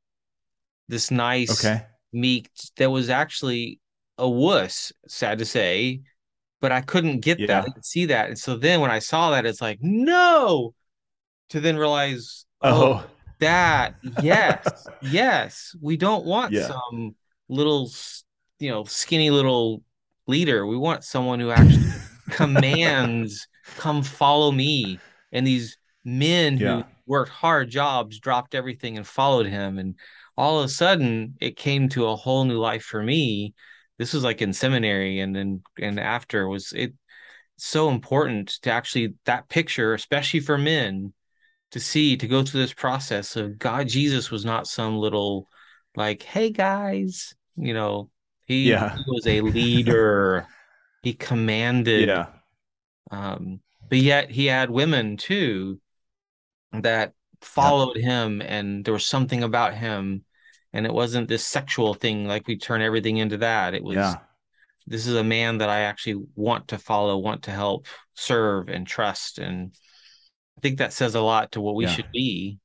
this 0.89 1.11
nice 1.11 1.65
okay 1.65 1.85
meek 2.13 2.51
that 2.77 2.91
was 2.91 3.11
actually 3.11 3.81
a 4.17 4.29
wuss 4.29 4.93
sad 5.07 5.39
to 5.39 5.45
say 5.45 6.01
but 6.61 6.73
i 6.73 6.81
couldn't 6.81 7.21
get 7.21 7.39
yeah. 7.39 7.47
that 7.47 7.65
i 7.65 7.71
could 7.71 7.85
see 7.85 8.07
that. 8.07 8.29
And 8.29 8.39
so 8.39 8.57
then 8.57 8.81
when 8.81 8.91
i 8.91 8.99
saw 8.99 9.31
that 9.31 9.47
it's 9.47 9.61
like 9.61 9.79
no! 9.81 10.75
To 11.51 11.61
then 11.61 11.77
realize 11.77 12.45
oh, 12.61 12.93
oh. 12.93 13.05
that 13.39 13.95
yes 14.23 14.87
yes 15.03 15.75
we 15.81 15.97
don't 15.97 16.27
want 16.27 16.53
yeah. 16.53 16.69
some 16.69 17.15
little 17.49 17.91
you 18.59 18.71
know 18.71 18.85
skinny 18.85 19.31
little 19.31 19.83
leader. 20.29 20.67
We 20.67 20.77
want 20.77 21.03
someone 21.03 21.41
who 21.41 21.51
actually 21.51 21.87
commands 22.31 23.49
come 23.77 24.03
follow 24.05 24.53
me. 24.53 25.01
And 25.33 25.45
these 25.47 25.79
men 26.05 26.59
yeah. 26.59 26.77
who 26.77 26.85
worked 27.07 27.31
hard 27.31 27.71
jobs 27.71 28.21
dropped 28.21 28.55
everything 28.55 28.97
and 28.97 29.07
followed 29.07 29.47
him. 29.47 29.79
And 29.79 29.97
all 30.39 30.61
of 30.61 30.67
a 30.67 30.69
sudden 30.69 31.35
it 31.41 31.57
came 31.57 31.89
to 31.89 32.07
a 32.07 32.17
whole 32.17 32.45
new 32.45 32.59
life 32.59 32.85
for 32.85 33.03
me 33.03 33.53
this 33.99 34.15
was 34.15 34.23
like 34.23 34.41
in 34.41 34.53
seminary 34.53 35.19
and 35.19 35.35
then 35.35 35.61
and 35.81 35.99
after 35.99 36.49
was 36.49 36.73
it 36.73 36.95
so 37.57 37.91
important 37.91 38.49
to 38.63 38.71
actually 38.71 39.15
that 39.25 39.49
picture 39.49 39.95
especially 39.95 40.39
for 40.39 40.57
men 40.57 41.13
to 41.73 41.81
see 41.81 42.17
to 42.17 42.29
go 42.29 42.45
through 42.45 42.61
this 42.61 42.73
process 42.73 43.35
of 43.35 43.59
God 43.59 43.89
Jesus 43.89 44.31
was 44.31 44.45
not 44.45 44.69
some 44.69 44.97
little 44.97 45.49
like 45.97 46.23
hey 46.23 46.51
guys 46.51 47.35
you 47.57 47.75
know 47.75 48.09
he, 48.47 48.71
yeah. 48.71 48.95
he 48.95 49.03
was 49.09 49.27
a 49.27 49.41
leader 49.41 50.47
he 51.03 51.13
commanded 51.29 52.09
yeah 52.09 52.27
um 53.11 53.59
but 53.89 53.99
yet 53.99 54.31
he 54.31 54.47
had 54.47 54.71
women 54.71 55.17
too 55.17 55.81
that 56.73 57.13
followed 57.41 57.97
yeah. 57.97 58.23
him 58.23 58.41
and 58.41 58.85
there 58.85 58.95
was 58.95 59.05
something 59.05 59.43
about 59.43 59.75
him 59.75 60.25
and 60.73 60.87
it 60.87 60.93
wasn't 60.93 61.29
this 61.29 61.45
sexual 61.45 61.95
thing 61.95 62.27
like 62.27 62.47
we 62.47 62.57
turn 62.57 62.83
everything 62.83 63.17
into 63.17 63.39
that 63.39 63.75
it 63.75 63.83
was 63.83 63.97
yeah. 63.97 64.17
this 64.87 65.07
is 65.07 65.17
a 65.17 65.25
man 65.25 65.59
that 65.59 65.69
i 65.69 65.81
actually 65.81 66.25
want 66.35 66.69
to 66.69 66.79
follow 66.79 67.17
want 67.17 67.43
to 67.43 67.51
help 67.51 67.87
serve 68.15 68.69
and 68.69 68.87
trust 68.87 69.39
and 69.39 69.73
I 70.59 70.61
think 70.61 70.79
that 70.79 70.93
says 70.93 71.15
a 71.15 71.21
lot 71.21 71.53
to 71.53 71.61
what 71.61 71.77
we 71.77 71.85
yeah. 71.85 71.93
should 71.93 72.11
be 72.13 72.59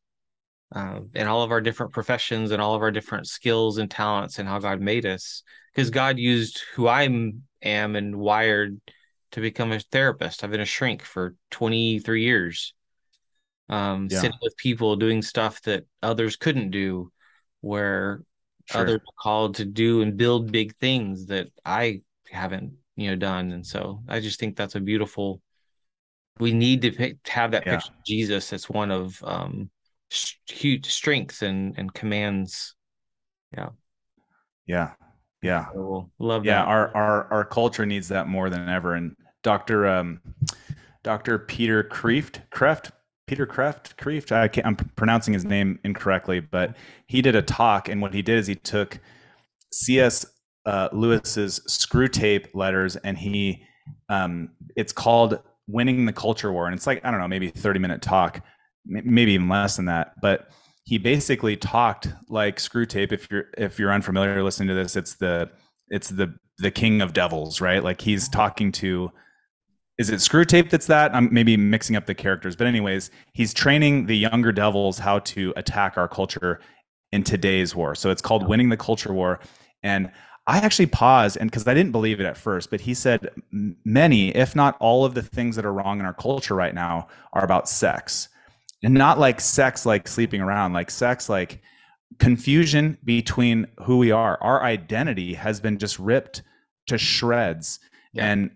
uh, 0.74 1.02
in 1.14 1.28
all 1.28 1.44
of 1.44 1.52
our 1.52 1.62
different 1.62 1.94
professions 1.94 2.50
and 2.50 2.60
all 2.60 2.74
of 2.74 2.82
our 2.82 2.90
different 2.90 3.28
skills 3.28 3.78
and 3.78 3.90
talents 3.90 4.40
and 4.40 4.50
how 4.50 4.58
God 4.58 4.82
made 4.82 5.06
us. 5.06 5.44
Because 5.74 5.92
God 5.92 6.18
used 6.18 6.64
who 6.74 6.88
I 6.88 7.04
am 7.04 7.44
and 7.62 8.16
wired 8.16 8.82
to 9.34 9.42
become 9.42 9.72
a 9.72 9.80
therapist. 9.80 10.44
I've 10.44 10.50
been 10.50 10.60
a 10.60 10.66
shrink 10.66 11.04
for 11.04 11.36
23 11.52 12.24
years, 12.24 12.74
um, 13.70 14.08
yeah. 14.10 14.22
sitting 14.22 14.40
with 14.42 14.58
people 14.58 14.96
doing 14.96 15.22
stuff 15.22 15.62
that 15.64 15.86
others 16.02 16.36
couldn't 16.36 16.72
do, 16.72 17.12
where 17.64 18.22
sure. 18.66 18.82
others 18.82 19.00
are 19.00 19.22
called 19.22 19.56
to 19.56 19.66
do 19.66 20.02
and 20.02 20.18
build 20.18 20.52
big 20.52 20.76
things 20.78 21.28
that 21.28 21.48
I 21.64 22.02
haven't, 22.30 22.74
you 22.96 23.10
know, 23.10 23.16
done. 23.16 23.52
And 23.52 23.66
so 23.66 24.04
I 24.08 24.20
just 24.20 24.40
think 24.40 24.56
that's 24.56 24.76
a 24.76 24.80
beautiful 24.80 25.42
we 26.40 26.52
need 26.52 26.82
to 26.82 26.92
pick, 26.92 27.28
have 27.28 27.52
that 27.52 27.66
yeah. 27.66 27.76
picture 27.76 27.92
of 27.92 28.06
Jesus 28.06 28.54
as 28.54 28.70
one 28.70 28.92
of 28.92 29.24
um, 29.24 29.70
huge 30.48 30.88
strengths 30.88 31.42
and 31.42 31.78
and 31.78 31.94
commands. 31.94 32.76
Yeah. 33.56 33.70
Yeah. 34.66 34.92
Yeah. 35.42 35.68
So 35.74 36.10
love 36.20 36.46
yeah, 36.46 36.62
that. 36.62 36.68
our 36.68 36.96
our 36.96 37.34
our 37.34 37.46
culture 37.46 37.86
needs 37.86 38.08
that 38.10 38.28
more 38.28 38.50
than 38.50 38.70
ever. 38.70 38.96
And 38.96 39.16
Dr. 39.44 39.88
Um, 39.88 40.22
Dr. 41.04 41.38
Peter 41.38 41.84
Kreeft, 41.84 42.42
Kreft, 42.50 42.92
Peter 43.28 43.48
Kreft, 43.48 43.96
Kreeft, 43.96 44.32
I 44.32 44.50
I'm 44.68 44.76
pronouncing 44.76 45.34
his 45.34 45.46
name 45.46 45.80
incorrectly, 45.84 46.40
but 46.40 46.76
he 47.08 47.22
did 47.22 47.36
a 47.36 47.42
talk, 47.42 47.88
and 47.88 48.02
what 48.02 48.14
he 48.14 48.22
did 48.22 48.38
is 48.38 48.48
he 48.48 48.56
took 48.56 49.00
C.S. 49.72 50.26
Uh, 50.66 50.90
Lewis's 50.92 51.62
Screwtape 51.68 52.54
letters, 52.54 52.96
and 52.98 53.18
he, 53.18 53.64
um, 54.10 54.50
it's 54.76 54.94
called 54.94 55.40
winning 55.68 56.06
the 56.06 56.14
culture 56.14 56.52
war 56.52 56.66
and 56.66 56.76
it's 56.76 56.86
like 56.86 57.04
i 57.06 57.12
don't 57.12 57.20
know 57.20 57.28
maybe 57.28 57.50
30 57.50 57.80
minute 57.80 58.02
talk 58.02 58.42
maybe 58.86 59.32
even 59.32 59.48
less 59.48 59.78
than 59.78 59.86
that 59.86 60.14
but 60.22 60.50
he 60.86 60.98
basically 60.98 61.56
talked 61.56 62.10
like 62.28 62.58
Screwtape. 62.58 63.14
if 63.14 63.32
you're 63.32 63.46
if 63.58 63.80
you're 63.80 63.92
unfamiliar 63.92 64.44
listening 64.44 64.68
to 64.68 64.76
this 64.76 64.96
it's 64.96 65.16
the 65.16 65.50
it's 65.88 66.10
the 66.10 66.34
the 66.58 66.72
king 66.72 67.02
of 67.02 67.14
devils 67.14 67.62
right 67.62 67.84
like 67.84 68.02
he's 68.02 68.28
talking 68.28 68.72
to 68.74 69.10
is 70.00 70.10
it 70.10 70.16
Screwtape 70.16 70.70
that's 70.70 70.88
that 70.88 71.14
i'm 71.14 71.32
maybe 71.32 71.56
mixing 71.58 71.96
up 71.96 72.06
the 72.06 72.16
characters 72.16 72.56
but 72.56 72.68
anyways 72.68 73.12
he's 73.34 73.54
training 73.54 74.06
the 74.06 74.18
younger 74.18 74.52
devils 74.52 75.00
how 75.00 75.20
to 75.20 75.54
attack 75.56 75.98
our 75.98 76.08
culture 76.08 76.60
in 77.12 77.24
today's 77.24 77.76
war 77.76 77.96
so 77.96 78.10
it's 78.10 78.22
called 78.22 78.48
winning 78.48 78.70
the 78.70 78.78
culture 78.78 79.14
war 79.14 79.40
and 79.84 80.12
I 80.46 80.58
actually 80.58 80.88
paused 80.88 81.38
and 81.38 81.50
because 81.50 81.68
I 81.68 81.74
didn't 81.74 81.94
believe 81.94 82.20
it 82.20 82.26
at 82.26 82.38
first, 82.38 82.70
but 82.70 82.82
he 82.82 82.94
said 82.94 83.30
many, 83.86 84.30
if 84.30 84.56
not 84.56 84.76
all 84.80 85.06
of 85.06 85.14
the 85.14 85.22
things 85.22 85.56
that 85.56 85.66
are 85.66 85.72
wrong 85.72 86.00
in 86.00 86.06
our 86.06 86.14
culture 86.14 86.56
right 86.56 86.76
now 86.76 87.08
are 87.32 87.46
about 87.46 87.70
sex. 87.70 88.28
And 88.84 88.94
not 88.94 89.18
like 89.18 89.40
sex 89.40 89.86
like 89.86 90.10
sleeping 90.10 90.42
around, 90.42 90.74
like 90.74 90.92
sex 90.92 91.30
like 91.30 91.62
confusion 92.20 92.98
between 93.06 93.68
who 93.84 93.98
we 93.98 94.12
are. 94.12 94.38
Our 94.42 94.64
identity 94.64 95.34
has 95.36 95.62
been 95.62 95.78
just 95.78 95.98
ripped 95.98 96.42
to 96.88 96.98
shreds. 96.98 97.80
Yeah. 98.12 98.30
And 98.30 98.52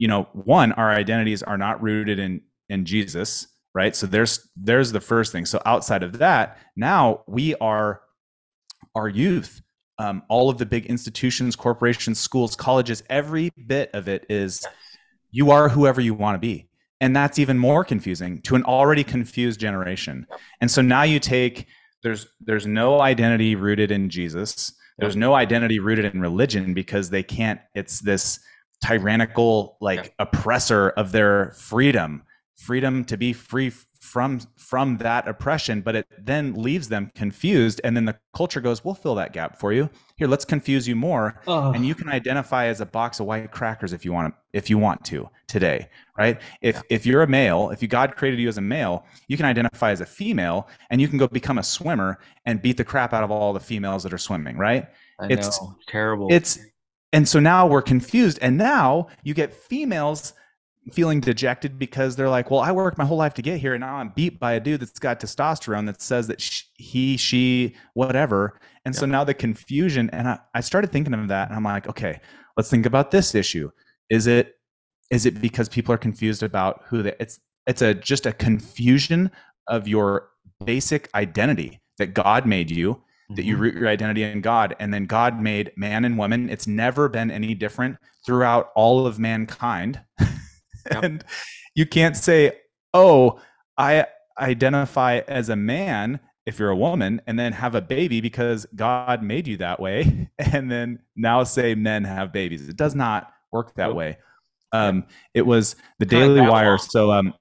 you 0.00 0.08
know, 0.08 0.24
one, 0.32 0.72
our 0.72 0.90
identities 0.90 1.44
are 1.44 1.58
not 1.58 1.80
rooted 1.80 2.18
in 2.18 2.40
in 2.68 2.84
Jesus, 2.84 3.46
right? 3.72 3.94
So 3.94 4.08
there's 4.08 4.50
there's 4.56 4.90
the 4.90 5.00
first 5.00 5.30
thing. 5.30 5.46
So 5.46 5.62
outside 5.64 6.02
of 6.02 6.18
that, 6.18 6.58
now 6.74 7.22
we 7.28 7.54
are 7.56 8.00
our 8.96 9.08
youth 9.08 9.62
um, 10.00 10.22
all 10.30 10.48
of 10.48 10.56
the 10.56 10.64
big 10.64 10.86
institutions, 10.86 11.54
corporations, 11.54 12.18
schools, 12.18 12.56
colleges, 12.56 13.02
every 13.10 13.50
bit 13.66 13.90
of 13.92 14.08
it 14.08 14.24
is 14.30 14.66
you 15.30 15.50
are 15.50 15.68
whoever 15.68 16.00
you 16.00 16.14
want 16.14 16.36
to 16.36 16.38
be. 16.38 16.70
And 17.02 17.14
that's 17.14 17.38
even 17.38 17.58
more 17.58 17.84
confusing 17.84 18.40
to 18.42 18.56
an 18.56 18.64
already 18.64 19.04
confused 19.04 19.60
generation. 19.60 20.26
And 20.62 20.70
so 20.70 20.80
now 20.80 21.02
you 21.02 21.20
take 21.20 21.66
there's 22.02 22.26
there's 22.40 22.66
no 22.66 23.02
identity 23.02 23.56
rooted 23.56 23.90
in 23.90 24.08
Jesus. 24.08 24.72
There's 24.96 25.16
no 25.16 25.34
identity 25.34 25.80
rooted 25.80 26.06
in 26.06 26.20
religion 26.20 26.72
because 26.72 27.10
they 27.10 27.22
can't 27.22 27.60
it's 27.74 28.00
this 28.00 28.40
tyrannical 28.82 29.76
like 29.80 30.14
oppressor 30.18 30.90
of 30.90 31.12
their 31.12 31.52
freedom, 31.52 32.22
freedom 32.56 33.04
to 33.04 33.16
be 33.16 33.32
free 33.32 33.72
from 34.00 34.40
from 34.56 34.96
that 34.96 35.28
oppression 35.28 35.82
but 35.82 35.94
it 35.94 36.06
then 36.18 36.54
leaves 36.54 36.88
them 36.88 37.12
confused 37.14 37.82
and 37.84 37.94
then 37.94 38.06
the 38.06 38.18
culture 38.34 38.60
goes 38.60 38.82
we'll 38.82 38.94
fill 38.94 39.14
that 39.14 39.34
gap 39.34 39.58
for 39.58 39.74
you 39.74 39.90
here 40.16 40.26
let's 40.26 40.44
confuse 40.44 40.88
you 40.88 40.96
more 40.96 41.38
oh. 41.46 41.70
and 41.72 41.86
you 41.86 41.94
can 41.94 42.08
identify 42.08 42.64
as 42.64 42.80
a 42.80 42.86
box 42.86 43.20
of 43.20 43.26
white 43.26 43.50
crackers 43.50 43.92
if 43.92 44.02
you 44.02 44.10
want 44.10 44.32
to 44.32 44.40
if 44.56 44.70
you 44.70 44.78
want 44.78 45.04
to 45.04 45.28
today 45.46 45.86
right 46.16 46.40
if 46.62 46.76
yeah. 46.76 46.82
if 46.88 47.04
you're 47.04 47.22
a 47.22 47.26
male 47.26 47.68
if 47.70 47.82
you 47.82 47.88
god 47.88 48.16
created 48.16 48.40
you 48.40 48.48
as 48.48 48.56
a 48.56 48.62
male 48.62 49.04
you 49.28 49.36
can 49.36 49.44
identify 49.44 49.90
as 49.90 50.00
a 50.00 50.06
female 50.06 50.66
and 50.88 50.98
you 50.98 51.06
can 51.06 51.18
go 51.18 51.28
become 51.28 51.58
a 51.58 51.62
swimmer 51.62 52.18
and 52.46 52.62
beat 52.62 52.78
the 52.78 52.84
crap 52.84 53.12
out 53.12 53.22
of 53.22 53.30
all 53.30 53.52
the 53.52 53.60
females 53.60 54.02
that 54.02 54.14
are 54.14 54.18
swimming 54.18 54.56
right 54.56 54.88
I 55.20 55.26
it's 55.26 55.60
know. 55.60 55.76
terrible 55.86 56.28
it's 56.30 56.58
and 57.12 57.28
so 57.28 57.40
now 57.40 57.66
we're 57.66 57.82
confused 57.82 58.38
and 58.40 58.56
now 58.56 59.08
you 59.22 59.34
get 59.34 59.52
females 59.52 60.32
feeling 60.92 61.20
dejected 61.20 61.78
because 61.78 62.16
they're 62.16 62.28
like, 62.28 62.50
well, 62.50 62.60
I 62.60 62.72
worked 62.72 62.98
my 62.98 63.04
whole 63.04 63.18
life 63.18 63.34
to 63.34 63.42
get 63.42 63.60
here, 63.60 63.74
and 63.74 63.80
now 63.80 63.96
I'm 63.96 64.10
beat 64.10 64.40
by 64.40 64.52
a 64.52 64.60
dude 64.60 64.80
that's 64.80 64.98
got 64.98 65.20
testosterone 65.20 65.86
that 65.86 66.00
says 66.00 66.26
that 66.28 66.40
he, 66.74 67.16
she, 67.16 67.74
whatever. 67.94 68.58
And 68.84 68.94
yeah. 68.94 69.00
so 69.00 69.06
now 69.06 69.24
the 69.24 69.34
confusion, 69.34 70.10
and 70.10 70.28
I, 70.28 70.38
I 70.54 70.60
started 70.60 70.90
thinking 70.90 71.14
of 71.14 71.28
that, 71.28 71.48
and 71.48 71.56
I'm 71.56 71.64
like, 71.64 71.86
okay, 71.88 72.20
let's 72.56 72.70
think 72.70 72.86
about 72.86 73.10
this 73.10 73.34
issue. 73.34 73.70
Is 74.08 74.26
it 74.26 74.56
is 75.10 75.26
it 75.26 75.40
because 75.40 75.68
people 75.68 75.92
are 75.92 75.98
confused 75.98 76.42
about 76.42 76.82
who 76.86 77.02
they? 77.02 77.14
It's 77.20 77.40
it's 77.66 77.82
a 77.82 77.94
just 77.94 78.26
a 78.26 78.32
confusion 78.32 79.30
of 79.68 79.86
your 79.86 80.28
basic 80.64 81.08
identity 81.14 81.80
that 81.98 82.14
God 82.14 82.46
made 82.46 82.70
you, 82.70 83.02
that 83.34 83.44
you 83.44 83.54
mm-hmm. 83.54 83.62
root 83.62 83.74
your 83.74 83.88
identity 83.88 84.22
in 84.22 84.40
God, 84.40 84.76
and 84.78 84.92
then 84.92 85.06
God 85.06 85.40
made 85.40 85.72
man 85.76 86.04
and 86.04 86.18
woman. 86.18 86.48
It's 86.48 86.66
never 86.66 87.08
been 87.08 87.30
any 87.30 87.54
different 87.54 87.96
throughout 88.24 88.70
all 88.74 89.06
of 89.06 89.18
mankind. 89.18 90.00
Yep. 90.90 91.04
and 91.04 91.24
you 91.74 91.84
can't 91.84 92.16
say, 92.16 92.52
"Oh, 92.94 93.38
I 93.76 94.06
identify 94.40 95.20
as 95.28 95.50
a 95.50 95.54
man 95.54 96.20
if 96.46 96.58
you're 96.58 96.70
a 96.70 96.76
woman 96.76 97.20
and 97.26 97.38
then 97.38 97.52
have 97.52 97.74
a 97.74 97.80
baby 97.80 98.20
because 98.20 98.66
God 98.74 99.22
made 99.22 99.46
you 99.46 99.56
that 99.58 99.78
way 99.78 100.28
and 100.38 100.70
then 100.70 101.00
now 101.16 101.44
say 101.44 101.74
men 101.74 102.04
have 102.04 102.32
babies. 102.32 102.68
It 102.68 102.76
does 102.76 102.94
not 102.94 103.32
work 103.52 103.74
that 103.76 103.94
way. 103.94 104.18
Um, 104.72 105.04
it 105.34 105.42
was 105.42 105.76
the 105.98 106.06
Daily 106.06 106.40
Wire. 106.40 106.78
So 106.78 107.12
um, 107.12 107.34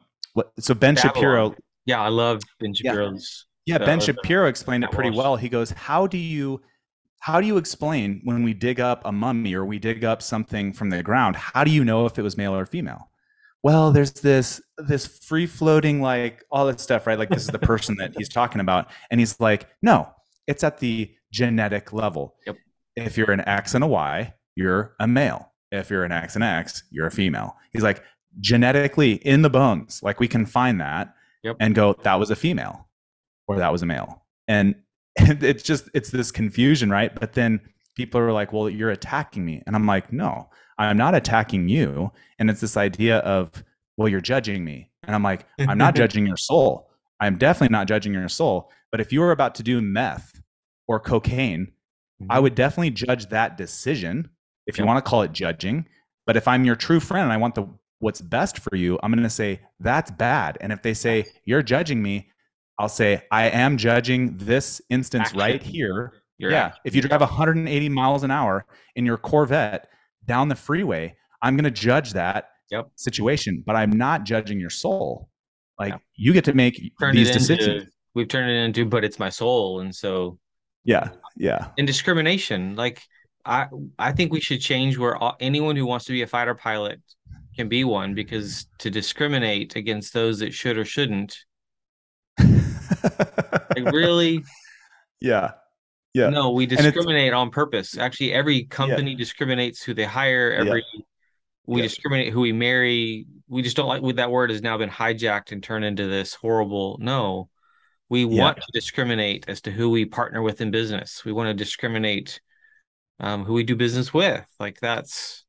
so 0.60 0.74
Ben 0.74 0.96
Babylon. 0.96 1.14
Shapiro. 1.14 1.56
Yeah, 1.86 2.02
I 2.02 2.10
love 2.10 2.42
Ben 2.60 2.74
Shapiro's. 2.74 3.46
Yeah, 3.70 3.78
Ben 3.78 4.00
Shapiro 4.00 4.48
explained 4.48 4.84
it 4.84 4.92
pretty 4.92 5.12
well. 5.12 5.36
He 5.36 5.48
goes, 5.48 5.70
"How 5.72 6.08
do 6.08 6.18
you 6.18 6.62
how 7.20 7.40
do 7.40 7.46
you 7.46 7.58
explain 7.58 8.22
when 8.24 8.44
we 8.44 8.54
dig 8.54 8.80
up 8.80 9.04
a 9.06 9.12
mummy 9.12 9.54
or 9.54 9.64
we 9.64 9.78
dig 9.78 10.04
up 10.04 10.24
something 10.24 10.74
from 10.74 10.90
the 10.90 11.04
ground? 11.04 11.36
How 11.36 11.64
do 11.64 11.70
you 11.70 11.86
know 11.86 12.06
if 12.06 12.18
it 12.18 12.24
was 12.24 12.36
male 12.36 12.56
or 12.56 12.66
female?" 12.66 13.12
Well, 13.62 13.92
there's 13.92 14.12
this 14.12 14.60
this 14.78 15.06
free 15.06 15.46
floating 15.46 16.02
like 16.02 16.44
all 16.52 16.66
that 16.66 16.80
stuff, 16.80 17.06
right? 17.06 17.20
Like 17.20 17.30
this 17.30 17.44
is 17.44 17.50
the 17.50 17.60
person 17.72 17.96
that 17.98 18.14
he's 18.18 18.30
talking 18.30 18.60
about, 18.60 18.90
and 19.12 19.20
he's 19.20 19.40
like, 19.40 19.68
"No, 19.84 20.10
it's 20.48 20.64
at 20.64 20.80
the 20.80 21.14
genetic 21.32 21.94
level. 21.94 22.36
Yep. 22.48 22.58
If 22.96 23.18
you're 23.18 23.32
an 23.32 23.42
X 23.42 23.76
and 23.76 23.84
a 23.84 23.88
Y, 23.88 24.34
you're 24.56 24.96
a 25.00 25.08
male. 25.08 25.52
If 25.72 25.92
you're 25.92 26.06
an 26.06 26.12
X 26.12 26.34
and 26.34 26.44
X, 26.44 26.84
you're 26.90 27.06
a 27.06 27.12
female." 27.12 27.56
He's 27.72 27.84
like, 27.84 28.04
genetically 28.40 29.14
in 29.14 29.44
the 29.44 29.50
bones, 29.50 30.02
like 30.02 30.20
we 30.20 30.28
can 30.28 30.46
find 30.46 30.82
that 30.82 31.14
yep. 31.44 31.56
and 31.60 31.76
go, 31.76 31.96
that 32.04 32.16
was 32.16 32.32
a 32.32 32.36
female 32.36 32.89
or 33.50 33.58
that 33.58 33.72
was 33.72 33.82
a 33.82 33.86
male. 33.86 34.24
And, 34.48 34.76
and 35.18 35.44
it's 35.44 35.64
just, 35.64 35.90
it's 35.94 36.12
this 36.12 36.32
confusion, 36.32 36.90
right? 36.90 37.14
But 37.14 37.34
then 37.34 37.60
people 37.96 38.22
are 38.22 38.32
like, 38.32 38.54
well, 38.54 38.70
you're 38.70 38.92
attacking 38.92 39.44
me. 39.44 39.62
And 39.66 39.76
I'm 39.76 39.86
like, 39.86 40.14
no, 40.14 40.50
I'm 40.78 40.96
not 40.96 41.16
attacking 41.16 41.68
you. 41.68 42.12
And 42.38 42.50
it's 42.50 42.62
this 42.62 42.78
idea 42.78 43.18
of, 43.20 43.52
well, 43.98 44.08
you're 44.08 44.22
judging 44.22 44.64
me. 44.64 44.90
And 45.04 45.16
I'm 45.16 45.24
like, 45.24 45.46
I'm 45.60 45.78
not 45.78 45.96
judging 46.02 46.26
your 46.26 46.38
soul. 46.38 46.90
I'm 47.20 47.38
definitely 47.38 47.74
not 47.74 47.88
judging 47.88 48.14
your 48.14 48.30
soul. 48.30 48.72
But 48.92 49.02
if 49.02 49.12
you 49.12 49.20
were 49.20 49.32
about 49.32 49.56
to 49.56 49.64
do 49.64 49.82
meth 49.82 50.40
or 50.88 51.00
cocaine, 51.00 51.66
mm-hmm. 52.22 52.32
I 52.32 52.40
would 52.40 52.56
definitely 52.56 52.92
judge 52.92 53.28
that 53.30 53.58
decision 53.58 54.30
if 54.68 54.78
you 54.78 54.86
want 54.86 55.04
to 55.04 55.10
call 55.10 55.24
it 55.24 55.34
judging. 55.34 55.86
But 56.26 56.38
if 56.38 56.48
I'm 56.48 56.64
your 56.64 56.76
true 56.76 57.00
friend 57.00 57.24
and 57.24 57.34
I 57.34 57.38
want 57.38 57.56
the 57.56 57.68
what's 58.00 58.22
best 58.22 58.60
for 58.60 58.76
you, 58.76 59.00
I'm 59.02 59.12
going 59.12 59.24
to 59.24 59.30
say 59.30 59.60
that's 59.80 60.12
bad. 60.12 60.58
And 60.62 60.72
if 60.72 60.82
they 60.82 60.94
say 60.94 61.26
you're 61.44 61.64
judging 61.64 62.02
me, 62.02 62.30
I'll 62.80 62.90
say 62.90 63.22
I 63.30 63.50
am 63.50 63.78
judging 63.78 64.38
this 64.38 64.82
instance 64.90 65.28
Action. 65.28 65.40
right 65.40 65.62
here. 65.62 66.14
You're 66.38 66.52
yeah. 66.52 66.72
If 66.86 66.96
you 66.96 67.02
drive 67.02 67.20
180 67.20 67.90
miles 67.90 68.24
an 68.24 68.32
hour 68.32 68.66
in 68.96 69.06
your 69.06 69.18
Corvette 69.18 69.90
down 70.26 70.48
the 70.48 70.56
freeway, 70.56 71.16
I'm 71.42 71.56
going 71.56 71.66
to 71.66 71.72
judge 71.72 72.14
that 72.14 72.52
yep. 72.72 72.90
situation, 72.96 73.62
but 73.66 73.76
I'm 73.76 73.92
not 73.92 74.24
judging 74.24 74.60
your 74.60 74.70
soul. 74.70 75.30
Like 75.78 75.94
yeah. 75.94 75.98
you 76.16 76.32
get 76.32 76.46
to 76.46 76.54
make 76.54 76.82
Turned 77.00 77.18
these 77.18 77.32
decisions. 77.32 77.68
Into, 77.68 77.92
we've 78.16 78.30
turned 78.30 78.50
it 78.50 78.64
into, 78.64 78.86
but 78.86 79.04
it's 79.04 79.20
my 79.20 79.30
soul, 79.30 79.82
and 79.82 79.94
so 79.94 80.40
yeah, 80.86 81.10
yeah. 81.36 81.68
And 81.78 81.86
discrimination, 81.86 82.76
like 82.78 83.02
I, 83.46 83.68
I 83.98 84.14
think 84.14 84.32
we 84.32 84.40
should 84.40 84.62
change 84.62 84.98
where 84.98 85.18
all, 85.18 85.36
anyone 85.40 85.76
who 85.76 85.86
wants 85.86 86.06
to 86.06 86.14
be 86.14 86.22
a 86.22 86.28
fighter 86.28 86.56
pilot 86.56 87.02
can 87.56 87.68
be 87.68 87.84
one 87.84 88.14
because 88.14 88.68
to 88.80 88.90
discriminate 88.90 89.76
against 89.76 90.14
those 90.14 90.40
that 90.40 90.54
should 90.54 90.78
or 90.78 90.86
shouldn't 90.86 91.38
like 93.76 93.94
really? 93.94 94.44
Yeah. 95.20 95.52
Yeah. 96.14 96.30
No 96.30 96.52
we 96.52 96.66
discriminate 96.66 97.34
on 97.34 97.52
purpose. 97.52 97.98
Actually 97.98 98.34
every 98.34 98.64
company 98.64 99.12
yeah. 99.12 99.18
discriminates 99.18 99.84
who 99.84 99.94
they 99.94 100.06
hire. 100.06 100.52
Every 100.52 100.84
yeah. 100.94 101.02
we 101.66 101.82
yeah. 101.82 101.88
discriminate 101.88 102.34
who 102.34 102.42
we 102.42 102.52
marry. 102.52 103.28
We 103.48 103.62
just 103.62 103.76
don't 103.76 103.88
like 103.88 104.02
what 104.02 104.18
that 104.18 104.32
word 104.32 104.50
has 104.50 104.62
now 104.62 104.78
been 104.78 104.90
hijacked 104.90 105.52
and 105.52 105.64
turned 105.64 105.86
into 105.86 106.08
this 106.08 106.34
horrible 106.34 106.98
no. 107.00 107.50
We 108.10 108.26
want 108.26 108.58
to 108.58 108.68
discriminate 108.74 109.46
as 109.48 109.62
to 109.62 109.72
who 109.72 109.92
we 109.92 110.06
partner 110.06 110.42
with 110.42 110.62
in 110.62 110.72
business. 110.72 111.24
We 111.24 111.32
want 111.32 111.50
to 111.50 111.54
discriminate 111.54 112.42
um, 113.20 113.46
who 113.46 113.54
we 113.54 113.64
do 113.64 113.76
business 113.76 114.12
with. 114.12 114.44
Like 114.60 114.80
that's 114.80 115.46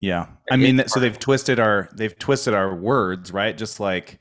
yeah, 0.00 0.26
I 0.50 0.56
mean, 0.56 0.86
so 0.86 1.00
they've 1.00 1.18
twisted 1.18 1.58
our 1.58 1.88
they've 1.92 2.16
twisted 2.16 2.54
our 2.54 2.74
words, 2.74 3.32
right? 3.32 3.56
Just 3.56 3.80
like, 3.80 4.20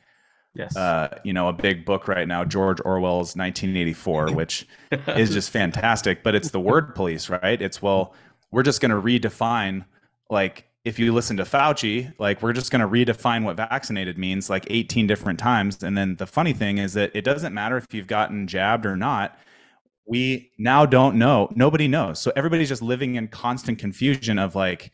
yes, 0.58 0.76
uh, 0.76 1.20
you 1.24 1.34
know, 1.34 1.48
a 1.48 1.54
big 1.54 1.86
book 1.86 2.08
right 2.08 2.28
now, 2.28 2.44
George 2.44 2.80
Orwell's 2.84 3.36
1984, 3.36 4.32
which 4.34 4.68
is 5.16 5.32
just 5.32 5.50
fantastic. 5.52 6.24
But 6.24 6.36
it's 6.36 6.52
the 6.52 6.60
word 6.60 6.96
police, 6.96 7.30
right? 7.30 7.62
It's 7.62 7.82
well, 7.82 8.14
we're 8.52 8.64
just 8.64 8.82
going 8.82 8.92
to 8.92 9.02
redefine, 9.02 9.86
like, 10.30 10.66
if 10.84 10.98
you 10.98 11.14
listen 11.14 11.38
to 11.38 11.44
Fauci, 11.44 12.14
like, 12.18 12.42
we're 12.42 12.54
just 12.54 12.72
going 12.72 12.82
to 12.82 12.88
redefine 12.88 13.44
what 13.44 13.58
vaccinated 13.58 14.18
means, 14.18 14.50
like 14.50 14.66
18 14.70 15.06
different 15.06 15.38
times. 15.38 15.84
And 15.84 15.98
then 15.98 16.16
the 16.16 16.28
funny 16.28 16.54
thing 16.54 16.78
is 16.78 16.94
that 16.94 17.12
it 17.14 17.24
doesn't 17.24 17.54
matter 17.54 17.78
if 17.78 17.86
you've 17.92 18.08
gotten 18.08 18.48
jabbed 18.48 18.86
or 18.86 18.96
not. 18.96 19.38
We 20.06 20.52
now 20.58 20.86
don't 20.86 21.18
know. 21.18 21.52
Nobody 21.56 21.90
knows. 21.90 22.20
So 22.20 22.32
everybody's 22.38 22.70
just 22.70 22.82
living 22.82 23.16
in 23.16 23.28
constant 23.28 23.80
confusion 23.80 24.40
of 24.40 24.56
like 24.56 24.92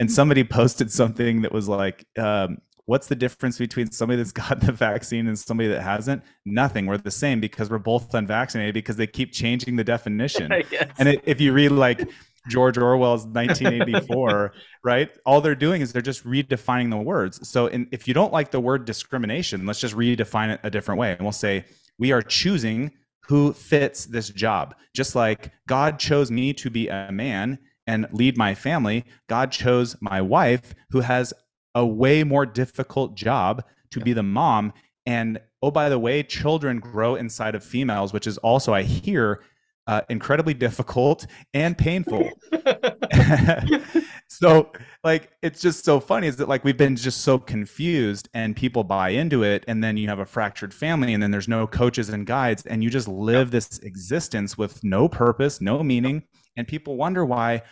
and 0.00 0.10
somebody 0.10 0.44
posted 0.60 0.90
something 0.90 1.42
that 1.42 1.52
was 1.52 1.68
like 1.68 2.06
um, 2.18 2.58
what's 2.86 3.06
the 3.06 3.14
difference 3.14 3.58
between 3.58 3.90
somebody 3.90 4.18
that's 4.18 4.32
got 4.32 4.60
the 4.60 4.72
vaccine 4.72 5.26
and 5.26 5.38
somebody 5.38 5.68
that 5.68 5.82
hasn't? 5.82 6.22
Nothing. 6.44 6.86
We're 6.86 6.98
the 6.98 7.10
same 7.10 7.40
because 7.40 7.70
we're 7.70 7.78
both 7.78 8.12
unvaccinated 8.14 8.74
because 8.74 8.96
they 8.96 9.06
keep 9.06 9.32
changing 9.32 9.76
the 9.76 9.84
definition. 9.84 10.52
Yes. 10.70 10.90
and 10.98 11.08
it, 11.08 11.20
if 11.24 11.40
you 11.40 11.52
read 11.52 11.72
like 11.72 12.08
george 12.48 12.78
orwell's 12.78 13.26
1984 13.26 14.52
right 14.82 15.10
all 15.24 15.40
they're 15.40 15.54
doing 15.54 15.82
is 15.82 15.92
they're 15.92 16.02
just 16.02 16.24
redefining 16.24 16.90
the 16.90 16.96
words. 16.96 17.46
So 17.48 17.66
in, 17.66 17.86
if 17.92 18.08
you 18.08 18.14
don't 18.14 18.32
like 18.32 18.50
the 18.50 18.60
word 18.60 18.84
discrimination 18.84 19.66
let's 19.66 19.80
just 19.80 19.94
redefine 19.94 20.54
it 20.54 20.60
a 20.62 20.70
different 20.70 20.98
way. 20.98 21.12
And 21.12 21.20
we'll 21.20 21.32
say 21.32 21.64
we 21.98 22.12
are 22.12 22.22
choosing 22.22 22.92
who 23.26 23.52
fits 23.52 24.06
this 24.06 24.30
job. 24.30 24.74
Just 24.94 25.14
like 25.14 25.52
god 25.68 25.98
chose 25.98 26.30
me 26.30 26.52
to 26.54 26.70
be 26.70 26.88
a 26.88 27.12
man 27.12 27.58
and 27.86 28.08
lead 28.12 28.38
my 28.38 28.54
family, 28.54 29.04
God 29.28 29.52
chose 29.52 29.96
my 30.00 30.20
wife, 30.20 30.74
who 30.90 31.00
has 31.00 31.34
a 31.74 31.84
way 31.84 32.24
more 32.24 32.46
difficult 32.46 33.14
job 33.14 33.64
to 33.90 34.00
be 34.00 34.12
the 34.12 34.22
mom. 34.22 34.72
And 35.06 35.40
oh, 35.62 35.70
by 35.70 35.88
the 35.88 35.98
way, 35.98 36.22
children 36.22 36.80
grow 36.80 37.14
inside 37.14 37.54
of 37.54 37.64
females, 37.64 38.12
which 38.12 38.26
is 38.26 38.38
also, 38.38 38.72
I 38.72 38.82
hear, 38.82 39.42
uh, 39.86 40.00
incredibly 40.08 40.54
difficult 40.54 41.26
and 41.52 41.76
painful. 41.76 42.30
so, 44.28 44.72
like, 45.02 45.30
it's 45.42 45.60
just 45.60 45.84
so 45.84 46.00
funny 46.00 46.26
is 46.26 46.36
that, 46.36 46.48
like, 46.48 46.64
we've 46.64 46.78
been 46.78 46.96
just 46.96 47.20
so 47.20 47.38
confused 47.38 48.28
and 48.32 48.56
people 48.56 48.82
buy 48.82 49.10
into 49.10 49.42
it. 49.42 49.64
And 49.68 49.84
then 49.84 49.96
you 49.96 50.08
have 50.08 50.20
a 50.20 50.26
fractured 50.26 50.72
family, 50.72 51.12
and 51.12 51.22
then 51.22 51.30
there's 51.30 51.48
no 51.48 51.66
coaches 51.66 52.08
and 52.08 52.26
guides, 52.26 52.64
and 52.64 52.82
you 52.82 52.88
just 52.88 53.08
live 53.08 53.50
this 53.50 53.78
existence 53.80 54.56
with 54.56 54.82
no 54.82 55.08
purpose, 55.08 55.60
no 55.60 55.82
meaning 55.82 56.22
and 56.56 56.66
people 56.66 56.96
wonder 56.96 57.24
why 57.24 57.62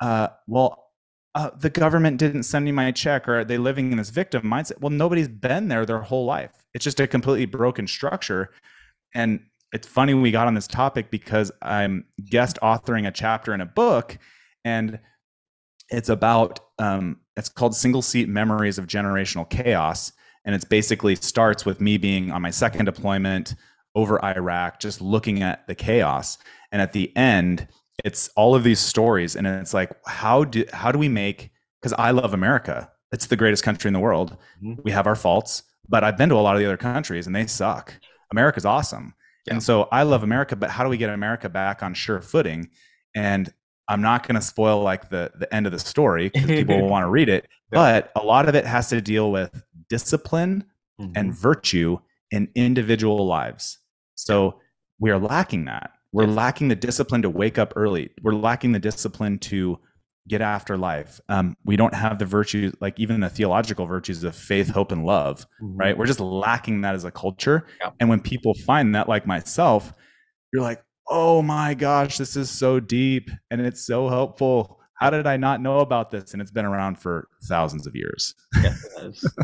uh, 0.00 0.28
well 0.46 0.85
uh, 1.36 1.50
the 1.54 1.70
government 1.70 2.16
didn't 2.18 2.44
send 2.44 2.64
me 2.64 2.72
my 2.72 2.90
check 2.90 3.28
or 3.28 3.40
are 3.40 3.44
they 3.44 3.58
living 3.58 3.92
in 3.92 3.98
this 3.98 4.08
victim 4.08 4.42
mindset? 4.42 4.80
Well 4.80 4.90
nobody's 4.90 5.28
been 5.28 5.68
there 5.68 5.84
their 5.84 6.00
whole 6.00 6.24
life. 6.24 6.64
It's 6.72 6.82
just 6.82 6.98
a 6.98 7.06
completely 7.06 7.44
broken 7.44 7.86
structure. 7.86 8.50
And 9.14 9.40
it's 9.72 9.86
funny 9.86 10.14
we 10.14 10.30
got 10.30 10.46
on 10.46 10.54
this 10.54 10.68
topic 10.68 11.10
because 11.10 11.50
i'm 11.60 12.04
guest 12.30 12.56
authoring 12.62 13.06
a 13.06 13.10
chapter 13.10 13.52
in 13.52 13.60
a 13.60 13.66
book 13.66 14.16
and 14.64 15.00
it's 15.90 16.08
about 16.08 16.60
um, 16.78 17.20
it's 17.36 17.48
called 17.48 17.74
single 17.74 18.02
seat 18.02 18.28
memories 18.28 18.78
of 18.78 18.86
generational 18.86 19.48
chaos. 19.48 20.12
And 20.44 20.54
it's 20.54 20.64
basically 20.64 21.16
starts 21.16 21.66
with 21.66 21.80
me 21.80 21.98
being 21.98 22.30
on 22.30 22.40
my 22.42 22.50
second 22.50 22.86
deployment 22.86 23.54
over 23.94 24.22
iraq 24.24 24.80
just 24.80 25.00
looking 25.00 25.42
at 25.42 25.66
the 25.66 25.74
chaos. 25.74 26.38
And 26.72 26.80
at 26.80 26.92
the 26.92 27.14
end 27.16 27.68
it's 28.06 28.28
all 28.36 28.54
of 28.54 28.62
these 28.62 28.78
stories 28.78 29.34
and 29.34 29.48
it's 29.48 29.74
like 29.74 29.90
how 30.06 30.44
do 30.44 30.64
how 30.72 30.92
do 30.92 30.98
we 30.98 31.08
make 31.08 31.50
because 31.80 31.92
i 31.98 32.12
love 32.12 32.32
america 32.32 32.90
it's 33.12 33.26
the 33.26 33.36
greatest 33.36 33.64
country 33.64 33.88
in 33.88 33.92
the 33.92 34.00
world 34.00 34.36
mm-hmm. 34.62 34.80
we 34.84 34.92
have 34.92 35.08
our 35.08 35.16
faults 35.16 35.64
but 35.88 36.04
i've 36.04 36.16
been 36.16 36.28
to 36.28 36.36
a 36.36 36.38
lot 36.46 36.54
of 36.54 36.60
the 36.60 36.64
other 36.64 36.76
countries 36.76 37.26
and 37.26 37.34
they 37.34 37.46
suck 37.46 37.92
america's 38.30 38.64
awesome 38.64 39.12
yeah. 39.46 39.54
and 39.54 39.62
so 39.62 39.88
i 39.90 40.04
love 40.04 40.22
america 40.22 40.54
but 40.54 40.70
how 40.70 40.84
do 40.84 40.88
we 40.88 40.96
get 40.96 41.10
america 41.10 41.48
back 41.48 41.82
on 41.82 41.92
sure 41.92 42.20
footing 42.20 42.70
and 43.16 43.52
i'm 43.88 44.00
not 44.00 44.26
going 44.26 44.36
to 44.36 44.40
spoil 44.40 44.80
like 44.80 45.10
the 45.10 45.32
the 45.40 45.52
end 45.52 45.66
of 45.66 45.72
the 45.72 45.78
story 45.78 46.28
because 46.28 46.48
people 46.48 46.80
will 46.80 46.88
want 46.88 47.02
to 47.02 47.10
read 47.10 47.28
it 47.28 47.48
yeah. 47.72 47.78
but 48.04 48.12
a 48.22 48.24
lot 48.24 48.48
of 48.48 48.54
it 48.54 48.64
has 48.64 48.88
to 48.88 49.00
deal 49.00 49.32
with 49.32 49.64
discipline 49.88 50.64
mm-hmm. 51.00 51.10
and 51.16 51.34
virtue 51.34 51.98
in 52.30 52.48
individual 52.54 53.26
lives 53.26 53.78
so 54.14 54.60
we 55.00 55.10
are 55.10 55.18
lacking 55.18 55.64
that 55.64 55.90
we're 56.16 56.26
lacking 56.26 56.68
the 56.68 56.76
discipline 56.76 57.20
to 57.20 57.28
wake 57.28 57.58
up 57.58 57.74
early. 57.76 58.08
We're 58.22 58.32
lacking 58.32 58.72
the 58.72 58.78
discipline 58.78 59.38
to 59.40 59.78
get 60.26 60.40
after 60.40 60.78
life. 60.78 61.20
Um, 61.28 61.58
we 61.66 61.76
don't 61.76 61.92
have 61.94 62.18
the 62.18 62.24
virtues, 62.24 62.72
like 62.80 62.98
even 62.98 63.20
the 63.20 63.28
theological 63.28 63.84
virtues 63.84 64.24
of 64.24 64.34
faith, 64.34 64.70
hope, 64.70 64.92
and 64.92 65.04
love, 65.04 65.46
mm-hmm. 65.62 65.76
right? 65.76 65.98
We're 65.98 66.06
just 66.06 66.20
lacking 66.20 66.80
that 66.80 66.94
as 66.94 67.04
a 67.04 67.10
culture. 67.10 67.66
Yeah. 67.82 67.90
And 68.00 68.08
when 68.08 68.20
people 68.20 68.54
find 68.54 68.94
that, 68.94 69.10
like 69.10 69.26
myself, 69.26 69.92
you're 70.54 70.62
like, 70.62 70.82
oh 71.06 71.42
my 71.42 71.74
gosh, 71.74 72.16
this 72.16 72.34
is 72.34 72.48
so 72.48 72.80
deep 72.80 73.30
and 73.50 73.60
it's 73.60 73.86
so 73.86 74.08
helpful. 74.08 74.80
How 74.94 75.10
did 75.10 75.26
I 75.26 75.36
not 75.36 75.60
know 75.60 75.80
about 75.80 76.10
this? 76.10 76.32
And 76.32 76.40
it's 76.40 76.50
been 76.50 76.64
around 76.64 76.98
for 76.98 77.28
thousands 77.44 77.86
of 77.86 77.94
years. 77.94 78.34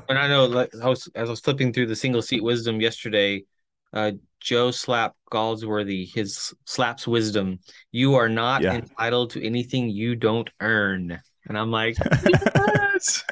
and 0.09 0.19
I 0.19 0.27
know, 0.27 0.47
like, 0.47 0.71
I 0.83 0.89
was, 0.89 1.07
as 1.15 1.29
I 1.29 1.33
was 1.33 1.41
flipping 1.41 1.71
through 1.75 1.89
the 1.89 1.97
single 1.97 2.23
seat 2.23 2.43
wisdom 2.43 2.81
yesterday, 2.81 3.45
uh, 3.93 4.13
Joe 4.41 4.71
Slap 4.71 5.15
Galsworthy, 5.31 6.13
his 6.13 6.53
slaps 6.65 7.07
wisdom. 7.07 7.61
You 7.93 8.17
are 8.17 8.29
not 8.29 8.63
yeah. 8.63 8.75
entitled 8.75 9.31
to 9.31 9.45
anything 9.45 9.89
you 9.89 10.17
don't 10.17 10.51
earn. 10.61 11.21
And 11.47 11.59
I'm 11.59 11.71
like, 11.71 11.97
yes. 12.25 13.25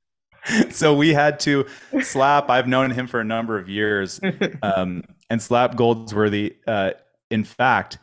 so 0.70 0.94
we 0.94 1.12
had 1.12 1.40
to 1.40 1.66
slap. 2.02 2.50
I've 2.50 2.68
known 2.68 2.90
him 2.90 3.06
for 3.06 3.20
a 3.20 3.24
number 3.24 3.58
of 3.58 3.68
years, 3.68 4.20
um, 4.62 5.04
and 5.30 5.40
slap 5.40 5.76
Goldsworthy. 5.76 6.56
Uh, 6.66 6.92
in 7.30 7.44
fact, 7.44 7.98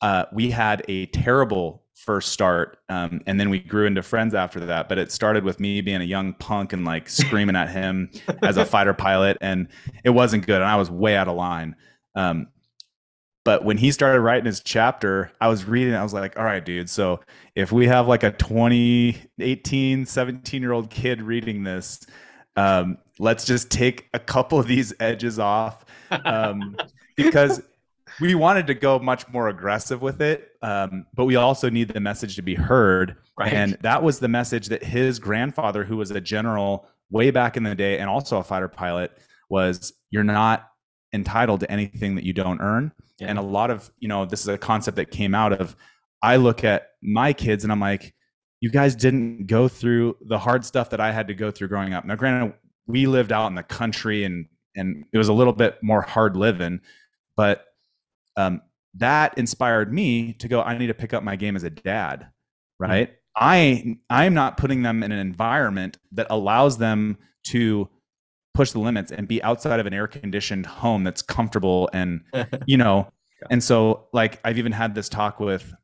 uh, 0.00 0.24
we 0.32 0.50
had 0.50 0.84
a 0.88 1.06
terrible 1.06 1.82
first 1.98 2.32
start 2.32 2.78
um, 2.88 3.20
and 3.26 3.40
then 3.40 3.50
we 3.50 3.58
grew 3.58 3.86
into 3.86 4.02
friends 4.02 4.34
after 4.34 4.60
that 4.60 4.88
but 4.88 4.98
it 4.98 5.10
started 5.10 5.42
with 5.42 5.58
me 5.58 5.80
being 5.80 6.00
a 6.00 6.04
young 6.04 6.32
punk 6.34 6.72
and 6.72 6.84
like 6.84 7.08
screaming 7.08 7.56
at 7.56 7.68
him 7.68 8.10
as 8.42 8.56
a 8.56 8.64
fighter 8.64 8.94
pilot 8.94 9.36
and 9.40 9.68
it 10.04 10.10
wasn't 10.10 10.46
good 10.46 10.60
and 10.60 10.70
i 10.70 10.76
was 10.76 10.90
way 10.90 11.16
out 11.16 11.28
of 11.28 11.36
line. 11.36 11.74
Um, 12.14 12.48
but 13.44 13.64
when 13.64 13.78
he 13.78 13.90
started 13.90 14.20
writing 14.20 14.46
his 14.46 14.60
chapter 14.60 15.32
i 15.40 15.48
was 15.48 15.64
reading 15.64 15.94
i 15.94 16.02
was 16.02 16.12
like 16.12 16.38
all 16.38 16.44
right 16.44 16.64
dude 16.64 16.88
so 16.88 17.20
if 17.54 17.72
we 17.72 17.86
have 17.86 18.06
like 18.06 18.22
a 18.22 18.30
20 18.30 19.16
18 19.40 20.06
17 20.06 20.62
year 20.62 20.72
old 20.72 20.90
kid 20.90 21.20
reading 21.20 21.64
this 21.64 22.06
um, 22.56 22.98
let's 23.20 23.44
just 23.44 23.70
take 23.70 24.08
a 24.14 24.18
couple 24.18 24.58
of 24.58 24.66
these 24.66 24.92
edges 24.98 25.38
off 25.38 25.84
um, 26.24 26.76
because 27.16 27.62
we 28.20 28.34
wanted 28.34 28.66
to 28.66 28.74
go 28.74 28.98
much 28.98 29.28
more 29.28 29.48
aggressive 29.48 30.02
with 30.02 30.20
it, 30.20 30.52
um, 30.62 31.06
but 31.14 31.24
we 31.24 31.36
also 31.36 31.70
need 31.70 31.88
the 31.88 32.00
message 32.00 32.36
to 32.36 32.42
be 32.42 32.54
heard. 32.54 33.16
Right. 33.38 33.52
And 33.52 33.78
that 33.82 34.02
was 34.02 34.18
the 34.18 34.28
message 34.28 34.68
that 34.68 34.82
his 34.82 35.18
grandfather, 35.18 35.84
who 35.84 35.96
was 35.96 36.10
a 36.10 36.20
general 36.20 36.88
way 37.10 37.30
back 37.30 37.56
in 37.56 37.62
the 37.62 37.74
day 37.74 37.98
and 37.98 38.10
also 38.10 38.38
a 38.38 38.42
fighter 38.42 38.68
pilot, 38.68 39.12
was 39.48 39.92
you're 40.10 40.24
not 40.24 40.68
entitled 41.12 41.60
to 41.60 41.70
anything 41.70 42.14
that 42.16 42.24
you 42.24 42.32
don't 42.32 42.60
earn. 42.60 42.92
Yeah. 43.18 43.28
And 43.28 43.38
a 43.38 43.42
lot 43.42 43.70
of, 43.70 43.90
you 43.98 44.08
know, 44.08 44.24
this 44.24 44.40
is 44.40 44.48
a 44.48 44.58
concept 44.58 44.96
that 44.96 45.10
came 45.10 45.34
out 45.34 45.52
of 45.52 45.76
I 46.22 46.36
look 46.36 46.64
at 46.64 46.90
my 47.02 47.32
kids 47.32 47.64
and 47.64 47.72
I'm 47.72 47.80
like, 47.80 48.14
you 48.60 48.70
guys 48.70 48.96
didn't 48.96 49.46
go 49.46 49.68
through 49.68 50.16
the 50.20 50.38
hard 50.38 50.64
stuff 50.64 50.90
that 50.90 51.00
I 51.00 51.12
had 51.12 51.28
to 51.28 51.34
go 51.34 51.50
through 51.50 51.68
growing 51.68 51.94
up. 51.94 52.04
Now, 52.04 52.16
granted, 52.16 52.54
we 52.86 53.06
lived 53.06 53.30
out 53.30 53.46
in 53.46 53.54
the 53.54 53.62
country 53.62 54.24
and 54.24 54.46
and 54.74 55.04
it 55.12 55.18
was 55.18 55.28
a 55.28 55.32
little 55.32 55.52
bit 55.52 55.78
more 55.82 56.02
hard 56.02 56.36
living, 56.36 56.80
but 57.36 57.64
um, 58.38 58.62
that 58.94 59.36
inspired 59.36 59.92
me 59.92 60.32
to 60.34 60.48
go 60.48 60.62
i 60.62 60.76
need 60.78 60.86
to 60.86 60.94
pick 60.94 61.12
up 61.12 61.22
my 61.22 61.36
game 61.36 61.56
as 61.56 61.64
a 61.64 61.70
dad 61.70 62.28
right 62.78 63.10
mm-hmm. 63.10 63.44
i 63.44 63.96
i'm 64.08 64.32
not 64.32 64.56
putting 64.56 64.82
them 64.82 65.02
in 65.02 65.12
an 65.12 65.18
environment 65.18 65.98
that 66.12 66.26
allows 66.30 66.78
them 66.78 67.18
to 67.44 67.88
push 68.54 68.72
the 68.72 68.78
limits 68.78 69.12
and 69.12 69.28
be 69.28 69.42
outside 69.42 69.78
of 69.78 69.86
an 69.86 69.92
air 69.92 70.06
conditioned 70.06 70.66
home 70.66 71.04
that's 71.04 71.22
comfortable 71.22 71.90
and 71.92 72.22
you 72.66 72.76
know 72.76 73.10
yeah. 73.42 73.48
and 73.50 73.62
so 73.62 74.06
like 74.12 74.40
i've 74.44 74.58
even 74.58 74.72
had 74.72 74.94
this 74.94 75.08
talk 75.08 75.38
with 75.40 75.74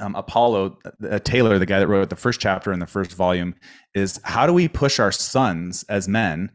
um, 0.00 0.14
apollo 0.14 0.78
uh, 1.10 1.18
taylor 1.20 1.58
the 1.58 1.66
guy 1.66 1.78
that 1.78 1.88
wrote 1.88 2.08
the 2.10 2.16
first 2.16 2.40
chapter 2.40 2.72
in 2.72 2.78
the 2.78 2.86
first 2.86 3.12
volume 3.12 3.54
is 3.94 4.20
how 4.24 4.46
do 4.46 4.52
we 4.52 4.68
push 4.68 4.98
our 5.00 5.12
sons 5.12 5.84
as 5.88 6.06
men 6.08 6.50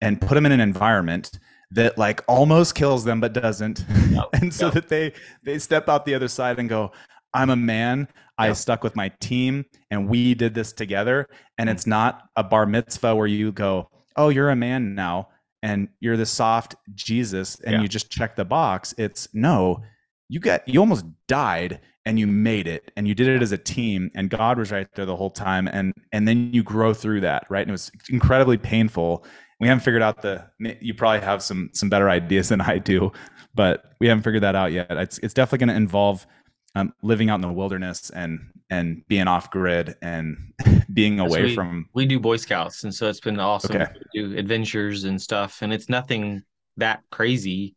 and 0.00 0.20
put 0.20 0.34
them 0.34 0.46
in 0.46 0.52
an 0.52 0.60
environment 0.60 1.38
that 1.72 1.96
like 1.96 2.22
almost 2.26 2.74
kills 2.74 3.04
them 3.04 3.20
but 3.20 3.32
doesn't. 3.32 3.84
And 4.32 4.52
so 4.52 4.70
that 4.70 4.88
they 4.88 5.12
they 5.42 5.58
step 5.58 5.88
out 5.88 6.04
the 6.04 6.14
other 6.14 6.28
side 6.28 6.58
and 6.58 6.68
go 6.68 6.92
i'm 7.34 7.50
a 7.50 7.56
man. 7.56 8.08
I 8.38 8.52
stuck 8.54 8.82
with 8.82 8.96
my 8.96 9.10
team 9.20 9.66
and 9.90 10.08
we 10.08 10.34
did 10.34 10.54
this 10.54 10.72
together. 10.72 11.28
And 11.58 11.68
mm-hmm. 11.68 11.76
it's 11.76 11.86
not 11.86 12.28
a 12.36 12.42
bar 12.42 12.66
mitzvah 12.66 13.14
where 13.14 13.26
you 13.26 13.52
go 13.52 13.88
oh 14.16 14.28
you're 14.28 14.50
a 14.50 14.56
man 14.56 14.94
now 14.94 15.28
and 15.62 15.88
you're 16.00 16.16
the 16.16 16.26
soft 16.26 16.74
jesus 16.94 17.60
and 17.60 17.74
yeah. 17.74 17.82
you 17.82 17.88
just 17.88 18.10
check 18.10 18.36
the 18.36 18.44
box. 18.44 18.94
It's 18.98 19.28
no 19.32 19.82
you 20.28 20.40
got 20.40 20.66
you 20.68 20.80
almost 20.80 21.04
died 21.28 21.80
and 22.06 22.18
you 22.18 22.26
made 22.26 22.66
it 22.66 22.90
and 22.96 23.06
you 23.06 23.14
did 23.14 23.28
it 23.28 23.42
as 23.42 23.52
a 23.52 23.58
team 23.58 24.10
and 24.14 24.30
god 24.30 24.58
was 24.58 24.72
right 24.72 24.88
there 24.94 25.04
the 25.04 25.14
whole 25.14 25.30
time 25.30 25.68
and 25.68 25.92
and 26.12 26.26
then 26.26 26.50
you 26.52 26.62
grow 26.62 26.94
through 26.94 27.20
that 27.20 27.44
right? 27.50 27.62
And 27.62 27.70
it 27.70 27.72
was 27.72 27.90
incredibly 28.08 28.56
painful 28.56 29.24
we 29.60 29.68
haven't 29.68 29.84
figured 29.84 30.02
out 30.02 30.22
the 30.22 30.44
you 30.58 30.94
probably 30.94 31.20
have 31.20 31.42
some 31.42 31.70
some 31.72 31.88
better 31.88 32.10
ideas 32.10 32.48
than 32.48 32.60
i 32.60 32.78
do 32.78 33.12
but 33.54 33.92
we 34.00 34.08
haven't 34.08 34.22
figured 34.24 34.42
that 34.42 34.56
out 34.56 34.72
yet 34.72 34.90
it's, 34.90 35.18
it's 35.18 35.34
definitely 35.34 35.58
going 35.58 35.68
to 35.68 35.76
involve 35.76 36.26
um, 36.74 36.92
living 37.02 37.30
out 37.30 37.36
in 37.36 37.40
the 37.42 37.52
wilderness 37.52 38.10
and 38.10 38.40
and 38.70 39.06
being 39.08 39.26
off 39.26 39.50
grid 39.50 39.96
and 40.02 40.52
being 40.92 41.20
away 41.20 41.44
we, 41.44 41.54
from 41.54 41.88
we 41.92 42.06
do 42.06 42.18
boy 42.18 42.36
scouts 42.36 42.84
and 42.84 42.94
so 42.94 43.08
it's 43.08 43.20
been 43.20 43.38
awesome 43.38 43.76
okay. 43.76 43.92
to 43.92 44.00
do 44.14 44.38
adventures 44.38 45.04
and 45.04 45.20
stuff 45.20 45.62
and 45.62 45.72
it's 45.72 45.88
nothing 45.88 46.42
that 46.76 47.02
crazy 47.10 47.74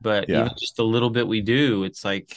but 0.00 0.28
yeah. 0.28 0.40
even 0.40 0.52
just 0.58 0.78
a 0.78 0.84
little 0.84 1.10
bit 1.10 1.26
we 1.26 1.40
do 1.40 1.84
it's 1.84 2.04
like 2.04 2.36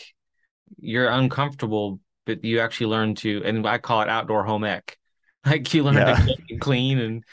you're 0.77 1.09
uncomfortable 1.09 1.99
but 2.25 2.43
you 2.43 2.59
actually 2.59 2.85
learn 2.87 3.15
to 3.15 3.41
and 3.43 3.67
i 3.67 3.77
call 3.77 4.01
it 4.01 4.09
outdoor 4.09 4.43
home 4.43 4.63
ec 4.63 4.97
like 5.45 5.73
you 5.73 5.83
learn 5.83 5.95
yeah. 5.95 6.25
to 6.47 6.57
clean 6.57 6.99
and 6.99 7.23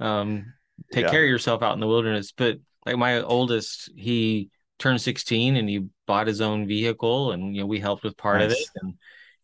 um 0.00 0.52
take 0.92 1.04
yeah. 1.04 1.10
care 1.10 1.22
of 1.22 1.28
yourself 1.28 1.62
out 1.62 1.74
in 1.74 1.80
the 1.80 1.86
wilderness. 1.86 2.32
But 2.36 2.58
like 2.84 2.96
my 2.96 3.20
oldest, 3.20 3.90
he 3.96 4.50
turned 4.78 5.00
16 5.00 5.56
and 5.56 5.68
he 5.68 5.86
bought 6.06 6.26
his 6.26 6.40
own 6.40 6.66
vehicle 6.66 7.32
and 7.32 7.54
you 7.54 7.62
know 7.62 7.66
we 7.66 7.80
helped 7.80 8.04
with 8.04 8.16
part 8.16 8.40
nice. 8.40 8.46
of 8.46 8.52
it 8.52 8.68
and 8.82 8.94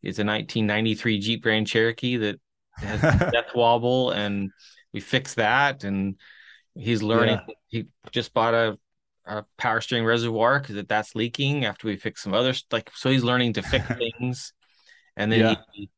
it's 0.03 0.19
a 0.19 0.25
1993 0.25 1.19
Jeep 1.19 1.43
Grand 1.43 1.67
Cherokee 1.67 2.17
that 2.19 2.41
has 2.77 3.01
death 3.33 3.55
wobble 3.55 4.11
and 4.11 4.51
we 4.93 5.01
fixed 5.01 5.37
that 5.37 5.85
and 5.85 6.17
he's 6.75 7.03
learning 7.03 7.41
yeah. 7.49 7.55
he 7.69 7.87
just 8.11 8.35
bought 8.35 8.55
a, 8.55 8.79
a 9.25 9.45
power 9.57 9.81
steering 9.81 10.05
reservoir 10.05 10.61
because 10.61 10.75
that 10.75 10.89
that's 10.89 11.15
leaking 11.15 11.65
after 11.65 11.87
we 11.87 11.97
fix 11.97 12.23
some 12.23 12.35
other 12.35 12.53
like 12.71 12.91
so 12.95 13.11
he's 13.11 13.25
learning 13.25 13.55
to 13.55 13.63
fix 13.63 13.87
things 13.97 14.53
and 15.17 15.31
then 15.33 15.41
yeah. 15.41 15.55
he 15.73 15.89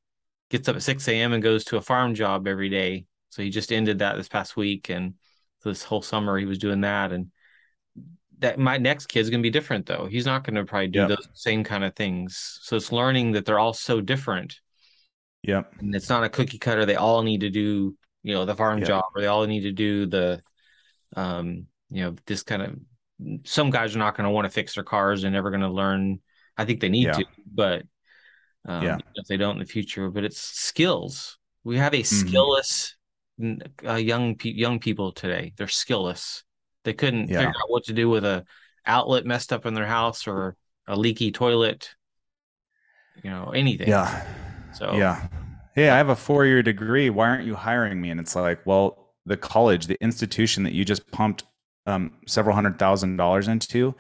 gets 0.51 0.69
up 0.69 0.77
at 0.77 0.83
6 0.83 1.09
a.m 1.09 1.33
and 1.33 1.43
goes 1.43 1.65
to 1.65 1.77
a 1.77 1.83
farm 1.83 2.15
job 2.15 2.47
every 2.47 2.69
day 2.69 3.05
so 3.31 3.43
he 3.43 3.51
just 3.51 3.73
ended 3.73 3.99
that 3.99 4.17
this 4.17 4.29
past 4.29 4.57
week 4.57 4.91
and 4.91 5.15
this 5.71 5.83
whole 5.83 6.03
summer 6.03 6.39
he 6.39 6.47
was 6.47 6.59
doing 6.59 6.83
that 6.83 7.13
and 7.13 7.31
that 8.39 8.59
my 8.59 8.77
next 8.77 9.07
kid's 9.07 9.31
gonna 9.31 9.43
be 9.43 9.51
different 9.51 9.87
though 9.87 10.07
he's 10.07 10.27
not 10.27 10.45
gonna 10.45 10.65
probably 10.65 10.89
do 10.89 11.01
yep. 11.01 11.09
those 11.09 11.29
same 11.35 11.65
kind 11.65 11.85
of 11.85 11.95
things 11.95 12.59
so 12.63 12.77
it's 12.77 12.93
learning 12.93 13.33
that 13.33 13.45
they're 13.45 13.59
all 13.59 13.73
so 13.73 14.01
different 14.01 14.61
yep 15.43 15.73
and 15.79 15.95
it's 15.95 16.09
not 16.09 16.25
a 16.25 16.29
cookie 16.29 16.59
cutter 16.59 16.85
they 16.85 16.97
all 16.97 17.23
need 17.23 17.41
to 17.41 17.51
do 17.51 17.97
you 18.23 18.35
know 18.35 18.45
the 18.45 18.55
farm 18.55 18.79
yep. 18.79 18.89
job 18.89 19.05
or 19.15 19.21
they 19.21 19.27
all 19.27 19.47
need 19.47 19.63
to 19.63 19.73
do 19.73 20.07
the 20.07 20.43
um 21.17 21.67
you 21.91 22.03
know 22.03 22.15
this 22.27 22.43
kind 22.43 22.63
of 22.63 22.77
some 23.45 23.71
guys 23.71 23.95
are 23.95 24.01
not 24.01 24.17
going 24.17 24.25
to 24.25 24.31
want 24.31 24.45
to 24.45 24.51
fix 24.51 24.75
their 24.75 24.85
cars 24.85 25.23
they're 25.23 25.31
never 25.31 25.51
going 25.51 25.61
to 25.61 25.69
learn 25.69 26.19
i 26.57 26.65
think 26.65 26.81
they 26.81 26.89
need 26.89 27.07
yeah. 27.07 27.13
to 27.13 27.25
but 27.47 27.83
um, 28.67 28.83
yeah. 28.83 28.99
if 29.15 29.27
they 29.27 29.37
don't 29.37 29.57
in 29.57 29.59
the 29.61 29.67
future 29.67 30.11
but 30.11 30.25
it's 30.25 30.41
skills 30.41 31.39
we 31.63 31.79
have 31.79 31.95
a 31.95 32.03
mm-hmm. 32.03 32.29
skillless 32.29 32.94
uh, 33.87 33.95
young 33.95 34.37
pe- 34.37 34.51
young 34.51 34.79
people 34.79 35.13
today. 35.13 35.53
They're 35.57 35.67
skillless. 35.67 36.43
They 36.85 36.93
couldn't 36.93 37.29
yeah. 37.29 37.39
figure 37.39 37.55
out 37.63 37.71
what 37.71 37.85
to 37.85 37.93
do 37.93 38.09
with 38.09 38.25
a 38.25 38.45
outlet 38.87 39.25
messed 39.25 39.53
up 39.53 39.67
in 39.67 39.75
their 39.75 39.87
house 39.87 40.27
or 40.27 40.57
a 40.87 40.97
leaky 40.97 41.33
toilet. 41.33 41.91
You 43.23 43.31
know 43.31 43.51
anything. 43.51 43.89
Yeah. 43.89 44.25
So 44.75 44.95
yeah. 44.95 45.29
Hey, 45.75 45.91
I 45.91 45.97
have 45.97 46.09
a 46.09 46.17
four 46.17 46.47
year 46.47 46.63
degree. 46.63 47.11
Why 47.11 47.29
aren't 47.29 47.47
you 47.47 47.55
hiring 47.55 48.01
me? 48.01 48.11
And 48.11 48.21
it's 48.21 48.37
like, 48.37 48.65
well, 48.65 49.15
the 49.27 49.37
college, 49.37 49.87
the 49.87 50.01
institution 50.03 50.63
that 50.65 50.73
you 50.73 50.85
just 50.85 51.11
pumped 51.11 51.45
um, 51.87 52.13
several 52.27 52.55
hundred 52.55 52.79
thousand 52.79 53.17
dollars 53.17 53.49
into, 53.49 53.95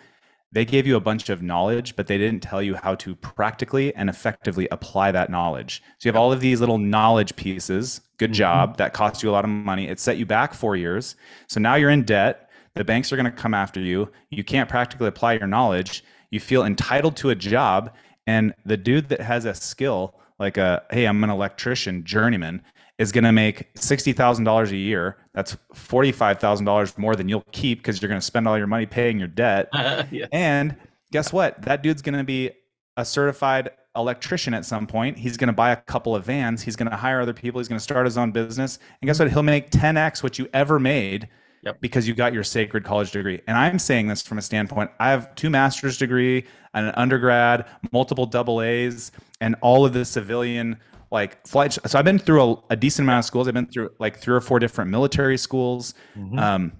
they 0.54 0.64
gave 0.64 0.86
you 0.86 0.94
a 0.94 1.00
bunch 1.00 1.28
of 1.28 1.42
knowledge, 1.42 1.96
but 1.96 2.06
they 2.06 2.16
didn't 2.16 2.40
tell 2.40 2.62
you 2.62 2.76
how 2.76 2.94
to 2.94 3.16
practically 3.16 3.92
and 3.96 4.08
effectively 4.08 4.68
apply 4.70 5.10
that 5.10 5.28
knowledge. 5.28 5.82
So 5.98 6.08
you 6.08 6.12
have 6.12 6.16
all 6.16 6.32
of 6.32 6.40
these 6.40 6.60
little 6.60 6.78
knowledge 6.78 7.34
pieces. 7.34 8.00
Good 8.18 8.30
mm-hmm. 8.30 8.38
job. 8.38 8.76
That 8.76 8.94
cost 8.94 9.22
you 9.22 9.30
a 9.30 9.32
lot 9.32 9.44
of 9.44 9.50
money. 9.50 9.88
It 9.88 9.98
set 9.98 10.16
you 10.16 10.26
back 10.26 10.54
four 10.54 10.76
years. 10.76 11.16
So 11.48 11.60
now 11.60 11.74
you're 11.74 11.90
in 11.90 12.04
debt. 12.04 12.50
The 12.74 12.84
banks 12.84 13.12
are 13.12 13.16
going 13.16 13.26
to 13.26 13.32
come 13.32 13.52
after 13.52 13.80
you. 13.80 14.10
You 14.30 14.44
can't 14.44 14.68
practically 14.68 15.08
apply 15.08 15.34
your 15.34 15.48
knowledge. 15.48 16.04
You 16.30 16.38
feel 16.38 16.64
entitled 16.64 17.16
to 17.16 17.30
a 17.30 17.34
job. 17.34 17.92
And 18.28 18.54
the 18.64 18.76
dude 18.76 19.08
that 19.08 19.20
has 19.20 19.44
a 19.46 19.54
skill, 19.54 20.14
like 20.38 20.56
a, 20.56 20.84
hey, 20.90 21.06
I'm 21.06 21.22
an 21.24 21.30
electrician, 21.30 22.04
journeyman, 22.04 22.62
is 22.98 23.10
going 23.10 23.24
to 23.24 23.32
make 23.32 23.74
$60,000 23.74 24.70
a 24.70 24.76
year. 24.76 25.16
That's 25.34 25.56
$45,000 25.74 26.96
more 26.98 27.16
than 27.16 27.28
you'll 27.28 27.44
keep 27.52 27.78
because 27.78 28.00
you're 28.00 28.08
going 28.08 28.20
to 28.20 28.24
spend 28.24 28.46
all 28.46 28.56
your 28.56 28.66
money 28.66 28.86
paying 28.86 29.18
your 29.18 29.28
debt. 29.28 29.68
yeah. 30.10 30.26
And 30.32 30.76
guess 31.10 31.32
what? 31.32 31.60
That 31.62 31.82
dude's 31.82 32.02
going 32.02 32.16
to 32.16 32.24
be 32.24 32.50
a 32.96 33.04
certified 33.04 33.70
electrician 33.96 34.54
at 34.54 34.64
some 34.64 34.86
point. 34.86 35.18
He's 35.18 35.36
going 35.36 35.48
to 35.48 35.54
buy 35.54 35.70
a 35.70 35.76
couple 35.76 36.14
of 36.14 36.24
vans. 36.24 36.62
He's 36.62 36.76
going 36.76 36.90
to 36.90 36.96
hire 36.96 37.20
other 37.20 37.32
people. 37.32 37.60
He's 37.60 37.68
going 37.68 37.78
to 37.78 37.82
start 37.82 38.06
his 38.06 38.18
own 38.18 38.32
business. 38.32 38.78
And 39.00 39.08
guess 39.08 39.18
what? 39.18 39.30
He'll 39.30 39.42
make 39.42 39.70
10x 39.70 40.22
what 40.22 40.38
you 40.38 40.48
ever 40.52 40.78
made 40.78 41.28
yep. 41.62 41.80
because 41.80 42.06
you 42.06 42.14
got 42.14 42.32
your 42.32 42.44
sacred 42.44 42.84
college 42.84 43.10
degree. 43.10 43.40
And 43.46 43.56
I'm 43.56 43.78
saying 43.78 44.08
this 44.08 44.22
from 44.22 44.38
a 44.38 44.42
standpoint 44.42 44.90
I 45.00 45.10
have 45.10 45.34
two 45.34 45.50
master's 45.50 45.98
degree, 45.98 46.44
an 46.74 46.92
undergrad, 46.96 47.66
multiple 47.92 48.26
double 48.26 48.62
A's, 48.62 49.12
and 49.40 49.56
all 49.60 49.84
of 49.84 49.92
the 49.92 50.04
civilian 50.04 50.78
like 51.14 51.46
flight. 51.46 51.72
So 51.72 51.96
I've 51.96 52.04
been 52.04 52.18
through 52.18 52.42
a, 52.42 52.56
a, 52.70 52.76
decent 52.76 53.06
amount 53.06 53.20
of 53.20 53.24
schools. 53.24 53.46
I've 53.46 53.54
been 53.54 53.66
through 53.66 53.90
like 54.00 54.18
three 54.18 54.34
or 54.34 54.40
four 54.40 54.58
different 54.58 54.90
military 54.90 55.38
schools. 55.38 55.94
Mm-hmm. 56.18 56.38
Um, 56.40 56.72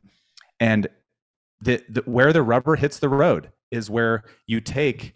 and 0.59 0.89
the, 1.61 1.81
the, 1.89 2.02
where 2.02 2.32
the 2.32 2.43
rubber 2.43 2.74
hits 2.74 2.98
the 2.98 3.09
road 3.09 3.52
is 3.70 3.89
where 3.89 4.24
you 4.48 4.61
take 4.61 5.15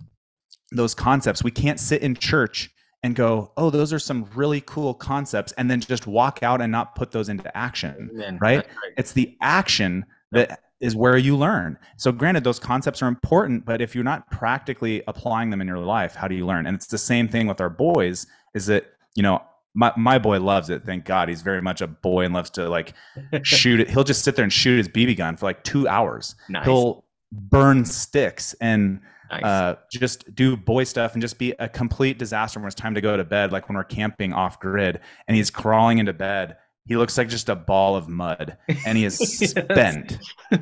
those 0.71 0.95
concepts. 0.95 1.43
We 1.43 1.51
can't 1.51 1.81
sit 1.81 2.01
in 2.01 2.15
church 2.15 2.71
and 3.03 3.17
go, 3.17 3.53
oh, 3.57 3.71
those 3.71 3.93
are 3.93 3.99
some 3.99 4.25
really 4.37 4.61
cool 4.61 4.95
concepts, 4.95 5.53
and 5.53 5.71
then 5.71 5.81
just 5.81 6.07
walk 6.07 6.43
out 6.43 6.61
and 6.61 6.71
not 6.71 6.95
put 6.95 7.11
those 7.11 7.29
into 7.29 7.57
action. 7.57 8.11
Right? 8.41 8.59
right? 8.59 8.67
It's 8.97 9.13
the 9.13 9.37
action 9.41 10.05
that 10.31 10.61
is 10.81 10.95
where 10.95 11.17
you 11.17 11.37
learn. 11.37 11.77
So, 11.97 12.13
granted, 12.13 12.45
those 12.45 12.59
concepts 12.61 13.03
are 13.03 13.09
important, 13.09 13.65
but 13.65 13.81
if 13.81 13.95
you're 13.95 14.05
not 14.05 14.31
practically 14.31 15.03
applying 15.09 15.51
them 15.51 15.61
in 15.61 15.67
your 15.67 15.79
life, 15.79 16.15
how 16.15 16.29
do 16.29 16.35
you 16.37 16.47
learn? 16.47 16.67
And 16.67 16.77
it's 16.77 16.87
the 16.87 16.99
same 16.99 17.29
thing 17.29 17.47
with 17.49 17.61
our 17.61 17.71
boys. 17.71 18.27
Is 18.55 18.67
that 18.67 18.87
you 19.19 19.23
know 19.25 19.43
my, 19.75 19.93
my 19.97 20.19
boy 20.19 20.41
loves 20.41 20.71
it. 20.71 20.85
Thank 20.85 21.05
God. 21.05 21.29
He's 21.29 21.43
very 21.43 21.61
much 21.61 21.81
a 21.81 21.89
boy 21.89 22.25
and 22.25 22.33
loves 22.33 22.51
to 22.51 22.69
like 22.69 22.95
shoot 23.43 23.81
it. 23.81 23.91
He'll 23.91 24.05
just 24.05 24.25
sit 24.25 24.37
there 24.37 24.45
and 24.45 24.53
shoot 24.53 24.79
his 24.79 24.89
BB 24.89 25.17
gun 25.17 25.37
for 25.37 25.47
like 25.47 25.65
two 25.65 25.89
hours. 25.89 26.37
Nice. 26.49 26.65
He'll 26.65 27.05
burn 27.33 27.85
sticks 27.85 28.55
and 28.61 29.01
nice. 29.31 29.43
uh, 29.43 29.77
just 29.93 30.35
do 30.37 30.57
boy 30.57 30.85
stuff 30.85 31.15
and 31.15 31.21
just 31.21 31.37
be 31.39 31.53
a 31.59 31.69
complete 31.69 32.19
disaster 32.19 32.61
when 32.61 32.69
it's 32.69 32.77
time 32.77 32.95
to 32.95 33.01
go 33.01 33.17
to 33.17 33.25
bed, 33.25 33.53
like 33.53 33.69
when 33.69 33.77
we're 33.77 33.85
camping 33.85 34.33
off 34.33 34.61
grid 34.61 35.01
and 35.27 35.37
he's 35.37 35.51
crawling 35.51 35.99
into 35.99 36.13
bed. 36.13 36.57
He 36.87 36.97
looks 36.97 37.19
like 37.19 37.29
just 37.29 37.51
a 37.51 37.55
ball 37.55 37.97
of 37.97 38.09
mud 38.09 38.57
and 38.87 38.97
he 38.97 39.05
is 39.05 39.21
yes. 39.41 39.51
spent, 39.51 40.19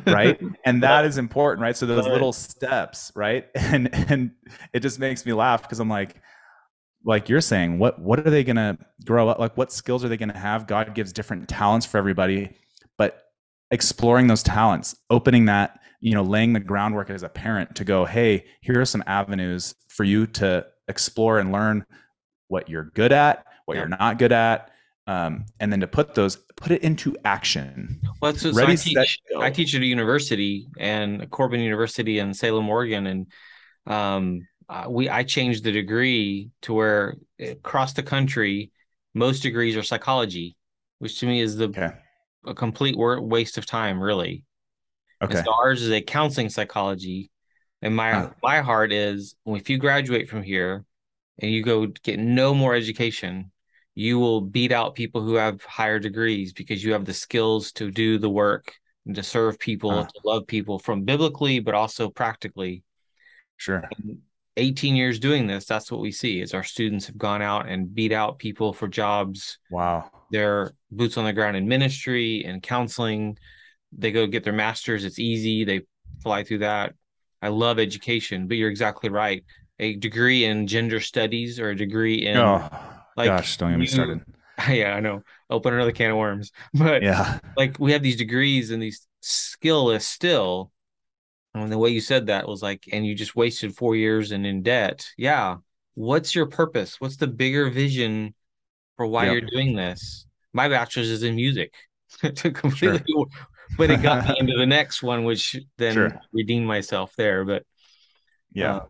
right? 0.06 0.40
And 0.64 0.82
that 0.82 1.04
is 1.04 1.18
important, 1.18 1.62
right? 1.62 1.76
So 1.76 1.86
those 1.86 2.06
little 2.06 2.32
steps, 2.32 3.12
right? 3.14 3.46
And 3.54 3.94
and 4.10 4.32
it 4.72 4.80
just 4.80 4.98
makes 4.98 5.24
me 5.24 5.32
laugh 5.32 5.62
because 5.62 5.78
I'm 5.78 5.88
like, 5.88 6.16
like 7.06 7.30
you're 7.30 7.40
saying, 7.40 7.78
what 7.78 7.98
what 7.98 8.18
are 8.18 8.30
they 8.30 8.44
gonna 8.44 8.76
grow 9.06 9.28
up 9.28 9.38
like? 9.38 9.56
What 9.56 9.72
skills 9.72 10.04
are 10.04 10.08
they 10.08 10.18
gonna 10.18 10.36
have? 10.36 10.66
God 10.66 10.94
gives 10.94 11.12
different 11.12 11.48
talents 11.48 11.86
for 11.86 11.96
everybody, 11.96 12.50
but 12.98 13.30
exploring 13.70 14.26
those 14.26 14.42
talents, 14.42 14.94
opening 15.08 15.46
that 15.46 15.80
you 16.00 16.14
know 16.14 16.22
laying 16.22 16.52
the 16.52 16.60
groundwork 16.60 17.10
as 17.10 17.22
a 17.22 17.28
parent 17.28 17.74
to 17.76 17.84
go 17.84 18.04
hey 18.04 18.44
here 18.60 18.80
are 18.80 18.84
some 18.84 19.02
avenues 19.06 19.74
for 19.88 20.04
you 20.04 20.26
to 20.26 20.64
explore 20.88 21.38
and 21.38 21.52
learn 21.52 21.84
what 22.48 22.68
you're 22.68 22.90
good 22.94 23.12
at 23.12 23.44
what 23.64 23.76
you're 23.76 23.88
not 23.88 24.18
good 24.18 24.32
at 24.32 24.70
um, 25.08 25.46
and 25.60 25.72
then 25.72 25.80
to 25.80 25.86
put 25.86 26.14
those 26.14 26.36
put 26.56 26.72
it 26.72 26.82
into 26.82 27.16
action 27.24 28.00
well 28.20 28.34
so, 28.34 28.52
Ready, 28.52 28.72
I, 28.72 28.76
teach, 28.76 28.94
set, 28.94 29.40
I 29.40 29.50
teach 29.50 29.74
at 29.74 29.82
a 29.82 29.86
university 29.86 30.68
and 30.78 31.30
Corban 31.30 31.60
University 31.60 32.18
in 32.18 32.34
Salem 32.34 32.68
Oregon 32.68 33.06
and 33.06 33.26
um, 33.86 34.46
uh, 34.68 34.86
we 34.88 35.08
I 35.08 35.22
changed 35.22 35.64
the 35.64 35.72
degree 35.72 36.50
to 36.62 36.74
where 36.74 37.16
across 37.38 37.92
the 37.92 38.02
country 38.02 38.70
most 39.14 39.42
degrees 39.42 39.76
are 39.76 39.82
psychology 39.82 40.56
which 40.98 41.20
to 41.20 41.26
me 41.26 41.40
is 41.40 41.56
the 41.56 41.66
okay. 41.66 41.90
a 42.46 42.54
complete 42.54 42.96
waste 42.96 43.58
of 43.58 43.66
time 43.66 44.00
really 44.00 44.44
Okay. 45.22 45.38
And 45.38 45.44
so 45.44 45.52
ours 45.54 45.82
is 45.82 45.90
a 45.90 46.00
counseling 46.00 46.48
psychology. 46.48 47.30
And 47.82 47.94
my 47.94 48.12
huh. 48.12 48.30
my 48.42 48.60
heart 48.60 48.92
is 48.92 49.36
if 49.46 49.70
you 49.70 49.78
graduate 49.78 50.28
from 50.28 50.42
here 50.42 50.84
and 51.38 51.50
you 51.50 51.62
go 51.62 51.86
get 51.86 52.18
no 52.18 52.54
more 52.54 52.74
education, 52.74 53.50
you 53.94 54.18
will 54.18 54.40
beat 54.40 54.72
out 54.72 54.94
people 54.94 55.22
who 55.22 55.34
have 55.34 55.62
higher 55.62 55.98
degrees 55.98 56.52
because 56.52 56.82
you 56.82 56.92
have 56.92 57.04
the 57.04 57.14
skills 57.14 57.72
to 57.72 57.90
do 57.90 58.18
the 58.18 58.30
work 58.30 58.74
and 59.06 59.14
to 59.14 59.22
serve 59.22 59.58
people, 59.58 59.90
huh. 59.90 60.04
to 60.04 60.20
love 60.24 60.46
people 60.46 60.78
from 60.78 61.02
biblically, 61.04 61.60
but 61.60 61.74
also 61.74 62.08
practically. 62.08 62.82
Sure. 63.56 63.88
And 63.98 64.18
18 64.56 64.96
years 64.96 65.18
doing 65.18 65.46
this, 65.46 65.66
that's 65.66 65.90
what 65.90 66.00
we 66.00 66.10
see 66.10 66.40
is 66.40 66.54
our 66.54 66.64
students 66.64 67.06
have 67.06 67.18
gone 67.18 67.42
out 67.42 67.68
and 67.68 67.94
beat 67.94 68.12
out 68.12 68.38
people 68.38 68.72
for 68.72 68.88
jobs. 68.88 69.58
Wow. 69.70 70.10
They're 70.30 70.72
boots 70.90 71.18
on 71.18 71.24
the 71.24 71.32
ground 71.32 71.56
in 71.56 71.68
ministry 71.68 72.44
and 72.44 72.62
counseling. 72.62 73.38
They 73.96 74.12
go 74.12 74.26
get 74.26 74.44
their 74.44 74.52
masters 74.52 75.04
it's 75.04 75.18
easy 75.18 75.64
they 75.64 75.82
fly 76.22 76.42
through 76.42 76.58
that. 76.58 76.94
I 77.42 77.48
love 77.48 77.78
education 77.78 78.48
but 78.48 78.56
you're 78.56 78.70
exactly 78.70 79.10
right. 79.10 79.44
A 79.78 79.94
degree 79.94 80.44
in 80.44 80.66
gender 80.66 81.00
studies 81.00 81.60
or 81.60 81.70
a 81.70 81.76
degree 81.76 82.26
in 82.26 82.36
oh, 82.38 82.68
like 83.16 83.26
gosh 83.26 83.58
don't 83.58 83.70
get 83.70 83.78
me 83.78 83.86
started. 83.86 84.22
Yeah 84.68 84.94
i 84.94 85.00
know. 85.00 85.22
Open 85.50 85.74
another 85.74 85.92
can 85.92 86.10
of 86.10 86.16
worms. 86.16 86.50
But 86.74 87.02
yeah. 87.02 87.40
like 87.56 87.78
we 87.78 87.92
have 87.92 88.02
these 88.02 88.16
degrees 88.16 88.70
and 88.70 88.82
these 88.82 89.06
skill 89.20 89.90
is 89.90 90.06
still 90.06 90.72
and 91.62 91.72
the 91.72 91.78
way 91.78 91.90
you 91.90 92.00
said 92.00 92.26
that 92.26 92.48
was 92.48 92.62
like 92.62 92.84
and 92.92 93.06
you 93.06 93.14
just 93.14 93.36
wasted 93.36 93.74
four 93.74 93.96
years 93.96 94.32
and 94.32 94.46
in 94.46 94.62
debt 94.62 95.08
yeah 95.16 95.56
what's 95.94 96.34
your 96.34 96.46
purpose 96.46 97.00
what's 97.00 97.16
the 97.16 97.26
bigger 97.26 97.70
vision 97.70 98.34
for 98.96 99.06
why 99.06 99.24
yep. 99.24 99.32
you're 99.32 99.50
doing 99.50 99.74
this 99.74 100.26
my 100.52 100.68
bachelor's 100.68 101.10
is 101.10 101.22
in 101.22 101.34
music 101.34 101.72
to 102.34 102.50
completely 102.50 103.02
sure 103.08 103.26
but 103.76 103.90
it 103.90 104.02
got 104.02 104.28
me 104.28 104.34
into 104.40 104.56
the 104.56 104.66
next 104.66 105.02
one, 105.02 105.24
which 105.24 105.56
then 105.78 105.94
sure. 105.94 106.20
redeemed 106.32 106.66
myself 106.66 107.14
there. 107.16 107.44
But 107.44 107.64
yeah, 108.52 108.76
uh, 108.76 108.84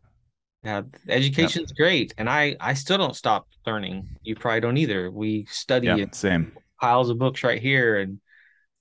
yeah, 0.63 0.83
education's 1.09 1.71
yep. 1.71 1.77
great, 1.77 2.15
and 2.19 2.29
I 2.29 2.57
I 2.61 2.75
still 2.75 2.99
don't 2.99 3.17
stop 3.17 3.49
learning. 3.67 4.09
You 4.23 4.37
probably 4.37 4.61
don't 4.61 4.77
either. 4.77 5.11
We 5.11 5.47
study 5.51 5.87
yeah, 5.87 6.07
same 6.13 6.53
piles 6.81 7.11
of 7.11 7.19
books 7.19 7.43
right 7.43 7.61
here, 7.61 7.99
and 7.99 8.21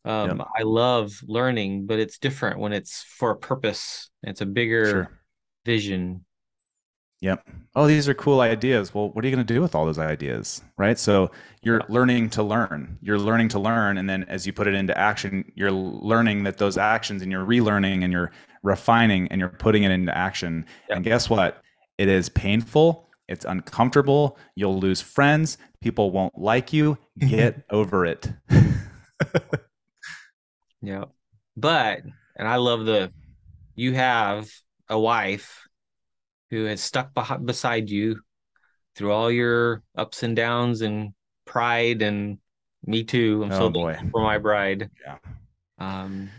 um, 0.06 0.38
yep. 0.38 0.48
I 0.58 0.64
love 0.64 1.20
learning, 1.26 1.88
but 1.88 2.00
it's 2.00 2.18
different 2.18 2.60
when 2.60 2.74
it's 2.74 3.04
for 3.04 3.32
a 3.32 3.36
purpose. 3.36 4.10
It's 4.24 4.42
a 4.42 4.46
bigger 4.46 4.86
sure. 4.86 5.12
vision 5.66 6.26
Yep. 7.22 7.48
Oh, 7.76 7.88
these 7.88 8.08
are 8.08 8.14
cool 8.14 8.42
ideas. 8.42 8.94
Well, 8.94 9.10
what 9.10 9.24
are 9.24 9.28
you 9.28 9.36
going 9.36 9.46
to 9.46 9.54
do 9.54 9.62
with 9.62 9.74
all 9.74 9.86
those 9.86 9.98
ideas? 9.98 10.62
Right. 10.78 11.00
So 11.00 11.32
you're 11.64 11.82
learning 11.90 12.30
to 12.32 12.44
learn. 12.44 13.00
You're 13.02 13.18
learning 13.18 13.50
to 13.50 13.60
learn. 13.60 13.98
And 13.98 14.10
then 14.10 14.26
as 14.26 14.46
you 14.46 14.54
put 14.54 14.68
it 14.68 14.76
into 14.76 14.96
action, 14.98 15.52
you're 15.56 15.72
learning 15.72 16.44
that 16.44 16.58
those 16.58 16.78
actions 16.78 17.22
and 17.22 17.32
you're 17.32 17.46
relearning 17.46 18.04
and 18.04 18.14
you're 18.14 18.32
refining 18.64 19.28
and 19.30 19.40
you're 19.40 19.50
putting 19.50 19.84
it 19.84 19.92
into 19.92 20.16
action. 20.16 20.66
Yep. 20.90 20.96
And 20.98 21.06
guess 21.06 21.30
what? 21.30 21.64
It 21.98 22.10
is 22.10 22.30
painful. 22.30 23.10
It's 23.28 23.46
uncomfortable. 23.46 24.38
You'll 24.56 24.80
lose 24.80 25.02
friends. 25.02 25.58
People 25.82 26.12
won't 26.12 26.38
like 26.38 26.74
you. 26.74 26.98
Get 27.18 27.64
over 27.72 28.06
it. 28.06 28.32
yeah. 30.86 31.06
But, 31.58 32.02
and 32.36 32.48
I 32.48 32.58
love 32.58 32.86
the, 32.86 33.12
you 33.76 33.94
have 33.94 34.50
a 34.90 35.00
wife 35.00 35.68
who 36.52 36.66
has 36.66 36.82
stuck 36.82 37.14
behind, 37.14 37.46
beside 37.46 37.90
you 37.90 38.22
through 38.96 39.12
all 39.12 39.32
your 39.32 39.84
ups 39.98 40.24
and 40.24 40.36
downs 40.36 40.82
and 40.82 41.14
pride 41.46 42.02
and 42.02 42.38
me 42.86 43.04
too. 43.04 43.44
I'm 43.44 43.52
oh, 43.52 43.58
so 43.58 43.70
boy. 43.70 43.98
for 44.12 44.22
my 44.22 44.38
bride. 44.38 44.90
Yeah. 45.04 45.18
Um, 45.78 46.30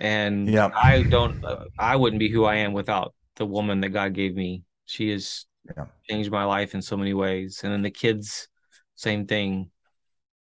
and 0.00 0.48
yeah. 0.48 0.70
I 0.74 1.02
don't, 1.02 1.44
uh, 1.44 1.64
I 1.78 1.96
wouldn't 1.96 2.20
be 2.20 2.30
who 2.30 2.44
I 2.44 2.56
am 2.56 2.72
without 2.72 3.14
the 3.36 3.46
woman 3.46 3.80
that 3.80 3.90
God 3.90 4.14
gave 4.14 4.34
me. 4.34 4.62
She 4.86 5.10
has 5.10 5.46
yeah. 5.76 5.86
changed 6.08 6.30
my 6.30 6.44
life 6.44 6.74
in 6.74 6.82
so 6.82 6.96
many 6.96 7.12
ways. 7.12 7.60
And 7.64 7.72
then 7.72 7.82
the 7.82 7.90
kids, 7.90 8.48
same 8.94 9.26
thing. 9.26 9.70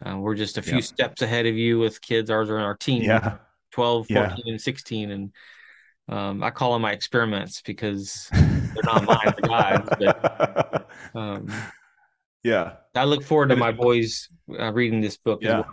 Uh, 0.06 0.18
we're 0.18 0.36
just 0.36 0.58
a 0.58 0.62
few 0.62 0.76
yeah. 0.76 0.82
steps 0.82 1.22
ahead 1.22 1.46
of 1.46 1.56
you 1.56 1.80
with 1.80 2.02
kids. 2.02 2.30
Ours 2.30 2.50
are 2.50 2.58
in 2.58 2.64
our 2.64 2.76
team. 2.76 3.04
Yeah. 3.04 3.38
12, 3.76 4.08
14, 4.08 4.44
and 4.48 4.62
16. 4.62 5.12
And 5.12 5.32
um, 6.08 6.42
I 6.42 6.50
call 6.50 6.74
them 6.74 6.82
my 6.82 6.94
experiments 6.94 7.62
because 7.62 8.30
they're 8.32 8.84
not 8.84 9.04
mine, 9.06 9.34
they're 9.38 9.50
God's. 9.50 9.90
But, 10.00 10.90
um, 11.16 11.54
yeah, 12.42 12.74
I 12.96 13.04
look 13.04 13.24
forward 13.24 13.50
to 13.50 13.58
my 13.58 13.74
boys 13.74 14.30
uh, 14.58 14.72
reading 14.72 15.02
this 15.02 15.18
book 15.18 15.40
yeah. 15.42 15.64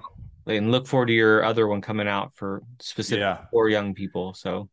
well, 0.47 0.57
and 0.57 0.73
look 0.73 0.89
forward 0.89 1.07
to 1.07 1.13
your 1.13 1.45
other 1.45 1.69
one 1.69 1.81
coming 1.81 2.09
out 2.09 2.35
for 2.35 2.65
specific 2.81 3.21
yeah. 3.21 3.45
for 3.53 3.69
young 3.69 3.95
people. 3.95 4.35
So, 4.35 4.69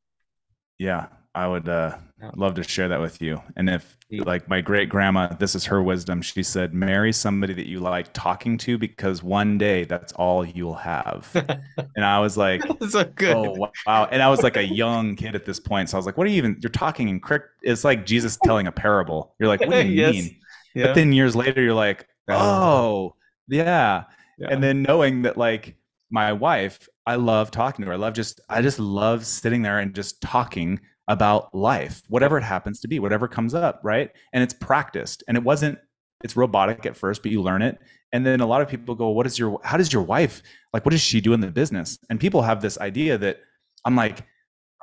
yeah, 0.80 1.08
I 1.36 1.48
would 1.48 1.70
uh, 1.70 1.96
love 2.36 2.56
to 2.56 2.64
share 2.64 2.88
that 2.88 3.00
with 3.00 3.22
you. 3.22 3.42
And 3.56 3.70
if, 3.70 3.98
like 4.12 4.50
my 4.50 4.62
great 4.62 4.90
grandma, 4.90 5.28
this 5.28 5.54
is 5.54 5.64
her 5.66 5.82
wisdom. 5.82 6.24
She 6.24 6.42
said, 6.42 6.74
marry 6.74 7.14
somebody 7.14 7.54
that 7.54 7.68
you 7.68 7.80
like 7.80 8.12
talking 8.14 8.58
to 8.60 8.78
because 8.80 9.22
one 9.22 9.58
day 9.60 9.84
that's 9.84 10.12
all 10.14 10.44
you'll 10.44 10.74
have. 10.74 11.30
and 11.96 12.04
I 12.04 12.20
was 12.20 12.36
like, 12.36 12.64
so 12.90 13.04
good. 13.04 13.36
oh, 13.36 13.70
wow. 13.86 14.08
And 14.12 14.24
I 14.24 14.30
was 14.30 14.42
like 14.42 14.58
a 14.58 14.64
young 14.64 15.16
kid 15.16 15.36
at 15.36 15.46
this 15.46 15.60
point. 15.60 15.90
So 15.90 15.98
I 15.98 16.00
was 16.00 16.08
like, 16.08 16.18
what 16.18 16.26
are 16.26 16.32
you 16.32 16.38
even, 16.38 16.58
you're 16.62 16.72
talking 16.72 17.10
in 17.10 17.20
crick. 17.20 17.44
It's 17.62 17.84
like 17.84 18.08
Jesus 18.08 18.38
telling 18.44 18.66
a 18.66 18.72
parable. 18.72 19.36
You're 19.40 19.50
like, 19.50 19.62
what 19.62 19.70
do 19.70 19.88
you 19.88 19.94
yes. 20.02 20.14
mean? 20.14 20.38
Yeah. 20.74 20.88
But 20.88 20.96
then 20.96 21.14
years 21.14 21.36
later, 21.36 21.62
you're 21.62 21.74
like, 21.76 22.08
oh, 22.28 23.16
yeah. 23.48 24.06
yeah. 24.40 24.48
And 24.50 24.64
then 24.64 24.82
knowing 24.82 25.22
that 25.22 25.38
like 25.38 25.76
my 26.10 26.34
wife, 26.34 26.90
I 27.06 27.16
love 27.16 27.52
talking 27.52 27.84
to 27.84 27.88
her. 27.88 27.94
I 27.94 27.98
love 27.98 28.14
just, 28.14 28.42
I 28.50 28.64
just 28.64 28.80
love 28.80 29.28
sitting 29.28 29.62
there 29.62 29.78
and 29.80 29.94
just 29.94 30.22
talking 30.22 30.80
about 31.10 31.54
life, 31.54 32.04
whatever 32.08 32.38
it 32.38 32.44
happens 32.44 32.80
to 32.80 32.88
be, 32.88 33.00
whatever 33.00 33.28
comes 33.28 33.54
up, 33.54 33.82
right? 33.84 34.12
And 34.32 34.42
it's 34.42 34.54
practiced. 34.54 35.24
And 35.28 35.36
it 35.36 35.44
wasn't 35.44 35.80
it's 36.24 36.36
robotic 36.36 36.86
at 36.86 36.98
first, 36.98 37.24
but 37.24 37.32
you 37.32 37.42
learn 37.42 37.62
it. 37.62 37.80
And 38.12 38.26
then 38.26 38.42
a 38.42 38.46
lot 38.46 38.62
of 38.62 38.68
people 38.68 38.96
go, 38.96 39.10
"What 39.10 39.26
is 39.26 39.38
your? 39.40 39.60
How 39.64 39.78
does 39.78 39.92
your 39.92 40.04
wife 40.04 40.42
like? 40.74 40.86
What 40.86 40.92
does 40.92 41.02
she 41.02 41.22
do 41.22 41.34
in 41.34 41.42
the 41.42 41.48
business?" 41.48 41.98
And 42.10 42.20
people 42.20 42.42
have 42.42 42.62
this 42.62 42.78
idea 42.80 43.18
that 43.18 43.40
I'm 43.86 43.96
like, 43.96 44.26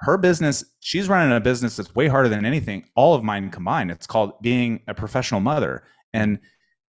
her 0.01 0.19
business, 0.19 0.65
she's 0.81 1.09
running 1.09 1.35
a 1.35 1.40
business 1.40 1.77
that's 1.77 1.94
way 1.94 2.09
harder 2.09 2.28
than 2.28 2.44
anything, 2.44 2.85
all 2.94 3.15
of 3.15 3.24
mine 3.24 3.51
combined. 3.51 3.90
It's 3.90 4.07
called 4.07 4.40
being 4.43 4.81
a 4.89 4.94
professional 4.94 5.40
mother. 5.40 5.85
And 6.12 6.39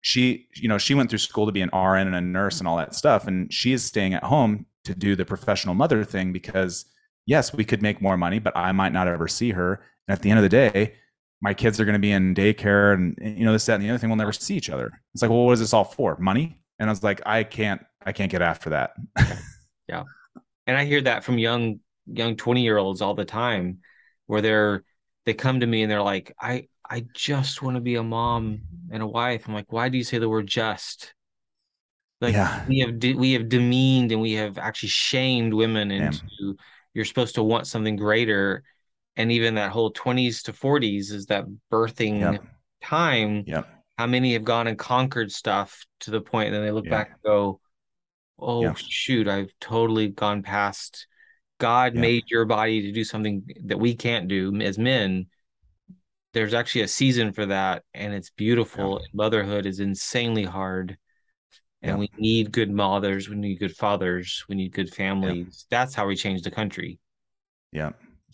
she, 0.01 0.47
you 0.55 0.68
know, 0.68 0.77
she 0.77 0.93
went 0.93 1.09
through 1.09 1.19
school 1.19 1.45
to 1.45 1.51
be 1.51 1.61
an 1.61 1.69
RN 1.73 2.07
and 2.07 2.15
a 2.15 2.22
nurse 2.22 2.59
and 2.59 2.68
all 2.68 2.77
that 2.77 2.95
stuff. 2.95 3.27
And 3.27 3.51
she 3.51 3.73
is 3.73 3.84
staying 3.84 4.14
at 4.14 4.23
home 4.23 4.65
to 4.85 4.95
do 4.95 5.15
the 5.15 5.26
professional 5.26 5.73
mother 5.73 6.03
thing 6.03 6.31
because 6.31 6.85
yes, 7.27 7.53
we 7.53 7.63
could 7.63 7.83
make 7.83 8.01
more 8.01 8.17
money, 8.17 8.39
but 8.39 8.57
I 8.57 8.71
might 8.71 8.93
not 8.93 9.07
ever 9.07 9.27
see 9.27 9.51
her. 9.51 9.73
And 10.07 10.17
at 10.17 10.23
the 10.23 10.31
end 10.31 10.39
of 10.39 10.43
the 10.43 10.49
day, 10.49 10.95
my 11.41 11.53
kids 11.53 11.79
are 11.79 11.85
going 11.85 11.93
to 11.93 11.99
be 11.99 12.11
in 12.11 12.33
daycare 12.33 12.95
and, 12.95 13.15
you 13.21 13.45
know, 13.45 13.51
this, 13.51 13.67
that, 13.67 13.75
and 13.75 13.83
the 13.83 13.89
other 13.89 13.99
thing. 13.99 14.09
We'll 14.09 14.17
never 14.17 14.33
see 14.33 14.55
each 14.55 14.71
other. 14.71 14.91
It's 15.13 15.21
like, 15.21 15.29
well, 15.29 15.45
what 15.45 15.51
is 15.51 15.59
this 15.59 15.73
all 15.73 15.83
for? 15.83 16.17
Money? 16.17 16.59
And 16.79 16.89
I 16.89 16.91
was 16.91 17.03
like, 17.03 17.21
I 17.27 17.43
can't, 17.43 17.85
I 18.03 18.11
can't 18.13 18.31
get 18.31 18.41
after 18.41 18.71
that. 18.71 18.93
yeah. 19.87 20.03
And 20.65 20.75
I 20.75 20.85
hear 20.85 21.01
that 21.01 21.23
from 21.23 21.37
young 21.37 21.79
young 22.11 22.35
20 22.35 22.61
year 22.61 22.77
olds 22.77 23.01
all 23.01 23.13
the 23.13 23.25
time 23.25 23.79
where 24.27 24.41
they're 24.41 24.83
they 25.25 25.33
come 25.33 25.59
to 25.59 25.67
me 25.67 25.83
and 25.83 25.91
they're 25.91 26.01
like 26.01 26.33
i 26.39 26.67
i 26.89 27.05
just 27.13 27.61
want 27.61 27.75
to 27.75 27.81
be 27.81 27.95
a 27.95 28.03
mom 28.03 28.61
and 28.91 29.03
a 29.03 29.07
wife 29.07 29.47
i'm 29.47 29.53
like 29.53 29.71
why 29.71 29.89
do 29.89 29.97
you 29.97 30.03
say 30.03 30.17
the 30.17 30.29
word 30.29 30.47
just 30.47 31.13
like 32.21 32.33
yeah. 32.33 32.65
we 32.67 32.79
have 32.79 32.97
de- 32.97 33.13
we 33.13 33.33
have 33.33 33.49
demeaned 33.49 34.11
and 34.11 34.21
we 34.21 34.33
have 34.33 34.57
actually 34.57 34.89
shamed 34.89 35.53
women 35.53 35.91
into 35.91 36.21
Damn. 36.39 36.57
You're 36.98 37.06
supposed 37.06 37.36
to 37.36 37.44
want 37.44 37.68
something 37.68 37.95
greater 37.95 38.64
and 39.15 39.32
even 39.32 39.56
that 39.56 39.72
whole 39.72 39.94
20s 39.94 40.44
to 40.44 40.52
40s 40.52 41.11
is 41.11 41.28
that 41.28 41.45
birthing 41.72 42.19
yep. 42.19 42.44
time 42.84 43.44
yep. 43.48 43.68
how 43.98 44.07
many 44.07 44.34
have 44.34 44.44
gone 44.44 44.68
and 44.68 44.78
conquered 44.78 45.32
stuff 45.32 45.86
to 46.02 46.11
the 46.11 46.22
point 46.22 46.52
that 46.52 46.60
they 46.60 46.72
look 46.72 46.90
back 46.90 47.10
and 47.11 47.22
go 47.24 47.60
oh 48.40 48.74
shoot 48.74 49.28
i've 49.28 49.52
totally 49.61 50.10
gone 50.10 50.41
past 50.41 51.07
God 51.60 51.95
yeah. 51.95 52.02
made 52.02 52.24
your 52.30 52.45
body 52.45 52.82
to 52.84 52.91
do 52.91 53.03
something 53.03 53.44
that 53.65 53.80
we 53.80 53.95
can't 53.95 54.28
do 54.28 54.56
as 54.61 54.78
men. 54.78 55.28
There's 56.34 56.53
actually 56.53 56.82
a 56.82 56.88
season 56.88 57.32
for 57.32 57.48
that, 57.48 57.84
and 57.94 58.14
it's 58.14 58.30
beautiful. 58.30 59.02
Motherhood 59.14 59.65
is 59.65 59.80
insanely 59.80 60.44
hard, 60.44 60.98
and 61.81 61.91
yeah. 61.91 61.95
we 61.97 62.09
need 62.17 62.51
good 62.51 62.71
mothers. 62.71 63.29
We 63.29 63.35
need 63.35 63.59
good 63.59 63.75
fathers. 63.75 64.43
We 64.49 64.55
need 64.55 64.73
good 64.73 64.93
families. 64.93 65.65
That's 65.69 65.93
how 65.93 66.07
we 66.07 66.15
change 66.15 66.41
the 66.41 66.51
country. 66.51 66.99
Yeah, 67.71 67.91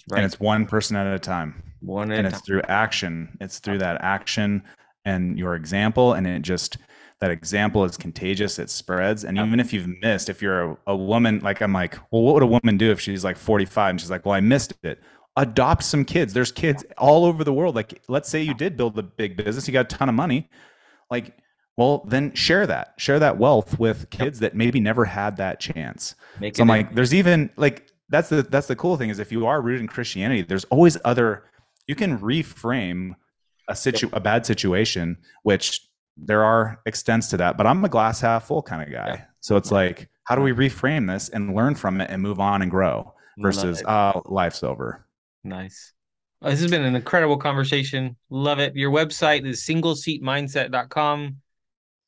right. 0.10 0.18
and 0.18 0.26
it's 0.26 0.40
one 0.40 0.66
person 0.66 0.96
at 0.96 1.08
a 1.08 1.20
time. 1.20 1.62
One, 1.82 2.12
and 2.12 2.26
it's 2.26 2.38
time. 2.38 2.46
through 2.46 2.62
action. 2.68 3.38
It's 3.42 3.60
through 3.60 3.80
that 3.80 4.02
action 4.02 4.64
and 5.06 5.38
your 5.38 5.56
example, 5.56 6.14
and 6.14 6.26
it 6.26 6.42
just 6.42 6.78
that 7.24 7.32
example 7.32 7.86
is 7.86 7.96
contagious 7.96 8.60
it 8.60 8.70
spreads 8.70 9.24
and 9.24 9.38
even 9.38 9.58
if 9.58 9.72
you've 9.72 9.88
missed 10.02 10.28
if 10.28 10.42
you're 10.42 10.72
a, 10.72 10.78
a, 10.88 10.96
woman 10.96 11.40
like 11.40 11.62
i'm 11.62 11.72
like 11.72 11.98
well 12.12 12.22
what 12.22 12.34
would 12.34 12.44
a 12.44 12.46
woman 12.46 12.78
do 12.78 12.92
if 12.92 13.00
she's 13.00 13.24
like 13.24 13.38
45 13.38 13.92
and 13.92 14.02
she's 14.02 14.12
like 14.12 14.26
well 14.26 14.36
i 14.36 14.42
missed 14.42 14.74
it 14.84 15.02
adopt 15.38 15.86
some 15.86 16.04
kids 16.04 16.34
there's 16.34 16.52
kids 16.52 16.84
all 16.98 17.24
over 17.24 17.46
the 17.46 17.54
world 17.54 17.76
like 17.76 18.04
let's 18.10 18.28
say 18.28 18.42
you 18.42 18.54
did 18.54 18.76
build 18.76 19.00
a 19.00 19.04
big 19.04 19.38
business 19.38 19.66
you 19.70 19.72
got 19.72 19.86
a 19.94 19.96
ton 19.96 20.10
of 20.10 20.16
money 20.16 20.50
like 21.10 21.38
well 21.78 22.04
then 22.08 22.34
share 22.34 22.68
that 22.68 22.94
share 22.98 23.20
that 23.20 23.38
wealth 23.38 23.80
with 23.80 24.10
kids 24.10 24.40
that 24.40 24.56
maybe 24.56 24.80
never 24.80 25.06
had 25.06 25.38
that 25.38 25.60
chance 25.60 26.16
Make 26.40 26.56
so 26.56 26.64
i'm 26.64 26.68
like 26.68 26.94
there's 26.94 27.14
even 27.14 27.50
like 27.56 27.92
that's 28.10 28.30
the 28.30 28.44
that's 28.44 28.68
the 28.68 28.76
cool 28.76 28.98
thing 28.98 29.10
is 29.10 29.20
if 29.20 29.32
you 29.32 29.46
are 29.46 29.62
rooted 29.62 29.82
in 29.82 29.88
christianity 29.88 30.42
there's 30.42 30.66
always 30.66 30.98
other 31.06 31.46
you 31.88 31.96
can 31.96 32.20
reframe 32.20 33.16
a 33.70 33.76
situ 33.76 34.10
a 34.14 34.20
bad 34.20 34.46
situation 34.46 35.18
which 35.44 35.82
there 36.18 36.44
are 36.44 36.80
extents 36.86 37.28
to 37.30 37.38
that, 37.38 37.58
but 37.58 37.68
I'm 37.68 37.84
a 37.84 37.90
glass 37.90 38.22
half 38.22 38.48
full 38.48 38.62
kind 38.62 38.82
of 38.82 38.92
guy. 38.92 39.08
Yeah. 39.08 39.26
So 39.40 39.58
it's 39.58 39.72
like, 39.72 40.10
how 40.26 40.36
do 40.36 40.42
we 40.42 40.52
reframe 40.52 41.08
this 41.12 41.30
and 41.30 41.56
learn 41.56 41.76
from 41.76 42.00
it 42.02 42.10
and 42.10 42.22
move 42.22 42.40
on 42.40 42.62
and 42.62 42.72
grow 42.72 43.14
versus, 43.40 43.84
oh, 43.88 44.22
life's 44.26 44.64
over. 44.64 45.06
Nice. 45.44 45.94
This 46.42 46.62
has 46.62 46.70
been 46.70 46.84
an 46.84 46.96
incredible 46.96 47.38
conversation. 47.38 48.16
Love 48.30 48.60
it. 48.60 48.76
Your 48.76 48.92
website 48.92 49.46
is 49.46 49.62
singleseatmindset.com 49.66 51.38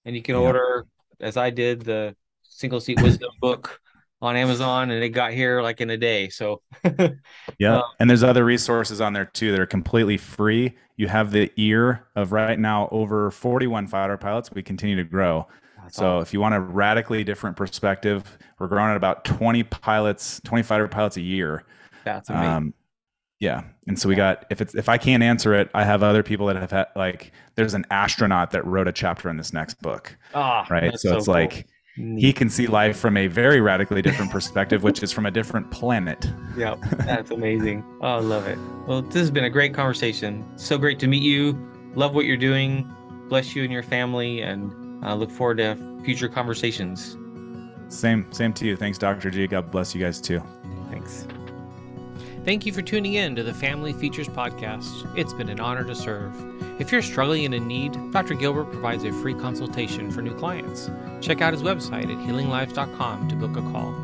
and 0.06 0.16
you 0.16 0.22
can 0.22 0.36
yeah. 0.36 0.42
order, 0.42 0.86
as 1.20 1.38
I 1.38 1.50
did, 1.50 1.82
the 1.82 2.16
single 2.44 2.80
seat 2.80 3.02
wisdom 3.02 3.32
book 3.42 3.80
on 4.22 4.36
Amazon 4.36 4.92
and 4.92 5.04
it 5.04 5.10
got 5.10 5.34
here 5.34 5.62
like 5.62 5.82
in 5.82 5.90
a 5.90 5.98
day. 5.98 6.30
So 6.30 6.62
yeah. 7.60 7.78
Um, 7.78 7.84
and 8.00 8.10
there's 8.10 8.24
other 8.24 8.46
resources 8.46 9.02
on 9.02 9.14
there 9.14 9.26
too 9.26 9.52
that 9.52 9.60
are 9.60 9.66
completely 9.66 10.18
free. 10.18 10.76
You 10.96 11.08
have 11.08 11.32
the 11.32 11.52
ear 11.58 12.08
of 12.16 12.32
right 12.32 12.58
now 12.58 12.88
over 12.92 13.30
41 13.30 13.88
fighter 13.88 14.18
pilots. 14.18 14.52
We 14.52 14.64
continue 14.64 14.96
to 14.96 15.04
grow. 15.04 15.48
So 15.92 16.20
if 16.20 16.34
you 16.34 16.40
want 16.40 16.56
a 16.56 16.60
radically 16.60 17.24
different 17.24 17.56
perspective, 17.56 18.40
we're 18.58 18.68
growing 18.68 18.90
at 18.90 18.98
about 18.98 19.24
20 19.24 19.64
pilots, 19.64 20.42
20 20.44 20.64
fighter 20.64 20.88
pilots 20.88 21.18
a 21.18 21.22
year. 21.22 21.64
That's 22.04 22.30
amazing. 22.30 22.50
Um, 22.50 22.74
yeah. 23.40 23.64
And 23.88 24.00
so 24.00 24.10
we 24.10 24.16
got 24.16 24.46
if 24.50 24.62
it's 24.62 24.76
if 24.76 24.90
I 24.90 24.98
can't 24.98 25.22
answer 25.22 25.54
it, 25.54 25.70
I 25.74 25.84
have 25.84 26.04
other 26.04 26.24
people 26.24 26.48
that 26.48 26.56
have 26.56 26.72
had 26.72 26.88
like 26.96 27.32
there's 27.56 27.74
an 27.74 27.86
astronaut 27.92 28.52
that 28.52 28.66
wrote 28.66 28.88
a 28.88 28.92
chapter 28.92 29.30
in 29.30 29.38
this 29.38 29.54
next 29.54 29.82
book. 29.82 30.16
Ah, 30.34 30.66
right. 30.70 30.92
So, 30.94 31.10
so, 31.10 31.18
it's 31.18 31.26
cool. 31.26 31.34
like 31.34 31.68
he 31.96 32.34
can 32.34 32.50
see 32.50 32.68
life 32.68 32.98
from 32.98 33.16
a 33.16 33.28
very 33.28 33.62
radically 33.62 34.02
different 34.02 34.30
perspective, 34.32 34.84
which 34.84 35.02
is 35.02 35.12
from 35.12 35.26
a 35.26 35.32
different 35.32 35.72
planet. 35.72 36.32
Yeah, 36.58 36.76
that's 37.00 37.32
amazing. 37.32 37.84
Oh, 38.02 38.08
I 38.08 38.20
love 38.20 38.48
it. 38.48 38.58
Well, 38.88 39.02
this 39.02 39.16
has 39.16 39.30
been 39.30 39.44
a 39.44 39.50
great 39.50 39.74
conversation. 39.74 40.46
So 40.58 40.78
great 40.78 41.00
to 41.00 41.08
meet 41.08 41.22
you. 41.22 41.52
Love 41.96 42.16
what 42.16 42.24
you're 42.24 42.38
doing. 42.38 42.90
Bless 43.28 43.58
you 43.58 43.64
and 43.64 43.74
your 43.74 43.84
family, 43.84 44.42
and 44.42 45.04
I 45.04 45.16
look 45.16 45.30
forward 45.30 45.58
to 45.58 45.76
future 46.06 46.30
conversations. 46.30 47.18
Same, 47.90 48.32
same 48.32 48.54
to 48.54 48.66
you. 48.66 48.78
Thanks, 48.78 48.98
Dr. 48.98 49.30
G. 49.30 49.48
God 49.48 49.70
bless 49.70 49.94
you 49.94 50.02
guys 50.02 50.22
too. 50.22 50.42
Thanks. 50.90 51.28
Thank 52.46 52.68
you 52.68 52.72
for 52.72 52.84
tuning 52.84 53.16
in 53.16 53.36
to 53.38 53.42
the 53.42 53.56
Family 53.56 53.92
Features 53.92 54.30
Podcast. 54.30 55.18
It's 55.18 55.34
been 55.34 55.50
an 55.50 55.60
honor 55.60 55.84
to 55.84 55.96
serve. 55.96 56.32
If 56.80 56.92
you're 56.92 57.02
struggling 57.02 57.44
and 57.44 57.56
in 57.56 57.68
need, 57.68 57.98
Dr. 58.12 58.36
Gilbert 58.36 58.66
provides 58.66 59.04
a 59.04 59.12
free 59.12 59.34
consultation 59.34 60.12
for 60.12 60.22
new 60.22 60.36
clients. 60.36 60.92
Check 61.22 61.42
out 61.42 61.54
his 61.54 61.64
website 61.64 62.04
at 62.04 62.28
healinglives.com 62.28 63.30
to 63.30 63.36
book 63.36 63.58
a 63.58 63.64
call. 63.72 63.96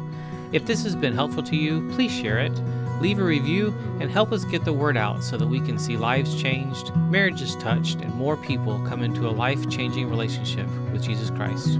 If 0.53 0.65
this 0.65 0.81
has 0.85 0.95
been 0.95 1.13
helpful 1.13 1.43
to 1.43 1.55
you, 1.55 1.87
please 1.91 2.11
share 2.11 2.39
it, 2.39 2.51
leave 2.99 3.19
a 3.19 3.23
review, 3.23 3.75
and 3.99 4.09
help 4.09 4.31
us 4.31 4.43
get 4.45 4.65
the 4.65 4.73
word 4.73 4.97
out 4.97 5.23
so 5.23 5.37
that 5.37 5.47
we 5.47 5.59
can 5.59 5.77
see 5.77 5.95
lives 5.95 6.41
changed, 6.41 6.95
marriages 6.95 7.55
touched, 7.57 8.01
and 8.01 8.11
more 8.15 8.37
people 8.37 8.83
come 8.87 9.03
into 9.03 9.27
a 9.27 9.29
life 9.29 9.69
changing 9.69 10.09
relationship 10.09 10.67
with 10.91 11.03
Jesus 11.03 11.29
Christ. 11.29 11.75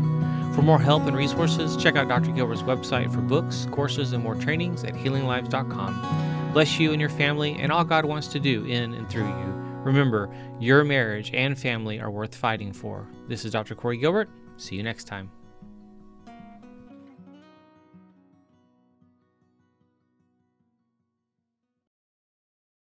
For 0.53 0.61
more 0.61 0.79
help 0.79 1.07
and 1.07 1.17
resources, 1.17 1.75
check 1.75 1.95
out 1.95 2.07
Dr. 2.07 2.29
Gilbert's 2.29 2.61
website 2.61 3.11
for 3.11 3.21
books, 3.21 3.67
courses, 3.71 4.13
and 4.13 4.23
more 4.23 4.35
trainings 4.35 4.83
at 4.83 4.93
healinglives.com 4.93 6.31
bless 6.53 6.79
you 6.79 6.91
and 6.91 6.99
your 6.99 7.09
family 7.09 7.53
and 7.53 7.71
all 7.71 7.83
God 7.83 8.05
wants 8.05 8.27
to 8.27 8.39
do 8.39 8.65
in 8.65 8.93
and 8.93 9.09
through 9.09 9.27
you. 9.27 9.61
Remember, 9.83 10.29
your 10.59 10.83
marriage 10.83 11.31
and 11.33 11.57
family 11.57 11.99
are 11.99 12.11
worth 12.11 12.35
fighting 12.35 12.73
for. 12.73 13.07
This 13.27 13.45
is 13.45 13.51
Dr. 13.51 13.73
Corey 13.73 13.97
Gilbert. 13.97 14.29
See 14.57 14.75
you 14.75 14.83
next 14.83 15.05
time. 15.05 15.31